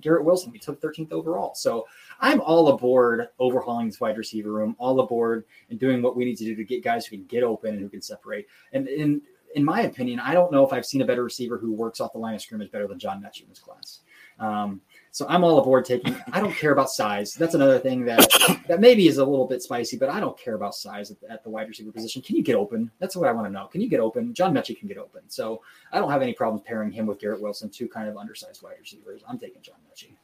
Garrett 0.00 0.24
Wilson. 0.24 0.52
We 0.52 0.58
took 0.58 0.80
13th 0.80 1.12
overall. 1.12 1.54
So 1.54 1.86
I'm 2.20 2.40
all 2.40 2.68
aboard 2.68 3.28
overhauling 3.38 3.86
this 3.86 4.00
wide 4.00 4.18
receiver 4.18 4.52
room, 4.52 4.76
all 4.78 5.00
aboard 5.00 5.44
and 5.70 5.78
doing 5.78 6.02
what 6.02 6.16
we 6.16 6.24
need 6.24 6.36
to 6.38 6.44
do 6.44 6.54
to 6.54 6.64
get 6.64 6.84
guys 6.84 7.06
who 7.06 7.16
can 7.16 7.26
get 7.26 7.42
open 7.42 7.70
and 7.70 7.80
who 7.80 7.88
can 7.88 8.02
separate. 8.02 8.46
And 8.72 8.86
in 8.88 9.22
in 9.54 9.64
my 9.64 9.82
opinion, 9.82 10.20
I 10.20 10.32
don't 10.32 10.52
know 10.52 10.64
if 10.64 10.72
I've 10.72 10.86
seen 10.86 11.02
a 11.02 11.04
better 11.04 11.24
receiver 11.24 11.58
who 11.58 11.72
works 11.72 12.00
off 12.00 12.12
the 12.12 12.18
line 12.18 12.34
of 12.34 12.40
scrimmage 12.40 12.70
better 12.70 12.86
than 12.86 13.00
John 13.00 13.20
Metchie 13.20 13.42
in 13.42 13.48
this 13.48 13.58
class. 13.58 14.00
Um, 14.38 14.80
so 15.10 15.26
I'm 15.28 15.44
all 15.44 15.58
aboard 15.58 15.84
taking. 15.84 16.14
I 16.32 16.40
don't 16.40 16.54
care 16.54 16.72
about 16.72 16.88
size. 16.88 17.34
That's 17.34 17.54
another 17.54 17.78
thing 17.78 18.04
that 18.04 18.30
that 18.68 18.80
maybe 18.80 19.08
is 19.08 19.18
a 19.18 19.24
little 19.24 19.46
bit 19.46 19.62
spicy, 19.62 19.96
but 19.96 20.08
I 20.08 20.20
don't 20.20 20.38
care 20.38 20.54
about 20.54 20.74
size 20.74 21.10
at, 21.10 21.18
at 21.28 21.42
the 21.42 21.50
wide 21.50 21.68
receiver 21.68 21.92
position. 21.92 22.22
Can 22.22 22.36
you 22.36 22.42
get 22.42 22.54
open? 22.54 22.90
That's 23.00 23.16
what 23.16 23.28
I 23.28 23.32
want 23.32 23.48
to 23.48 23.52
know. 23.52 23.66
Can 23.66 23.80
you 23.80 23.88
get 23.88 24.00
open? 24.00 24.32
John 24.32 24.54
Metchie 24.54 24.78
can 24.78 24.88
get 24.88 24.98
open. 24.98 25.22
So 25.28 25.62
I 25.92 25.98
don't 25.98 26.10
have 26.10 26.22
any 26.22 26.32
problems 26.32 26.62
pairing 26.64 26.92
him 26.92 27.06
with 27.06 27.18
Garrett 27.18 27.42
Wilson, 27.42 27.70
two 27.70 27.88
kind 27.88 28.08
of 28.08 28.16
undersized 28.16 28.62
wide 28.62 28.76
receivers. 28.80 29.22
I'm 29.28 29.38
taking 29.38 29.62
John 29.62 29.76
Metchie. 29.90 30.14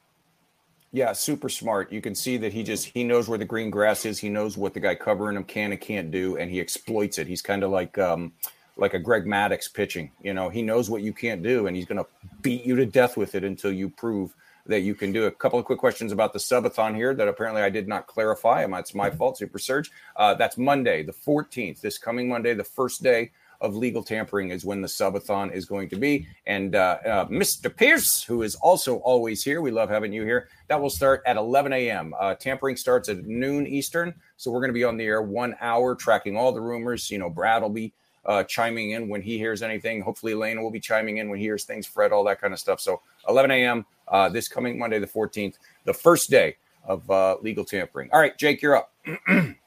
Yeah, 0.92 1.12
super 1.12 1.48
smart. 1.48 1.92
You 1.92 2.00
can 2.00 2.14
see 2.14 2.36
that 2.38 2.52
he 2.52 2.62
just 2.62 2.86
he 2.86 3.04
knows 3.04 3.28
where 3.28 3.38
the 3.38 3.44
green 3.44 3.70
grass 3.70 4.06
is. 4.06 4.18
He 4.18 4.28
knows 4.28 4.56
what 4.56 4.72
the 4.72 4.80
guy 4.80 4.94
covering 4.94 5.36
him 5.36 5.44
can 5.44 5.72
and 5.72 5.80
can't 5.80 6.10
do, 6.10 6.36
and 6.36 6.50
he 6.50 6.60
exploits 6.60 7.18
it. 7.18 7.26
He's 7.26 7.42
kind 7.42 7.62
of 7.62 7.70
like 7.70 7.98
um, 7.98 8.32
like 8.76 8.94
a 8.94 8.98
Greg 8.98 9.24
Maddux 9.24 9.72
pitching. 9.72 10.10
You 10.22 10.32
know, 10.32 10.48
he 10.48 10.62
knows 10.62 10.88
what 10.88 11.02
you 11.02 11.12
can't 11.12 11.42
do, 11.42 11.66
and 11.66 11.76
he's 11.76 11.86
going 11.86 12.02
to 12.02 12.06
beat 12.40 12.64
you 12.64 12.76
to 12.76 12.86
death 12.86 13.16
with 13.16 13.34
it 13.34 13.44
until 13.44 13.72
you 13.72 13.88
prove 13.90 14.34
that 14.66 14.80
you 14.80 14.94
can 14.94 15.12
do. 15.12 15.24
A 15.24 15.30
couple 15.30 15.58
of 15.58 15.64
quick 15.64 15.78
questions 15.78 16.12
about 16.12 16.32
the 16.32 16.38
subathon 16.38 16.94
here 16.94 17.14
that 17.14 17.28
apparently 17.28 17.62
I 17.62 17.70
did 17.70 17.88
not 17.88 18.06
clarify. 18.06 18.64
It's 18.64 18.94
my 18.94 19.10
fault, 19.10 19.38
Super 19.38 19.58
Surge. 19.58 19.90
Uh, 20.16 20.34
that's 20.34 20.56
Monday, 20.56 21.02
the 21.02 21.12
14th, 21.12 21.80
this 21.80 21.98
coming 21.98 22.28
Monday, 22.28 22.54
the 22.54 22.64
first 22.64 23.02
day 23.02 23.30
of 23.60 23.74
legal 23.74 24.02
tampering 24.02 24.50
is 24.50 24.64
when 24.64 24.80
the 24.80 24.88
subathon 24.88 25.52
is 25.52 25.64
going 25.64 25.88
to 25.90 25.96
be. 25.96 26.26
And 26.46 26.74
uh, 26.74 26.98
uh, 27.04 27.26
Mr. 27.26 27.74
Pierce, 27.74 28.22
who 28.22 28.42
is 28.42 28.54
also 28.56 28.96
always 28.96 29.42
here, 29.42 29.60
we 29.60 29.70
love 29.70 29.88
having 29.88 30.12
you 30.12 30.24
here. 30.24 30.48
That 30.68 30.80
will 30.80 30.90
start 30.90 31.22
at 31.26 31.36
11 31.36 31.72
a.m. 31.72 32.14
Uh, 32.18 32.34
tampering 32.34 32.76
starts 32.76 33.08
at 33.08 33.24
noon 33.24 33.66
Eastern, 33.66 34.14
so 34.36 34.50
we're 34.50 34.60
going 34.60 34.70
to 34.70 34.74
be 34.74 34.84
on 34.84 34.96
the 34.96 35.04
air 35.04 35.22
one 35.22 35.56
hour, 35.60 35.94
tracking 35.94 36.36
all 36.36 36.52
the 36.52 36.60
rumors. 36.60 37.10
You 37.10 37.18
know, 37.18 37.30
Brad 37.30 37.62
will 37.62 37.70
be 37.70 37.92
uh, 38.24 38.42
chiming 38.44 38.90
in 38.90 39.08
when 39.08 39.22
he 39.22 39.38
hears 39.38 39.62
anything. 39.62 40.00
Hopefully, 40.00 40.32
Elena 40.32 40.62
will 40.62 40.70
be 40.70 40.80
chiming 40.80 41.18
in 41.18 41.28
when 41.30 41.38
he 41.38 41.44
hears 41.44 41.64
things. 41.64 41.86
Fred, 41.86 42.12
all 42.12 42.24
that 42.24 42.40
kind 42.40 42.52
of 42.52 42.58
stuff. 42.58 42.80
So 42.80 43.00
11 43.28 43.50
a.m. 43.50 43.86
Uh, 44.08 44.28
this 44.28 44.48
coming 44.48 44.78
Monday, 44.78 44.98
the 44.98 45.06
14th, 45.06 45.54
the 45.84 45.94
first 45.94 46.30
day 46.30 46.56
of 46.84 47.08
uh, 47.10 47.36
legal 47.42 47.64
tampering. 47.64 48.10
All 48.12 48.20
right, 48.20 48.36
Jake, 48.36 48.62
you're 48.62 48.76
up. 48.76 48.92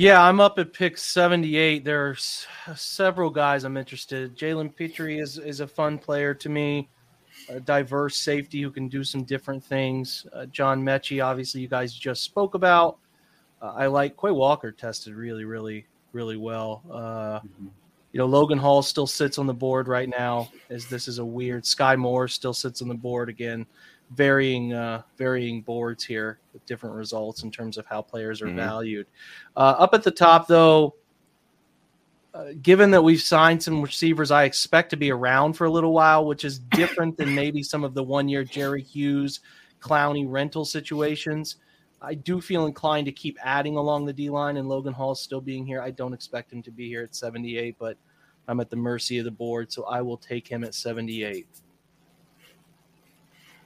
Yeah, 0.00 0.22
I'm 0.22 0.40
up 0.40 0.58
at 0.58 0.72
pick 0.72 0.96
78. 0.96 1.84
There 1.84 2.06
There's 2.06 2.46
several 2.74 3.28
guys 3.28 3.64
I'm 3.64 3.76
interested. 3.76 4.34
Jalen 4.34 4.74
Pitre 4.74 5.18
is 5.18 5.36
is 5.36 5.60
a 5.60 5.66
fun 5.66 5.98
player 5.98 6.32
to 6.32 6.48
me, 6.48 6.88
a 7.50 7.60
diverse 7.60 8.16
safety 8.16 8.62
who 8.62 8.70
can 8.70 8.88
do 8.88 9.04
some 9.04 9.24
different 9.24 9.62
things. 9.62 10.26
Uh, 10.32 10.46
John 10.46 10.82
Metchie, 10.82 11.22
obviously, 11.22 11.60
you 11.60 11.68
guys 11.68 11.92
just 11.92 12.22
spoke 12.22 12.54
about. 12.54 12.96
Uh, 13.60 13.74
I 13.76 13.88
like 13.88 14.16
Quay 14.16 14.30
Walker 14.30 14.72
tested 14.72 15.12
really, 15.12 15.44
really, 15.44 15.84
really 16.14 16.38
well. 16.38 16.82
Uh, 16.90 17.40
mm-hmm. 17.40 17.66
You 18.12 18.18
know, 18.18 18.26
Logan 18.26 18.56
Hall 18.56 18.80
still 18.80 19.06
sits 19.06 19.36
on 19.36 19.46
the 19.46 19.52
board 19.52 19.86
right 19.86 20.08
now, 20.08 20.50
as 20.70 20.86
this 20.86 21.08
is 21.08 21.18
a 21.18 21.24
weird. 21.26 21.64
Skyy 21.64 21.98
Moore 21.98 22.26
still 22.26 22.54
sits 22.54 22.80
on 22.80 22.88
the 22.88 22.94
board 22.94 23.28
again 23.28 23.66
varying 24.10 24.72
uh, 24.72 25.02
varying 25.16 25.62
boards 25.62 26.04
here 26.04 26.40
with 26.52 26.64
different 26.66 26.94
results 26.94 27.42
in 27.42 27.50
terms 27.50 27.78
of 27.78 27.86
how 27.86 28.02
players 28.02 28.42
are 28.42 28.46
mm-hmm. 28.46 28.56
valued. 28.56 29.06
Uh, 29.56 29.76
up 29.78 29.94
at 29.94 30.02
the 30.02 30.10
top, 30.10 30.46
though, 30.46 30.94
uh, 32.34 32.46
given 32.62 32.90
that 32.90 33.02
we've 33.02 33.20
signed 33.20 33.62
some 33.62 33.82
receivers, 33.82 34.30
I 34.30 34.44
expect 34.44 34.90
to 34.90 34.96
be 34.96 35.10
around 35.10 35.54
for 35.54 35.64
a 35.64 35.70
little 35.70 35.92
while, 35.92 36.26
which 36.26 36.44
is 36.44 36.58
different 36.70 37.16
than 37.16 37.34
maybe 37.34 37.62
some 37.62 37.84
of 37.84 37.94
the 37.94 38.02
one-year 38.02 38.44
Jerry 38.44 38.82
Hughes, 38.82 39.40
Clowney 39.80 40.26
rental 40.28 40.64
situations. 40.64 41.56
I 42.02 42.14
do 42.14 42.40
feel 42.40 42.66
inclined 42.66 43.06
to 43.06 43.12
keep 43.12 43.36
adding 43.42 43.76
along 43.76 44.06
the 44.06 44.12
D 44.12 44.30
line, 44.30 44.56
and 44.56 44.68
Logan 44.68 44.94
Hall 44.94 45.14
still 45.14 45.40
being 45.40 45.66
here. 45.66 45.82
I 45.82 45.90
don't 45.90 46.14
expect 46.14 46.52
him 46.52 46.62
to 46.62 46.70
be 46.70 46.88
here 46.88 47.02
at 47.02 47.14
78, 47.14 47.76
but 47.78 47.98
I'm 48.48 48.58
at 48.60 48.70
the 48.70 48.76
mercy 48.76 49.18
of 49.18 49.24
the 49.24 49.30
board, 49.30 49.70
so 49.70 49.84
I 49.84 50.00
will 50.00 50.16
take 50.16 50.48
him 50.48 50.64
at 50.64 50.74
78. 50.74 51.46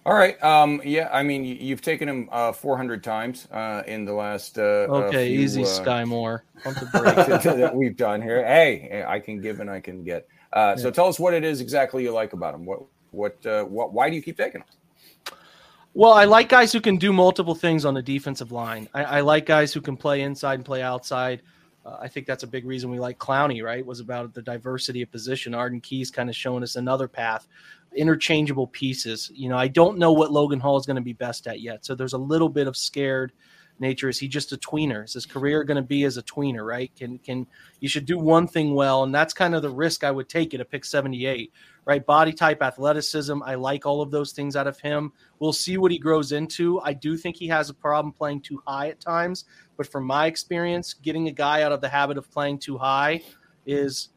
All 0.06 0.14
right. 0.14 0.42
Um, 0.42 0.82
yeah, 0.84 1.08
I 1.10 1.22
mean, 1.22 1.44
you've 1.44 1.80
taken 1.80 2.08
him 2.08 2.28
uh, 2.30 2.52
400 2.52 3.02
times 3.02 3.48
uh, 3.50 3.82
in 3.86 4.04
the 4.04 4.12
last. 4.12 4.58
Uh, 4.58 4.86
okay, 5.06 5.32
few, 5.32 5.40
easy, 5.40 5.62
uh, 5.62 5.66
Skyy 5.66 6.06
Moore. 6.06 6.44
Pump 6.62 6.78
the 6.78 6.86
brakes 6.86 7.44
that 7.44 7.74
we've 7.74 7.96
done 7.96 8.20
here. 8.20 8.44
Hey, 8.44 9.02
I 9.06 9.18
can 9.18 9.40
give 9.40 9.60
and 9.60 9.70
I 9.70 9.80
can 9.80 10.04
get. 10.04 10.28
Uh, 10.52 10.74
yeah. 10.76 10.82
So 10.82 10.90
tell 10.90 11.06
us 11.06 11.18
what 11.18 11.32
it 11.32 11.42
is 11.42 11.60
exactly 11.62 12.02
you 12.02 12.12
like 12.12 12.34
about 12.34 12.54
him. 12.54 12.66
What, 12.66 12.82
what, 13.12 13.46
uh, 13.46 13.64
what? 13.64 13.94
Why 13.94 14.10
do 14.10 14.16
you 14.16 14.22
keep 14.22 14.36
taking 14.36 14.60
him? 14.60 14.66
Well, 15.94 16.12
I 16.12 16.24
like 16.24 16.48
guys 16.48 16.72
who 16.72 16.80
can 16.80 16.96
do 16.96 17.12
multiple 17.12 17.54
things 17.54 17.84
on 17.84 17.94
the 17.94 18.02
defensive 18.02 18.52
line. 18.52 18.88
I, 18.92 19.04
I 19.04 19.20
like 19.20 19.46
guys 19.46 19.72
who 19.72 19.80
can 19.80 19.96
play 19.96 20.22
inside 20.22 20.54
and 20.54 20.64
play 20.64 20.82
outside. 20.82 21.40
Uh, 21.86 21.98
I 22.00 22.08
think 22.08 22.26
that's 22.26 22.42
a 22.42 22.46
big 22.46 22.64
reason 22.64 22.90
we 22.90 22.98
like 22.98 23.18
Clowney, 23.18 23.62
right? 23.62 23.84
Was 23.84 24.00
about 24.00 24.34
the 24.34 24.42
diversity 24.42 25.02
of 25.02 25.10
position. 25.12 25.54
Arden 25.54 25.80
Key's 25.80 26.10
kind 26.10 26.28
of 26.28 26.36
showing 26.36 26.62
us 26.62 26.76
another 26.76 27.06
path, 27.06 27.46
interchangeable 27.96 28.66
pieces. 28.66 29.30
You 29.34 29.48
know, 29.48 29.56
I 29.56 29.68
don't 29.68 29.98
know 29.98 30.12
what 30.12 30.32
Logan 30.32 30.60
Hall 30.60 30.78
is 30.78 30.86
going 30.86 30.96
to 30.96 31.02
be 31.02 31.12
best 31.12 31.46
at 31.46 31.60
yet. 31.60 31.84
So 31.84 31.94
there's 31.94 32.12
a 32.12 32.18
little 32.18 32.48
bit 32.48 32.66
of 32.66 32.76
scared 32.76 33.32
nature. 33.78 34.08
Is 34.08 34.18
he 34.18 34.28
just 34.28 34.52
a 34.52 34.56
tweener? 34.56 35.04
Is 35.04 35.14
his 35.14 35.26
career 35.26 35.64
going 35.64 35.76
to 35.76 35.82
be 35.82 36.04
as 36.04 36.16
a 36.16 36.22
tweener, 36.22 36.64
right? 36.66 36.90
Can 36.96 37.18
can 37.18 37.46
you 37.80 37.88
should 37.88 38.06
do 38.06 38.18
one 38.18 38.46
thing 38.46 38.74
well, 38.74 39.02
and 39.02 39.14
that's 39.14 39.34
kind 39.34 39.54
of 39.54 39.62
the 39.62 39.70
risk 39.70 40.04
I 40.04 40.10
would 40.10 40.28
take 40.28 40.54
at 40.54 40.60
a 40.60 40.64
pick 40.64 40.84
78 40.84 41.52
right? 41.84 42.04
Body 42.04 42.32
type, 42.32 42.62
athleticism. 42.62 43.42
I 43.42 43.54
like 43.54 43.86
all 43.86 44.00
of 44.00 44.10
those 44.10 44.32
things 44.32 44.56
out 44.56 44.66
of 44.66 44.80
him. 44.80 45.12
We'll 45.38 45.52
see 45.52 45.76
what 45.76 45.92
he 45.92 45.98
grows 45.98 46.32
into. 46.32 46.80
I 46.80 46.92
do 46.92 47.16
think 47.16 47.36
he 47.36 47.48
has 47.48 47.70
a 47.70 47.74
problem 47.74 48.12
playing 48.12 48.40
too 48.42 48.62
high 48.66 48.88
at 48.88 49.00
times, 49.00 49.44
but 49.76 49.86
from 49.86 50.04
my 50.04 50.26
experience, 50.26 50.94
getting 50.94 51.28
a 51.28 51.32
guy 51.32 51.62
out 51.62 51.72
of 51.72 51.80
the 51.80 51.88
habit 51.88 52.18
of 52.18 52.30
playing 52.30 52.58
too 52.58 52.78
high 52.78 53.22
is 53.66 54.10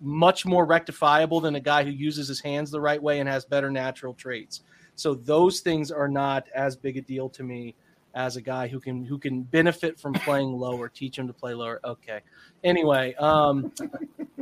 much 0.00 0.44
more 0.44 0.66
rectifiable 0.66 1.40
than 1.40 1.54
a 1.54 1.60
guy 1.60 1.84
who 1.84 1.90
uses 1.90 2.28
his 2.28 2.40
hands 2.40 2.70
the 2.70 2.80
right 2.80 3.02
way 3.02 3.20
and 3.20 3.28
has 3.28 3.44
better 3.44 3.70
natural 3.70 4.14
traits. 4.14 4.62
So 4.96 5.14
those 5.14 5.60
things 5.60 5.90
are 5.90 6.08
not 6.08 6.46
as 6.54 6.76
big 6.76 6.96
a 6.96 7.00
deal 7.00 7.28
to 7.30 7.42
me 7.42 7.74
as 8.14 8.36
a 8.36 8.40
guy 8.40 8.68
who 8.68 8.78
can 8.78 9.04
who 9.04 9.18
can 9.18 9.42
benefit 9.42 9.98
from 9.98 10.12
playing 10.14 10.52
lower, 10.52 10.88
teach 10.88 11.18
him 11.18 11.26
to 11.26 11.32
play 11.32 11.52
lower. 11.52 11.80
Okay. 11.84 12.20
Anyway, 12.62 13.14
um, 13.14 13.72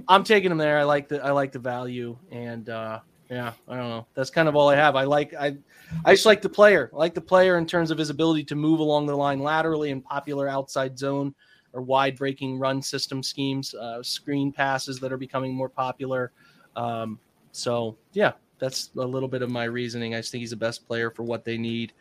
I'm 0.09 0.25
taking 0.25 0.51
him 0.51 0.59
there. 0.59 0.79
I 0.79 0.83
like 0.83 1.09
the 1.09 1.25
I 1.25 1.31
like 1.31 1.53
the 1.53 1.59
value, 1.59 2.17
and 2.31 2.69
uh, 2.69 3.01
yeah, 3.31 3.53
I 3.67 3.77
don't 3.77 3.89
know. 3.89 4.07
That's 4.15 4.31
kind 4.31 4.49
of 4.49 4.57
all 4.57 4.69
I 4.69 4.77
have. 4.77 4.95
I 4.95 5.05
like 5.05 5.33
I 5.35 5.57
I 6.05 6.13
just 6.13 6.27
like 6.27 6.43
the 6.43 6.51
player. 6.51 6.91
I 6.93 6.97
like 6.97 7.15
the 7.15 7.23
player 7.23 7.57
in 7.57 7.67
terms 7.67 7.91
of 7.91 7.97
his 7.97 8.11
ability 8.11 8.45
to 8.45 8.55
move 8.55 8.81
along 8.81 9.07
the 9.07 9.17
line 9.17 9.41
laterally 9.41 9.91
in 9.91 10.03
popular 10.03 10.49
outside 10.49 10.99
zone 10.99 11.35
or 11.73 11.83
wide 11.83 12.17
breaking 12.17 12.59
run 12.59 12.83
system 12.83 13.23
schemes, 13.23 13.75
uh, 13.75 14.03
screen 14.03 14.53
passes 14.53 15.01
that 15.01 15.13
are 15.13 15.17
becoming 15.17 15.55
more 15.55 15.69
popular. 15.69 16.33
Um, 16.77 17.19
so 17.53 17.97
yeah, 18.13 18.33
that's 18.59 18.91
a 18.97 19.01
little 19.01 19.29
bit 19.29 19.43
of 19.43 19.51
my 19.51 19.65
reasoning. 19.65 20.15
I 20.15 20.19
just 20.19 20.33
think 20.33 20.41
he's 20.41 20.51
the 20.51 20.57
best 20.57 20.87
player 20.87 21.11
for 21.11 21.23
what 21.23 21.45
they 21.45 21.59
need. 21.59 21.93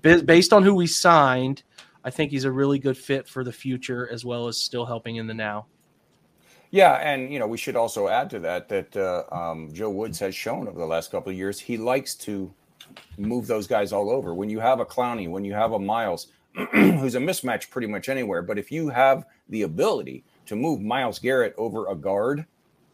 Based 0.00 0.52
on 0.52 0.62
who 0.62 0.74
we 0.74 0.86
signed, 0.86 1.62
I 2.04 2.10
think 2.10 2.30
he's 2.30 2.44
a 2.44 2.52
really 2.52 2.78
good 2.78 2.96
fit 2.96 3.26
for 3.26 3.44
the 3.44 3.52
future 3.52 4.08
as 4.12 4.24
well 4.24 4.46
as 4.46 4.56
still 4.56 4.84
helping 4.84 5.16
in 5.16 5.26
the 5.26 5.34
now. 5.34 5.66
Yeah, 6.70 6.94
and 6.94 7.32
you 7.32 7.38
know 7.38 7.46
we 7.46 7.56
should 7.56 7.76
also 7.76 8.08
add 8.08 8.30
to 8.30 8.40
that 8.40 8.68
that 8.68 8.96
uh, 8.96 9.24
um, 9.30 9.72
Joe 9.72 9.90
Woods 9.90 10.18
has 10.18 10.34
shown 10.34 10.66
over 10.66 10.78
the 10.78 10.86
last 10.86 11.10
couple 11.10 11.30
of 11.30 11.36
years 11.36 11.60
he 11.60 11.76
likes 11.76 12.16
to 12.16 12.52
move 13.16 13.46
those 13.46 13.66
guys 13.66 13.92
all 13.92 14.10
over. 14.10 14.34
When 14.34 14.48
you 14.48 14.60
have 14.60 14.80
a 14.80 14.84
Clowney, 14.84 15.30
when 15.30 15.44
you 15.44 15.54
have 15.54 15.72
a 15.72 15.78
Myles, 15.78 16.28
who's 16.72 17.16
a 17.16 17.20
mismatch 17.20 17.70
pretty 17.70 17.88
much 17.88 18.08
anywhere, 18.08 18.42
but 18.42 18.58
if 18.58 18.70
you 18.70 18.88
have 18.88 19.24
the 19.48 19.62
ability 19.62 20.24
to 20.46 20.54
move 20.54 20.80
Myles 20.80 21.18
Garrett 21.18 21.54
over 21.58 21.88
a 21.88 21.96
guard 21.96 22.46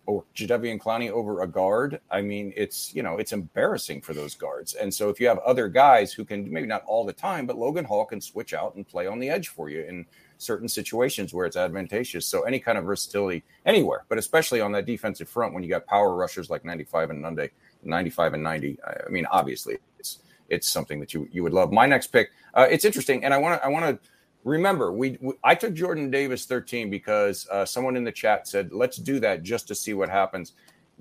or 0.06 0.24
Jadeveon 0.34 0.78
Clowney 0.78 1.10
over 1.10 1.42
a 1.42 1.46
guard, 1.46 2.00
I 2.10 2.22
mean, 2.22 2.54
it's 2.56 2.94
you 2.94 3.02
know 3.02 3.18
it's 3.18 3.32
embarrassing 3.32 4.00
for 4.00 4.14
those 4.14 4.34
guards. 4.34 4.74
And 4.74 4.92
so 4.92 5.10
if 5.10 5.20
you 5.20 5.28
have 5.28 5.38
other 5.40 5.68
guys 5.68 6.12
who 6.12 6.24
can 6.24 6.50
maybe 6.50 6.66
not 6.66 6.84
all 6.86 7.04
the 7.04 7.12
time, 7.12 7.46
but 7.46 7.58
Logan 7.58 7.84
Hall 7.84 8.06
can 8.06 8.20
switch 8.20 8.54
out 8.54 8.76
and 8.76 8.88
play 8.88 9.06
on 9.06 9.18
the 9.18 9.28
edge 9.28 9.48
for 9.48 9.68
you 9.68 9.82
in 9.82 10.06
certain 10.38 10.68
situations 10.68 11.34
where 11.34 11.44
it's 11.44 11.56
advantageous. 11.56 12.26
So 12.26 12.42
any 12.42 12.60
kind 12.60 12.78
of 12.78 12.84
versatility 12.84 13.44
anywhere, 13.66 14.04
but 14.08 14.16
especially 14.16 14.62
on 14.62 14.72
that 14.72 14.86
defensive 14.86 15.28
front 15.28 15.52
when 15.52 15.62
you 15.62 15.68
got 15.68 15.86
power 15.86 16.14
rushers 16.14 16.48
like 16.48 16.64
95 16.64 17.10
and 17.10 17.20
Monday, 17.20 17.50
95 17.82 18.34
and 18.34 18.42
90. 18.42 18.78
I 19.06 19.10
mean, 19.10 19.26
obviously 19.30 19.76
it's 19.98 20.20
it's 20.48 20.68
something 20.68 20.98
that 21.00 21.14
you 21.14 21.28
you 21.30 21.42
would 21.42 21.52
love. 21.52 21.72
My 21.72 21.86
next 21.86 22.08
pick, 22.08 22.30
uh, 22.54 22.66
it's 22.70 22.84
interesting, 22.84 23.24
and 23.24 23.32
I 23.32 23.38
want 23.38 23.60
to 23.60 23.66
I 23.66 23.68
want 23.68 23.84
to 23.86 24.08
remember 24.44 24.92
we, 24.92 25.18
we, 25.20 25.34
i 25.44 25.54
took 25.54 25.74
jordan 25.74 26.10
davis 26.10 26.46
13 26.46 26.88
because 26.88 27.46
uh, 27.50 27.64
someone 27.64 27.96
in 27.96 28.04
the 28.04 28.12
chat 28.12 28.48
said 28.48 28.72
let's 28.72 28.96
do 28.96 29.20
that 29.20 29.42
just 29.42 29.68
to 29.68 29.74
see 29.74 29.94
what 29.94 30.08
happens. 30.08 30.52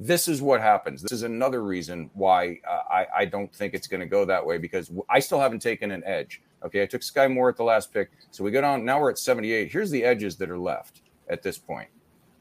This 0.02 0.30
is 0.30 0.42
what 0.42 0.62
happens. 0.62 1.02
This 1.02 1.12
is 1.12 1.24
another 1.24 1.62
reason 1.62 2.10
why 2.14 2.62
uh, 2.66 2.84
I, 2.90 3.08
I 3.18 3.26
don't 3.26 3.54
think 3.54 3.74
it's 3.74 3.86
going 3.86 4.00
to 4.00 4.06
go 4.06 4.24
that 4.24 4.46
way 4.46 4.58
because 4.58 4.90
i 5.10 5.20
still 5.20 5.40
haven't 5.40 5.62
taken 5.62 5.92
an 5.92 6.04
edge 6.06 6.42
okay? 6.64 6.84
I 6.84 6.86
took 6.86 7.02
Skyy 7.02 7.34
moore 7.34 7.50
at 7.50 7.58
the 7.58 7.64
last 7.64 7.94
pick 7.94 8.12
so 8.32 8.44
we 8.44 8.52
go 8.52 8.62
down 8.62 8.86
now 8.86 9.00
we're 9.00 9.12
at 9.12 9.20
78 9.20 9.72
here's 9.72 9.92
the 9.92 10.04
edges 10.04 10.36
that 10.38 10.50
are 10.50 10.60
left 10.60 11.02
at 11.30 11.44
this 11.44 11.58
point. 11.58 11.90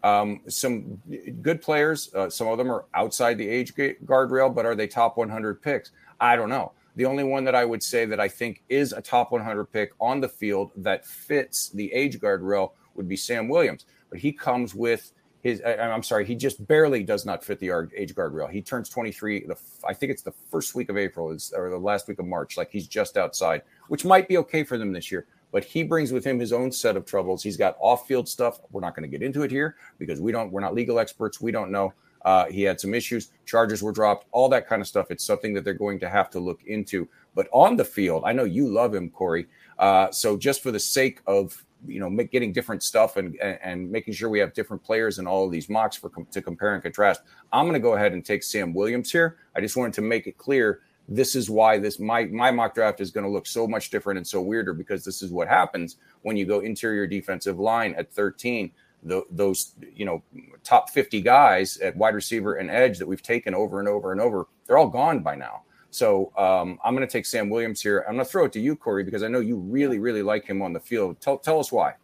Um, 0.05 0.41
some 0.49 1.01
good 1.43 1.61
players 1.61 2.13
uh, 2.15 2.31
some 2.31 2.47
of 2.49 2.59
them 2.59 2.71
are 2.71 2.87
outside 2.95 3.39
the 3.39 3.49
age 3.49 3.75
guardrail 3.75 4.55
but 4.55 4.67
are 4.67 4.75
they 4.75 4.87
top 4.87 5.17
100 5.17 5.61
picks? 5.63 5.91
I 6.21 6.37
don't 6.37 6.49
know 6.49 6.73
the 6.99 7.07
only 7.07 7.23
one 7.23 7.45
that 7.45 7.55
I 7.55 7.65
would 7.65 7.81
say 7.81 8.07
that 8.07 8.19
I 8.19 8.27
think 8.27 8.65
is 8.69 8.93
a 8.93 9.01
top 9.01 9.31
100 9.31 9.67
pick 9.67 9.93
on 10.01 10.21
the 10.21 10.29
field 10.29 10.73
that 10.79 11.07
fits 11.07 11.71
the 11.71 11.93
age 11.93 12.19
guardrail 12.19 12.73
would 12.97 13.07
be 13.07 13.17
Sam 13.17 13.49
Williams. 13.49 13.87
But 14.11 14.19
he 14.19 14.33
comes 14.33 14.75
with 14.75 15.13
his, 15.41 15.63
I'm 15.65 16.03
sorry, 16.03 16.27
he 16.27 16.35
just 16.35 16.67
barely 16.67 17.05
does 17.05 17.25
not 17.25 17.45
fit 17.45 17.61
the 17.61 17.71
age 17.97 18.17
guardrail. 18.17 18.51
He 18.51 18.61
turns 18.61 18.89
23, 18.89 19.47
the, 19.47 19.57
I 19.87 19.95
think 19.95 20.11
it's 20.11 20.23
the 20.23 20.35
first 20.51 20.75
week 20.75 20.89
of 20.89 20.97
April 20.97 21.31
is 21.31 21.53
or 21.57 21.71
the 21.71 21.79
last 21.79 22.09
week 22.09 22.19
of 22.19 22.27
March. 22.27 22.57
Like 22.57 22.73
he's 22.73 22.89
just 22.89 23.17
outside, 23.17 23.63
which 23.87 24.05
might 24.05 24.27
be 24.27 24.37
okay 24.39 24.65
for 24.65 24.77
them 24.77 24.93
this 24.93 25.13
year. 25.13 25.29
But 25.53 25.63
he 25.63 25.85
brings 25.85 26.11
with 26.11 26.25
him 26.25 26.41
his 26.41 26.53
own 26.53 26.73
set 26.73 26.97
of 26.97 27.07
troubles. 27.07 27.45
He's 27.45 27.57
got 27.57 27.77
off 27.79 28.09
field 28.09 28.29
stuff. 28.29 28.59
We're 28.73 28.81
not 28.81 28.97
going 28.97 29.09
to 29.09 29.19
get 29.19 29.25
into 29.25 29.43
it 29.43 29.53
here 29.53 29.77
because 29.99 30.21
we 30.21 30.33
don't, 30.33 30.51
we're 30.51 30.61
not 30.63 30.75
legal 30.75 30.99
experts. 30.99 31.41
We 31.41 31.53
don't 31.53 31.71
know. 31.71 31.95
Uh, 32.29 32.45
he 32.51 32.61
had 32.63 32.79
some 32.79 32.93
issues, 32.93 33.31
charges 33.47 33.83
were 33.83 33.91
dropped, 33.91 34.27
all 34.33 34.51
that 34.51 34.69
kind 34.69 34.83
of 34.83 34.87
stuff. 34.87 35.11
It's 35.11 35.25
something 35.25 35.55
that 35.55 35.65
they're 35.65 35.73
going 35.73 35.99
to 36.01 36.11
have 36.11 36.29
to 36.33 36.39
look 36.39 36.63
into. 36.67 37.09
But 37.35 37.49
on 37.55 37.75
the 37.75 37.87
field, 37.87 38.25
I 38.27 38.35
know 38.35 38.45
you 38.45 38.69
love 38.69 38.95
him, 38.95 39.09
Corey. 39.09 39.47
Uh, 39.79 40.11
so 40.11 40.37
just 40.37 40.63
for 40.63 40.71
the 40.71 40.79
sake 40.79 41.23
of 41.27 41.65
you 41.87 42.01
know 42.01 42.11
getting 42.25 42.53
different 42.53 42.83
stuff 42.83 43.17
and, 43.17 43.35
and 43.41 43.91
making 43.91 44.13
sure 44.13 44.29
we 44.29 44.41
have 44.41 44.53
different 44.53 44.85
players 44.85 45.19
in 45.19 45.27
all 45.27 45.47
of 45.47 45.53
these 45.53 45.71
mocks 45.71 45.97
for 45.97 46.11
to 46.31 46.43
compare 46.43 46.75
and 46.75 46.83
contrast, 46.83 47.23
I'm 47.51 47.65
going 47.65 47.73
to 47.73 47.81
go 47.81 47.95
ahead 47.95 48.13
and 48.13 48.23
take 48.23 48.43
Sam 48.43 48.75
Williams 48.75 49.11
here. 49.11 49.39
I 49.57 49.63
just 49.63 49.79
wanted 49.79 49.95
to 49.95 50.03
make 50.03 50.27
it 50.27 50.37
clear 50.37 50.81
this 51.09 51.35
is 51.35 51.49
why 51.49 51.79
this 51.79 51.99
my 51.99 52.27
my 52.27 52.51
mock 52.51 52.75
draft 52.75 53.01
is 53.01 53.11
going 53.11 53.25
to 53.25 53.31
look 53.31 53.47
so 53.47 53.67
much 53.67 53.89
different 53.89 54.19
and 54.19 54.27
so 54.27 54.43
weirder 54.43 54.75
because 54.75 55.03
this 55.03 55.23
is 55.23 55.31
what 55.31 55.49
happens 55.49 55.97
when 56.21 56.37
you 56.37 56.45
go 56.45 56.61
interior 56.61 57.07
defensive 57.07 57.59
line 57.59 57.95
at 57.97 58.13
13 58.13 58.71
the, 59.03 59.23
those 59.31 59.75
you 59.95 60.05
know 60.05 60.23
top 60.65 60.91
50 60.91 61.21
guys 61.21 61.77
at 61.79 61.97
wide 61.97 62.15
receiver 62.15 62.55
and 62.55 62.71
edge 62.71 62.99
that 62.99 63.07
we've 63.07 63.23
taken 63.23 63.55
over 63.55 63.79
and 63.79 63.89
over 63.89 64.13
and 64.13 64.21
over 64.21 64.47
they're 64.67 64.79
all 64.79 64.89
gone 64.89 65.21
by 65.21 65.35
now. 65.35 65.63
So 65.91 66.33
um, 66.37 66.79
i'm 66.85 66.95
going 66.95 67.07
to 67.07 67.13
take 67.13 67.27
sam 67.27 67.49
williams 67.49 67.81
here. 67.81 68.05
I'm 68.09 68.15
going 68.15 68.25
to 68.25 68.31
throw 68.31 68.45
it 68.45 68.53
to 68.53 68.61
you 68.61 68.77
corey 68.77 69.05
because 69.05 69.23
i 69.23 69.29
know 69.29 69.41
you 69.41 69.57
really 69.57 69.99
really 69.99 70.23
like 70.23 70.45
him 70.45 70.63
on 70.63 70.73
the 70.73 70.81
field. 70.81 71.21
Tell, 71.21 71.39
tell 71.39 71.61
us 71.61 71.73
why. 71.73 71.95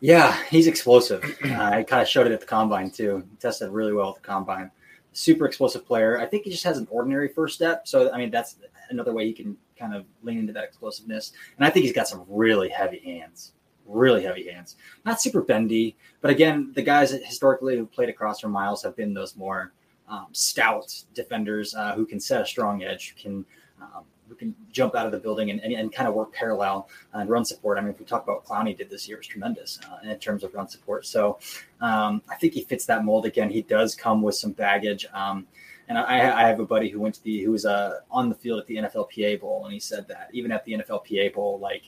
Yeah 0.00 0.42
he's 0.44 0.66
explosive. 0.66 1.22
Uh, 1.44 1.54
i 1.54 1.82
kind 1.82 2.02
of 2.02 2.08
showed 2.08 2.26
it 2.26 2.32
at 2.32 2.40
the 2.40 2.46
combine 2.46 2.90
too. 2.90 3.24
He 3.30 3.36
tested 3.36 3.70
really 3.70 3.92
well 3.92 4.10
at 4.10 4.16
the 4.16 4.26
combine. 4.26 4.70
Super 5.12 5.46
explosive 5.46 5.84
player. 5.84 6.20
I 6.20 6.26
think 6.26 6.44
he 6.44 6.50
just 6.50 6.64
has 6.64 6.78
an 6.78 6.86
ordinary 6.90 7.28
first 7.28 7.56
step. 7.56 7.88
So 7.88 8.12
i 8.12 8.18
mean 8.18 8.30
that's 8.30 8.56
another 8.90 9.12
way 9.12 9.26
he 9.26 9.32
can 9.32 9.56
kind 9.78 9.94
of 9.94 10.06
lean 10.22 10.38
into 10.38 10.52
that 10.52 10.64
explosiveness. 10.64 11.32
And 11.56 11.66
i 11.66 11.70
think 11.70 11.84
he's 11.84 11.94
got 11.94 12.06
some 12.08 12.24
really 12.28 12.68
heavy 12.68 13.00
hands 13.00 13.52
really 13.88 14.22
heavy 14.22 14.48
hands. 14.48 14.76
Not 15.04 15.20
super 15.20 15.42
bendy, 15.42 15.96
but 16.20 16.30
again, 16.30 16.72
the 16.74 16.82
guys 16.82 17.10
historically 17.10 17.76
who 17.76 17.86
played 17.86 18.08
across 18.08 18.40
from 18.40 18.52
Myles 18.52 18.82
have 18.82 18.94
been 18.94 19.14
those 19.14 19.36
more 19.36 19.72
um, 20.08 20.26
stout 20.32 21.04
defenders 21.14 21.74
uh, 21.74 21.94
who 21.94 22.06
can 22.06 22.20
set 22.20 22.42
a 22.42 22.46
strong 22.46 22.82
edge, 22.82 23.14
can 23.20 23.44
um, 23.80 24.04
who 24.28 24.34
can 24.34 24.54
jump 24.70 24.94
out 24.94 25.06
of 25.06 25.12
the 25.12 25.18
building 25.18 25.50
and, 25.50 25.60
and, 25.60 25.72
and, 25.72 25.92
kind 25.92 26.08
of 26.08 26.14
work 26.14 26.32
parallel 26.32 26.88
and 27.14 27.30
run 27.30 27.44
support. 27.44 27.78
I 27.78 27.80
mean, 27.80 27.90
if 27.90 27.98
we 27.98 28.04
talk 28.04 28.24
about 28.24 28.44
Clowney 28.44 28.76
did 28.76 28.90
this 28.90 29.08
year, 29.08 29.16
it 29.16 29.20
was 29.20 29.26
tremendous 29.26 29.78
uh, 29.90 30.10
in 30.10 30.18
terms 30.18 30.44
of 30.44 30.52
run 30.54 30.68
support. 30.68 31.06
So 31.06 31.38
um, 31.80 32.20
I 32.28 32.36
think 32.36 32.52
he 32.52 32.62
fits 32.62 32.84
that 32.86 33.04
mold 33.04 33.24
again. 33.24 33.50
He 33.50 33.62
does 33.62 33.94
come 33.94 34.20
with 34.20 34.34
some 34.34 34.52
baggage. 34.52 35.06
Um, 35.14 35.46
and 35.88 35.96
I, 35.96 36.44
I, 36.44 36.46
have 36.46 36.60
a 36.60 36.66
buddy 36.66 36.90
who 36.90 37.00
went 37.00 37.14
to 37.14 37.22
the 37.22 37.42
who 37.42 37.50
was 37.50 37.64
uh, 37.64 38.00
on 38.10 38.28
the 38.28 38.34
field 38.34 38.60
at 38.60 38.66
the 38.66 38.76
NFLPA 38.76 39.40
Bowl, 39.40 39.64
and 39.64 39.72
he 39.72 39.80
said 39.80 40.06
that 40.08 40.28
even 40.34 40.52
at 40.52 40.62
the 40.66 40.72
NFLPA 40.72 41.32
Bowl, 41.32 41.58
like 41.60 41.84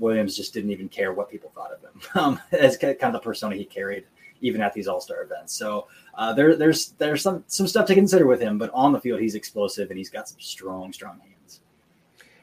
Williams 0.00 0.36
just 0.36 0.52
didn't 0.52 0.70
even 0.70 0.88
care 0.88 1.12
what 1.12 1.30
people 1.30 1.50
thought 1.54 1.70
of 1.72 1.80
him 1.82 2.00
um, 2.22 2.40
as 2.52 2.76
kind 2.76 2.96
of 3.02 3.12
the 3.12 3.20
persona 3.20 3.54
he 3.54 3.64
carried 3.64 4.04
even 4.40 4.60
at 4.60 4.72
these 4.72 4.88
All 4.88 5.00
Star 5.00 5.22
events. 5.22 5.52
So 5.54 5.86
uh, 6.14 6.32
there, 6.32 6.56
there's 6.56 6.90
there's 6.98 7.22
some 7.22 7.44
some 7.46 7.66
stuff 7.66 7.86
to 7.86 7.94
consider 7.94 8.26
with 8.26 8.40
him, 8.40 8.58
but 8.58 8.70
on 8.72 8.92
the 8.92 9.00
field 9.00 9.20
he's 9.20 9.34
explosive 9.34 9.90
and 9.90 9.98
he's 9.98 10.10
got 10.10 10.28
some 10.28 10.40
strong 10.40 10.92
strong 10.92 11.20
hands. 11.20 11.60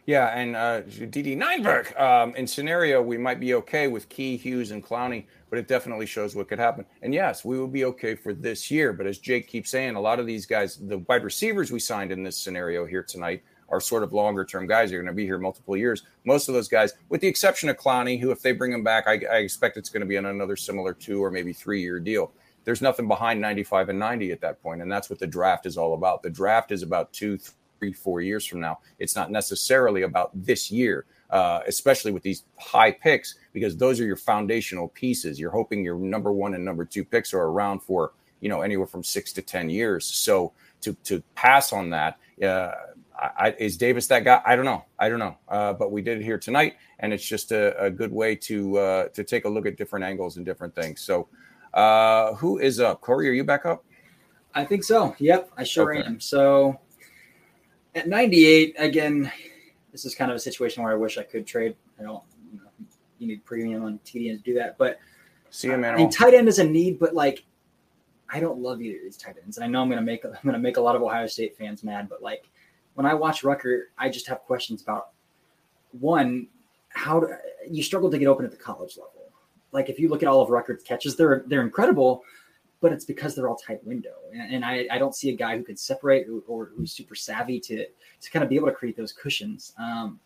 Yeah, 0.05 0.27
and 0.27 0.55
uh, 0.55 0.83
DD 0.83 1.35
Nineberg 1.35 1.93
um, 1.97 2.33
in 2.35 2.47
scenario 2.47 3.01
we 3.01 3.17
might 3.17 3.41
be 3.41 3.55
okay 3.55 3.87
with 3.87 4.07
Key 4.07 4.37
Hughes 4.37 4.71
and 4.71 4.81
Clowney, 4.81 5.25
but 5.49 5.59
it 5.59 5.67
definitely 5.67 6.05
shows 6.05 6.33
what 6.33 6.47
could 6.47 6.59
happen. 6.59 6.85
And 7.01 7.13
yes, 7.13 7.43
we 7.43 7.59
will 7.59 7.67
be 7.67 7.83
okay 7.85 8.15
for 8.15 8.33
this 8.33 8.71
year. 8.71 8.93
But 8.93 9.05
as 9.05 9.17
Jake 9.17 9.47
keeps 9.47 9.69
saying, 9.69 9.95
a 9.95 9.99
lot 9.99 10.19
of 10.19 10.25
these 10.25 10.45
guys, 10.45 10.77
the 10.77 10.99
wide 10.99 11.25
receivers 11.25 11.73
we 11.73 11.79
signed 11.79 12.13
in 12.13 12.23
this 12.23 12.37
scenario 12.37 12.85
here 12.85 13.03
tonight 13.03 13.43
are 13.69 13.81
sort 13.81 14.03
of 14.03 14.13
longer 14.13 14.45
term 14.45 14.67
guys. 14.67 14.91
You're 14.91 15.01
going 15.01 15.13
to 15.13 15.15
be 15.15 15.25
here 15.25 15.37
multiple 15.37 15.75
years. 15.75 16.03
Most 16.25 16.47
of 16.47 16.53
those 16.53 16.67
guys, 16.67 16.93
with 17.09 17.21
the 17.21 17.27
exception 17.27 17.69
of 17.69 17.77
Clowney, 17.77 18.19
who 18.19 18.31
if 18.31 18.41
they 18.41 18.51
bring 18.51 18.71
him 18.71 18.83
back, 18.83 19.05
I, 19.07 19.19
I 19.31 19.37
expect 19.37 19.77
it's 19.77 19.89
going 19.89 20.01
to 20.01 20.07
be 20.07 20.17
on 20.17 20.25
another 20.25 20.55
similar 20.55 20.93
two 20.93 21.23
or 21.23 21.31
maybe 21.31 21.53
three 21.53 21.81
year 21.81 21.99
deal. 21.99 22.31
There's 22.63 22.81
nothing 22.81 23.07
behind 23.07 23.39
95 23.39 23.89
and 23.89 23.99
90 23.99 24.31
at 24.31 24.41
that 24.41 24.61
point, 24.61 24.81
and 24.81 24.91
that's 24.91 25.09
what 25.09 25.19
the 25.19 25.27
draft 25.27 25.65
is 25.65 25.77
all 25.77 25.93
about. 25.93 26.21
The 26.21 26.29
draft 26.29 26.73
is 26.73 26.83
about 26.83 27.13
two, 27.13 27.37
three, 27.79 27.93
four 27.93 28.19
years 28.19 28.45
from 28.45 28.59
now. 28.59 28.79
It's 28.99 29.15
not 29.15 29.31
necessarily 29.31 30.01
about 30.01 30.31
this 30.33 30.69
year, 30.69 31.05
uh, 31.29 31.61
especially 31.65 32.11
with 32.11 32.23
these 32.23 32.43
high 32.59 32.91
picks, 32.91 33.35
because 33.53 33.77
those 33.77 34.01
are 34.01 34.05
your 34.05 34.17
foundational 34.17 34.89
pieces. 34.89 35.39
You're 35.39 35.51
hoping 35.51 35.83
your 35.83 35.97
number 35.97 36.33
one 36.33 36.55
and 36.55 36.65
number 36.65 36.83
two 36.83 37.05
picks 37.05 37.33
are 37.33 37.43
around 37.43 37.83
for 37.83 38.11
you 38.41 38.49
know 38.49 38.61
anywhere 38.61 38.85
from 38.85 39.03
six 39.03 39.31
to 39.33 39.41
ten 39.41 39.69
years. 39.69 40.05
So 40.05 40.51
to 40.81 40.93
to 41.05 41.23
pass 41.35 41.73
on 41.73 41.89
that. 41.91 42.17
Uh, 42.41 42.71
I, 43.19 43.55
is 43.57 43.77
Davis 43.77 44.07
that 44.07 44.23
guy? 44.23 44.41
I 44.45 44.55
don't 44.55 44.65
know. 44.65 44.85
I 44.99 45.09
don't 45.09 45.19
know. 45.19 45.37
Uh, 45.47 45.73
but 45.73 45.91
we 45.91 46.01
did 46.01 46.19
it 46.19 46.23
here 46.23 46.37
tonight, 46.37 46.75
and 46.99 47.11
it's 47.11 47.25
just 47.25 47.51
a, 47.51 47.79
a 47.81 47.89
good 47.89 48.11
way 48.11 48.35
to 48.35 48.77
uh, 48.77 49.07
to 49.09 49.23
take 49.23 49.45
a 49.45 49.49
look 49.49 49.65
at 49.65 49.75
different 49.75 50.05
angles 50.05 50.37
and 50.37 50.45
different 50.45 50.75
things. 50.75 51.01
So, 51.01 51.27
uh, 51.73 52.35
who 52.35 52.59
is 52.59 52.79
up? 52.79 53.01
Corey, 53.01 53.27
are 53.29 53.33
you 53.33 53.43
back 53.43 53.65
up? 53.65 53.83
I 54.53 54.65
think 54.65 54.83
so. 54.83 55.15
Yep, 55.19 55.51
I 55.57 55.63
sure 55.63 55.95
okay. 55.95 56.05
am. 56.05 56.19
So, 56.19 56.79
at 57.95 58.07
98, 58.07 58.75
again, 58.77 59.31
this 59.91 60.05
is 60.05 60.13
kind 60.13 60.31
of 60.31 60.37
a 60.37 60.39
situation 60.39 60.83
where 60.83 60.91
I 60.91 60.95
wish 60.95 61.17
I 61.17 61.23
could 61.23 61.47
trade. 61.47 61.75
I 61.99 62.03
don't. 62.03 62.23
You, 62.51 62.59
know, 62.59 62.69
you 63.17 63.27
need 63.27 63.45
premium 63.45 63.83
on 63.83 63.99
TDN 64.05 64.37
to 64.37 64.43
do 64.43 64.53
that, 64.55 64.77
but 64.77 64.99
see 65.49 65.69
you, 65.69 65.77
man. 65.77 65.95
I 65.95 65.97
mean, 65.97 66.11
tight 66.11 66.35
end 66.35 66.47
is 66.47 66.59
a 66.59 66.63
need, 66.63 66.99
but 66.99 67.15
like, 67.15 67.43
I 68.29 68.39
don't 68.39 68.59
love 68.59 68.81
either 68.81 68.97
of 68.97 69.03
these 69.03 69.17
tight 69.17 69.37
ends, 69.43 69.57
and 69.57 69.63
I 69.63 69.67
know 69.67 69.81
I'm 69.81 69.89
gonna 69.89 70.01
make 70.03 70.23
I'm 70.23 70.33
gonna 70.45 70.59
make 70.59 70.77
a 70.77 70.81
lot 70.81 70.95
of 70.95 71.01
Ohio 71.01 71.25
State 71.25 71.57
fans 71.57 71.83
mad, 71.83 72.09
but 72.09 72.21
like 72.21 72.47
when 72.97 73.05
I 73.05 73.13
watch 73.13 73.43
Ruckert, 73.43 73.83
I 73.95 74.09
just 74.09 74.25
have 74.25 74.39
questions 74.39 74.81
about 74.81 75.09
one, 75.91 76.47
how 76.89 77.19
do, 77.19 77.27
you 77.69 77.83
struggle 77.83 78.09
to 78.09 78.17
get 78.17 78.25
open 78.27 78.43
at 78.43 78.49
the 78.49 78.57
college 78.57 78.97
level. 78.97 79.29
Like 79.71 79.87
if 79.87 79.99
you 79.99 80.09
look 80.09 80.23
at 80.23 80.27
all 80.27 80.41
of 80.41 80.49
Ruckert's 80.49 80.83
catches, 80.83 81.15
they're 81.15 81.43
they're 81.45 81.61
incredible, 81.61 82.23
but 82.81 82.91
it's 82.91 83.05
because 83.05 83.35
they're 83.35 83.47
all 83.47 83.55
tight 83.55 83.85
window. 83.85 84.15
And, 84.33 84.55
and 84.55 84.65
I, 84.65 84.87
I 84.89 84.97
don't 84.97 85.13
see 85.13 85.29
a 85.29 85.35
guy 85.35 85.55
who 85.55 85.63
can 85.63 85.77
separate 85.77 86.25
or, 86.27 86.41
or, 86.47 86.71
who's 86.75 86.91
super 86.91 87.13
savvy 87.13 87.59
to 87.59 87.85
to 87.85 88.31
kind 88.31 88.41
of 88.41 88.49
be 88.49 88.55
able 88.55 88.67
to 88.67 88.73
create 88.73 88.97
those 88.97 89.13
cushions. 89.13 89.73
Um, 89.77 90.19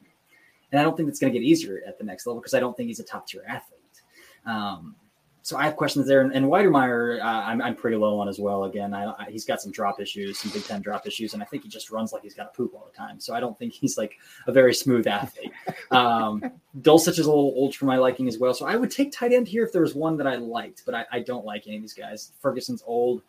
and 0.71 0.79
I 0.79 0.83
don't 0.83 0.95
think 0.95 1.09
it's 1.09 1.19
going 1.19 1.33
to 1.33 1.37
get 1.37 1.45
easier 1.45 1.81
at 1.85 1.97
the 1.97 2.05
next 2.05 2.25
level 2.25 2.39
because 2.39 2.53
I 2.53 2.61
don't 2.61 2.77
think 2.77 2.87
he's 2.87 3.01
a 3.01 3.03
top 3.03 3.27
tier 3.27 3.43
athlete. 3.45 4.01
Um, 4.45 4.95
so 5.43 5.57
I 5.57 5.63
have 5.63 5.75
questions 5.75 6.07
there. 6.07 6.21
And, 6.21 6.33
and 6.33 6.45
Wydermyer, 6.45 7.19
uh, 7.19 7.23
I'm, 7.23 7.61
I'm 7.61 7.75
pretty 7.75 7.97
low 7.97 8.19
on 8.19 8.27
as 8.27 8.39
well. 8.39 8.65
Again, 8.65 8.93
I, 8.93 9.11
I, 9.11 9.27
he's 9.29 9.43
got 9.43 9.61
some 9.61 9.71
drop 9.71 9.99
issues, 9.99 10.37
some 10.37 10.51
Big 10.51 10.63
Ten 10.63 10.81
drop 10.81 11.07
issues, 11.07 11.33
and 11.33 11.41
I 11.41 11.45
think 11.45 11.63
he 11.63 11.69
just 11.69 11.89
runs 11.89 12.13
like 12.13 12.21
he's 12.21 12.35
got 12.35 12.53
to 12.53 12.57
poop 12.57 12.73
all 12.75 12.87
the 12.91 12.95
time. 12.95 13.19
So 13.19 13.33
I 13.33 13.39
don't 13.39 13.57
think 13.57 13.73
he's 13.73 13.97
like 13.97 14.17
a 14.47 14.51
very 14.51 14.73
smooth 14.73 15.07
athlete. 15.07 15.51
Um, 15.91 16.41
Dulcich 16.79 17.19
is 17.19 17.25
a 17.25 17.29
little 17.29 17.53
old 17.53 17.75
for 17.75 17.83
my 17.83 17.97
liking 17.97 18.29
as 18.29 18.37
well. 18.37 18.53
So 18.53 18.65
I 18.65 18.77
would 18.77 18.91
take 18.91 19.11
tight 19.11 19.33
end 19.33 19.45
here 19.45 19.65
if 19.65 19.73
there 19.73 19.81
was 19.81 19.93
one 19.93 20.15
that 20.17 20.27
I 20.27 20.35
liked, 20.37 20.83
but 20.85 20.95
I, 20.95 21.05
I 21.11 21.19
don't 21.19 21.43
like 21.43 21.67
any 21.67 21.75
of 21.75 21.81
these 21.81 21.93
guys. 21.93 22.31
Ferguson's 22.41 22.81
old. 22.85 23.21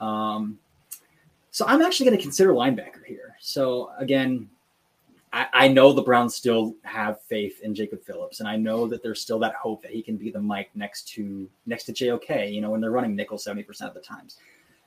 Um, 0.00 0.58
so 1.50 1.64
I'm 1.66 1.82
actually 1.82 2.06
going 2.06 2.16
to 2.16 2.22
consider 2.22 2.52
linebacker 2.52 3.04
here. 3.04 3.36
So 3.40 3.90
again, 3.98 4.48
I, 5.34 5.48
I, 5.52 5.68
know 5.68 5.92
the 5.92 6.00
Browns 6.00 6.36
still 6.36 6.76
have 6.84 7.20
faith 7.22 7.60
in 7.62 7.74
Jacob 7.74 8.04
Phillips, 8.04 8.38
and 8.38 8.48
I 8.48 8.54
know 8.54 8.86
that 8.86 9.02
there's 9.02 9.20
still 9.20 9.40
that 9.40 9.56
hope 9.56 9.82
that 9.82 9.90
he 9.90 10.00
can 10.00 10.16
be 10.16 10.30
the 10.30 10.40
Mike 10.40 10.70
next 10.76 11.08
to 11.08 11.50
next 11.66 11.84
to 11.84 11.92
JOK. 11.92 12.52
You 12.52 12.60
know, 12.60 12.70
when 12.70 12.80
they're 12.80 12.92
running 12.92 13.16
nickel 13.16 13.36
seventy 13.36 13.64
percent 13.64 13.88
of 13.88 13.94
the 13.94 14.00
times, 14.00 14.36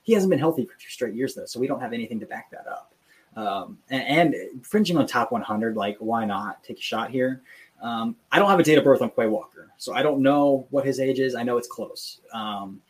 he 0.04 0.14
hasn't 0.14 0.30
been 0.30 0.38
healthy 0.38 0.64
for 0.64 0.72
two 0.80 0.88
straight 0.88 1.14
years 1.14 1.34
though, 1.34 1.44
so 1.44 1.60
we 1.60 1.66
don't 1.66 1.80
have 1.80 1.92
anything 1.92 2.18
to 2.20 2.26
back 2.26 2.50
that 2.50 2.66
up. 2.66 2.94
Um, 3.36 3.78
and, 3.90 4.34
and, 4.34 4.66
fringing 4.66 4.96
on 4.96 5.06
top 5.06 5.30
100, 5.30 5.76
like 5.76 5.96
why 6.00 6.24
not 6.24 6.64
take 6.64 6.78
a 6.78 6.82
shot 6.82 7.10
here? 7.10 7.42
Um, 7.82 8.16
I 8.32 8.38
don't 8.38 8.48
have 8.48 8.58
a 8.58 8.64
date 8.64 8.78
of 8.78 8.84
birth 8.84 9.02
on 9.02 9.10
Quay 9.10 9.28
Walker, 9.28 9.70
so 9.76 9.92
I 9.92 10.02
don't 10.02 10.22
know 10.22 10.66
what 10.70 10.86
his 10.86 10.98
age 10.98 11.20
is. 11.20 11.34
I 11.34 11.42
know 11.42 11.58
it's 11.58 11.68
close, 11.68 12.20
um, 12.32 12.80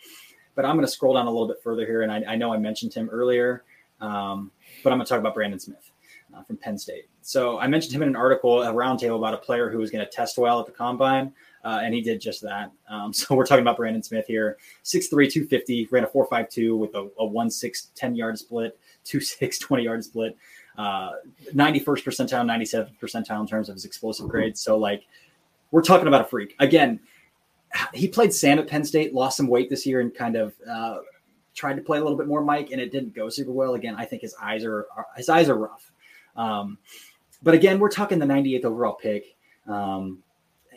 but 0.55 0.65
I'm 0.65 0.77
going 0.77 0.87
to 0.87 0.93
scroll 0.93 1.15
down 1.15 1.27
a 1.27 1.31
little 1.31 1.49
bit 1.49 1.61
further 1.63 1.85
here, 1.85 2.03
and 2.03 2.13
I, 2.13 2.23
I 2.33 2.37
know 2.37 2.53
I 2.53 2.57
mentioned 2.57 2.95
him 2.95 3.11
earlier, 3.11 3.65
um, 4.01 4.53
but 4.85 4.93
I'm 4.93 4.99
going 4.99 5.07
to 5.07 5.11
talk 5.11 5.19
about 5.19 5.35
Brandon 5.35 5.59
Smith 5.59 5.91
uh, 6.39 6.43
from 6.43 6.57
Penn 6.57 6.79
State. 6.79 7.09
So 7.23 7.59
I 7.59 7.67
mentioned 7.67 7.95
him 7.95 8.03
in 8.03 8.09
an 8.09 8.17
article, 8.17 8.63
a 8.63 8.73
roundtable 8.73 9.17
about 9.17 9.35
a 9.35 9.39
player 9.39 9.71
who 9.71 9.79
was 9.79 9.91
going 9.91 10.05
to 10.05 10.11
test 10.11 10.39
well 10.39 10.61
at 10.61 10.67
the 10.67 10.73
combine, 10.73 11.33
uh, 11.65 11.81
and 11.83 11.95
he 11.95 12.01
did 12.01 12.21
just 12.21 12.43
that. 12.43 12.71
Um, 12.89 13.13
so 13.13 13.35
we're 13.35 13.47
talking 13.47 13.63
about 13.63 13.77
Brandon 13.77 14.03
Smith 14.03 14.27
here, 14.27 14.59
6'3", 14.85 15.11
250, 15.11 15.89
ran 15.91 16.05
a 16.05 16.07
4.52 16.07 16.79
with 16.79 16.95
a, 16.95 17.11
a 17.19 17.29
1-6, 17.29 17.89
10-yard 17.95 18.39
split, 18.39 18.79
2-6, 19.05 19.63
20-yard 19.63 20.05
split, 20.05 20.37
uh, 20.77 21.11
91st 21.55 21.85
percentile, 21.85 22.45
97th 22.45 22.93
percentile 23.01 23.41
in 23.41 23.47
terms 23.47 23.69
of 23.69 23.75
his 23.75 23.85
explosive 23.85 24.29
grades. 24.29 24.61
So, 24.61 24.79
like, 24.79 25.05
we're 25.71 25.83
talking 25.83 26.09
about 26.09 26.23
a 26.23 26.25
freak. 26.25 26.55
Again, 26.61 27.01
he 27.93 28.09
played 28.09 28.33
Sam 28.33 28.59
at 28.59 28.69
Penn 28.69 28.85
State, 28.85 29.13
lost 29.13 29.37
some 29.37 29.49
weight 29.49 29.69
this 29.69 29.85
year, 29.85 30.01
and 30.01 30.15
kind 30.15 30.37
of 30.37 30.55
uh, 30.71 30.99
tried 31.55 31.75
to 31.75 31.83
play 31.83 31.99
a 31.99 32.03
little 32.03 32.17
bit 32.17 32.27
more 32.27 32.43
Mike, 32.43 32.71
and 32.71 32.81
it 32.81 32.93
didn't 32.93 33.15
go 33.15 33.29
super 33.29 33.51
well. 33.51 33.75
Again, 33.75 33.95
I 33.99 34.05
think 34.05 34.23
his 34.23 34.35
eyes 34.41 34.65
are 34.65 34.87
his 35.17 35.29
eyes 35.29 35.49
are 35.49 35.57
rough. 35.57 35.93
Um, 36.39 36.79
but 37.43 37.55
again, 37.55 37.79
we're 37.79 37.91
talking 37.91 38.19
the 38.19 38.27
98th 38.27 38.65
overall 38.65 38.95
pick. 38.95 39.37
Um, 39.67 40.23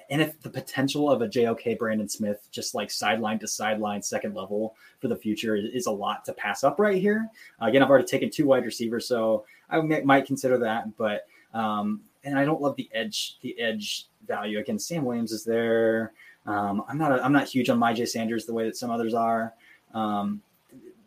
and 0.09 0.21
if 0.21 0.41
the 0.41 0.49
potential 0.49 1.09
of 1.09 1.21
a 1.21 1.27
JOK 1.27 1.79
Brandon 1.79 2.09
Smith, 2.09 2.45
just 2.51 2.75
like 2.75 2.91
sideline 2.91 3.39
to 3.39 3.47
sideline, 3.47 4.01
second 4.01 4.35
level 4.35 4.75
for 4.99 5.07
the 5.07 5.15
future, 5.15 5.55
is, 5.55 5.65
is 5.73 5.85
a 5.85 5.91
lot 5.91 6.25
to 6.25 6.33
pass 6.33 6.65
up 6.65 6.79
right 6.79 6.99
here. 6.99 7.29
Uh, 7.61 7.67
again, 7.67 7.81
I've 7.81 7.89
already 7.89 8.07
taken 8.07 8.29
two 8.29 8.45
wide 8.45 8.65
receivers, 8.65 9.07
so 9.07 9.45
I 9.69 9.79
may, 9.79 10.01
might 10.01 10.25
consider 10.25 10.57
that. 10.57 10.97
But 10.97 11.27
um, 11.53 12.01
and 12.25 12.37
I 12.37 12.43
don't 12.43 12.61
love 12.61 12.75
the 12.75 12.89
edge, 12.93 13.37
the 13.41 13.57
edge 13.59 14.07
value. 14.27 14.59
Again, 14.59 14.77
Sam 14.77 15.05
Williams 15.05 15.31
is 15.31 15.45
there. 15.45 16.11
Um, 16.45 16.83
I'm 16.87 16.97
not, 16.97 17.11
a, 17.11 17.23
I'm 17.23 17.31
not 17.31 17.47
huge 17.47 17.69
on 17.69 17.79
Myjai 17.79 18.07
Sanders 18.07 18.45
the 18.45 18.53
way 18.53 18.65
that 18.65 18.75
some 18.75 18.91
others 18.91 19.13
are. 19.13 19.53
Um, 19.93 20.41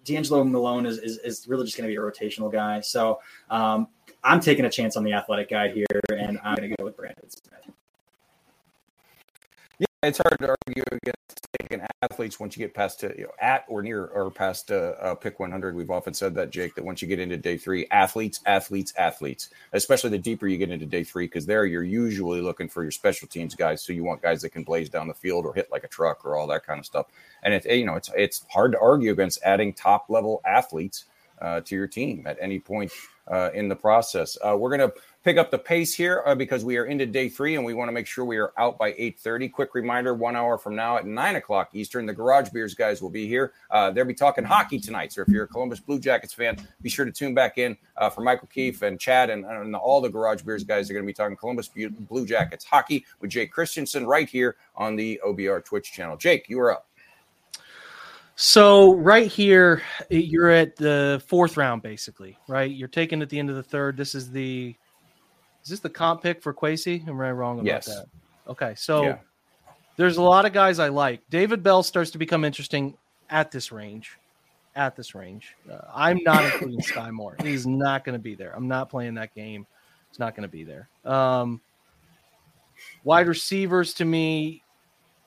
D'Angelo 0.04 0.44
Malone 0.44 0.86
is, 0.86 0.98
is, 0.98 1.18
is 1.18 1.48
really 1.48 1.64
just 1.64 1.76
going 1.76 1.88
to 1.88 1.92
be 1.92 1.96
a 1.96 2.00
rotational 2.00 2.52
guy. 2.52 2.80
So 2.80 3.20
um, 3.50 3.88
I'm 4.24 4.40
taking 4.40 4.64
a 4.64 4.70
chance 4.70 4.96
on 4.96 5.04
the 5.04 5.12
athletic 5.12 5.50
guide 5.50 5.72
here, 5.74 5.86
and 6.08 6.40
I'm 6.42 6.56
going 6.56 6.70
to 6.70 6.76
go 6.76 6.84
with 6.84 6.96
Brandon 6.96 7.28
Smith. 7.28 7.74
Yeah, 9.78 9.86
it's 10.02 10.18
hard 10.18 10.38
to 10.40 10.56
argue 10.66 10.82
against 10.90 11.48
taking 11.60 11.86
athletes 12.02 12.40
once 12.40 12.56
you 12.56 12.64
get 12.64 12.72
past 12.72 13.00
to 13.00 13.14
you 13.18 13.24
know, 13.24 13.30
at 13.40 13.64
or 13.68 13.82
near 13.82 14.06
or 14.06 14.30
past 14.30 14.70
uh, 14.70 14.94
uh, 15.00 15.14
pick 15.14 15.40
100. 15.40 15.76
We've 15.76 15.90
often 15.90 16.14
said 16.14 16.34
that, 16.36 16.50
Jake, 16.50 16.74
that 16.74 16.84
once 16.84 17.02
you 17.02 17.08
get 17.08 17.18
into 17.18 17.36
day 17.36 17.58
three, 17.58 17.86
athletes, 17.90 18.40
athletes, 18.46 18.94
athletes, 18.96 19.50
especially 19.74 20.10
the 20.10 20.18
deeper 20.18 20.46
you 20.46 20.56
get 20.56 20.70
into 20.70 20.86
day 20.86 21.04
three, 21.04 21.26
because 21.26 21.44
there 21.44 21.66
you're 21.66 21.82
usually 21.82 22.40
looking 22.40 22.68
for 22.68 22.82
your 22.82 22.92
special 22.92 23.28
teams 23.28 23.54
guys. 23.54 23.82
So 23.82 23.92
you 23.92 24.04
want 24.04 24.22
guys 24.22 24.40
that 24.40 24.50
can 24.50 24.62
blaze 24.62 24.88
down 24.88 25.06
the 25.06 25.14
field 25.14 25.44
or 25.44 25.52
hit 25.52 25.70
like 25.70 25.84
a 25.84 25.88
truck 25.88 26.24
or 26.24 26.36
all 26.36 26.46
that 26.46 26.64
kind 26.64 26.78
of 26.78 26.86
stuff. 26.86 27.06
And 27.42 27.52
it's, 27.52 27.66
you 27.66 27.84
know, 27.84 27.96
it's 27.96 28.10
it's 28.16 28.46
hard 28.48 28.72
to 28.72 28.80
argue 28.80 29.12
against 29.12 29.42
adding 29.42 29.74
top 29.74 30.06
level 30.08 30.40
athletes 30.46 31.04
uh, 31.42 31.60
to 31.60 31.74
your 31.74 31.86
team 31.86 32.24
at 32.26 32.38
any 32.40 32.58
point 32.58 32.90
uh, 33.28 33.50
in 33.54 33.68
the 33.68 33.76
process. 33.76 34.36
Uh, 34.42 34.56
we're 34.58 34.76
going 34.76 34.90
to 34.90 34.94
pick 35.24 35.38
up 35.38 35.50
the 35.50 35.58
pace 35.58 35.94
here 35.94 36.22
uh, 36.26 36.34
because 36.34 36.64
we 36.64 36.76
are 36.76 36.84
into 36.84 37.06
day 37.06 37.28
three 37.28 37.56
and 37.56 37.64
we 37.64 37.72
want 37.72 37.88
to 37.88 37.92
make 37.92 38.06
sure 38.06 38.24
we 38.24 38.36
are 38.36 38.52
out 38.58 38.78
by 38.78 38.92
8.30 38.92 39.50
quick 39.50 39.74
reminder 39.74 40.14
one 40.14 40.36
hour 40.36 40.58
from 40.58 40.76
now 40.76 40.98
at 40.98 41.06
9 41.06 41.36
o'clock 41.36 41.70
eastern 41.72 42.04
the 42.04 42.12
garage 42.12 42.50
beers 42.50 42.74
guys 42.74 43.00
will 43.00 43.10
be 43.10 43.26
here. 43.26 43.54
Uh, 43.70 43.90
they'll 43.90 44.04
be 44.04 44.14
talking 44.14 44.44
hockey 44.44 44.78
tonight 44.78 45.12
so 45.12 45.22
if 45.22 45.28
you're 45.28 45.44
a 45.44 45.48
columbus 45.48 45.80
blue 45.80 45.98
jackets 45.98 46.34
fan 46.34 46.56
be 46.82 46.90
sure 46.90 47.06
to 47.06 47.12
tune 47.12 47.34
back 47.34 47.56
in 47.56 47.76
uh, 47.96 48.10
for 48.10 48.20
michael 48.20 48.48
keefe 48.48 48.82
and 48.82 49.00
chad 49.00 49.30
and, 49.30 49.44
and, 49.46 49.74
all 49.74 50.00
the 50.00 50.08
garage 50.08 50.42
beers 50.42 50.62
guys 50.62 50.90
are 50.90 50.92
going 50.92 51.04
to 51.04 51.06
be 51.06 51.14
talking 51.14 51.36
columbus 51.36 51.70
blue 52.08 52.26
jackets 52.26 52.64
hockey 52.64 53.04
with 53.20 53.30
jake 53.30 53.50
christensen 53.50 54.06
right 54.06 54.28
here 54.28 54.56
on 54.76 54.94
the 54.94 55.20
obr 55.26 55.64
twitch 55.64 55.92
channel. 55.92 56.16
Jake 56.16 56.48
you 56.48 56.60
are 56.60 56.72
up 56.72 56.86
so 58.36 58.94
right 58.94 59.30
here, 59.30 59.82
you're 60.10 60.50
at 60.50 60.76
the 60.76 61.22
fourth 61.26 61.56
round, 61.56 61.82
basically, 61.82 62.36
right? 62.48 62.70
You're 62.70 62.88
taking 62.88 63.22
at 63.22 63.28
the 63.28 63.38
end 63.38 63.50
of 63.50 63.56
the 63.56 63.62
third. 63.62 63.96
This 63.96 64.14
is 64.14 64.30
the 64.30 64.74
is 65.62 65.70
this 65.70 65.80
the 65.80 65.90
comp 65.90 66.22
pick 66.22 66.42
for 66.42 66.52
Kwesi? 66.52 67.06
Am 67.08 67.20
I 67.20 67.32
wrong 67.32 67.60
about 67.60 67.66
yes. 67.66 67.86
that? 67.86 68.06
Okay, 68.46 68.74
so 68.76 69.04
yeah. 69.04 69.18
there's 69.96 70.18
a 70.18 70.22
lot 70.22 70.44
of 70.44 70.52
guys 70.52 70.78
I 70.78 70.88
like. 70.88 71.22
David 71.30 71.62
Bell 71.62 71.82
starts 71.82 72.10
to 72.10 72.18
become 72.18 72.44
interesting 72.44 72.96
at 73.30 73.50
this 73.50 73.72
range. 73.72 74.18
At 74.76 74.96
this 74.96 75.14
range, 75.14 75.54
uh, 75.70 75.82
I'm 75.94 76.18
not 76.24 76.44
including 76.44 76.80
Skyy 76.80 77.12
Moore. 77.12 77.36
He's 77.40 77.64
not 77.64 78.04
going 78.04 78.14
to 78.14 78.22
be 78.22 78.34
there. 78.34 78.52
I'm 78.56 78.66
not 78.66 78.90
playing 78.90 79.14
that 79.14 79.32
game. 79.32 79.68
It's 80.10 80.18
not 80.18 80.34
going 80.34 80.42
to 80.42 80.52
be 80.52 80.64
there. 80.64 80.88
Um, 81.04 81.60
wide 83.04 83.28
receivers 83.28 83.94
to 83.94 84.04
me, 84.04 84.63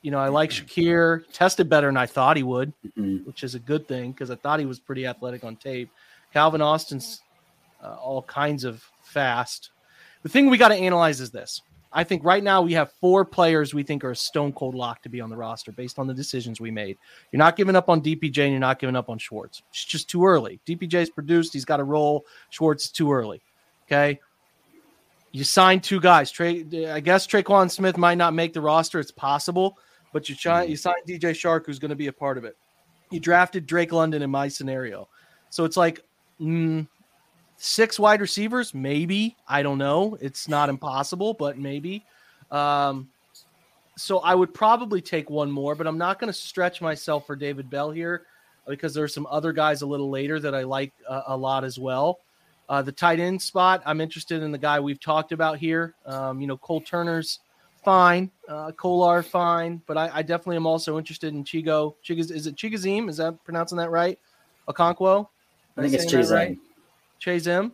you 0.01 0.11
know, 0.11 0.19
I 0.19 0.29
like 0.29 0.51
Shakir. 0.51 1.23
Tested 1.33 1.69
better 1.69 1.87
than 1.87 1.97
I 1.97 2.05
thought 2.05 2.37
he 2.37 2.43
would, 2.43 2.73
mm-hmm. 2.85 3.17
which 3.25 3.43
is 3.43 3.55
a 3.55 3.59
good 3.59 3.87
thing 3.87 4.11
because 4.11 4.31
I 4.31 4.35
thought 4.35 4.59
he 4.59 4.65
was 4.65 4.79
pretty 4.79 5.05
athletic 5.05 5.43
on 5.43 5.55
tape. 5.55 5.89
Calvin 6.33 6.61
Austin's 6.61 7.21
uh, 7.83 7.95
all 7.95 8.21
kinds 8.23 8.63
of 8.63 8.83
fast. 9.03 9.71
The 10.23 10.29
thing 10.29 10.49
we 10.49 10.57
got 10.57 10.69
to 10.69 10.75
analyze 10.75 11.21
is 11.21 11.31
this. 11.31 11.61
I 11.91 12.03
think 12.03 12.23
right 12.23 12.43
now 12.43 12.61
we 12.61 12.73
have 12.73 12.91
four 12.99 13.23
players 13.23 13.73
we 13.73 13.81
think 13.81 14.03
are 14.03 14.11
a 14.11 14.15
stone 14.15 14.51
cold 14.51 14.75
lock 14.75 15.01
to 15.03 15.09
be 15.09 15.21
on 15.21 15.29
the 15.29 15.37
roster 15.37 15.71
based 15.71 15.97
on 15.97 16.05
the 16.05 16.13
decisions 16.13 16.59
we 16.59 16.69
made. 16.69 16.97
You're 17.31 17.37
not 17.37 17.55
giving 17.55 17.75
up 17.75 17.89
on 17.89 18.01
DPJ 18.01 18.37
and 18.39 18.51
you're 18.51 18.59
not 18.59 18.79
giving 18.79 18.95
up 18.95 19.09
on 19.09 19.17
Schwartz. 19.17 19.63
It's 19.69 19.85
just 19.85 20.09
too 20.09 20.25
early. 20.25 20.59
DPJ's 20.67 21.09
produced, 21.09 21.53
he's 21.53 21.65
got 21.65 21.79
a 21.79 21.83
role. 21.83 22.25
Schwartz 22.49 22.85
is 22.85 22.91
too 22.91 23.11
early. 23.11 23.41
Okay. 23.87 24.19
You 25.31 25.43
signed 25.43 25.83
two 25.83 25.99
guys. 25.99 26.29
Trey, 26.29 26.65
I 26.89 26.99
guess 26.99 27.25
Tre'Quan 27.25 27.71
Smith 27.71 27.97
might 27.97 28.17
not 28.17 28.33
make 28.33 28.53
the 28.53 28.61
roster. 28.61 28.99
It's 28.99 29.11
possible 29.11 29.77
but 30.17 30.29
you 30.29 30.35
try, 30.35 30.63
you 30.63 30.75
signed 30.75 30.97
DJ 31.07 31.31
Chark, 31.31 31.67
who's 31.67 31.77
going 31.77 31.89
to 31.89 31.95
be 31.95 32.07
a 32.07 32.13
part 32.13 32.39
of 32.39 32.43
it. 32.43 32.57
You 33.11 33.19
drafted 33.19 33.67
Drake 33.67 33.91
London 33.91 34.23
in 34.23 34.31
my 34.31 34.47
scenario, 34.47 35.07
so 35.49 35.63
it's 35.63 35.77
like, 35.77 36.01
mm, 36.41 36.87
Six 37.59 37.99
wide 37.99 38.21
receivers, 38.21 38.75
maybe. 38.75 39.35
I 39.47 39.63
don't 39.63 39.79
know. 39.79 40.15
It's 40.21 40.47
not 40.47 40.69
impossible, 40.69 41.33
but 41.33 41.57
maybe. 41.57 42.05
Um, 42.51 43.09
so 43.95 44.19
I 44.19 44.35
would 44.35 44.53
probably 44.53 45.01
take 45.01 45.31
one 45.31 45.51
more, 45.51 45.73
but 45.73 45.87
I'm 45.87 45.97
not 45.97 46.19
going 46.19 46.31
to 46.31 46.39
stretch 46.39 46.81
myself 46.81 47.25
for 47.25 47.35
David 47.35 47.67
Bell 47.67 47.89
here 47.89 48.27
because 48.67 48.93
there's 48.93 49.11
some 49.11 49.25
other 49.31 49.53
guys 49.53 49.81
a 49.81 49.87
little 49.87 50.11
later 50.11 50.39
that 50.39 50.53
I 50.53 50.63
like 50.63 50.93
uh, 51.09 51.23
a 51.27 51.35
lot 51.35 51.63
as 51.63 51.79
well. 51.79 52.19
Uh, 52.69 52.83
the 52.83 52.91
tight 52.91 53.19
end 53.19 53.41
spot, 53.41 53.81
I'm 53.87 54.01
interested 54.01 54.43
in 54.43 54.51
the 54.51 54.57
guy 54.59 54.79
we've 54.79 54.99
talked 54.99 55.31
about 55.31 55.57
here. 55.57 55.95
Um, 56.05 56.39
you 56.39 56.45
know, 56.45 56.57
Cole 56.57 56.81
Turner's 56.81 57.39
fine, 57.87 58.29
uh, 58.49 58.69
Kolar 58.73 59.23
fine, 59.23 59.81
but 59.87 59.97
I, 59.97 60.11
I, 60.15 60.21
definitely 60.21 60.57
am 60.57 60.65
also 60.65 60.97
interested 60.97 61.33
in 61.33 61.45
Chigo. 61.45 61.95
Chigaz, 62.03 62.31
is 62.31 62.45
it 62.45 62.57
Chigazim? 62.57 63.07
Is 63.07 63.15
that 63.15 63.41
pronouncing 63.45 63.77
that 63.77 63.91
right? 63.91 64.19
Okonkwo? 64.67 65.25
I 65.77 65.81
think 65.83 65.93
it's 65.93 66.05
Chizim. 66.05 66.35
Right? 66.35 66.57
Chigazim. 67.21 67.71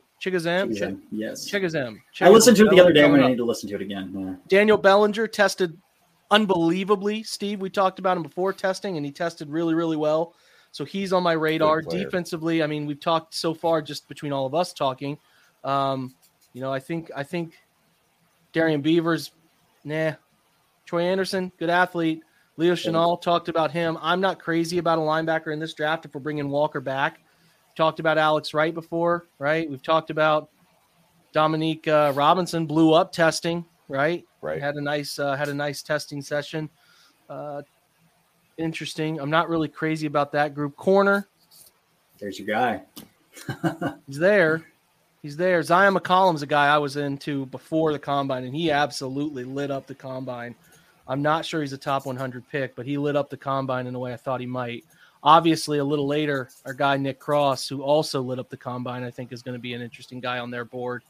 Yes. 1.10 1.50
Chigazim. 1.50 1.98
I 2.22 2.30
listened 2.30 2.58
to 2.58 2.68
it 2.68 2.70
the 2.70 2.80
other 2.80 2.94
day. 2.94 3.04
I'm 3.04 3.10
going 3.10 3.24
to 3.24 3.30
need 3.30 3.38
to 3.38 3.44
listen 3.44 3.68
to 3.70 3.76
it 3.76 3.82
again. 3.82 4.14
Yeah. 4.16 4.36
Daniel 4.60 4.78
Bellinger 4.78 5.26
tested 5.26 5.76
unbelievably. 6.30 7.24
Steve, 7.24 7.60
we 7.60 7.72
talked 7.72 7.98
about 7.98 8.16
him 8.16 8.22
before 8.22 8.54
testing, 8.54 8.98
and 8.98 9.04
he 9.04 9.12
tested 9.12 9.50
really, 9.50 9.74
really 9.74 9.98
well. 9.98 10.36
So 10.74 10.86
he's 10.86 11.12
on 11.12 11.24
my 11.24 11.34
radar. 11.34 11.82
Defensively, 11.82 12.62
I 12.62 12.68
mean, 12.68 12.86
we've 12.86 13.00
talked 13.00 13.34
so 13.34 13.56
far 13.56 13.82
just 13.82 14.08
between 14.08 14.32
all 14.32 14.46
of 14.46 14.54
us 14.54 14.74
talking. 14.74 15.18
Um, 15.64 16.14
you 16.54 16.62
know, 16.62 16.72
I 16.72 16.80
think 16.80 17.10
I 17.16 17.24
think 17.24 17.54
Darrian 18.54 18.82
Beavers, 18.82 19.32
nah. 19.84 20.14
Troy 20.86 21.04
Anderson, 21.04 21.52
good 21.58 21.70
athlete. 21.70 22.22
Leo 22.58 22.74
Chenal 22.74 23.22
talked 23.22 23.50
about 23.50 23.72
him. 23.72 23.98
I'm 24.02 24.22
not 24.22 24.40
crazy 24.40 24.78
about 24.78 25.00
a 25.00 25.02
linebacker 25.02 25.52
in 25.52 25.60
this 25.60 25.74
draft 25.74 26.06
if 26.06 26.14
we're 26.14 26.22
bringing 26.22 26.50
Walker 26.50 26.82
back. 26.82 27.20
Talked 27.76 28.00
about 28.00 28.18
Alex 28.18 28.54
Wright 28.54 28.74
before, 28.74 29.28
right? 29.40 29.68
We've 29.68 29.82
talked 29.82 30.12
about 30.12 30.50
Dominique 31.32 31.88
uh, 31.88 32.14
Robinson 32.16 32.68
blew 32.68 32.94
up 32.94 33.12
testing, 33.12 33.66
right? 33.88 34.24
Right. 34.42 34.62
Had 34.62 34.76
a 34.76 34.82
nice 34.82 35.18
uh, 35.18 35.36
had 35.36 35.50
a 35.50 35.54
nice 35.54 35.82
testing 35.82 36.22
session. 36.22 36.70
Uh, 37.28 37.64
interesting. 38.58 39.20
I'm 39.20 39.32
not 39.32 39.50
really 39.50 39.68
crazy 39.68 40.06
about 40.06 40.32
that 40.34 40.54
group. 40.54 40.76
Corner. 40.76 41.28
There's 42.20 42.38
your 42.38 42.48
guy. 42.48 42.84
he's 44.08 44.20
there. 44.20 44.64
He's 45.24 45.38
there. 45.38 45.62
Zyon 45.62 45.98
McCollum's 45.98 46.42
a 46.42 46.46
guy 46.46 46.68
I 46.68 46.78
was 46.80 46.98
into 46.98 47.46
before 47.46 47.94
the 47.94 47.98
combine, 47.98 48.44
and 48.44 48.54
he 48.54 48.70
absolutely 48.72 49.46
lit 49.46 49.72
up 49.72 49.88
the 49.88 49.96
combine. 49.96 50.54
I'm 51.08 51.22
not 51.22 51.46
sure 51.46 51.62
he's 51.62 51.72
a 51.72 51.78
top 51.78 52.06
100 52.06 52.44
pick, 52.50 52.76
but 52.76 52.86
he 52.86 52.98
lit 52.98 53.16
up 53.16 53.30
the 53.30 53.38
combine 53.38 53.88
in 53.88 53.94
the 53.94 54.00
way 54.00 54.12
I 54.12 54.18
thought 54.18 54.42
he 54.42 54.46
might. 54.46 54.84
Obviously, 55.24 55.78
a 55.78 55.84
little 55.84 56.08
later, 56.08 56.50
our 56.66 56.74
guy 56.74 56.98
Nick 56.98 57.20
Cross, 57.20 57.70
who 57.70 57.82
also 57.82 58.22
lit 58.22 58.38
up 58.38 58.50
the 58.50 58.58
combine, 58.58 59.06
I 59.06 59.12
think 59.12 59.32
is 59.32 59.42
going 59.42 59.56
to 59.56 59.62
be 59.62 59.74
an 59.74 59.82
interesting 59.82 60.20
guy 60.20 60.40
on 60.40 60.52
their 60.52 60.66
board. 60.66 61.04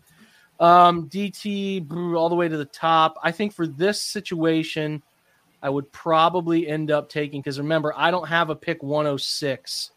Um, 0.60 1.10
DT 1.10 1.91
all 2.15 2.30
the 2.30 2.35
way 2.35 2.48
to 2.48 2.57
the 2.57 2.65
top. 2.65 3.18
I 3.23 3.31
think 3.31 3.52
for 3.52 3.65
this 3.65 3.99
situation, 3.99 5.02
I 5.64 5.72
would 5.72 5.91
probably 5.91 6.68
end 6.68 6.91
up 6.91 7.10
taking 7.10 7.41
because 7.41 7.57
remember, 7.57 7.94
I 7.98 8.11
don't 8.11 8.27
have 8.27 8.52
a 8.52 8.56
pick 8.56 8.84
106. 8.84 9.90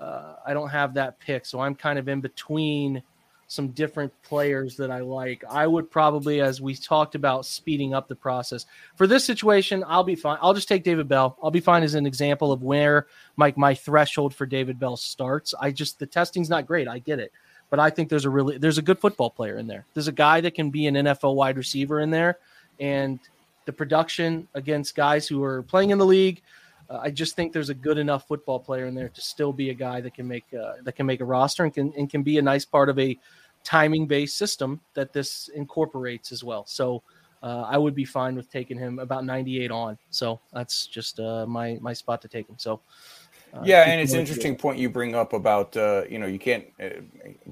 Uh, 0.00 0.36
I 0.46 0.54
don't 0.54 0.70
have 0.70 0.94
that 0.94 1.20
pick, 1.20 1.44
so 1.44 1.60
I'm 1.60 1.74
kind 1.74 1.98
of 1.98 2.08
in 2.08 2.22
between 2.22 3.02
some 3.52 3.68
different 3.68 4.12
players 4.22 4.76
that 4.76 4.90
I 4.90 5.00
like. 5.00 5.44
I 5.48 5.66
would 5.66 5.90
probably, 5.90 6.40
as 6.40 6.60
we 6.60 6.74
talked 6.74 7.14
about, 7.14 7.46
speeding 7.46 7.94
up 7.94 8.08
the 8.08 8.16
process. 8.16 8.66
For 8.96 9.06
this 9.06 9.24
situation, 9.24 9.84
I'll 9.86 10.04
be 10.04 10.14
fine. 10.14 10.38
I'll 10.40 10.54
just 10.54 10.68
take 10.68 10.84
David 10.84 11.08
Bell. 11.08 11.36
I'll 11.42 11.50
be 11.50 11.60
fine 11.60 11.82
as 11.82 11.94
an 11.94 12.06
example 12.06 12.52
of 12.52 12.62
where 12.62 13.06
my 13.36 13.52
my 13.56 13.74
threshold 13.74 14.34
for 14.34 14.46
David 14.46 14.78
Bell 14.78 14.96
starts. 14.96 15.54
I 15.60 15.70
just 15.70 15.98
the 15.98 16.06
testing's 16.06 16.50
not 16.50 16.66
great. 16.66 16.88
I 16.88 16.98
get 16.98 17.18
it 17.18 17.32
but 17.72 17.80
I 17.80 17.88
think 17.88 18.10
there's 18.10 18.26
a 18.26 18.30
really 18.30 18.58
there's 18.58 18.76
a 18.76 18.82
good 18.82 18.98
football 18.98 19.30
player 19.30 19.56
in 19.56 19.66
there. 19.66 19.86
There's 19.94 20.06
a 20.06 20.12
guy 20.12 20.42
that 20.42 20.54
can 20.54 20.68
be 20.68 20.86
an 20.88 20.94
NFL 20.94 21.34
wide 21.36 21.56
receiver 21.56 22.00
in 22.00 22.10
there, 22.10 22.38
and 22.78 23.18
the 23.64 23.72
production 23.72 24.46
against 24.52 24.94
guys 24.94 25.26
who 25.26 25.42
are 25.42 25.62
playing 25.62 25.88
in 25.88 25.96
the 25.96 26.04
league. 26.04 26.42
Uh, 26.90 26.98
I 27.02 27.10
just 27.10 27.34
think 27.34 27.50
there's 27.50 27.70
a 27.70 27.74
good 27.74 27.96
enough 27.96 28.28
football 28.28 28.60
player 28.60 28.84
in 28.84 28.94
there 28.94 29.08
to 29.08 29.20
still 29.22 29.54
be 29.54 29.70
a 29.70 29.74
guy 29.74 30.02
that 30.02 30.12
can 30.12 30.28
make 30.28 30.44
uh, 30.52 30.74
that 30.82 30.96
can 30.96 31.06
make 31.06 31.22
a 31.22 31.24
roster 31.24 31.64
and 31.64 31.72
can 31.72 31.94
and 31.96 32.10
can 32.10 32.22
be 32.22 32.36
a 32.36 32.42
nice 32.42 32.66
part 32.66 32.90
of 32.90 32.98
a 32.98 33.18
timing 33.64 34.06
based 34.06 34.36
system 34.36 34.80
that 34.94 35.12
this 35.12 35.48
incorporates 35.54 36.32
as 36.32 36.42
well. 36.42 36.66
So 36.66 37.02
uh, 37.42 37.62
I 37.68 37.76
would 37.76 37.94
be 37.94 38.04
fine 38.04 38.36
with 38.36 38.50
taking 38.50 38.78
him 38.78 38.98
about 38.98 39.24
98 39.24 39.70
on. 39.70 39.98
So 40.10 40.40
that's 40.52 40.86
just 40.86 41.18
uh, 41.20 41.46
my 41.46 41.78
my 41.80 41.92
spot 41.92 42.22
to 42.22 42.28
take 42.28 42.48
him. 42.48 42.56
So 42.58 42.80
uh, 43.54 43.60
yeah, 43.64 43.82
and 43.82 44.00
it's 44.00 44.14
an 44.14 44.20
interesting 44.20 44.56
point 44.56 44.78
you 44.78 44.88
bring 44.88 45.14
up 45.14 45.34
about 45.34 45.76
uh, 45.76 46.04
you 46.08 46.18
know 46.18 46.26
you 46.26 46.38
can't 46.38 46.64
uh, 46.82 46.88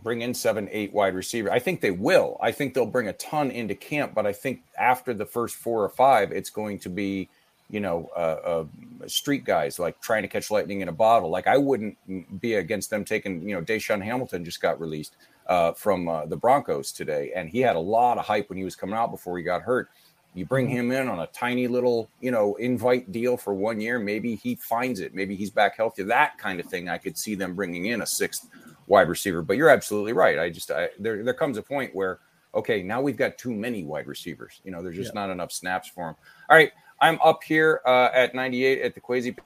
bring 0.02 0.22
in 0.22 0.32
seven, 0.32 0.68
eight 0.70 0.92
wide 0.92 1.14
receiver. 1.14 1.52
I 1.52 1.58
think 1.58 1.80
they 1.80 1.90
will. 1.90 2.38
I 2.40 2.52
think 2.52 2.72
they'll 2.72 2.86
bring 2.86 3.08
a 3.08 3.12
ton 3.14 3.50
into 3.50 3.74
camp, 3.74 4.14
but 4.14 4.26
I 4.26 4.32
think 4.32 4.62
after 4.78 5.12
the 5.12 5.26
first 5.26 5.56
four 5.56 5.84
or 5.84 5.90
five, 5.90 6.32
it's 6.32 6.48
going 6.48 6.78
to 6.80 6.88
be 6.88 7.28
you 7.68 7.80
know 7.80 8.08
uh, 8.16 8.20
uh, 8.20 8.64
street 9.08 9.44
guys 9.44 9.78
like 9.78 10.00
trying 10.00 10.22
to 10.22 10.28
catch 10.28 10.50
lightning 10.50 10.80
in 10.80 10.88
a 10.88 10.92
bottle. 10.92 11.28
Like 11.28 11.46
I 11.46 11.58
wouldn't 11.58 11.98
be 12.40 12.54
against 12.54 12.88
them 12.88 13.04
taking 13.04 13.46
you 13.46 13.54
know 13.54 13.62
DaeSean 13.62 14.02
Hamilton 14.02 14.42
just 14.42 14.62
got 14.62 14.80
released 14.80 15.16
uh, 15.50 15.72
from 15.72 16.06
the 16.28 16.36
Broncos 16.36 16.92
today, 16.92 17.32
and 17.34 17.50
he 17.50 17.60
had 17.60 17.76
a 17.76 17.80
lot 17.80 18.16
of 18.16 18.24
hype 18.24 18.48
when 18.48 18.56
he 18.56 18.64
was 18.64 18.76
coming 18.76 18.94
out 18.94 19.10
before 19.10 19.36
he 19.36 19.44
got 19.44 19.60
hurt. 19.60 19.90
You 20.32 20.46
bring 20.46 20.68
mm-hmm. 20.68 20.76
him 20.76 20.92
in 20.92 21.08
on 21.08 21.18
a 21.18 21.26
tiny 21.26 21.66
little, 21.66 22.08
you 22.20 22.30
know, 22.30 22.54
invite 22.54 23.10
deal 23.10 23.36
for 23.36 23.52
one 23.52 23.80
year. 23.80 23.98
Maybe 23.98 24.36
he 24.36 24.54
finds 24.54 25.00
it. 25.00 25.12
Maybe 25.12 25.34
he's 25.34 25.50
back 25.50 25.76
healthy. 25.76 26.04
That 26.04 26.38
kind 26.38 26.60
of 26.60 26.66
thing. 26.66 26.88
I 26.88 26.98
could 26.98 27.18
see 27.18 27.34
them 27.34 27.56
bringing 27.56 27.86
in 27.86 28.02
a 28.02 28.06
sixth 28.06 28.48
wide 28.86 29.08
receiver. 29.08 29.42
But 29.42 29.56
you're 29.56 29.68
absolutely 29.68 30.12
right. 30.12 30.38
I 30.38 30.48
just 30.48 30.70
I, 30.70 30.90
there 31.00 31.24
there 31.24 31.34
comes 31.34 31.58
a 31.58 31.62
point 31.62 31.94
where 31.96 32.20
okay, 32.54 32.82
now 32.82 33.00
we've 33.00 33.16
got 33.16 33.38
too 33.38 33.52
many 33.52 33.82
wide 33.82 34.06
receivers. 34.06 34.60
You 34.64 34.70
know, 34.70 34.82
there's 34.82 34.96
just 34.96 35.12
yeah. 35.14 35.20
not 35.20 35.30
enough 35.30 35.50
snaps 35.50 35.88
for 35.88 36.10
him. 36.10 36.16
All 36.48 36.56
right, 36.56 36.70
I'm 37.00 37.18
up 37.22 37.42
here 37.42 37.80
uh, 37.84 38.10
at 38.12 38.34
98 38.34 38.82
at 38.82 38.94
the 38.94 39.00
Kwesi 39.00 39.36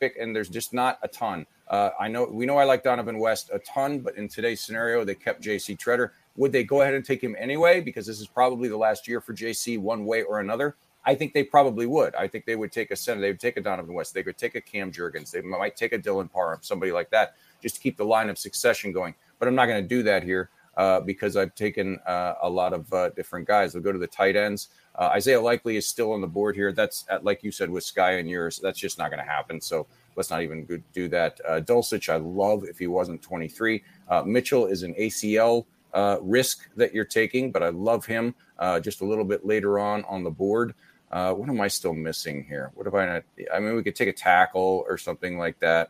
pick, 0.00 0.16
and 0.16 0.34
there's 0.34 0.48
just 0.48 0.72
not 0.72 0.98
a 1.02 1.08
ton. 1.08 1.46
Uh, 1.70 1.90
I 2.00 2.08
know 2.08 2.24
we 2.24 2.46
know 2.46 2.58
I 2.58 2.64
like 2.64 2.82
Dohnovan 2.82 3.18
West 3.18 3.50
a 3.52 3.60
ton, 3.60 4.00
but 4.00 4.16
in 4.16 4.28
today's 4.28 4.60
scenario, 4.60 5.04
they 5.04 5.14
kept 5.14 5.40
J.C. 5.40 5.76
Tretter. 5.76 6.10
Would 6.36 6.50
they 6.50 6.64
go 6.64 6.82
ahead 6.82 6.94
and 6.94 7.04
take 7.04 7.22
him 7.22 7.36
anyway? 7.38 7.80
Because 7.80 8.06
this 8.06 8.20
is 8.20 8.26
probably 8.26 8.68
the 8.68 8.76
last 8.76 9.06
year 9.06 9.20
for 9.20 9.32
JC 9.32 9.78
one 9.78 10.04
way 10.04 10.22
or 10.22 10.40
another. 10.40 10.76
I 11.04 11.14
think 11.14 11.32
they 11.32 11.44
probably 11.44 11.86
would. 11.86 12.14
I 12.16 12.26
think 12.26 12.44
they 12.44 12.56
would 12.56 12.72
take 12.72 12.90
a 12.90 12.96
center. 12.96 13.20
They 13.20 13.30
would 13.30 13.40
take 13.40 13.56
a 13.56 13.62
Dohnovan 13.62 13.94
West. 13.94 14.12
They 14.12 14.24
could 14.24 14.36
take 14.36 14.56
a 14.56 14.60
Cam 14.60 14.92
Jurgens. 14.92 15.30
They 15.30 15.40
might 15.40 15.76
take 15.76 15.92
a 15.92 15.98
Dylan 15.98 16.30
Parham, 16.30 16.58
somebody 16.60 16.92
like 16.92 17.08
that, 17.10 17.36
just 17.62 17.76
to 17.76 17.80
keep 17.80 17.96
the 17.96 18.04
line 18.04 18.28
of 18.28 18.36
succession 18.36 18.92
going. 18.92 19.14
But 19.38 19.48
I'm 19.48 19.54
not 19.54 19.66
going 19.66 19.82
to 19.82 19.88
do 19.88 20.02
that 20.02 20.22
here 20.24 20.50
uh, 20.76 21.00
because 21.00 21.36
I've 21.36 21.54
taken 21.54 21.98
uh, 22.06 22.34
a 22.42 22.50
lot 22.50 22.72
of 22.72 22.92
uh, 22.92 23.10
different 23.10 23.46
guys. 23.46 23.72
They'll 23.72 23.82
go 23.82 23.92
to 23.92 23.98
the 23.98 24.06
tight 24.06 24.36
ends. 24.36 24.68
Uh, 24.94 25.10
Isaiah 25.14 25.40
Likely 25.40 25.76
is 25.76 25.86
still 25.86 26.12
on 26.12 26.20
the 26.20 26.26
board 26.26 26.54
here. 26.56 26.72
That's 26.72 27.04
at, 27.08 27.24
like 27.24 27.42
you 27.42 27.52
said 27.52 27.70
with 27.70 27.84
Sky 27.84 28.12
and 28.12 28.28
yours. 28.28 28.60
That's 28.62 28.78
just 28.78 28.98
not 28.98 29.10
going 29.10 29.24
to 29.24 29.30
happen. 29.30 29.60
So 29.60 29.86
let's 30.20 30.30
not 30.30 30.42
even 30.42 30.84
do 30.92 31.08
that. 31.08 31.40
Uh, 31.48 31.60
Dulcich, 31.62 32.10
I 32.10 32.16
love 32.16 32.64
if 32.64 32.78
he 32.78 32.86
wasn't 32.86 33.22
23. 33.22 33.82
Uh, 34.06 34.22
Mitchell 34.22 34.66
is 34.66 34.82
an 34.82 34.92
ACL 35.00 35.64
uh, 35.94 36.18
risk 36.20 36.68
that 36.76 36.92
you're 36.92 37.06
taking, 37.06 37.50
but 37.50 37.62
I 37.62 37.70
love 37.70 38.04
him 38.04 38.34
uh, 38.58 38.80
just 38.80 39.00
a 39.00 39.06
little 39.06 39.24
bit 39.24 39.46
later 39.46 39.78
on 39.78 40.04
on 40.04 40.22
the 40.22 40.30
board. 40.30 40.74
Uh, 41.10 41.32
what 41.32 41.48
am 41.48 41.58
I 41.58 41.68
still 41.68 41.94
missing 41.94 42.44
here? 42.46 42.70
What 42.74 42.84
have 42.84 42.94
I 42.94 43.06
not? 43.06 43.22
I 43.52 43.60
mean, 43.60 43.74
we 43.74 43.82
could 43.82 43.96
take 43.96 44.08
a 44.08 44.12
tackle 44.12 44.84
or 44.86 44.98
something 44.98 45.38
like 45.38 45.58
that. 45.60 45.88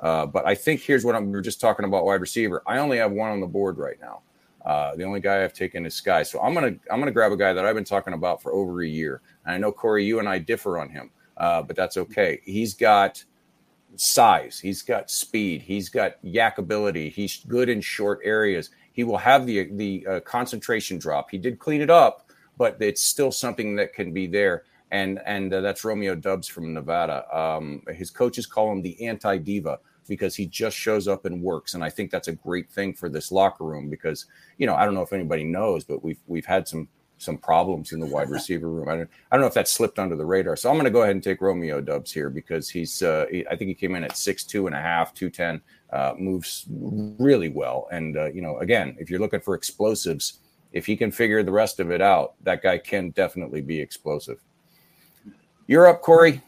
Uh, 0.00 0.24
but 0.24 0.46
I 0.46 0.54
think 0.54 0.80
here's 0.80 1.04
what 1.04 1.14
I'm, 1.14 1.30
we 1.30 1.38
are 1.38 1.42
just 1.42 1.60
talking 1.60 1.84
about 1.84 2.06
wide 2.06 2.22
receiver. 2.22 2.62
I 2.66 2.78
only 2.78 2.96
have 2.96 3.12
one 3.12 3.30
on 3.30 3.40
the 3.40 3.46
board 3.46 3.76
right 3.76 4.00
now. 4.00 4.22
Uh, 4.64 4.96
the 4.96 5.04
only 5.04 5.20
guy 5.20 5.44
I've 5.44 5.52
taken 5.52 5.84
is 5.84 6.00
Skyy. 6.00 6.26
So 6.26 6.40
I'm 6.40 6.54
gonna 6.54 6.74
I'm 6.90 6.98
gonna 6.98 7.12
grab 7.12 7.30
a 7.30 7.36
guy 7.36 7.52
that 7.52 7.66
I've 7.66 7.74
been 7.74 7.84
talking 7.84 8.14
about 8.14 8.42
for 8.42 8.52
over 8.52 8.82
a 8.82 8.88
year. 8.88 9.20
And 9.44 9.54
I 9.54 9.58
know 9.58 9.70
Corey, 9.70 10.04
you 10.04 10.18
and 10.18 10.28
I 10.28 10.38
differ 10.38 10.78
on 10.78 10.88
him, 10.88 11.10
uh, 11.36 11.62
but 11.62 11.76
that's 11.76 11.98
okay. 11.98 12.40
He's 12.42 12.72
got 12.72 13.22
size, 14.00 14.58
he's 14.58 14.82
got 14.82 15.10
speed, 15.10 15.62
he's 15.62 15.88
got 15.88 16.22
YAC 16.24 16.58
ability, 16.58 17.08
he's 17.10 17.44
good 17.46 17.68
in 17.68 17.80
short 17.80 18.20
areas 18.24 18.70
he 18.96 19.04
will 19.04 19.18
have 19.18 19.44
the 19.44 19.68
the 19.72 20.06
uh, 20.06 20.20
concentration 20.20 20.98
drop. 20.98 21.30
He 21.30 21.36
did 21.36 21.58
clean 21.58 21.82
it 21.82 21.90
up, 21.90 22.30
but 22.56 22.78
it's 22.80 23.04
still 23.04 23.30
something 23.30 23.76
that 23.76 23.92
can 23.92 24.12
be 24.12 24.26
there. 24.26 24.64
And 24.90 25.20
and 25.26 25.52
uh, 25.52 25.60
that's 25.60 25.84
Romeo 25.84 26.14
Doubs 26.14 26.48
from 26.48 26.72
Nevada. 26.72 27.24
Um, 27.36 27.82
his 27.88 28.10
coaches 28.10 28.46
call 28.46 28.72
him 28.72 28.80
the 28.80 29.06
anti 29.06 29.36
diva 29.36 29.80
because 30.08 30.34
he 30.34 30.46
just 30.46 30.76
shows 30.78 31.08
up 31.08 31.26
and 31.26 31.42
works. 31.42 31.74
And 31.74 31.84
I 31.84 31.90
think 31.90 32.10
that's 32.10 32.28
a 32.28 32.32
great 32.32 32.70
thing 32.70 32.94
for 32.94 33.10
this 33.10 33.30
locker 33.30 33.64
room 33.64 33.90
because 33.90 34.24
you 34.56 34.66
know 34.66 34.74
I 34.74 34.86
don't 34.86 34.94
know 34.94 35.02
if 35.02 35.12
anybody 35.12 35.44
knows, 35.44 35.84
but 35.84 36.02
we've 36.02 36.20
we've 36.26 36.46
had 36.46 36.66
some 36.66 36.88
some 37.18 37.38
problems 37.38 37.92
in 37.92 38.00
the 38.00 38.06
wide 38.06 38.30
receiver 38.38 38.68
room. 38.68 38.88
I 38.88 38.96
don't, 38.96 39.10
I 39.30 39.36
don't 39.36 39.42
know 39.42 39.46
if 39.46 39.54
that 39.54 39.68
slipped 39.68 39.98
under 39.98 40.16
the 40.16 40.24
radar. 40.24 40.56
So 40.56 40.68
I'm 40.68 40.76
going 40.76 40.84
to 40.84 40.90
go 40.90 41.02
ahead 41.02 41.14
and 41.14 41.22
take 41.22 41.40
Romeo 41.40 41.80
Doubs 41.80 42.12
here 42.12 42.30
because 42.30 42.68
he's, 42.68 43.02
uh, 43.02 43.26
he, 43.30 43.46
I 43.48 43.56
think 43.56 43.68
he 43.68 43.74
came 43.74 43.94
in 43.94 44.04
at 44.04 44.16
six, 44.16 44.44
two 44.44 44.66
and 44.66 44.76
a 44.76 44.80
half, 44.80 45.14
210, 45.14 45.60
uh, 45.92 46.14
moves 46.18 46.66
really 46.68 47.48
well. 47.48 47.88
And, 47.90 48.16
uh, 48.16 48.26
you 48.26 48.42
know, 48.42 48.58
again, 48.58 48.96
if 48.98 49.10
you're 49.10 49.20
looking 49.20 49.40
for 49.40 49.54
explosives, 49.54 50.40
if 50.72 50.84
he 50.84 50.96
can 50.96 51.10
figure 51.10 51.42
the 51.42 51.52
rest 51.52 51.80
of 51.80 51.90
it 51.90 52.02
out, 52.02 52.34
that 52.42 52.62
guy 52.62 52.78
can 52.78 53.10
definitely 53.10 53.62
be 53.62 53.80
explosive. 53.80 54.40
You're 55.66 55.86
up, 55.86 56.02
Corey. 56.02 56.42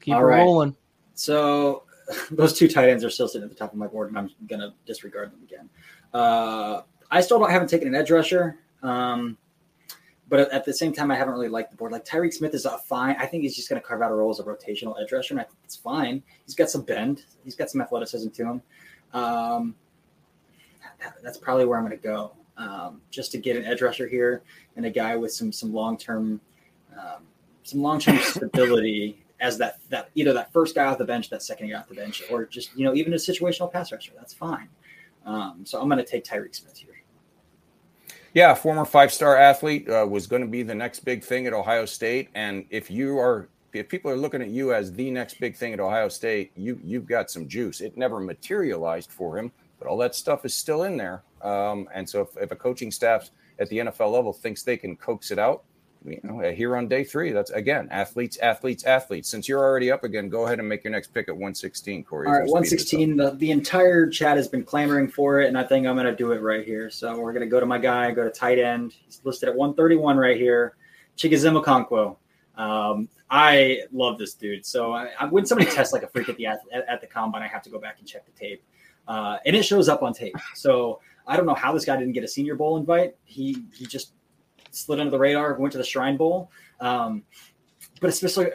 Keep 0.00 0.14
All 0.14 0.20
it 0.20 0.24
rolling. 0.24 0.76
So 1.14 1.84
those 2.30 2.52
two 2.52 2.68
tight 2.68 2.88
ends 2.88 3.04
are 3.04 3.10
still 3.10 3.28
sitting 3.28 3.44
at 3.44 3.50
the 3.50 3.56
top 3.56 3.72
of 3.72 3.78
my 3.78 3.86
board, 3.86 4.08
and 4.08 4.18
I'm 4.18 4.30
going 4.46 4.60
to 4.60 4.72
disregard 4.86 5.32
them 5.32 5.40
again. 5.42 5.70
Uh, 6.12 6.82
I 7.10 7.20
still 7.20 7.38
don't 7.38 7.50
haven't 7.50 7.68
taken 7.68 7.88
an 7.88 7.94
edge 7.94 8.10
rusher. 8.10 8.58
Um, 8.82 9.38
but 10.32 10.50
at 10.50 10.64
the 10.64 10.72
same 10.72 10.94
time, 10.94 11.10
I 11.10 11.14
haven't 11.14 11.34
really 11.34 11.50
liked 11.50 11.72
the 11.72 11.76
board. 11.76 11.92
Like 11.92 12.06
Tyreke 12.06 12.32
Smith 12.32 12.54
is 12.54 12.64
a 12.64 12.78
fine. 12.78 13.16
I 13.18 13.26
think 13.26 13.42
he's 13.42 13.54
just 13.54 13.68
going 13.68 13.78
to 13.78 13.86
carve 13.86 14.00
out 14.00 14.10
a 14.10 14.14
role 14.14 14.30
as 14.30 14.40
a 14.40 14.42
rotational 14.42 14.98
edge 14.98 15.12
rusher, 15.12 15.34
and 15.34 15.40
I 15.42 15.44
think 15.44 15.58
it's 15.62 15.76
fine. 15.76 16.22
He's 16.46 16.54
got 16.54 16.70
some 16.70 16.80
bend. 16.80 17.26
He's 17.44 17.54
got 17.54 17.68
some 17.68 17.82
athleticism 17.82 18.30
to 18.30 18.42
him. 18.42 18.62
Um, 19.12 19.74
that, 21.00 21.16
that's 21.22 21.36
probably 21.36 21.66
where 21.66 21.76
I'm 21.76 21.84
going 21.84 21.98
to 21.98 22.02
go, 22.02 22.32
um, 22.56 23.02
just 23.10 23.30
to 23.32 23.38
get 23.38 23.56
an 23.56 23.66
edge 23.66 23.82
rusher 23.82 24.08
here 24.08 24.40
and 24.76 24.86
a 24.86 24.90
guy 24.90 25.16
with 25.16 25.34
some 25.34 25.52
some 25.52 25.70
long 25.70 25.98
term, 25.98 26.40
um, 26.98 27.24
some 27.62 27.82
long 27.82 28.00
term 28.00 28.16
stability 28.22 29.22
as 29.38 29.58
that 29.58 29.80
that 29.90 30.08
either 30.14 30.32
that 30.32 30.50
first 30.50 30.74
guy 30.74 30.86
off 30.86 30.96
the 30.96 31.04
bench, 31.04 31.28
that 31.28 31.42
second 31.42 31.68
guy 31.68 31.76
off 31.76 31.90
the 31.90 31.94
bench, 31.94 32.22
or 32.30 32.46
just 32.46 32.74
you 32.74 32.86
know 32.86 32.94
even 32.94 33.12
a 33.12 33.16
situational 33.16 33.70
pass 33.70 33.92
rusher. 33.92 34.12
That's 34.16 34.32
fine. 34.32 34.70
Um, 35.26 35.66
so 35.66 35.78
I'm 35.78 35.90
going 35.90 36.02
to 36.02 36.10
take 36.10 36.24
Tyreke 36.24 36.54
Smith 36.54 36.78
here. 36.78 36.91
Yeah, 38.34 38.54
former 38.54 38.86
five-star 38.86 39.36
athlete 39.36 39.88
uh, 39.90 40.06
was 40.08 40.26
going 40.26 40.40
to 40.40 40.48
be 40.48 40.62
the 40.62 40.74
next 40.74 41.00
big 41.00 41.22
thing 41.22 41.46
at 41.46 41.52
Ohio 41.52 41.84
State, 41.84 42.30
and 42.34 42.64
if 42.70 42.90
you 42.90 43.18
are, 43.18 43.50
if 43.74 43.90
people 43.90 44.10
are 44.10 44.16
looking 44.16 44.40
at 44.40 44.48
you 44.48 44.72
as 44.72 44.90
the 44.90 45.10
next 45.10 45.38
big 45.38 45.54
thing 45.54 45.74
at 45.74 45.80
Ohio 45.80 46.08
State, 46.08 46.50
you 46.56 46.80
you've 46.82 47.06
got 47.06 47.30
some 47.30 47.46
juice. 47.46 47.82
It 47.82 47.98
never 47.98 48.20
materialized 48.20 49.12
for 49.12 49.36
him, 49.36 49.52
but 49.78 49.86
all 49.86 49.98
that 49.98 50.14
stuff 50.14 50.46
is 50.46 50.54
still 50.54 50.84
in 50.84 50.96
there. 50.96 51.22
Um, 51.42 51.88
and 51.92 52.08
so, 52.08 52.22
if, 52.22 52.28
if 52.38 52.52
a 52.52 52.56
coaching 52.56 52.90
staff 52.90 53.30
at 53.58 53.68
the 53.68 53.78
NFL 53.78 54.12
level 54.12 54.32
thinks 54.32 54.62
they 54.62 54.78
can 54.78 54.96
coax 54.96 55.30
it 55.30 55.38
out, 55.38 55.64
you 56.04 56.20
know, 56.22 56.40
here 56.50 56.76
on 56.76 56.88
day 56.88 57.04
three, 57.04 57.32
that's 57.32 57.50
again 57.50 57.88
athletes, 57.90 58.36
athletes, 58.38 58.84
athletes. 58.84 59.28
Since 59.28 59.48
you're 59.48 59.60
already 59.60 59.90
up 59.90 60.04
again, 60.04 60.28
go 60.28 60.46
ahead 60.46 60.58
and 60.58 60.68
make 60.68 60.84
your 60.84 60.90
next 60.90 61.14
pick 61.14 61.28
at 61.28 61.34
116, 61.34 62.04
Corey. 62.04 62.26
All 62.26 62.32
right, 62.32 62.42
116. 62.42 63.16
The, 63.16 63.30
the 63.32 63.50
entire 63.50 64.08
chat 64.08 64.36
has 64.36 64.48
been 64.48 64.64
clamoring 64.64 65.08
for 65.08 65.40
it, 65.40 65.48
and 65.48 65.56
I 65.56 65.64
think 65.64 65.86
I'm 65.86 65.94
going 65.94 66.06
to 66.06 66.16
do 66.16 66.32
it 66.32 66.40
right 66.40 66.64
here. 66.64 66.90
So 66.90 67.18
we're 67.18 67.32
going 67.32 67.44
to 67.44 67.50
go 67.50 67.60
to 67.60 67.66
my 67.66 67.78
guy, 67.78 68.10
go 68.10 68.24
to 68.24 68.30
tight 68.30 68.58
end. 68.58 68.94
He's 69.04 69.20
listed 69.24 69.48
at 69.48 69.54
131 69.54 70.16
right 70.16 70.36
here. 70.36 70.76
Chigoziem 71.16 71.62
Okonkwo. 71.62 72.16
Um, 72.56 73.08
I 73.30 73.82
love 73.92 74.18
this 74.18 74.34
dude. 74.34 74.66
So 74.66 74.92
I, 74.92 75.10
I, 75.18 75.26
when 75.26 75.46
somebody 75.46 75.70
tests 75.70 75.92
like 75.92 76.02
a 76.02 76.08
freak 76.08 76.28
at 76.28 76.36
the 76.36 76.46
at, 76.46 76.60
at, 76.72 77.00
the 77.00 77.06
combine, 77.06 77.42
I 77.42 77.48
have 77.48 77.62
to 77.62 77.70
go 77.70 77.78
back 77.78 77.96
and 77.98 78.06
check 78.06 78.26
the 78.26 78.32
tape, 78.32 78.62
uh, 79.08 79.38
and 79.46 79.56
it 79.56 79.64
shows 79.64 79.88
up 79.88 80.02
on 80.02 80.12
tape. 80.12 80.36
So 80.54 81.00
I 81.26 81.36
don't 81.36 81.46
know 81.46 81.54
how 81.54 81.72
this 81.72 81.84
guy 81.84 81.96
didn't 81.96 82.12
get 82.12 82.24
a 82.24 82.28
Senior 82.28 82.56
Bowl 82.56 82.76
invite. 82.76 83.14
He 83.24 83.64
he 83.72 83.86
just 83.86 84.12
slid 84.72 85.00
under 85.00 85.10
the 85.10 85.18
radar, 85.18 85.54
went 85.54 85.72
to 85.72 85.78
the 85.78 85.84
Shrine 85.84 86.16
Bowl. 86.16 86.50
Um, 86.80 87.22
but 88.00 88.10
especially, 88.10 88.48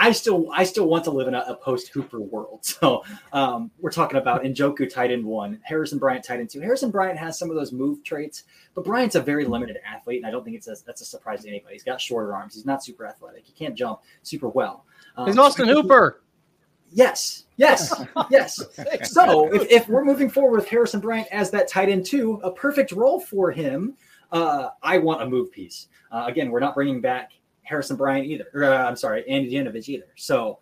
I 0.00 0.12
still 0.12 0.48
I 0.52 0.62
still 0.64 0.86
want 0.86 1.04
to 1.04 1.10
live 1.10 1.26
in 1.26 1.34
a, 1.34 1.40
a 1.40 1.56
post 1.56 1.88
Hooper 1.88 2.20
world. 2.20 2.60
So 2.78 3.02
um, 3.32 3.70
we're 3.80 3.90
talking 3.90 4.18
about 4.18 4.42
Njoku 4.42 4.92
tight 4.92 5.10
end 5.10 5.24
one, 5.24 5.58
Harrison 5.64 5.98
Bryant 5.98 6.24
tight 6.24 6.38
end 6.38 6.50
two. 6.50 6.60
Harrison 6.60 6.90
Bryant 6.90 7.18
has 7.18 7.38
some 7.38 7.50
of 7.50 7.56
those 7.56 7.72
move 7.72 8.04
traits, 8.04 8.44
but 8.74 8.84
Bryant's 8.84 9.16
a 9.16 9.20
very 9.20 9.44
limited 9.44 9.78
athlete, 9.84 10.18
and 10.18 10.26
I 10.26 10.30
don't 10.30 10.44
think 10.44 10.56
it's 10.56 10.68
a, 10.68 10.76
that's 10.86 11.00
a 11.00 11.04
surprise 11.04 11.42
to 11.42 11.48
anybody. 11.48 11.74
He's 11.74 11.82
got 11.82 12.00
shorter 12.00 12.34
arms. 12.34 12.54
He's 12.54 12.66
not 12.66 12.84
super 12.84 13.06
athletic. 13.06 13.44
He 13.44 13.52
can't 13.52 13.74
jump 13.74 14.00
super 14.22 14.48
well. 14.48 14.84
Um, 15.16 15.26
He's 15.26 15.38
Austin 15.38 15.66
so 15.66 15.74
Hooper. 15.74 16.22
Yes, 16.92 17.44
yes, 17.56 17.92
yes. 18.30 18.62
So 19.04 19.52
if, 19.52 19.68
if 19.70 19.88
we're 19.88 20.04
moving 20.04 20.30
forward 20.30 20.58
with 20.58 20.68
Harrison 20.68 21.00
Bryant 21.00 21.28
as 21.32 21.50
that 21.50 21.68
tight 21.68 21.88
end 21.88 22.06
two, 22.06 22.40
a 22.44 22.50
perfect 22.52 22.92
role 22.92 23.20
for 23.20 23.50
him 23.50 23.96
uh, 24.32 24.70
I 24.82 24.98
want 24.98 25.22
a 25.22 25.26
move 25.26 25.50
piece. 25.52 25.88
Uh, 26.10 26.24
again, 26.26 26.50
we're 26.50 26.60
not 26.60 26.74
bringing 26.74 27.00
back 27.00 27.32
Harrison 27.62 27.96
Bryant 27.96 28.26
either. 28.26 28.46
Or, 28.54 28.64
uh, 28.64 28.88
I'm 28.88 28.96
sorry, 28.96 29.28
Andy 29.28 29.52
Janovich 29.52 29.88
either. 29.88 30.06
So 30.16 30.58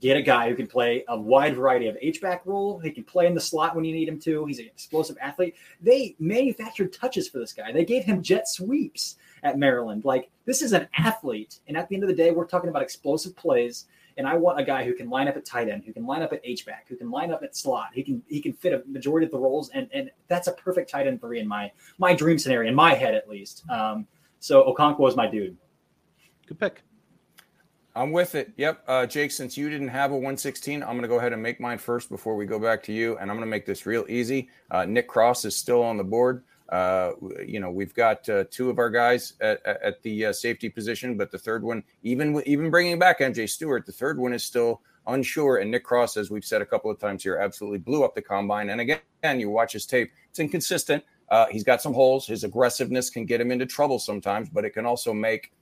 get 0.00 0.16
a 0.16 0.22
guy 0.22 0.48
who 0.48 0.54
can 0.54 0.66
play 0.66 1.04
a 1.08 1.18
wide 1.18 1.56
variety 1.56 1.88
of 1.88 1.96
H-back 2.00 2.42
role. 2.46 2.78
He 2.78 2.90
can 2.90 3.04
play 3.04 3.26
in 3.26 3.34
the 3.34 3.40
slot 3.40 3.74
when 3.74 3.84
you 3.84 3.92
need 3.92 4.08
him 4.08 4.20
to. 4.20 4.44
He's 4.46 4.60
an 4.60 4.66
explosive 4.66 5.16
athlete. 5.20 5.56
They 5.80 6.14
manufactured 6.18 6.92
touches 6.92 7.28
for 7.28 7.38
this 7.38 7.52
guy. 7.52 7.72
They 7.72 7.84
gave 7.84 8.04
him 8.04 8.22
jet 8.22 8.48
sweeps 8.48 9.16
at 9.42 9.58
Maryland. 9.58 10.04
Like 10.04 10.30
this 10.44 10.62
is 10.62 10.72
an 10.72 10.88
athlete. 10.96 11.58
And 11.66 11.76
at 11.76 11.88
the 11.88 11.96
end 11.96 12.04
of 12.04 12.08
the 12.08 12.14
day, 12.14 12.30
we're 12.30 12.46
talking 12.46 12.70
about 12.70 12.82
explosive 12.82 13.34
plays 13.36 13.86
and 14.20 14.28
I 14.28 14.34
want 14.34 14.60
a 14.60 14.62
guy 14.62 14.84
who 14.84 14.92
can 14.92 15.08
line 15.08 15.28
up 15.28 15.36
at 15.38 15.46
tight 15.46 15.70
end, 15.70 15.82
who 15.86 15.94
can 15.94 16.04
line 16.04 16.20
up 16.20 16.34
at 16.34 16.42
H 16.44 16.66
back, 16.66 16.84
who 16.90 16.94
can 16.94 17.10
line 17.10 17.32
up 17.32 17.42
at 17.42 17.56
slot. 17.56 17.88
He 17.94 18.02
can 18.02 18.22
he 18.28 18.38
can 18.38 18.52
fit 18.52 18.74
a 18.74 18.82
majority 18.86 19.24
of 19.24 19.32
the 19.32 19.38
roles, 19.38 19.70
and 19.70 19.88
and 19.94 20.10
that's 20.28 20.46
a 20.46 20.52
perfect 20.52 20.90
tight 20.90 21.06
end 21.06 21.22
three 21.22 21.40
in 21.40 21.48
my 21.48 21.72
my 21.96 22.14
dream 22.14 22.38
scenario 22.38 22.68
in 22.68 22.74
my 22.74 22.92
head 22.92 23.14
at 23.14 23.30
least. 23.30 23.64
Um, 23.70 24.06
so 24.38 24.62
Okonkwo 24.70 25.08
is 25.08 25.16
my 25.16 25.26
dude. 25.26 25.56
Good 26.46 26.60
pick. 26.60 26.82
I'm 27.96 28.12
with 28.12 28.34
it. 28.34 28.52
Yep. 28.58 28.84
Uh, 28.86 29.06
Jake, 29.06 29.32
since 29.32 29.56
you 29.56 29.68
didn't 29.70 29.88
have 29.88 30.10
a 30.10 30.14
116, 30.14 30.82
I'm 30.82 30.90
going 30.90 31.02
to 31.02 31.08
go 31.08 31.18
ahead 31.18 31.32
and 31.32 31.42
make 31.42 31.60
mine 31.60 31.78
first 31.78 32.08
before 32.08 32.36
we 32.36 32.46
go 32.46 32.58
back 32.58 32.82
to 32.84 32.92
you. 32.92 33.18
And 33.18 33.30
I'm 33.30 33.36
going 33.36 33.46
to 33.46 33.50
make 33.50 33.66
this 33.66 33.84
real 33.84 34.04
easy. 34.08 34.48
Uh, 34.70 34.84
Nick 34.84 35.08
Cross 35.08 35.44
is 35.44 35.56
still 35.56 35.82
on 35.82 35.96
the 35.96 36.04
board. 36.04 36.44
Uh, 36.70 37.12
you 37.44 37.58
know, 37.58 37.70
we've 37.70 37.94
got 37.94 38.26
uh, 38.28 38.44
two 38.50 38.70
of 38.70 38.78
our 38.78 38.90
guys 38.90 39.34
at, 39.40 39.64
at 39.66 40.00
the 40.02 40.26
uh, 40.26 40.32
safety 40.32 40.68
position, 40.68 41.16
but 41.16 41.30
the 41.30 41.38
third 41.38 41.64
one, 41.64 41.82
even 42.04 42.40
even 42.46 42.70
bringing 42.70 42.98
back 42.98 43.18
MJ 43.18 43.48
Stewart, 43.48 43.84
the 43.84 43.92
third 43.92 44.18
one 44.18 44.32
is 44.32 44.44
still 44.44 44.80
unsure. 45.08 45.58
And 45.58 45.70
Nick 45.70 45.82
Cross, 45.82 46.16
as 46.16 46.30
we've 46.30 46.44
said 46.44 46.62
a 46.62 46.66
couple 46.66 46.90
of 46.90 47.00
times 47.00 47.24
here, 47.24 47.38
absolutely 47.38 47.78
blew 47.78 48.04
up 48.04 48.14
the 48.14 48.22
combine. 48.22 48.70
And 48.70 48.80
again, 48.80 49.40
you 49.40 49.50
watch 49.50 49.72
his 49.72 49.84
tape; 49.84 50.12
it's 50.28 50.38
inconsistent. 50.38 51.02
Uh, 51.28 51.46
he's 51.50 51.64
got 51.64 51.82
some 51.82 51.92
holes. 51.92 52.26
His 52.26 52.44
aggressiveness 52.44 53.10
can 53.10 53.26
get 53.26 53.40
him 53.40 53.50
into 53.50 53.66
trouble 53.66 53.98
sometimes, 53.98 54.48
but 54.48 54.64
it 54.64 54.70
can 54.70 54.86
also 54.86 55.12
make 55.12 55.52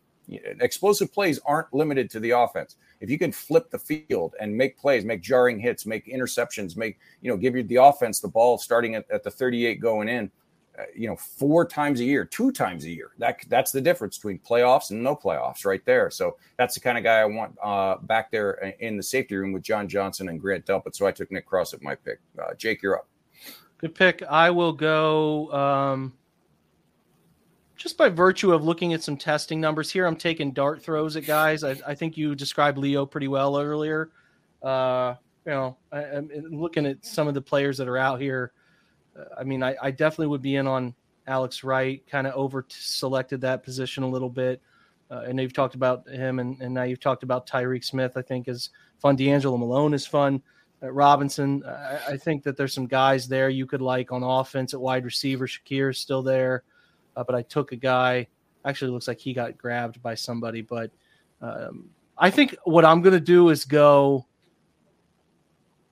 explosive 0.60 1.10
plays 1.10 1.40
aren't 1.46 1.72
limited 1.72 2.10
to 2.10 2.20
the 2.20 2.30
offense. 2.30 2.76
If 3.00 3.08
you 3.08 3.18
can 3.18 3.32
flip 3.32 3.70
the 3.70 3.78
field 3.78 4.34
and 4.40 4.54
make 4.54 4.78
plays, 4.78 5.06
make 5.06 5.22
jarring 5.22 5.58
hits, 5.58 5.86
make 5.86 6.06
interceptions, 6.06 6.76
make 6.76 6.98
you 7.22 7.30
know 7.30 7.38
give 7.38 7.56
you 7.56 7.62
the 7.62 7.76
offense 7.76 8.20
the 8.20 8.28
ball 8.28 8.58
starting 8.58 8.94
at, 8.94 9.10
at 9.10 9.22
the 9.22 9.30
38 9.30 9.80
going 9.80 10.10
in 10.10 10.30
you 10.94 11.08
know, 11.08 11.16
four 11.16 11.66
times 11.66 12.00
a 12.00 12.04
year, 12.04 12.24
two 12.24 12.52
times 12.52 12.84
a 12.84 12.90
year. 12.90 13.10
That 13.18 13.40
that's 13.48 13.72
the 13.72 13.80
difference 13.80 14.18
between 14.18 14.38
playoffs 14.38 14.90
and 14.90 15.02
no 15.02 15.16
playoffs, 15.16 15.64
right 15.64 15.84
there. 15.84 16.10
So 16.10 16.36
that's 16.56 16.74
the 16.74 16.80
kind 16.80 16.98
of 16.98 17.04
guy 17.04 17.20
I 17.20 17.24
want 17.24 17.56
uh, 17.62 17.96
back 18.02 18.30
there 18.30 18.52
in 18.80 18.96
the 18.96 19.02
safety 19.02 19.36
room 19.36 19.52
with 19.52 19.62
John 19.62 19.88
Johnson 19.88 20.28
and 20.28 20.40
Grant 20.40 20.66
Delpit. 20.66 20.94
So 20.94 21.06
I 21.06 21.12
took 21.12 21.30
Nick 21.30 21.46
Cross 21.46 21.74
at 21.74 21.82
my 21.82 21.94
pick. 21.94 22.20
Uh, 22.40 22.54
Jake, 22.54 22.82
you're 22.82 22.96
up. 22.96 23.08
Good 23.78 23.94
pick. 23.94 24.22
I 24.22 24.50
will 24.50 24.72
go. 24.72 25.52
Um, 25.52 26.12
just 27.76 27.96
by 27.96 28.08
virtue 28.08 28.52
of 28.52 28.64
looking 28.64 28.92
at 28.92 29.04
some 29.04 29.16
testing 29.16 29.60
numbers 29.60 29.90
here, 29.90 30.04
I'm 30.04 30.16
taking 30.16 30.52
dart 30.52 30.82
throws 30.82 31.16
at 31.16 31.24
guys. 31.24 31.62
I, 31.62 31.76
I 31.86 31.94
think 31.94 32.16
you 32.16 32.34
described 32.34 32.76
Leo 32.76 33.06
pretty 33.06 33.28
well 33.28 33.56
earlier. 33.56 34.10
Uh, 34.62 35.14
you 35.46 35.52
know, 35.52 35.76
I, 35.92 36.02
I'm 36.02 36.28
looking 36.50 36.86
at 36.86 37.06
some 37.06 37.28
of 37.28 37.34
the 37.34 37.40
players 37.40 37.78
that 37.78 37.86
are 37.86 37.96
out 37.96 38.20
here 38.20 38.52
I 39.38 39.44
mean, 39.44 39.62
I, 39.62 39.76
I 39.80 39.90
definitely 39.90 40.28
would 40.28 40.42
be 40.42 40.56
in 40.56 40.66
on 40.66 40.94
Alex 41.26 41.62
Wright, 41.62 42.02
kind 42.08 42.26
of 42.26 42.34
over 42.34 42.64
selected 42.68 43.40
that 43.42 43.62
position 43.62 44.02
a 44.02 44.08
little 44.08 44.30
bit. 44.30 44.60
Uh, 45.10 45.24
and 45.26 45.40
you've 45.40 45.54
talked 45.54 45.74
about 45.74 46.08
him, 46.08 46.38
and, 46.38 46.60
and 46.60 46.74
now 46.74 46.82
you've 46.82 47.00
talked 47.00 47.22
about 47.22 47.46
Tyreke 47.46 47.84
Smith. 47.84 48.16
I 48.16 48.22
think 48.22 48.48
is 48.48 48.70
fun. 48.98 49.16
D'Angelo 49.16 49.56
Malone 49.56 49.94
is 49.94 50.06
fun. 50.06 50.42
Uh, 50.82 50.90
Robinson, 50.90 51.62
I, 51.66 51.98
I, 52.10 52.16
think 52.16 52.42
that 52.44 52.56
there's 52.56 52.74
some 52.74 52.86
guys 52.86 53.26
there 53.26 53.48
you 53.48 53.66
could 53.66 53.80
like 53.80 54.12
on 54.12 54.22
offense 54.22 54.74
at 54.74 54.80
wide 54.80 55.04
receiver. 55.04 55.46
Shakir 55.46 55.90
is 55.90 55.98
still 55.98 56.22
there, 56.22 56.62
uh, 57.16 57.24
but 57.24 57.34
I 57.34 57.42
took 57.42 57.72
a 57.72 57.76
guy. 57.76 58.28
Actually, 58.64 58.90
looks 58.90 59.08
like 59.08 59.18
he 59.18 59.32
got 59.32 59.56
grabbed 59.56 60.02
by 60.02 60.14
somebody. 60.14 60.60
But 60.60 60.90
um, 61.40 61.88
I 62.16 62.30
think 62.30 62.54
what 62.64 62.84
I'm 62.84 63.00
going 63.00 63.14
to 63.14 63.20
do 63.20 63.48
is 63.48 63.64
go 63.64 64.26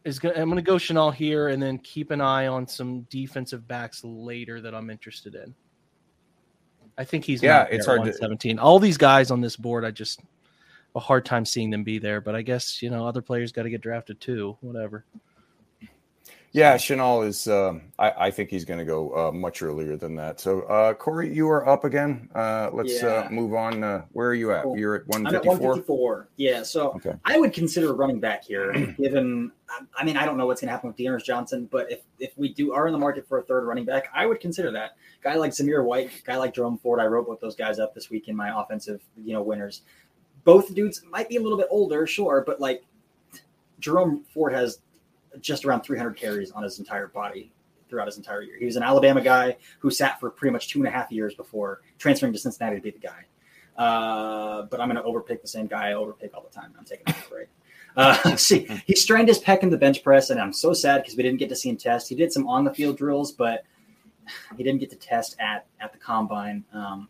is 0.07 0.19
going. 0.19 0.37
I'm 0.37 0.49
going 0.49 0.57
to 0.57 0.63
go 0.63 0.77
Chenal 0.77 1.13
here, 1.13 1.49
and 1.49 1.63
then 1.63 1.79
keep 1.79 2.11
an 2.11 2.21
eye 2.21 2.47
on 2.47 2.67
some 2.67 3.03
defensive 3.11 3.67
backs 3.69 4.03
later 4.05 4.61
that 4.61 4.75
I'm 4.75 4.89
interested 4.89 5.35
in. 5.35 5.55
I 6.97 7.05
think 7.05 7.25
he's 7.25 7.43
yeah. 7.43 7.67
It's 7.71 7.85
hard 7.85 7.99
117. 7.99 8.57
To... 8.57 8.63
All 8.63 8.79
these 8.79 8.97
guys 8.97 9.31
on 9.31 9.41
this 9.41 9.57
board, 9.57 9.85
I 9.85 9.91
just 9.91 10.21
a 10.95 11.01
hard 11.01 11.27
time 11.27 11.45
seeing 11.45 11.71
them 11.71 11.85
be 11.85 11.99
there. 11.99 12.21
But 12.21 12.35
I 12.35 12.43
guess 12.43 12.81
you 12.81 12.89
know 12.89 13.07
other 13.07 13.21
players 13.21 13.53
got 13.53 13.65
to 13.65 13.71
get 13.71 13.83
drafted 13.83 14.21
too. 14.21 14.57
Whatever. 14.61 15.05
Yeah, 16.57 16.77
Chenal 16.77 17.27
is. 17.27 17.49
Um, 17.49 17.83
I, 17.99 18.13
I, 18.17 18.31
think 18.31 18.49
he's 18.49 18.65
going 18.65 18.79
to 18.79 18.85
go 18.87 19.15
uh, 19.15 19.31
much 19.31 19.61
earlier 19.61 19.99
than 19.99 20.17
that. 20.17 20.41
So, 20.41 20.63
uh, 20.63 20.95
Corey, 20.95 21.31
you 21.31 21.51
are 21.51 21.69
up 21.69 21.85
again. 21.85 22.31
Uh, 22.35 22.71
let's 22.73 23.03
uh, 23.03 23.25
yeah. 23.25 23.29
move 23.31 23.53
on. 23.53 23.85
Uh, 23.85 24.07
where 24.13 24.29
are 24.29 24.35
you 24.35 24.53
at? 24.53 24.63
Cool. 24.63 24.79
You're 24.79 24.95
at 24.95 25.07
154? 25.07 25.29
I'm 25.29 25.35
at 25.37 25.61
154. 25.61 26.29
Yeah. 26.37 26.63
So 26.63 26.93
okay. 26.93 27.13
I 27.27 27.39
would 27.39 27.53
consider 27.53 27.93
running 27.93 28.21
back 28.21 28.43
here, 28.43 28.73
given. 28.99 29.53
I 29.99 30.03
mean, 30.03 30.17
I 30.17 30.25
don't 30.25 30.39
know 30.39 30.47
what's 30.47 30.63
going 30.63 30.69
to 30.69 30.73
happen 30.73 30.89
with 30.89 30.97
D'Ernest 30.97 31.27
Johnson, 31.27 31.69
but 31.71 31.93
if 31.93 32.01
if 32.19 32.33
we 32.39 32.55
do 32.55 32.73
are 32.73 32.87
in 32.87 32.95
the 32.95 32.99
market 32.99 33.29
for 33.29 33.37
a 33.37 33.43
third 33.43 33.67
running 33.67 33.85
back, 33.85 34.09
I 34.15 34.25
would 34.25 34.41
consider 34.41 34.71
that 34.71 34.97
guy 35.23 35.35
like 35.35 35.51
Zamir 35.51 35.85
White, 35.85 36.23
guy 36.25 36.39
like 36.39 36.55
Jerome 36.55 36.79
Ford. 36.79 37.01
I 37.01 37.05
wrote 37.05 37.27
both 37.27 37.41
those 37.41 37.55
guys 37.55 37.79
up 37.79 37.95
this 37.95 38.09
week 38.09 38.29
in 38.29 38.37
my 38.37 38.63
offensive, 38.63 39.03
you 39.23 39.35
know, 39.35 39.43
winners. 39.43 39.83
Both 40.45 40.75
dudes 40.75 41.03
might 41.11 41.29
be 41.29 41.37
a 41.37 41.43
little 41.43 41.59
bit 41.59 41.67
older, 41.69 42.07
sure, 42.07 42.43
but 42.47 42.61
like 42.61 42.83
Jerome 43.79 44.25
Ford 44.33 44.55
has 44.55 44.79
just 45.41 45.65
around 45.65 45.83
300 45.83 46.17
carries 46.17 46.51
on 46.51 46.63
his 46.63 46.79
entire 46.79 47.09
body 47.09 47.53
throughout 47.89 48.07
his 48.07 48.17
entire 48.17 48.43
year. 48.43 48.57
He 48.59 48.65
was 48.65 48.77
an 48.77 48.83
Alabama 48.83 49.21
guy 49.21 49.57
who 49.79 49.91
sat 49.91 50.19
for 50.19 50.31
pretty 50.31 50.53
much 50.53 50.69
two 50.69 50.79
and 50.81 50.89
a 50.89 50.91
half 50.91 51.11
years 51.11 51.35
before 51.35 51.83
transferring 51.99 52.33
to 52.33 52.39
Cincinnati 52.39 52.77
to 52.77 52.83
be 52.83 52.91
the 52.91 52.99
guy. 52.99 53.25
Uh, 53.77 54.63
but 54.63 54.81
I'm 54.81 54.91
going 54.91 55.03
to 55.03 55.09
overpick 55.09 55.43
the 55.43 55.49
same 55.49 55.67
guy 55.67 55.91
I 55.91 55.93
overpick 55.93 56.31
all 56.35 56.43
the 56.43 56.55
time. 56.55 56.75
I'm 56.79 56.85
taking 56.85 57.05
a 57.09 57.29
break. 57.31 57.49
Uh, 57.97 58.37
see, 58.37 58.69
he 58.85 58.95
strained 58.95 59.27
his 59.27 59.39
pec 59.39 59.63
in 59.63 59.71
the 59.71 59.79
bench 59.79 60.03
press, 60.05 60.29
and 60.29 60.39
I'm 60.39 60.53
so 60.53 60.75
sad 60.75 60.99
because 61.01 61.17
we 61.17 61.23
didn't 61.23 61.39
get 61.39 61.49
to 61.49 61.57
see 61.57 61.71
him 61.71 61.79
test. 61.79 62.11
He 62.11 62.15
did 62.15 62.31
some 62.31 62.47
on 62.47 62.63
the 62.63 62.75
field 62.75 62.99
drills, 62.99 63.33
but 63.33 63.65
he 64.55 64.63
didn't 64.63 64.81
get 64.81 64.91
to 64.91 64.97
test 64.97 65.35
at 65.41 65.65
at 65.81 65.93
the 65.95 65.99
combine, 65.99 66.63
um, 66.75 67.09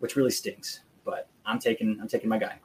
which 0.00 0.16
really 0.16 0.32
stinks. 0.32 0.80
But 1.04 1.28
I'm 1.46 1.60
taking 1.60 1.98
I'm 2.00 2.08
taking 2.08 2.28
my 2.28 2.38
guy. 2.38 2.58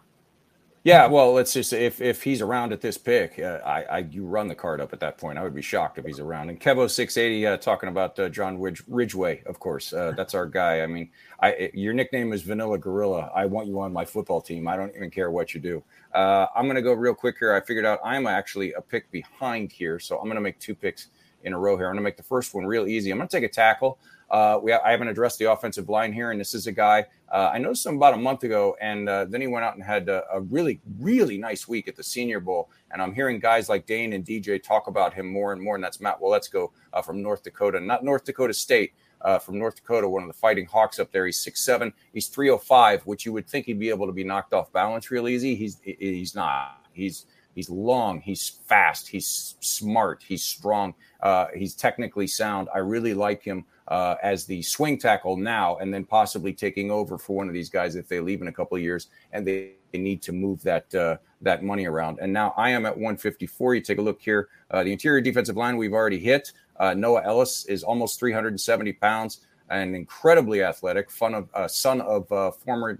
Yeah, 0.89 1.05
well, 1.05 1.33
let's 1.33 1.53
just 1.53 1.71
if 1.71 2.01
if 2.01 2.23
he's 2.23 2.41
around 2.41 2.73
at 2.73 2.81
this 2.81 2.97
pick, 2.97 3.37
uh, 3.37 3.59
I, 3.63 3.83
I 3.83 3.97
you 3.99 4.25
run 4.25 4.47
the 4.47 4.55
card 4.55 4.81
up 4.81 4.91
at 4.91 4.99
that 5.01 5.19
point. 5.19 5.37
I 5.37 5.43
would 5.43 5.53
be 5.53 5.61
shocked 5.61 5.99
if 5.99 6.05
he's 6.05 6.19
around. 6.19 6.49
And 6.49 6.59
Kevo 6.59 6.89
six 6.89 7.15
eighty 7.15 7.45
uh, 7.45 7.57
talking 7.57 7.89
about 7.89 8.17
uh, 8.17 8.27
John 8.27 8.59
Ridge, 8.59 8.81
Ridgeway, 8.87 9.43
of 9.45 9.59
course. 9.59 9.93
Uh, 9.93 10.13
that's 10.17 10.33
our 10.33 10.47
guy. 10.47 10.81
I 10.81 10.87
mean, 10.87 11.11
I 11.43 11.69
your 11.75 11.93
nickname 11.93 12.33
is 12.33 12.41
Vanilla 12.41 12.79
Gorilla. 12.79 13.29
I 13.35 13.45
want 13.45 13.67
you 13.67 13.79
on 13.79 13.93
my 13.93 14.03
football 14.03 14.41
team. 14.41 14.67
I 14.67 14.75
don't 14.75 14.91
even 14.95 15.11
care 15.11 15.29
what 15.29 15.53
you 15.53 15.59
do. 15.59 15.83
Uh, 16.15 16.47
I'm 16.55 16.65
going 16.65 16.75
to 16.75 16.81
go 16.81 16.93
real 16.93 17.13
quick 17.13 17.35
here. 17.37 17.53
I 17.53 17.61
figured 17.61 17.85
out 17.85 17.99
I'm 18.03 18.25
actually 18.25 18.73
a 18.73 18.81
pick 18.81 19.11
behind 19.11 19.71
here, 19.71 19.99
so 19.99 20.17
I'm 20.17 20.25
going 20.25 20.35
to 20.37 20.41
make 20.41 20.57
two 20.57 20.73
picks 20.73 21.09
in 21.43 21.53
a 21.53 21.59
row 21.59 21.77
here. 21.77 21.85
I'm 21.85 21.93
going 21.93 22.01
to 22.01 22.03
make 22.03 22.17
the 22.17 22.23
first 22.23 22.55
one 22.55 22.65
real 22.65 22.87
easy. 22.87 23.11
I'm 23.11 23.17
going 23.17 23.29
to 23.29 23.37
take 23.37 23.47
a 23.47 23.53
tackle. 23.53 23.99
Uh, 24.31 24.60
we 24.61 24.72
I 24.73 24.91
haven't 24.91 25.07
addressed 25.07 25.39
the 25.39 25.51
offensive 25.51 25.89
line 25.89 26.14
here, 26.14 26.31
and 26.31 26.39
this 26.39 26.53
is 26.53 26.68
a 26.68 26.72
guy 26.72 27.06
uh, 27.31 27.51
I 27.53 27.60
noticed 27.60 27.85
him 27.85 27.95
about 27.95 28.15
a 28.15 28.18
month 28.18 28.43
ago, 28.43 28.76
and 28.81 29.07
uh, 29.07 29.26
then 29.26 29.41
he 29.41 29.47
went 29.47 29.64
out 29.64 29.76
and 29.76 29.84
had 29.84 30.10
a, 30.10 30.23
a, 30.34 30.41
really, 30.41 30.81
really 30.99 31.38
nice 31.38 31.68
week 31.68 31.88
at 31.88 31.95
the 31.95 32.03
Senior 32.03 32.39
Bowl. 32.39 32.72
And 32.91 33.01
I'm 33.01 33.14
hearing 33.14 33.39
guys 33.39 33.69
like 33.69 33.85
Dane 33.85 34.14
and 34.14 34.26
DJ 34.26 34.61
talk 34.61 34.88
about 34.88 35.14
him 35.14 35.27
more 35.31 35.53
and 35.53 35.61
more, 35.61 35.76
and 35.76 35.84
that's 35.84 36.01
Matt 36.01 36.19
Waletzko 36.19 36.72
uh, 36.91 37.01
from 37.01 37.22
North 37.22 37.43
Dakota, 37.43 37.80
not 37.80 38.03
North 38.03 38.26
Dakota 38.26 38.53
State. 38.53 38.93
Uh, 39.22 39.38
from 39.38 39.60
North 39.60 39.76
Dakota, 39.76 40.07
one 40.07 40.23
of 40.23 40.30
the 40.30 40.34
fighting 40.34 40.65
Hawks 40.65 40.97
up 40.97 41.11
there. 41.11 41.26
He's 41.26 41.38
six 41.38 41.60
seven. 41.60 41.91
He's 42.14 42.27
305, 42.30 43.01
which 43.01 43.26
you 43.26 43.34
would 43.34 43.49
think 43.49 43.65
he'd 43.65 43.77
be 43.77 43.89
able 43.89 44.06
to 44.06 44.14
be 44.14 44.23
knocked 44.23 44.53
off 44.53 44.72
balance 44.72 45.11
real 45.11 45.27
easy. 45.27 45.56
He's 45.56 45.81
he's 45.84 46.35
not. 46.35 46.85
He's 46.93 47.26
he's 47.53 47.69
long. 47.69 48.22
He's 48.22 48.47
fast. 48.47 49.10
He's 49.10 49.57
smart. 49.60 50.23
He's 50.26 50.43
strong. 50.43 50.93
Uh, 51.19 51.47
he's 51.53 51.76
technically 51.76 52.27
sound. 52.27 52.69
I 52.73 52.77
really 52.77 53.14
like 53.14 53.43
him 53.43 53.65
uh, 53.89 54.15
as 54.21 54.45
the 54.45 54.61
swing 54.61 54.97
tackle 54.97 55.35
now, 55.35 55.77
and 55.77 55.93
then 55.93 56.05
possibly 56.05 56.53
taking 56.53 56.91
over 56.91 57.17
for 57.17 57.35
one 57.35 57.47
of 57.47 57.53
these 57.53 57.69
guys 57.69 57.95
if 57.95 58.07
they 58.07 58.19
leave 58.19 58.41
in 58.41 58.47
a 58.47 58.51
couple 58.51 58.77
of 58.77 58.83
years 58.83 59.07
and 59.33 59.45
they, 59.45 59.71
they 59.91 59.99
need 59.99 60.21
to 60.21 60.31
move 60.31 60.61
that 60.63 60.93
uh, 60.95 61.17
that 61.41 61.63
money 61.63 61.87
around. 61.87 62.19
And 62.21 62.31
now 62.31 62.53
I 62.55 62.69
am 62.69 62.85
at 62.85 62.95
154. 62.95 63.75
You 63.75 63.81
take 63.81 63.97
a 63.97 64.01
look 64.01 64.21
here. 64.21 64.49
Uh, 64.69 64.83
the 64.83 64.91
interior 64.91 65.21
defensive 65.21 65.57
line 65.57 65.77
we've 65.77 65.93
already 65.93 66.19
hit. 66.19 66.51
Uh, 66.77 66.93
Noah 66.93 67.23
Elliss 67.23 67.65
is 67.65 67.83
almost 67.83 68.19
370 68.19 68.93
pounds 68.93 69.41
and 69.69 69.95
incredibly 69.95 70.63
athletic. 70.63 71.09
Fun 71.09 71.33
of 71.33 71.49
uh, 71.53 71.67
son 71.67 72.01
of 72.01 72.31
uh, 72.31 72.51
former 72.51 72.99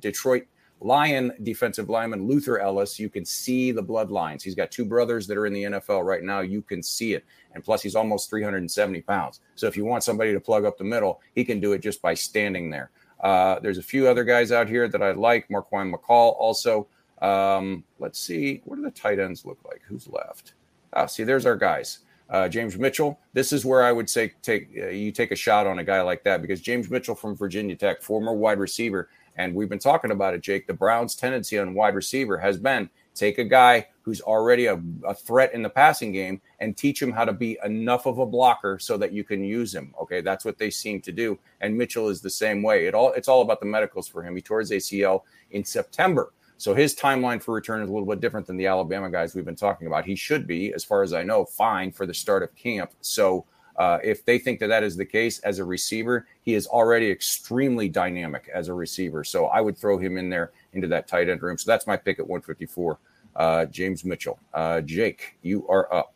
Detroit 0.00 0.46
Lion 0.84 1.32
defensive 1.42 1.88
lineman 1.88 2.28
Luther 2.28 2.60
Elliss. 2.60 2.98
You 2.98 3.08
can 3.08 3.24
see 3.24 3.72
the 3.72 3.82
bloodlines. 3.82 4.42
He's 4.42 4.54
got 4.54 4.70
two 4.70 4.84
brothers 4.84 5.26
that 5.26 5.38
are 5.38 5.46
in 5.46 5.54
the 5.54 5.62
NFL 5.64 6.04
right 6.04 6.22
now. 6.22 6.40
You 6.40 6.60
can 6.60 6.82
see 6.82 7.14
it. 7.14 7.24
And 7.54 7.64
plus, 7.64 7.82
he's 7.82 7.96
almost 7.96 8.28
370 8.28 9.00
pounds. 9.00 9.40
So 9.54 9.66
if 9.66 9.78
you 9.78 9.86
want 9.86 10.04
somebody 10.04 10.34
to 10.34 10.40
plug 10.40 10.66
up 10.66 10.76
the 10.76 10.84
middle, 10.84 11.22
he 11.34 11.42
can 11.42 11.58
do 11.58 11.72
it 11.72 11.78
just 11.80 12.02
by 12.02 12.12
standing 12.12 12.68
there. 12.68 12.90
Uh, 13.20 13.58
there's 13.60 13.78
a 13.78 13.82
few 13.82 14.06
other 14.06 14.24
guys 14.24 14.52
out 14.52 14.68
here 14.68 14.86
that 14.86 15.02
I 15.02 15.12
like. 15.12 15.48
Marquan 15.48 15.90
McCall 15.90 16.34
also. 16.36 16.86
Um, 17.22 17.82
let's 17.98 18.18
see. 18.18 18.60
What 18.66 18.76
do 18.76 18.82
the 18.82 18.90
tight 18.90 19.18
ends 19.18 19.46
look 19.46 19.58
like? 19.64 19.80
Who's 19.88 20.06
left? 20.06 20.52
Oh, 20.92 21.06
see, 21.06 21.24
there's 21.24 21.46
our 21.46 21.56
guys. 21.56 22.00
Uh, 22.28 22.48
James 22.48 22.76
Mitchell. 22.76 23.18
This 23.32 23.52
is 23.52 23.64
where 23.64 23.82
I 23.82 23.92
would 23.92 24.08
say 24.10 24.32
take 24.42 24.68
uh, 24.78 24.88
you 24.88 25.12
take 25.12 25.30
a 25.30 25.36
shot 25.36 25.66
on 25.66 25.78
a 25.78 25.84
guy 25.84 26.00
like 26.02 26.24
that 26.24 26.42
because 26.42 26.60
James 26.60 26.90
Mitchell 26.90 27.14
from 27.14 27.36
Virginia 27.36 27.76
Tech, 27.76 28.02
former 28.02 28.32
wide 28.32 28.58
receiver, 28.58 29.08
and 29.36 29.54
we've 29.54 29.68
been 29.68 29.78
talking 29.78 30.10
about 30.10 30.34
it, 30.34 30.42
Jake. 30.42 30.66
The 30.66 30.74
Browns' 30.74 31.14
tendency 31.14 31.58
on 31.58 31.74
wide 31.74 31.94
receiver 31.94 32.38
has 32.38 32.56
been 32.56 32.88
take 33.14 33.38
a 33.38 33.44
guy 33.44 33.86
who's 34.02 34.20
already 34.20 34.66
a, 34.66 34.80
a, 35.06 35.14
threat 35.14 35.54
in 35.54 35.62
the 35.62 35.70
passing 35.70 36.12
game 36.12 36.40
and 36.58 36.76
teach 36.76 37.00
him 37.00 37.12
how 37.12 37.24
to 37.24 37.32
be 37.32 37.58
enough 37.64 38.06
of 38.06 38.18
a 38.18 38.26
blocker 38.26 38.78
so 38.78 38.96
that 38.98 39.12
you 39.12 39.24
can 39.24 39.42
use 39.42 39.74
him. 39.74 39.94
Okay, 40.00 40.20
that's 40.20 40.44
what 40.44 40.58
they 40.58 40.68
seem 40.68 41.00
to 41.00 41.12
do. 41.12 41.38
And 41.60 41.76
Mitchell 41.76 42.08
is 42.08 42.20
the 42.20 42.30
same 42.30 42.62
way. 42.62 42.86
It 42.86 42.94
all 42.94 43.12
it's 43.12 43.28
all 43.28 43.42
about 43.42 43.60
the 43.60 43.66
medicals 43.66 44.08
for 44.08 44.22
him. 44.22 44.36
He 44.36 44.42
tore 44.42 44.60
his 44.60 44.70
ACL 44.70 45.22
in 45.50 45.64
September. 45.64 46.32
So 46.56 46.74
his 46.74 46.94
timeline 46.94 47.42
for 47.42 47.52
return 47.52 47.82
is 47.82 47.88
a 47.88 47.92
little 47.92 48.08
bit 48.08 48.20
different 48.20 48.46
than 48.46 48.56
the 48.56 48.66
Alabama 48.66 49.10
guys 49.10 49.34
we've 49.34 49.44
been 49.44 49.56
talking 49.56 49.86
about. 49.86 50.04
He 50.04 50.14
should 50.14 50.46
be, 50.46 50.72
as 50.72 50.84
far 50.84 51.02
as 51.02 51.12
I 51.12 51.22
know, 51.22 51.44
fine 51.44 51.90
for 51.90 52.06
the 52.06 52.14
start 52.14 52.42
of 52.42 52.54
camp. 52.54 52.92
So 53.00 53.44
uh, 53.76 53.98
if 54.04 54.24
they 54.24 54.38
think 54.38 54.60
that 54.60 54.68
that 54.68 54.82
is 54.82 54.96
the 54.96 55.04
case 55.04 55.40
as 55.40 55.58
a 55.58 55.64
receiver, 55.64 56.26
he 56.42 56.54
is 56.54 56.66
already 56.66 57.10
extremely 57.10 57.88
dynamic 57.88 58.48
as 58.54 58.68
a 58.68 58.74
receiver. 58.74 59.24
So 59.24 59.46
I 59.46 59.60
would 59.60 59.76
throw 59.76 59.98
him 59.98 60.16
in 60.16 60.28
there 60.28 60.52
into 60.72 60.86
that 60.88 61.08
tight 61.08 61.28
end 61.28 61.42
room. 61.42 61.58
So 61.58 61.70
that's 61.70 61.86
my 61.86 61.96
pick 61.96 62.18
at 62.18 62.26
154, 62.26 62.98
uh, 63.36 63.66
James 63.66 64.04
Mitchell. 64.04 64.38
Uh, 64.52 64.80
Jake, 64.80 65.36
you 65.42 65.66
are 65.68 65.92
up. 65.92 66.14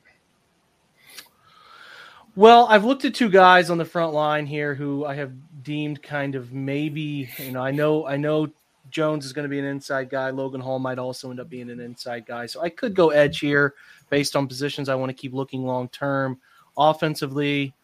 Well, 2.37 2.67
I've 2.67 2.85
looked 2.85 3.05
at 3.05 3.15
two 3.15 3.31
guys 3.31 3.69
on 3.69 3.79
the 3.79 3.85
front 3.85 4.13
line 4.13 4.47
here 4.47 4.73
who 4.73 5.05
I 5.05 5.17
have 5.17 5.33
deemed 5.65 6.01
kind 6.01 6.37
of 6.37 6.53
maybe, 6.53 7.29
you 7.39 7.51
know, 7.51 7.61
I 7.61 7.73
know, 7.73 8.07
I 8.07 8.17
know 8.17 8.49
Jones 8.91 9.27
is 9.27 9.33
going 9.33 9.45
to 9.45 9.49
be 9.49 9.59
an 9.59 9.65
inside 9.65 10.09
guy. 10.09 10.31
Logan 10.31 10.61
Hall 10.61 10.79
might 10.79 11.01
also 11.01 11.31
end 11.31 11.41
up 11.41 11.49
being 11.49 11.69
an 11.69 11.81
inside 11.81 12.27
guy. 12.27 12.47
So 12.47 12.61
I 12.61 12.69
could 12.69 12.95
go 12.95 13.11
edge 13.11 13.41
here 13.41 13.75
based 14.09 14.37
on 14.37 14.47
positions 14.47 14.89
I 14.89 14.95
want 14.95 15.11
to 15.11 15.15
keep 15.15 15.35
looking 15.35 15.67
long 15.67 15.89
term. 15.89 16.39
Offensively, 16.79 17.75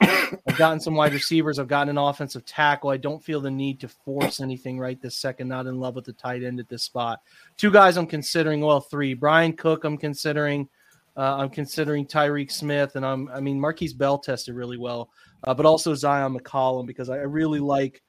I've 0.00 0.58
gotten 0.58 0.80
some 0.80 0.94
wide 0.94 1.12
receivers. 1.12 1.58
I've 1.58 1.68
gotten 1.68 1.88
an 1.88 1.98
offensive 1.98 2.44
tackle. 2.44 2.90
I 2.90 2.96
don't 2.96 3.22
feel 3.22 3.40
the 3.40 3.50
need 3.50 3.80
to 3.80 3.88
force 3.88 4.40
anything 4.40 4.78
right 4.78 5.00
this 5.00 5.16
second. 5.16 5.48
Not 5.48 5.66
in 5.66 5.80
love 5.80 5.94
with 5.94 6.04
the 6.04 6.12
tight 6.12 6.42
end 6.42 6.60
at 6.60 6.68
this 6.68 6.82
spot. 6.82 7.20
Two 7.56 7.70
guys 7.70 7.96
I'm 7.96 8.06
considering. 8.06 8.60
Well, 8.60 8.80
three. 8.80 9.14
Bryan 9.14 9.54
Cook 9.54 9.84
I'm 9.84 9.96
considering. 9.96 10.68
Uh, 11.16 11.36
I'm 11.36 11.48
considering 11.48 12.06
Tyreke 12.06 12.50
Smith, 12.50 12.96
and 12.96 13.06
I'm. 13.06 13.28
I 13.28 13.40
mean, 13.40 13.60
Markquese 13.60 13.96
Bell 13.96 14.18
tested 14.18 14.54
really 14.54 14.78
well, 14.78 15.10
uh, 15.44 15.54
but 15.54 15.64
also 15.64 15.94
Zyon 15.94 16.36
McCollum 16.36 16.86
because 16.86 17.08
I, 17.08 17.18
really 17.18 17.60
like 17.60 18.02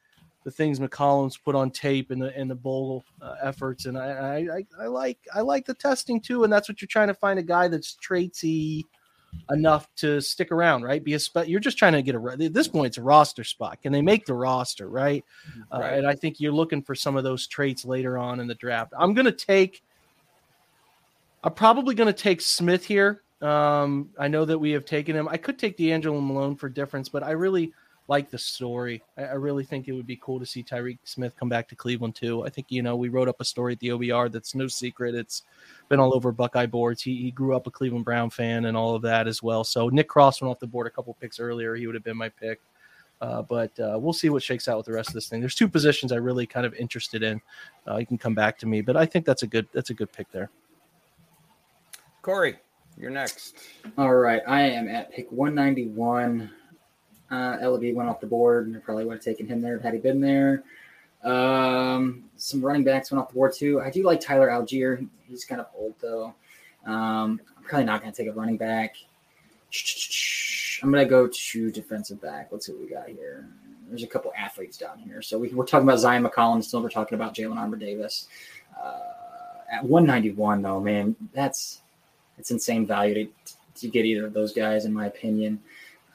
the 0.43 0.49
things 0.49 0.79
McCollum's 0.79 1.37
put 1.37 1.53
on 1.53 1.69
tape 1.69 2.09
and 2.09 2.19
the 2.19 2.37
in 2.39 2.47
the 2.47 2.55
bowl 2.55 3.05
uh, 3.21 3.35
efforts, 3.43 3.85
and 3.85 3.95
I, 3.95 4.47
I 4.47 4.65
I 4.81 4.87
like 4.87 5.19
I 5.35 5.41
like 5.41 5.67
the 5.67 5.75
testing 5.75 6.19
too, 6.19 6.43
and 6.45 6.51
that's 6.51 6.67
what 6.67 6.81
you're 6.81 6.87
trying 6.87 7.09
to 7.09 7.13
find 7.13 7.37
a 7.37 7.43
guy 7.43 7.67
that's 7.67 7.95
traitsy 8.03 8.81
enough 9.51 9.87
to 9.95 10.21
stick 10.21 10.51
around, 10.51 10.83
right? 10.83 11.03
Be 11.03 11.13
a 11.13 11.19
you're 11.45 11.59
just 11.59 11.77
trying 11.77 11.93
to 11.93 12.01
get 12.01 12.15
a 12.15 12.37
at 12.45 12.53
this 12.53 12.67
point 12.67 12.87
it's 12.87 12.97
a 12.97 13.01
roster 13.01 13.43
spot. 13.43 13.81
Can 13.81 13.91
they 13.91 14.01
make 14.01 14.25
the 14.25 14.33
roster, 14.33 14.89
right? 14.89 15.23
Uh, 15.71 15.81
and 15.81 16.07
I 16.07 16.15
think 16.15 16.39
you're 16.39 16.51
looking 16.51 16.81
for 16.81 16.95
some 16.95 17.15
of 17.15 17.23
those 17.23 17.47
traits 17.47 17.85
later 17.85 18.17
on 18.17 18.39
in 18.39 18.47
the 18.47 18.55
draft. 18.55 18.93
I'm 18.97 19.13
going 19.13 19.25
to 19.25 19.31
take. 19.31 19.83
I'm 21.43 21.53
probably 21.53 21.93
going 21.93 22.07
to 22.07 22.13
take 22.13 22.41
Smith 22.41 22.85
here. 22.85 23.21
Um, 23.41 24.09
I 24.17 24.27
know 24.27 24.45
that 24.45 24.57
we 24.57 24.71
have 24.71 24.85
taken 24.85 25.15
him. 25.15 25.27
I 25.27 25.37
could 25.37 25.59
take 25.59 25.77
D'Angelo 25.77 26.19
Malone 26.19 26.55
for 26.55 26.69
difference, 26.69 27.09
but 27.09 27.21
I 27.21 27.31
really 27.31 27.71
like 28.07 28.29
the 28.29 28.37
story. 28.37 29.03
I, 29.17 29.23
I, 29.23 29.33
really 29.33 29.63
think 29.63 29.87
it 29.87 29.93
would 29.93 30.05
be 30.05 30.19
cool 30.21 30.39
to 30.39 30.45
see 30.45 30.63
Tyreke 30.63 30.99
Smith 31.03 31.35
come 31.35 31.49
back 31.49 31.67
to 31.69 31.75
Cleveland 31.75 32.15
too. 32.15 32.43
I 32.45 32.49
think 32.49 32.67
you 32.69 32.83
know 32.83 32.95
we 32.95 33.09
wrote 33.09 33.27
up 33.27 33.41
a 33.41 33.45
story 33.45 33.73
at 33.73 33.79
the 33.79 33.89
OBR 33.89 34.31
that's 34.31 34.55
no 34.55 34.67
secret. 34.67 35.15
It's 35.15 35.43
been 35.89 35.99
all 35.99 36.13
over 36.13 36.31
Buckeye 36.31 36.67
boards. 36.67 37.01
He, 37.01 37.15
he 37.15 37.31
grew 37.31 37.55
up 37.55 37.67
a 37.67 37.71
Cleveland 37.71 38.05
Brown 38.05 38.29
fan 38.29 38.65
and 38.65 38.77
all 38.77 38.95
of 38.95 39.01
that 39.03 39.27
as 39.27 39.41
well. 39.41 39.63
So 39.63 39.89
Nick 39.89 40.07
Cross 40.07 40.41
went 40.41 40.51
off 40.51 40.59
the 40.59 40.67
board 40.67 40.87
a 40.87 40.91
couple 40.91 41.15
picks 41.19 41.39
earlier. 41.39 41.75
He 41.75 41.87
would 41.87 41.95
have 41.95 42.03
been 42.03 42.17
my 42.17 42.29
pick. 42.29 42.61
Uh, 43.21 43.41
but 43.41 43.71
uh, 43.79 43.97
we'll 43.97 44.13
see 44.13 44.29
what 44.29 44.43
shakes 44.43 44.67
out 44.67 44.75
with 44.75 44.85
the 44.85 44.91
rest 44.91 45.07
of 45.09 45.13
this 45.13 45.29
thing. 45.29 45.39
There's 45.39 45.55
two 45.55 45.69
positions 45.69 46.11
I 46.11 46.17
really 46.17 46.45
kind 46.45 46.65
of 46.65 46.73
interested 46.73 47.23
in. 47.23 47.41
Uh, 47.87 47.97
you 47.97 48.05
can 48.05 48.17
come 48.17 48.35
back 48.35 48.57
to 48.59 48.65
me, 48.65 48.81
but 48.81 48.97
I 48.97 49.05
think 49.05 49.25
that's 49.25 49.43
a 49.43 49.47
good 49.47 49.67
that's 49.71 49.89
a 49.89 49.93
good 49.93 50.11
pick 50.11 50.29
there. 50.31 50.49
Corey, 52.21 52.57
you're 52.97 53.11
next. 53.11 53.55
All 53.97 54.13
right, 54.13 54.41
I 54.45 54.63
am 54.63 54.89
at 54.89 55.13
pick 55.13 55.31
191. 55.31 56.51
Uh, 57.31 57.57
Eleby 57.57 57.93
went 57.93 58.09
off 58.09 58.19
the 58.19 58.27
board, 58.27 58.67
and 58.67 58.75
I 58.75 58.79
probably 58.79 59.05
would 59.05 59.15
have 59.15 59.23
taken 59.23 59.47
him 59.47 59.61
there 59.61 59.79
had 59.79 59.93
he 59.93 59.99
been 59.99 60.21
there. 60.21 60.63
Um, 61.23 62.25
some 62.37 62.63
running 62.63 62.83
backs 62.83 63.11
went 63.11 63.21
off 63.21 63.29
the 63.29 63.35
board 63.35 63.53
too. 63.53 63.81
I 63.81 63.89
do 63.89 64.03
like 64.03 64.21
Tyler 64.21 64.49
Allgeier. 64.49 65.07
He's 65.27 65.43
kind 65.43 65.59
of 65.59 65.67
old 65.75 65.95
though. 65.99 66.35
Um, 66.85 67.41
I'm 67.57 67.63
probably 67.63 67.85
not 67.85 68.01
going 68.01 68.13
to 68.13 68.17
take 68.17 68.31
a 68.31 68.33
running 68.33 68.57
back. 68.57 68.95
I'm 70.83 70.91
going 70.91 71.03
to 71.03 71.09
go 71.09 71.27
to 71.27 71.71
defensive 71.71 72.21
back. 72.21 72.49
Let's 72.51 72.67
see 72.67 72.73
what 72.73 72.81
we 72.81 72.87
got 72.87 73.07
here. 73.07 73.47
There's 73.89 74.03
a 74.03 74.07
couple 74.07 74.31
athletes 74.37 74.77
down 74.77 74.99
here. 74.99 75.21
So 75.21 75.39
we, 75.39 75.47
are 75.49 75.65
talking 75.65 75.87
about 75.87 75.99
Zyon 75.99 76.27
McCollum. 76.27 76.63
Still, 76.63 76.81
we're 76.81 76.89
talking 76.89 77.15
about 77.15 77.33
Jalen 77.33 77.57
Armour 77.57 77.77
Davis. 77.77 78.27
Uh, 78.79 78.99
at 79.71 79.83
191, 79.83 80.61
though, 80.61 80.79
man, 80.79 81.15
that's 81.33 81.81
it's 82.37 82.51
insane 82.51 82.85
value 82.85 83.13
to, 83.13 83.53
to 83.81 83.87
get 83.87 84.05
either 84.05 84.25
of 84.25 84.33
those 84.33 84.53
guys, 84.53 84.85
in 84.85 84.93
my 84.93 85.07
opinion. 85.07 85.61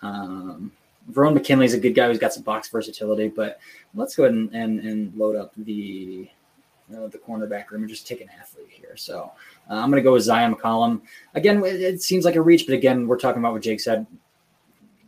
Um, 0.02 0.72
Verone 1.10 1.34
McKinley's 1.34 1.74
a 1.74 1.80
good 1.80 1.94
guy 1.94 2.08
who's 2.08 2.18
got 2.18 2.32
some 2.32 2.42
box 2.42 2.68
versatility, 2.68 3.28
but 3.28 3.60
let's 3.94 4.14
go 4.14 4.24
ahead 4.24 4.34
and, 4.34 4.54
and, 4.54 4.80
and 4.80 5.14
load 5.16 5.36
up 5.36 5.52
the 5.56 6.28
uh, 6.94 7.06
the 7.06 7.18
cornerback 7.18 7.70
room 7.70 7.82
and 7.82 7.88
just 7.88 8.06
take 8.06 8.20
an 8.20 8.28
athlete 8.40 8.68
here. 8.68 8.96
So 8.96 9.32
uh, 9.70 9.74
I'm 9.74 9.90
going 9.90 10.02
to 10.02 10.06
go 10.06 10.12
with 10.12 10.24
Zyon 10.24 10.54
McCollum. 10.54 11.02
Again, 11.34 11.64
it, 11.64 11.80
it, 11.80 12.02
seems 12.02 12.24
like 12.24 12.34
a 12.34 12.42
reach, 12.42 12.66
but 12.66 12.74
again, 12.74 13.06
we're 13.06 13.18
talking 13.18 13.40
about 13.40 13.52
what 13.52 13.62
Jake 13.62 13.80
said. 13.80 14.06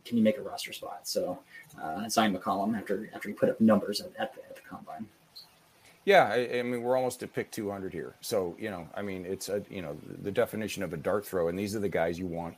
Can 0.05 0.17
you 0.17 0.23
make 0.23 0.39
a 0.39 0.43
roster 0.43 0.73
spot? 0.73 1.01
So 1.09 1.41
uh, 1.81 2.05
Zyon 2.05 2.37
McCollum 2.37 2.77
after 2.77 3.11
after 3.15 3.29
he 3.29 3.35
put 3.35 3.49
up 3.49 3.61
numbers 3.61 4.01
at, 4.01 4.13
at, 4.19 4.35
the, 4.35 4.45
at 4.45 4.57
the 4.57 4.63
combine. 4.63 5.07
Yeah, 6.05 6.25
I, 6.25 6.59
I, 6.59 6.63
mean 6.63 6.83
we're 6.83 6.97
almost 6.97 7.23
at 7.23 7.33
pick 7.33 7.51
200 7.53 7.93
here. 7.93 8.15
So 8.21 8.57
you 8.59 8.71
know, 8.71 8.89
I 8.95 9.03
mean 9.03 9.25
it's 9.25 9.49
a 9.49 9.63
you 9.71 9.83
know 9.83 9.97
the 10.23 10.33
definition 10.33 10.83
of 10.83 10.93
a 10.93 10.97
dart 10.97 11.25
throw, 11.25 11.49
and 11.49 11.59
these 11.59 11.77
are 11.77 11.81
the 11.81 11.89
guys 11.89 12.19
you 12.19 12.27
want 12.27 12.57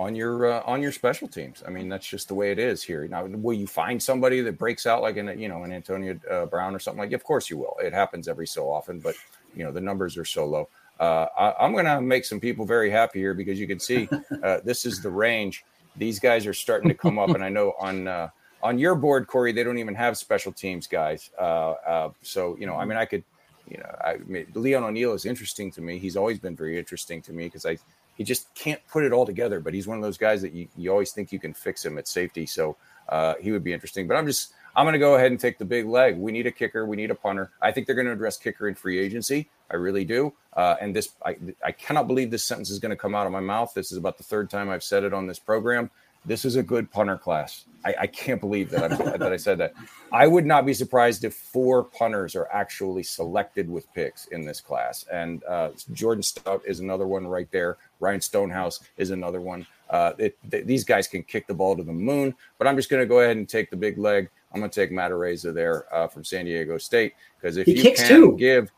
on 0.00 0.14
your 0.16 0.50
uh, 0.50 0.62
on 0.64 0.80
your 0.80 0.92
special 0.92 1.28
teams. 1.28 1.62
I 1.66 1.70
mean, 1.70 1.90
that's 1.90 2.06
just 2.06 2.28
the 2.28 2.34
way 2.34 2.50
it 2.50 2.58
is 2.58 2.82
here. 2.82 3.06
Now, 3.06 3.26
will 3.26 3.52
you 3.52 3.66
find 3.66 4.02
somebody 4.02 4.40
that 4.40 4.56
breaks 4.56 4.86
out 4.86 5.02
like 5.02 5.18
an 5.18 5.38
you 5.38 5.46
know 5.46 5.62
an 5.62 5.72
Antonio 5.72 6.18
uh, 6.28 6.46
Brown 6.46 6.74
or 6.74 6.78
something 6.78 6.98
like? 6.98 7.12
Of 7.12 7.22
course 7.22 7.50
you 7.50 7.58
will. 7.58 7.76
It 7.82 7.92
happens 7.92 8.26
every 8.26 8.46
so 8.46 8.70
often, 8.70 8.98
but 8.98 9.14
you 9.54 9.62
know 9.62 9.70
the 9.70 9.80
numbers 9.80 10.16
are 10.16 10.24
so 10.24 10.46
low. 10.46 10.68
Uh, 10.98 11.26
I, 11.38 11.66
am 11.66 11.72
going 11.72 11.84
to 11.84 12.00
make 12.00 12.24
some 12.24 12.40
people 12.40 12.64
very 12.64 12.90
happy 12.90 13.18
here 13.20 13.34
because 13.34 13.60
you 13.60 13.66
can 13.66 13.78
see 13.78 14.08
uh, 14.42 14.60
this 14.64 14.86
is 14.86 15.02
the 15.02 15.10
range. 15.10 15.64
These 15.96 16.18
guys 16.18 16.46
are 16.46 16.54
starting 16.54 16.88
to 16.88 16.94
come 16.94 17.18
up, 17.18 17.30
and 17.30 17.44
I 17.44 17.50
know 17.50 17.74
on 17.78 18.08
uh, 18.08 18.30
on 18.62 18.78
your 18.78 18.94
board, 18.94 19.26
Corey, 19.26 19.52
they 19.52 19.62
don't 19.62 19.78
even 19.78 19.94
have 19.94 20.16
special 20.16 20.50
teams 20.50 20.86
guys. 20.86 21.30
Uh, 21.38 21.72
uh, 21.86 22.10
so 22.22 22.56
you 22.58 22.64
know, 22.64 22.76
I 22.76 22.86
mean, 22.86 22.96
I 22.96 23.04
could, 23.04 23.22
you 23.68 23.76
know, 23.76 23.94
I 24.02 24.16
mean, 24.26 24.46
Leon 24.54 24.82
O'Neal 24.82 25.12
is 25.12 25.26
interesting 25.26 25.70
to 25.72 25.82
me. 25.82 25.98
He's 25.98 26.16
always 26.16 26.38
been 26.38 26.56
very 26.56 26.78
interesting 26.78 27.20
to 27.22 27.34
me 27.34 27.44
because 27.44 27.66
I 27.66 27.76
he 28.20 28.24
just 28.24 28.54
can't 28.54 28.86
put 28.86 29.02
it 29.02 29.14
all 29.14 29.24
together. 29.24 29.60
But 29.60 29.72
he's 29.72 29.86
one 29.86 29.96
of 29.96 30.02
those 30.02 30.18
guys 30.18 30.42
that 30.42 30.52
you, 30.52 30.68
you 30.76 30.90
always 30.90 31.10
think 31.10 31.32
you 31.32 31.38
can 31.38 31.54
fix 31.54 31.82
him 31.82 31.96
at 31.96 32.06
safety. 32.06 32.44
So 32.44 32.76
uh, 33.08 33.36
he 33.40 33.50
would 33.50 33.64
be 33.64 33.72
interesting. 33.72 34.06
But 34.06 34.18
I'm 34.18 34.26
just 34.26 34.52
I'm 34.76 34.84
going 34.84 34.92
to 34.92 34.98
go 34.98 35.14
ahead 35.14 35.30
and 35.30 35.40
take 35.40 35.56
the 35.56 35.64
big 35.64 35.86
leg. 35.86 36.18
We 36.18 36.30
need 36.30 36.46
a 36.46 36.50
kicker. 36.50 36.84
We 36.84 36.98
need 36.98 37.10
a 37.10 37.14
punter. 37.14 37.50
I 37.62 37.72
think 37.72 37.86
they're 37.86 37.96
going 37.96 38.08
to 38.08 38.12
address 38.12 38.36
kicker 38.36 38.68
in 38.68 38.74
free 38.74 38.98
agency. 38.98 39.48
I 39.70 39.76
really 39.76 40.04
do. 40.04 40.34
Uh, 40.52 40.76
and 40.82 40.94
this, 40.94 41.12
I, 41.24 41.36
I 41.64 41.72
cannot 41.72 42.08
believe 42.08 42.30
this 42.30 42.44
sentence 42.44 42.68
is 42.68 42.78
going 42.78 42.90
to 42.90 42.96
come 42.96 43.14
out 43.14 43.24
of 43.24 43.32
my 43.32 43.40
mouth. 43.40 43.72
This 43.72 43.90
is 43.90 43.96
about 43.96 44.18
the 44.18 44.24
third 44.24 44.50
time 44.50 44.68
I've 44.68 44.84
said 44.84 45.02
it 45.02 45.14
on 45.14 45.26
this 45.26 45.38
program. 45.38 45.90
This 46.26 46.44
is 46.44 46.56
a 46.56 46.62
good 46.62 46.90
punter 46.90 47.16
class. 47.16 47.64
I, 47.84 47.94
I 48.00 48.06
can't 48.06 48.40
believe 48.40 48.70
that, 48.70 48.90
that 49.18 49.32
I 49.32 49.36
said 49.36 49.58
that. 49.58 49.72
I 50.12 50.26
would 50.26 50.44
not 50.44 50.66
be 50.66 50.74
surprised 50.74 51.24
if 51.24 51.34
four 51.34 51.84
punters 51.84 52.36
are 52.36 52.48
actually 52.52 53.02
selected 53.02 53.70
with 53.70 53.92
picks 53.94 54.26
in 54.26 54.44
this 54.44 54.60
class. 54.60 55.04
And 55.10 55.42
uh, 55.44 55.70
Jordan 55.92 56.22
Stout 56.22 56.62
is 56.66 56.80
another 56.80 57.06
one 57.06 57.26
right 57.26 57.50
there. 57.50 57.78
Ryan 58.00 58.20
Stonehouse 58.20 58.80
is 58.98 59.10
another 59.10 59.40
one. 59.40 59.66
Uh, 59.88 60.12
it, 60.18 60.38
th- 60.50 60.66
these 60.66 60.84
guys 60.84 61.08
can 61.08 61.22
kick 61.22 61.46
the 61.46 61.54
ball 61.54 61.74
to 61.76 61.82
the 61.82 61.92
moon, 61.92 62.34
but 62.58 62.66
I'm 62.68 62.76
just 62.76 62.90
going 62.90 63.02
to 63.02 63.06
go 63.06 63.20
ahead 63.20 63.36
and 63.36 63.48
take 63.48 63.70
the 63.70 63.76
big 63.76 63.98
leg. 63.98 64.28
I'm 64.52 64.60
going 64.60 64.70
to 64.70 64.80
take 64.80 64.92
Matt 64.92 65.10
Araiza 65.10 65.54
there 65.54 65.92
uh, 65.94 66.06
from 66.06 66.22
San 66.22 66.44
Diego 66.44 66.76
State 66.76 67.14
because 67.40 67.56
if 67.56 67.66
he 67.66 67.76
you 67.76 67.82
kicks 67.82 68.00
can 68.00 68.08
too. 68.08 68.36
give 68.36 68.70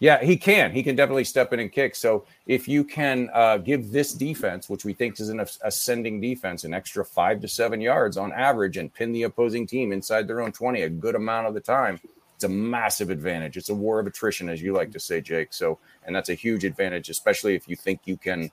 yeah, 0.00 0.24
he 0.24 0.38
can. 0.38 0.72
He 0.72 0.82
can 0.82 0.96
definitely 0.96 1.24
step 1.24 1.52
in 1.52 1.60
and 1.60 1.70
kick. 1.70 1.94
So 1.94 2.24
if 2.46 2.66
you 2.66 2.84
can 2.84 3.28
uh, 3.34 3.58
give 3.58 3.92
this 3.92 4.14
defense, 4.14 4.70
which 4.70 4.82
we 4.82 4.94
think 4.94 5.20
is 5.20 5.28
an 5.28 5.44
ascending 5.62 6.22
defense, 6.22 6.64
an 6.64 6.72
extra 6.72 7.04
five 7.04 7.40
to 7.42 7.48
seven 7.48 7.82
yards 7.82 8.16
on 8.16 8.32
average, 8.32 8.78
and 8.78 8.92
pin 8.92 9.12
the 9.12 9.24
opposing 9.24 9.66
team 9.66 9.92
inside 9.92 10.26
their 10.26 10.40
own 10.40 10.52
twenty 10.52 10.82
a 10.82 10.88
good 10.88 11.14
amount 11.14 11.46
of 11.46 11.54
the 11.54 11.60
time, 11.60 12.00
it's 12.34 12.44
a 12.44 12.48
massive 12.48 13.10
advantage. 13.10 13.58
It's 13.58 13.68
a 13.68 13.74
war 13.74 14.00
of 14.00 14.06
attrition, 14.06 14.48
as 14.48 14.62
you 14.62 14.72
like 14.72 14.90
to 14.92 14.98
say, 14.98 15.20
Jake. 15.20 15.52
So, 15.52 15.78
and 16.06 16.16
that's 16.16 16.30
a 16.30 16.34
huge 16.34 16.64
advantage, 16.64 17.10
especially 17.10 17.54
if 17.54 17.68
you 17.68 17.76
think 17.76 18.00
you 18.06 18.16
can, 18.16 18.50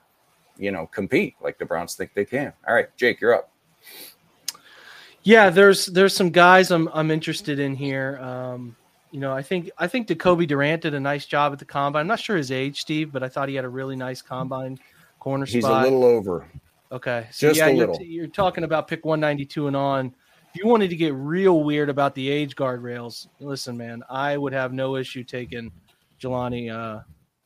you 0.58 0.70
know, 0.70 0.86
compete 0.86 1.34
like 1.40 1.56
the 1.56 1.64
Browns 1.64 1.94
think 1.94 2.12
they 2.12 2.26
can. 2.26 2.52
All 2.68 2.74
right, 2.74 2.94
Jake, 2.98 3.22
you're 3.22 3.34
up. 3.34 3.50
Yeah, 5.22 5.48
there's 5.48 5.86
there's 5.86 6.14
some 6.14 6.28
guys 6.28 6.70
I'm 6.70 6.90
I'm 6.92 7.10
interested 7.10 7.58
in 7.58 7.74
here. 7.74 8.18
Um, 8.18 8.76
you 9.10 9.20
know, 9.20 9.32
I 9.32 9.42
think 9.42 9.70
I 9.78 9.86
think 9.86 10.08
Jacoby 10.08 10.46
Durant 10.46 10.82
did 10.82 10.94
a 10.94 11.00
nice 11.00 11.26
job 11.26 11.52
at 11.52 11.58
the 11.58 11.64
combine. 11.64 12.00
I'm 12.00 12.06
not 12.06 12.20
sure 12.20 12.36
his 12.36 12.50
age, 12.50 12.80
Steve, 12.80 13.12
but 13.12 13.22
I 13.22 13.28
thought 13.28 13.48
he 13.48 13.54
had 13.54 13.64
a 13.64 13.68
really 13.68 13.96
nice 13.96 14.22
combine 14.22 14.78
corner 15.18 15.46
He's 15.46 15.64
spot. 15.64 15.84
He's 15.84 15.92
a 15.92 15.96
little 15.96 16.04
over. 16.04 16.46
Okay, 16.90 17.26
so 17.30 17.48
Just 17.48 17.58
yeah, 17.58 17.66
a 17.66 17.74
you're, 17.74 18.02
you're 18.02 18.26
talking 18.26 18.64
about 18.64 18.88
pick 18.88 19.04
192 19.04 19.66
and 19.66 19.76
on. 19.76 20.06
If 20.06 20.62
you 20.62 20.66
wanted 20.66 20.88
to 20.88 20.96
get 20.96 21.12
real 21.12 21.62
weird 21.62 21.90
about 21.90 22.14
the 22.14 22.30
age 22.30 22.56
guardrails, 22.56 23.28
listen, 23.40 23.76
man, 23.76 24.02
I 24.08 24.38
would 24.38 24.54
have 24.54 24.72
no 24.72 24.96
issue 24.96 25.22
taking 25.22 25.70
Jelani 26.18 26.72
uh, 26.72 27.02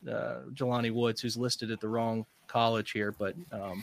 uh, 0.09 0.40
Jelani 0.55 0.93
Woods, 0.93 1.20
who's 1.20 1.36
listed 1.36 1.72
at 1.72 1.80
the 1.80 1.89
wrong 1.89 2.24
college 2.47 2.93
here, 2.93 3.12
but 3.12 3.34
um, 3.51 3.82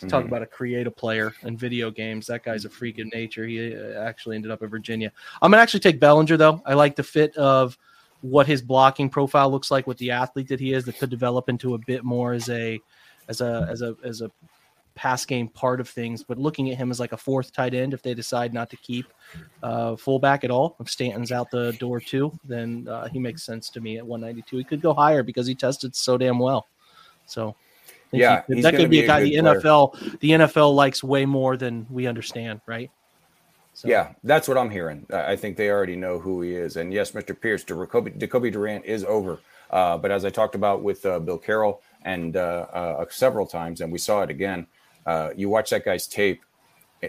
to 0.00 0.06
talk 0.06 0.20
Mm-hmm. 0.20 0.28
about 0.28 0.42
a 0.42 0.46
creative 0.46 0.96
player 0.96 1.32
in 1.42 1.56
video 1.56 1.90
games. 1.90 2.26
That 2.26 2.42
guy's 2.42 2.64
a 2.64 2.70
freak 2.70 2.98
of 2.98 3.12
nature. 3.12 3.46
He 3.46 3.74
uh, 3.74 4.00
actually 4.00 4.36
ended 4.36 4.50
up 4.50 4.62
at 4.62 4.70
Virginia. 4.70 5.12
I'm 5.40 5.50
gonna 5.50 5.62
actually 5.62 5.80
take 5.80 6.00
Bellinger 6.00 6.36
though. 6.36 6.62
I 6.66 6.74
like 6.74 6.96
the 6.96 7.02
fit 7.02 7.36
of 7.36 7.78
what 8.22 8.46
his 8.46 8.60
blocking 8.60 9.08
profile 9.08 9.50
looks 9.50 9.70
like 9.70 9.86
with 9.86 9.98
the 9.98 10.10
athlete 10.10 10.48
that 10.48 10.60
he 10.60 10.72
is. 10.72 10.84
That 10.84 10.98
could 10.98 11.10
develop 11.10 11.48
into 11.48 11.74
a 11.74 11.78
bit 11.78 12.04
more 12.04 12.32
as 12.32 12.48
a 12.48 12.80
as 13.28 13.40
a 13.40 13.66
as 13.70 13.82
a 13.82 13.96
as 14.04 14.20
a 14.20 14.30
pass 14.94 15.24
game 15.24 15.48
part 15.48 15.80
of 15.80 15.88
things. 15.88 16.22
But 16.22 16.36
looking 16.38 16.70
at 16.70 16.76
him 16.76 16.90
as 16.90 17.00
like 17.00 17.12
a 17.12 17.16
fourth 17.16 17.52
tight 17.52 17.72
end, 17.72 17.94
if 17.94 18.02
they 18.02 18.12
decide 18.12 18.52
not 18.52 18.68
to 18.70 18.76
keep 18.76 19.06
uh, 19.62 19.96
fullback 19.96 20.44
at 20.44 20.50
all, 20.50 20.76
if 20.80 20.90
Stanton's 20.90 21.32
out 21.32 21.50
the 21.50 21.72
door 21.78 22.00
too, 22.00 22.38
then 22.44 22.86
uh, 22.88 23.08
he 23.08 23.18
makes 23.18 23.42
sense 23.42 23.70
to 23.70 23.80
me 23.80 23.96
at 23.98 24.06
192. 24.06 24.58
He 24.58 24.64
could 24.64 24.82
go 24.82 24.92
higher 24.92 25.22
because 25.22 25.46
he 25.46 25.54
tested 25.54 25.94
so 25.94 26.18
damn 26.18 26.38
well. 26.38 26.66
So 27.24 27.54
Yeah, 28.12 28.42
he- 28.48 28.62
that 28.62 28.74
could 28.74 28.90
be, 28.90 29.00
be 29.00 29.04
a 29.04 29.06
guy 29.06 29.22
the 29.22 29.38
player. 29.38 29.60
NFL 29.60 30.18
the 30.20 30.30
NFL 30.30 30.74
likes 30.74 31.02
way 31.02 31.26
more 31.26 31.56
than 31.56 31.86
we 31.90 32.06
understand, 32.06 32.60
right? 32.66 32.90
So, 33.72 33.88
Yeah, 33.88 34.12
that's 34.24 34.48
what 34.48 34.58
I'm 34.58 34.68
hearing. 34.70 35.06
I 35.12 35.36
think 35.36 35.56
they 35.56 35.70
already 35.70 35.96
know 35.96 36.18
who 36.18 36.42
he 36.42 36.54
is. 36.54 36.76
And 36.76 36.92
yes, 36.92 37.12
Mr. 37.12 37.38
Pierce, 37.40 37.64
Jacoby, 37.64 38.10
Jacoby 38.10 38.50
Durant 38.50 38.84
is 38.84 39.04
over. 39.04 39.38
Uh, 39.70 39.96
but 39.96 40.10
as 40.10 40.24
I 40.24 40.30
talked 40.30 40.54
about 40.54 40.82
with 40.82 41.06
uh, 41.06 41.18
Bill 41.20 41.38
Carroll 41.38 41.80
and 42.02 42.36
uh, 42.36 42.66
uh, 42.72 43.04
several 43.10 43.46
times, 43.46 43.80
and 43.80 43.92
we 43.92 43.98
saw 43.98 44.22
it 44.22 44.30
again, 44.30 44.66
uh, 45.06 45.30
you 45.36 45.48
watch 45.48 45.70
that 45.70 45.84
guy's 45.84 46.06
tape, 46.06 46.42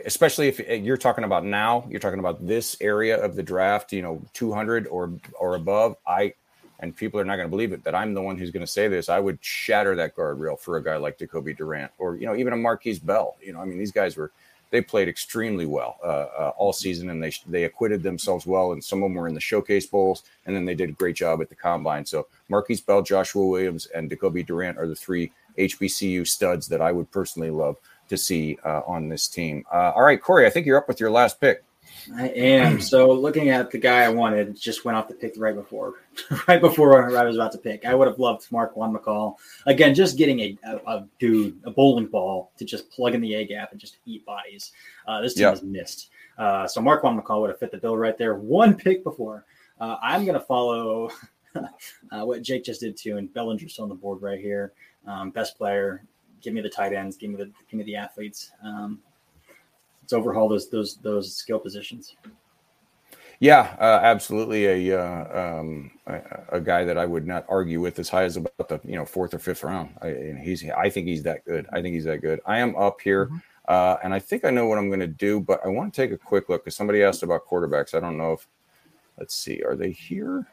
especially 0.05 0.47
if 0.47 0.59
uh, 0.59 0.73
you're 0.73 0.97
talking 0.97 1.23
about 1.23 1.43
now, 1.43 1.85
you're 1.89 1.99
talking 1.99 2.19
about 2.19 2.45
this 2.45 2.77
area 2.79 3.21
of 3.21 3.35
the 3.35 3.43
draft, 3.43 3.91
you 3.91 4.01
know, 4.01 4.21
200 4.33 4.87
or 4.87 5.13
or 5.39 5.55
above. 5.55 5.95
I 6.05 6.33
and 6.81 6.95
people 6.95 7.19
are 7.19 7.23
not 7.23 7.35
going 7.35 7.47
to 7.47 7.49
believe 7.49 7.71
it 7.71 7.83
that 7.83 7.95
I'm 7.95 8.13
the 8.13 8.21
one 8.21 8.37
who's 8.37 8.51
going 8.51 8.65
to 8.65 8.71
say 8.71 8.87
this. 8.87 9.07
I 9.07 9.19
would 9.19 9.37
shatter 9.41 9.95
that 9.95 10.15
guardrail 10.15 10.59
for 10.59 10.77
a 10.77 10.83
guy 10.83 10.97
like 10.97 11.19
Jacoby 11.19 11.53
Durant 11.53 11.91
or 11.97 12.15
you 12.15 12.25
know 12.25 12.35
even 12.35 12.53
a 12.53 12.57
Markquese 12.57 13.03
Bell. 13.03 13.37
You 13.41 13.53
know, 13.53 13.61
I 13.61 13.65
mean 13.65 13.77
these 13.77 13.91
guys 13.91 14.17
were 14.17 14.31
they 14.71 14.81
played 14.81 15.07
extremely 15.07 15.65
well 15.65 15.97
uh, 16.03 16.27
uh, 16.37 16.53
all 16.57 16.73
season 16.73 17.09
and 17.09 17.23
they 17.23 17.31
they 17.47 17.65
acquitted 17.65 18.01
themselves 18.03 18.45
well 18.45 18.71
and 18.71 18.83
some 18.83 19.03
of 19.03 19.09
them 19.09 19.15
were 19.15 19.27
in 19.27 19.35
the 19.35 19.39
showcase 19.39 19.85
bowls 19.85 20.23
and 20.45 20.55
then 20.55 20.65
they 20.65 20.75
did 20.75 20.89
a 20.89 20.93
great 20.93 21.15
job 21.15 21.41
at 21.41 21.49
the 21.49 21.55
combine. 21.55 22.05
So 22.05 22.27
Markquese 22.49 22.85
Bell, 22.85 23.01
Joshua 23.01 23.45
Williams, 23.45 23.85
and 23.87 24.09
Jacoby 24.09 24.43
Durant 24.43 24.77
are 24.77 24.87
the 24.87 24.95
three 24.95 25.31
HBCU 25.57 26.27
studs 26.27 26.67
that 26.69 26.81
I 26.81 26.91
would 26.91 27.11
personally 27.11 27.51
love 27.51 27.77
to 28.09 28.17
see 28.17 28.57
uh, 28.65 28.81
on 28.87 29.07
this 29.07 29.27
team. 29.27 29.65
Uh, 29.71 29.91
all 29.95 30.03
right, 30.03 30.21
Corey, 30.21 30.45
I 30.45 30.49
think 30.49 30.65
you're 30.65 30.77
up 30.77 30.87
with 30.87 30.99
your 30.99 31.11
last 31.11 31.39
pick. 31.39 31.63
I 32.15 32.27
am. 32.29 32.81
So 32.81 33.11
looking 33.11 33.49
at 33.49 33.71
the 33.71 33.77
guy 33.77 34.03
I 34.03 34.09
wanted, 34.09 34.59
just 34.59 34.85
went 34.85 34.97
off 34.97 35.07
the 35.07 35.13
pick 35.13 35.33
right 35.37 35.55
before, 35.55 35.95
right 36.47 36.59
before 36.61 37.15
I 37.17 37.23
was 37.23 37.35
about 37.35 37.51
to 37.53 37.57
pick. 37.57 37.85
I 37.85 37.93
would 37.95 38.07
have 38.07 38.19
loved 38.19 38.49
Marquan 38.49 38.95
McCall. 38.95 39.35
Again, 39.65 39.93
just 39.93 40.17
getting 40.17 40.39
a, 40.39 40.57
a, 40.63 40.75
a 40.87 41.07
dude, 41.19 41.59
a 41.65 41.71
bowling 41.71 42.07
ball 42.07 42.51
to 42.57 42.65
just 42.65 42.89
plug 42.91 43.13
in 43.15 43.21
the 43.21 43.35
A 43.35 43.45
gap 43.45 43.71
and 43.71 43.79
just 43.79 43.97
eat 44.05 44.25
bodies. 44.25 44.71
Uh, 45.07 45.21
this 45.21 45.33
team 45.33 45.43
Yeah. 45.43 45.49
has 45.51 45.63
missed. 45.63 46.09
Uh, 46.37 46.67
so 46.67 46.81
Marquan 46.81 47.21
McCall 47.21 47.41
would 47.41 47.49
have 47.49 47.59
fit 47.59 47.71
the 47.71 47.77
bill 47.77 47.97
right 47.97 48.17
there. 48.17 48.35
One 48.35 48.75
pick 48.75 49.03
before. 49.03 49.45
Uh, 49.79 49.97
I'm 50.01 50.25
going 50.25 50.39
to 50.39 50.45
follow 50.45 51.09
uh, 51.55 52.23
what 52.23 52.41
Jake 52.41 52.63
just 52.63 52.79
did 52.81 52.95
too, 52.97 53.17
and 53.17 53.31
Bellinger's 53.33 53.73
still 53.73 53.83
on 53.83 53.89
the 53.89 53.95
board 53.95 54.21
right 54.21 54.39
here. 54.39 54.73
Um, 55.05 55.31
best 55.31 55.57
player. 55.57 56.03
Give 56.41 56.53
me 56.53 56.61
the 56.61 56.69
tight 56.69 56.93
ends. 56.93 57.17
Give 57.17 57.29
me 57.29 57.35
the 57.35 57.51
give 57.69 57.77
me 57.77 57.83
the 57.83 57.95
athletes. 57.95 58.51
Um, 58.63 58.99
let's 60.11 60.19
overhaul 60.19 60.49
those 60.49 60.69
those 60.69 60.95
those 60.97 61.35
skill 61.35 61.59
positions. 61.59 62.15
Yeah, 63.39 63.75
uh, 63.79 63.99
absolutely. 64.03 64.89
A, 64.89 65.01
uh, 65.01 65.59
um, 65.59 65.91
a 66.05 66.21
a 66.49 66.61
guy 66.61 66.83
that 66.83 66.97
I 66.97 67.05
would 67.05 67.25
not 67.25 67.45
argue 67.49 67.81
with 67.81 67.97
as 67.97 68.07
high 68.07 68.23
as 68.23 68.37
about 68.37 68.69
the 68.69 68.79
you 68.83 68.95
know 68.95 69.05
fourth 69.05 69.33
or 69.33 69.39
fifth 69.39 69.63
round. 69.63 69.95
I, 70.01 70.07
and 70.07 70.39
he's 70.39 70.63
I 70.69 70.89
think 70.89 71.07
he's 71.07 71.23
that 71.23 71.45
good. 71.45 71.67
I 71.71 71.81
think 71.81 71.95
he's 71.95 72.05
that 72.05 72.21
good. 72.21 72.39
I 72.45 72.59
am 72.59 72.75
up 72.75 73.01
here, 73.01 73.29
uh, 73.67 73.97
and 74.03 74.13
I 74.13 74.19
think 74.19 74.45
I 74.45 74.51
know 74.51 74.67
what 74.67 74.77
I'm 74.77 74.89
going 74.89 74.99
to 74.99 75.07
do, 75.07 75.39
but 75.39 75.59
I 75.65 75.69
want 75.69 75.93
to 75.93 76.01
take 76.01 76.11
a 76.11 76.17
quick 76.17 76.49
look 76.49 76.63
because 76.63 76.75
somebody 76.75 77.03
asked 77.03 77.23
about 77.23 77.47
quarterbacks. 77.47 77.95
I 77.95 77.99
don't 77.99 78.17
know 78.17 78.33
if 78.33 78.47
let's 79.17 79.35
see, 79.35 79.63
are 79.63 79.75
they 79.75 79.91
here? 79.91 80.47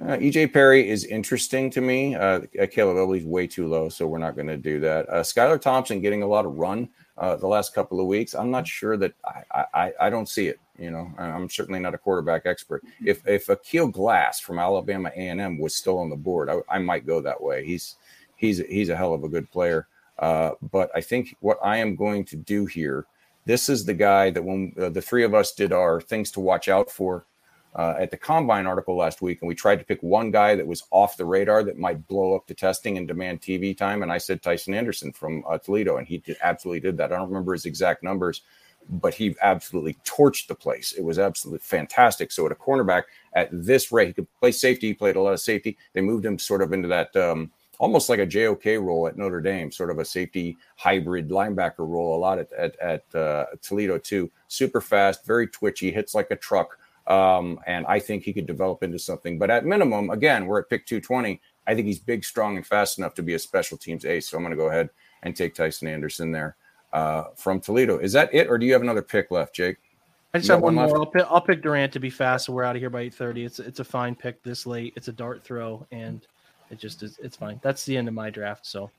Uh, 0.00 0.16
EJ 0.16 0.52
Perry 0.52 0.88
is 0.88 1.04
interesting 1.04 1.68
to 1.70 1.80
me. 1.80 2.14
Uh, 2.14 2.42
Caleb 2.70 2.96
Elliott's 2.96 3.26
way 3.26 3.48
too 3.48 3.66
low, 3.66 3.88
so 3.88 4.06
we're 4.06 4.18
not 4.18 4.36
going 4.36 4.46
to 4.46 4.56
do 4.56 4.78
that. 4.78 5.08
Uh, 5.08 5.20
Skylar 5.20 5.60
Thompson 5.60 6.00
getting 6.00 6.22
a 6.22 6.26
lot 6.26 6.46
of 6.46 6.56
run 6.56 6.88
uh, 7.18 7.36
the 7.36 7.46
last 7.46 7.74
couple 7.74 8.00
of 8.00 8.06
weeks. 8.06 8.34
I'm 8.34 8.50
not 8.50 8.66
sure 8.66 8.96
that 8.96 9.14
I, 9.24 9.64
I 9.74 9.92
I 10.00 10.10
don't 10.10 10.28
see 10.28 10.48
it. 10.48 10.58
You 10.78 10.90
know, 10.90 11.12
I'm 11.18 11.50
certainly 11.50 11.80
not 11.80 11.94
a 11.94 11.98
quarterback 11.98 12.46
expert. 12.46 12.82
If 13.04 13.26
if 13.26 13.46
Aqeel 13.46 13.92
Glass 13.92 14.40
from 14.40 14.58
Alabama 14.58 15.10
A&M 15.14 15.58
was 15.58 15.74
still 15.74 15.98
on 15.98 16.08
the 16.08 16.16
board, 16.16 16.48
I, 16.48 16.76
I 16.76 16.78
might 16.78 17.06
go 17.06 17.20
that 17.20 17.40
way. 17.40 17.64
He's 17.64 17.96
he's 18.36 18.58
he's 18.66 18.88
a 18.88 18.96
hell 18.96 19.12
of 19.12 19.24
a 19.24 19.28
good 19.28 19.50
player. 19.50 19.86
Uh, 20.18 20.52
but 20.70 20.90
I 20.94 21.00
think 21.00 21.36
what 21.40 21.58
I 21.62 21.78
am 21.78 21.96
going 21.96 22.24
to 22.26 22.36
do 22.36 22.66
here, 22.66 23.06
this 23.46 23.68
is 23.68 23.84
the 23.84 23.94
guy 23.94 24.30
that 24.30 24.42
when 24.42 24.74
uh, 24.78 24.90
the 24.90 25.00
three 25.00 25.24
of 25.24 25.34
us 25.34 25.52
did 25.52 25.72
our 25.72 26.00
things 26.00 26.30
to 26.32 26.40
watch 26.40 26.68
out 26.68 26.90
for 26.90 27.26
uh, 27.74 27.94
at 27.98 28.10
the 28.10 28.16
combine 28.16 28.66
article 28.66 28.96
last 28.96 29.22
week, 29.22 29.40
and 29.40 29.48
we 29.48 29.54
tried 29.54 29.78
to 29.78 29.84
pick 29.84 30.02
one 30.02 30.30
guy 30.30 30.54
that 30.56 30.66
was 30.66 30.84
off 30.90 31.16
the 31.16 31.24
radar 31.24 31.62
that 31.62 31.78
might 31.78 32.06
blow 32.08 32.34
up 32.34 32.46
the 32.46 32.54
testing 32.54 32.96
and 32.98 33.06
demand 33.06 33.40
TV 33.40 33.76
time. 33.76 34.02
And 34.02 34.10
I 34.10 34.18
said 34.18 34.42
Tycen 34.42 34.74
Anderson 34.74 35.12
from 35.12 35.44
uh, 35.48 35.58
Toledo, 35.58 35.96
and 35.96 36.06
he 36.06 36.18
did, 36.18 36.36
absolutely 36.42 36.80
did 36.80 36.96
that. 36.96 37.12
I 37.12 37.16
don't 37.16 37.28
remember 37.28 37.52
his 37.52 37.66
exact 37.66 38.02
numbers, 38.02 38.42
but 38.88 39.14
he 39.14 39.36
absolutely 39.40 39.94
torched 40.04 40.48
the 40.48 40.54
place. 40.54 40.92
It 40.92 41.04
was 41.04 41.18
absolutely 41.18 41.60
fantastic. 41.60 42.32
So 42.32 42.44
at 42.46 42.52
a 42.52 42.56
cornerback 42.56 43.04
at 43.34 43.48
this 43.52 43.92
rate, 43.92 44.08
he 44.08 44.14
could 44.14 44.34
play 44.40 44.52
safety. 44.52 44.88
He 44.88 44.94
played 44.94 45.16
a 45.16 45.22
lot 45.22 45.32
of 45.34 45.40
safety. 45.40 45.78
They 45.92 46.00
moved 46.00 46.26
him 46.26 46.38
sort 46.38 46.62
of 46.62 46.72
into 46.72 46.88
that 46.88 47.14
um, 47.14 47.52
almost 47.78 48.08
like 48.08 48.18
a 48.18 48.26
JOK 48.26 48.64
role 48.80 49.06
at 49.06 49.16
Notre 49.16 49.40
Dame, 49.40 49.70
sort 49.70 49.90
of 49.90 49.98
a 49.98 50.04
safety 50.04 50.56
hybrid 50.76 51.30
linebacker 51.30 51.78
role 51.78 52.16
a 52.16 52.18
lot 52.18 52.38
at, 52.38 52.52
at, 52.52 52.78
at 52.80 53.14
uh, 53.14 53.46
Toledo, 53.62 53.96
too. 53.96 54.30
Super 54.48 54.80
fast, 54.80 55.24
very 55.24 55.46
twitchy, 55.46 55.92
hits 55.92 56.14
like 56.14 56.30
a 56.30 56.36
truck. 56.36 56.78
Um, 57.10 57.58
and 57.66 57.84
I 57.86 57.98
think 57.98 58.22
he 58.22 58.32
could 58.32 58.46
develop 58.46 58.84
into 58.84 58.98
something. 58.98 59.36
But 59.36 59.50
at 59.50 59.66
minimum, 59.66 60.10
again, 60.10 60.46
we're 60.46 60.60
at 60.60 60.70
pick 60.70 60.86
220. 60.86 61.40
I 61.66 61.74
think 61.74 61.88
he's 61.88 61.98
big, 61.98 62.24
strong, 62.24 62.56
and 62.56 62.64
fast 62.64 62.98
enough 62.98 63.14
to 63.14 63.22
be 63.22 63.34
a 63.34 63.38
special 63.38 63.76
teams 63.76 64.04
ace. 64.04 64.28
So 64.28 64.36
I'm 64.36 64.44
going 64.44 64.52
to 64.52 64.56
go 64.56 64.68
ahead 64.68 64.90
and 65.24 65.34
take 65.34 65.56
Tycen 65.56 65.88
Anderson 65.88 66.30
there 66.30 66.56
uh, 66.92 67.24
from 67.34 67.60
Toledo. 67.60 67.98
Is 67.98 68.12
that 68.12 68.32
it, 68.32 68.48
or 68.48 68.58
do 68.58 68.66
you 68.66 68.72
have 68.72 68.82
another 68.82 69.02
pick 69.02 69.32
left, 69.32 69.56
Jake? 69.56 69.78
I 70.32 70.38
just 70.38 70.48
have 70.50 70.60
one, 70.60 70.76
one 70.76 70.88
more. 70.88 70.98
I'll 70.98 71.06
pick, 71.06 71.26
I'll 71.28 71.40
pick 71.40 71.62
Durant 71.62 71.92
to 71.94 71.98
be 71.98 72.10
fast, 72.10 72.46
so 72.46 72.52
we're 72.52 72.62
out 72.62 72.76
of 72.76 72.80
here 72.80 72.90
by 72.90 73.00
eight 73.00 73.14
thirty. 73.14 73.44
It's 73.44 73.58
it's 73.58 73.80
a 73.80 73.84
fine 73.84 74.14
pick 74.14 74.40
this 74.44 74.64
late. 74.64 74.92
It's 74.94 75.08
a 75.08 75.12
dart 75.12 75.42
throw, 75.42 75.84
and 75.90 76.24
it 76.70 76.78
just 76.78 77.02
is. 77.02 77.18
It's 77.20 77.36
fine. 77.36 77.58
That's 77.62 77.84
the 77.84 77.96
end 77.96 78.06
of 78.06 78.14
my 78.14 78.30
draft. 78.30 78.64
So 78.64 78.92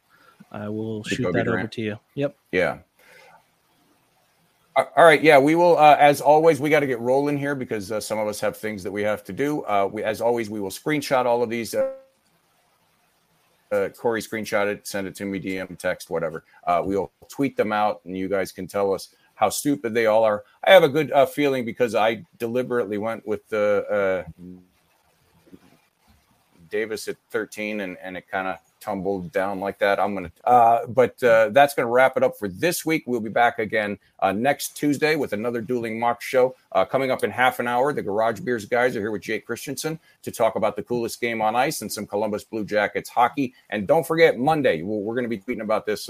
I 0.51 0.67
will 0.67 1.03
shoot 1.05 1.31
that 1.31 1.45
Durant. 1.45 1.47
over 1.47 1.67
to 1.67 1.81
you. 1.81 1.99
Yep. 2.15 2.35
Yeah. 2.51 2.79
All 4.73 5.03
right, 5.03 5.22
yeah, 5.22 5.38
we 5.38 5.56
will. 5.56 5.77
Uh, 5.77 5.98
as 5.99 6.22
always, 6.22 6.61
we 6.61 6.69
got 6.69 6.80
to 6.80 6.88
get 6.88 6.99
rolling 7.02 7.38
here 7.38 7.56
because 7.56 7.91
uh, 7.91 7.99
some 7.99 8.18
of 8.18 8.27
us 8.27 8.39
have 8.39 8.56
things 8.56 8.84
that 8.84 8.91
we 8.91 9.02
have 9.02 9.22
to 9.26 9.34
do. 9.34 9.64
Uh, 9.64 9.89
we, 9.91 10.02
as 10.02 10.22
always, 10.22 10.49
we 10.49 10.61
will 10.61 10.69
screenshot 10.69 11.26
all 11.26 11.43
of 11.43 11.49
these. 11.49 11.76
Uh, 11.76 11.91
uh, 13.73 13.89
Corey 13.89 14.22
screenshot 14.22 14.68
it, 14.68 14.88
send 14.88 15.07
it 15.07 15.15
to 15.15 15.26
me, 15.26 15.41
DM, 15.41 15.77
text, 15.77 16.10
whatever. 16.10 16.45
Uh, 16.64 16.81
we'll 16.85 17.11
tweet 17.27 17.57
them 17.57 17.73
out, 17.73 17.99
and 18.06 18.18
you 18.18 18.30
guys 18.30 18.53
can 18.53 18.65
tell 18.65 18.93
us 18.93 19.14
how 19.35 19.49
stupid 19.49 19.93
they 19.93 20.06
all 20.06 20.23
are. 20.23 20.45
I 20.64 20.72
have 20.72 20.84
a 20.84 20.89
good 20.89 21.11
feeling 21.34 21.65
because 21.65 21.93
I 21.93 22.23
deliberately 22.38 22.98
went 22.98 23.27
with 23.27 23.48
the 23.49 24.26
Davis 26.69 27.10
at 27.10 27.18
13, 27.30 27.81
and, 27.81 27.98
and 28.02 28.15
it 28.15 28.27
kind 28.30 28.48
of 28.48 28.57
tumbled 28.81 29.31
down 29.31 29.59
like 29.59 29.79
that. 29.79 29.99
I'm 29.99 30.13
going 30.15 30.29
to, 30.29 30.47
uh, 30.47 30.87
but 30.87 31.21
uh, 31.23 31.49
that's 31.49 31.73
going 31.73 31.85
to 31.85 31.91
wrap 31.91 32.17
it 32.17 32.23
up 32.23 32.37
for 32.37 32.47
this 32.47 32.85
week. 32.85 33.03
We'll 33.05 33.21
be 33.21 33.29
back 33.29 33.59
again 33.59 33.97
uh, 34.19 34.31
next 34.31 34.75
Tuesday 34.75 35.15
with 35.15 35.33
another 35.33 35.61
dueling 35.61 35.99
mock 35.99 36.21
show. 36.21 36.55
Uh, 36.71 36.83
coming 36.83 37.11
up 37.11 37.23
in 37.23 37.31
half 37.31 37.59
an 37.59 37.67
hour, 37.67 37.93
the 37.93 38.01
Garage 38.01 38.39
Beers 38.41 38.65
guys 38.65 38.95
are 38.95 38.99
here 38.99 39.11
with 39.11 39.21
Jake 39.21 39.45
Christensen 39.45 39.99
to 40.23 40.31
talk 40.31 40.55
about 40.55 40.75
the 40.75 40.83
coolest 40.83 41.21
game 41.21 41.41
on 41.41 41.55
ice 41.55 41.81
and 41.81 41.91
some 41.91 42.05
Columbus 42.05 42.43
Blue 42.43 42.65
Jackets 42.65 43.09
hockey. 43.09 43.53
And 43.69 43.87
don't 43.87 44.05
forget, 44.05 44.37
Monday, 44.37 44.81
we're 44.81 45.15
going 45.15 45.29
to 45.29 45.29
be 45.29 45.39
tweeting 45.39 45.61
about 45.61 45.85
this 45.85 46.09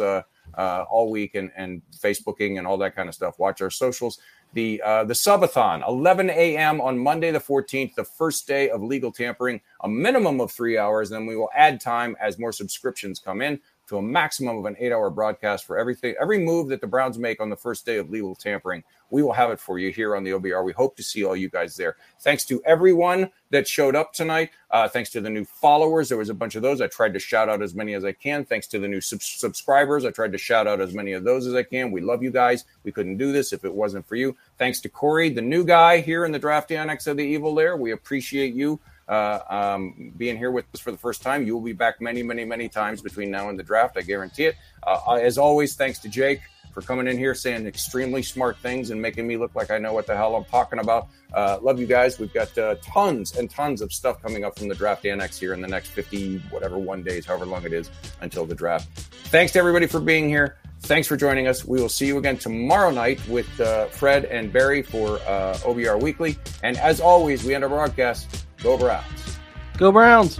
uh, 0.58 0.86
all 0.90 1.10
week 1.10 1.36
and, 1.36 1.52
and 1.56 1.82
Facebooking 1.98 2.58
and 2.58 2.68
all 2.68 2.78
that 2.78 2.96
kind 2.96 3.10
of 3.10 3.16
stuff. 3.16 3.40
Watch 3.40 3.62
our 3.62 3.70
socials 3.70 4.20
the 4.54 4.82
uh, 4.84 5.04
the 5.04 5.14
subathon 5.14 5.86
11 5.88 6.30
a.m 6.30 6.82
on 6.82 6.98
monday 6.98 7.32
the 7.32 7.40
14th 7.40 7.96
the 7.96 8.04
first 8.04 8.48
day 8.48 8.70
of 8.70 8.84
legal 8.84 9.12
tampering 9.12 9.62
a 9.82 9.88
minimum 9.88 10.42
of 10.42 10.52
three 10.52 10.78
hours 10.78 11.12
and 11.12 11.20
then 11.20 11.26
we 11.26 11.36
will 11.36 11.50
add 11.56 11.80
time 11.80 12.16
as 12.20 12.38
more 12.38 12.52
subscriptions 12.52 13.20
come 13.20 13.42
in 13.42 13.60
to 13.92 13.98
a 13.98 14.02
maximum 14.02 14.58
of 14.58 14.66
an 14.66 14.76
eight 14.80 14.92
hour 14.92 15.10
broadcast 15.10 15.66
for 15.66 15.78
everything 15.78 16.16
every 16.20 16.40
move 16.40 16.70
that 16.70 16.82
the 16.82 16.88
browns 16.88 17.18
make 17.18 17.40
on 17.40 17.50
the 17.50 17.56
first 17.56 17.86
day 17.86 17.98
of 17.98 18.10
legal 18.10 18.34
tampering 18.34 18.84
we 19.12 19.22
will 19.22 19.34
have 19.34 19.52
it 19.52 19.60
for 19.60 19.78
you 19.78 19.92
here 19.92 20.16
on 20.16 20.24
the 20.24 20.32
OBR. 20.32 20.64
We 20.64 20.72
hope 20.72 20.96
to 20.96 21.04
see 21.04 21.24
all 21.24 21.36
you 21.36 21.50
guys 21.50 21.76
there. 21.76 21.98
Thanks 22.22 22.46
to 22.46 22.62
everyone 22.66 23.30
that 23.52 23.68
showed 23.68 23.96
up 23.96 24.14
tonight. 24.14 24.52
Uh, 24.72 24.88
thanks 24.88 25.10
to 25.12 25.22
the 25.22 25.30
new 25.30 25.44
followers. 25.44 26.08
There 26.08 26.18
was 26.18 26.30
a 26.30 26.34
bunch 26.34 26.56
of 26.56 26.62
those. 26.62 26.80
I 26.80 26.88
tried 26.88 27.14
to 27.14 27.20
shout 27.20 27.50
out 27.50 27.62
as 27.62 27.76
many 27.76 27.94
as 27.94 28.06
I 28.06 28.14
can. 28.14 28.46
Thanks 28.46 28.68
to 28.68 28.80
the 28.80 28.88
new 28.88 29.02
sub- 29.02 29.22
subscribers. 29.22 30.06
I 30.06 30.12
tried 30.12 30.32
to 30.32 30.38
shout 30.38 30.66
out 30.66 30.80
as 30.80 30.94
many 30.94 31.12
of 31.12 31.26
those 31.26 31.46
as 31.46 31.54
I 31.54 31.64
can. 31.64 31.92
We 31.92 32.02
love 32.02 32.24
you 32.24 32.32
guys. 32.32 32.64
We 32.84 32.94
couldn't 32.94 33.18
do 33.18 33.34
this 33.34 33.52
if 33.52 33.66
it 33.66 33.74
wasn't 33.74 34.08
for 34.08 34.16
you. 34.16 34.36
Thanks 34.58 34.80
to 34.82 34.90
Corey, 34.90 35.30
the 35.30 35.42
new 35.42 35.66
guy 35.66 36.00
here 36.00 36.26
in 36.26 36.32
the 36.32 36.40
draft 36.40 36.72
annex 36.72 37.06
of 37.06 37.18
the 37.18 37.24
Evil 37.24 37.54
Lair. 37.54 37.76
We 37.76 37.92
appreciate 37.92 38.54
you. 38.54 38.80
Uh, 39.08 39.40
um, 39.50 40.14
being 40.16 40.38
here 40.38 40.52
with 40.52 40.66
us 40.74 40.80
for 40.80 40.92
the 40.92 40.98
first 40.98 41.22
time. 41.22 41.46
You 41.46 41.56
will 41.56 41.64
be 41.64 41.74
back 41.74 42.00
many, 42.00 42.24
many, 42.24 42.46
many 42.46 42.70
times 42.70 43.02
between 43.02 43.30
now 43.30 43.50
and 43.50 43.60
the 43.60 43.64
draft. 43.64 43.98
I 43.98 44.02
guarantee 44.02 44.46
it. 44.46 44.56
Uh, 44.84 45.16
as 45.16 45.38
always, 45.38 45.76
thanks 45.76 46.00
to 46.00 46.10
Jake 46.10 46.40
for 46.72 46.82
coming 46.82 47.08
in 47.08 47.18
here 47.18 47.36
saying 47.36 47.68
extremely 47.68 48.24
smart 48.24 48.58
things 48.58 48.90
and 48.90 49.02
making 49.02 49.28
me 49.28 49.38
look 49.38 49.54
like 49.56 49.72
I 49.72 49.78
know 49.78 49.94
what 49.94 50.08
the 50.08 50.16
hell 50.16 50.36
I'm 50.36 50.46
talking 50.46 50.80
about. 50.80 51.10
Uh, 51.34 51.60
love 51.62 51.80
you 51.80 51.86
guys. 51.86 52.20
We've 52.20 52.34
got 52.34 52.58
uh, 52.58 52.76
tons 52.82 53.38
and 53.38 53.50
tons 53.50 53.82
of 53.82 53.94
stuff 53.94 54.22
coming 54.22 54.44
up 54.44 54.58
from 54.58 54.68
the 54.68 54.76
draft 54.76 55.06
annex 55.06 55.40
here 55.40 55.54
in 55.54 55.62
the 55.62 55.68
next 55.68 55.90
50, 55.90 56.38
whatever, 56.50 56.78
one 56.78 57.04
days, 57.04 57.26
however 57.26 57.46
long 57.46 57.66
it 57.66 57.74
is 57.74 57.90
until 58.22 58.46
the 58.46 58.56
draft. 58.56 58.88
Thanks 59.30 59.54
to 59.54 59.60
everybody 59.60 59.88
for 59.88 60.00
being 60.00 60.28
here. 60.28 60.58
Thanks 60.82 61.08
for 61.08 61.16
joining 61.16 61.48
us. 61.48 61.64
We 61.64 61.80
will 61.80 61.90
see 61.90 62.08
you 62.08 62.18
again 62.18 62.38
tomorrow 62.38 62.90
night 62.90 63.26
with 63.28 63.60
uh, 63.62 63.86
Fred 63.88 64.26
and 64.26 64.52
Barry 64.52 64.82
for 64.82 65.20
uh, 65.20 65.56
OBR 65.62 66.02
Weekly. 66.02 66.38
And 66.64 66.76
as 66.78 67.00
always, 67.00 67.44
we 67.44 67.54
end 67.54 67.64
our 67.64 67.70
broadcast. 67.70 68.46
Go 68.64 68.78
Browns. 68.78 69.40
Go 69.78 69.92
Browns. 69.92 70.40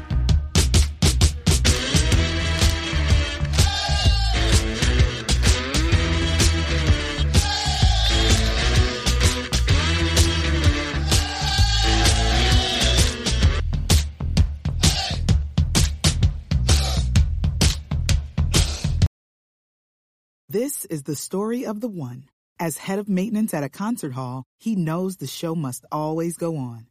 This 20.48 20.86
is 20.86 21.04
the 21.04 21.16
story 21.16 21.66
of 21.66 21.80
the 21.80 21.88
one. 21.88 22.26
As 22.60 22.78
head 22.78 23.00
of 23.00 23.10
maintenance 23.10 23.56
at 23.56 23.64
a 23.64 23.70
concert 23.70 24.12
hall, 24.14 24.44
he 24.60 24.76
knows 24.76 25.18
the 25.18 25.26
show 25.26 25.56
must 25.56 25.86
always 25.92 26.38
go 26.38 26.58
on. 26.58 26.91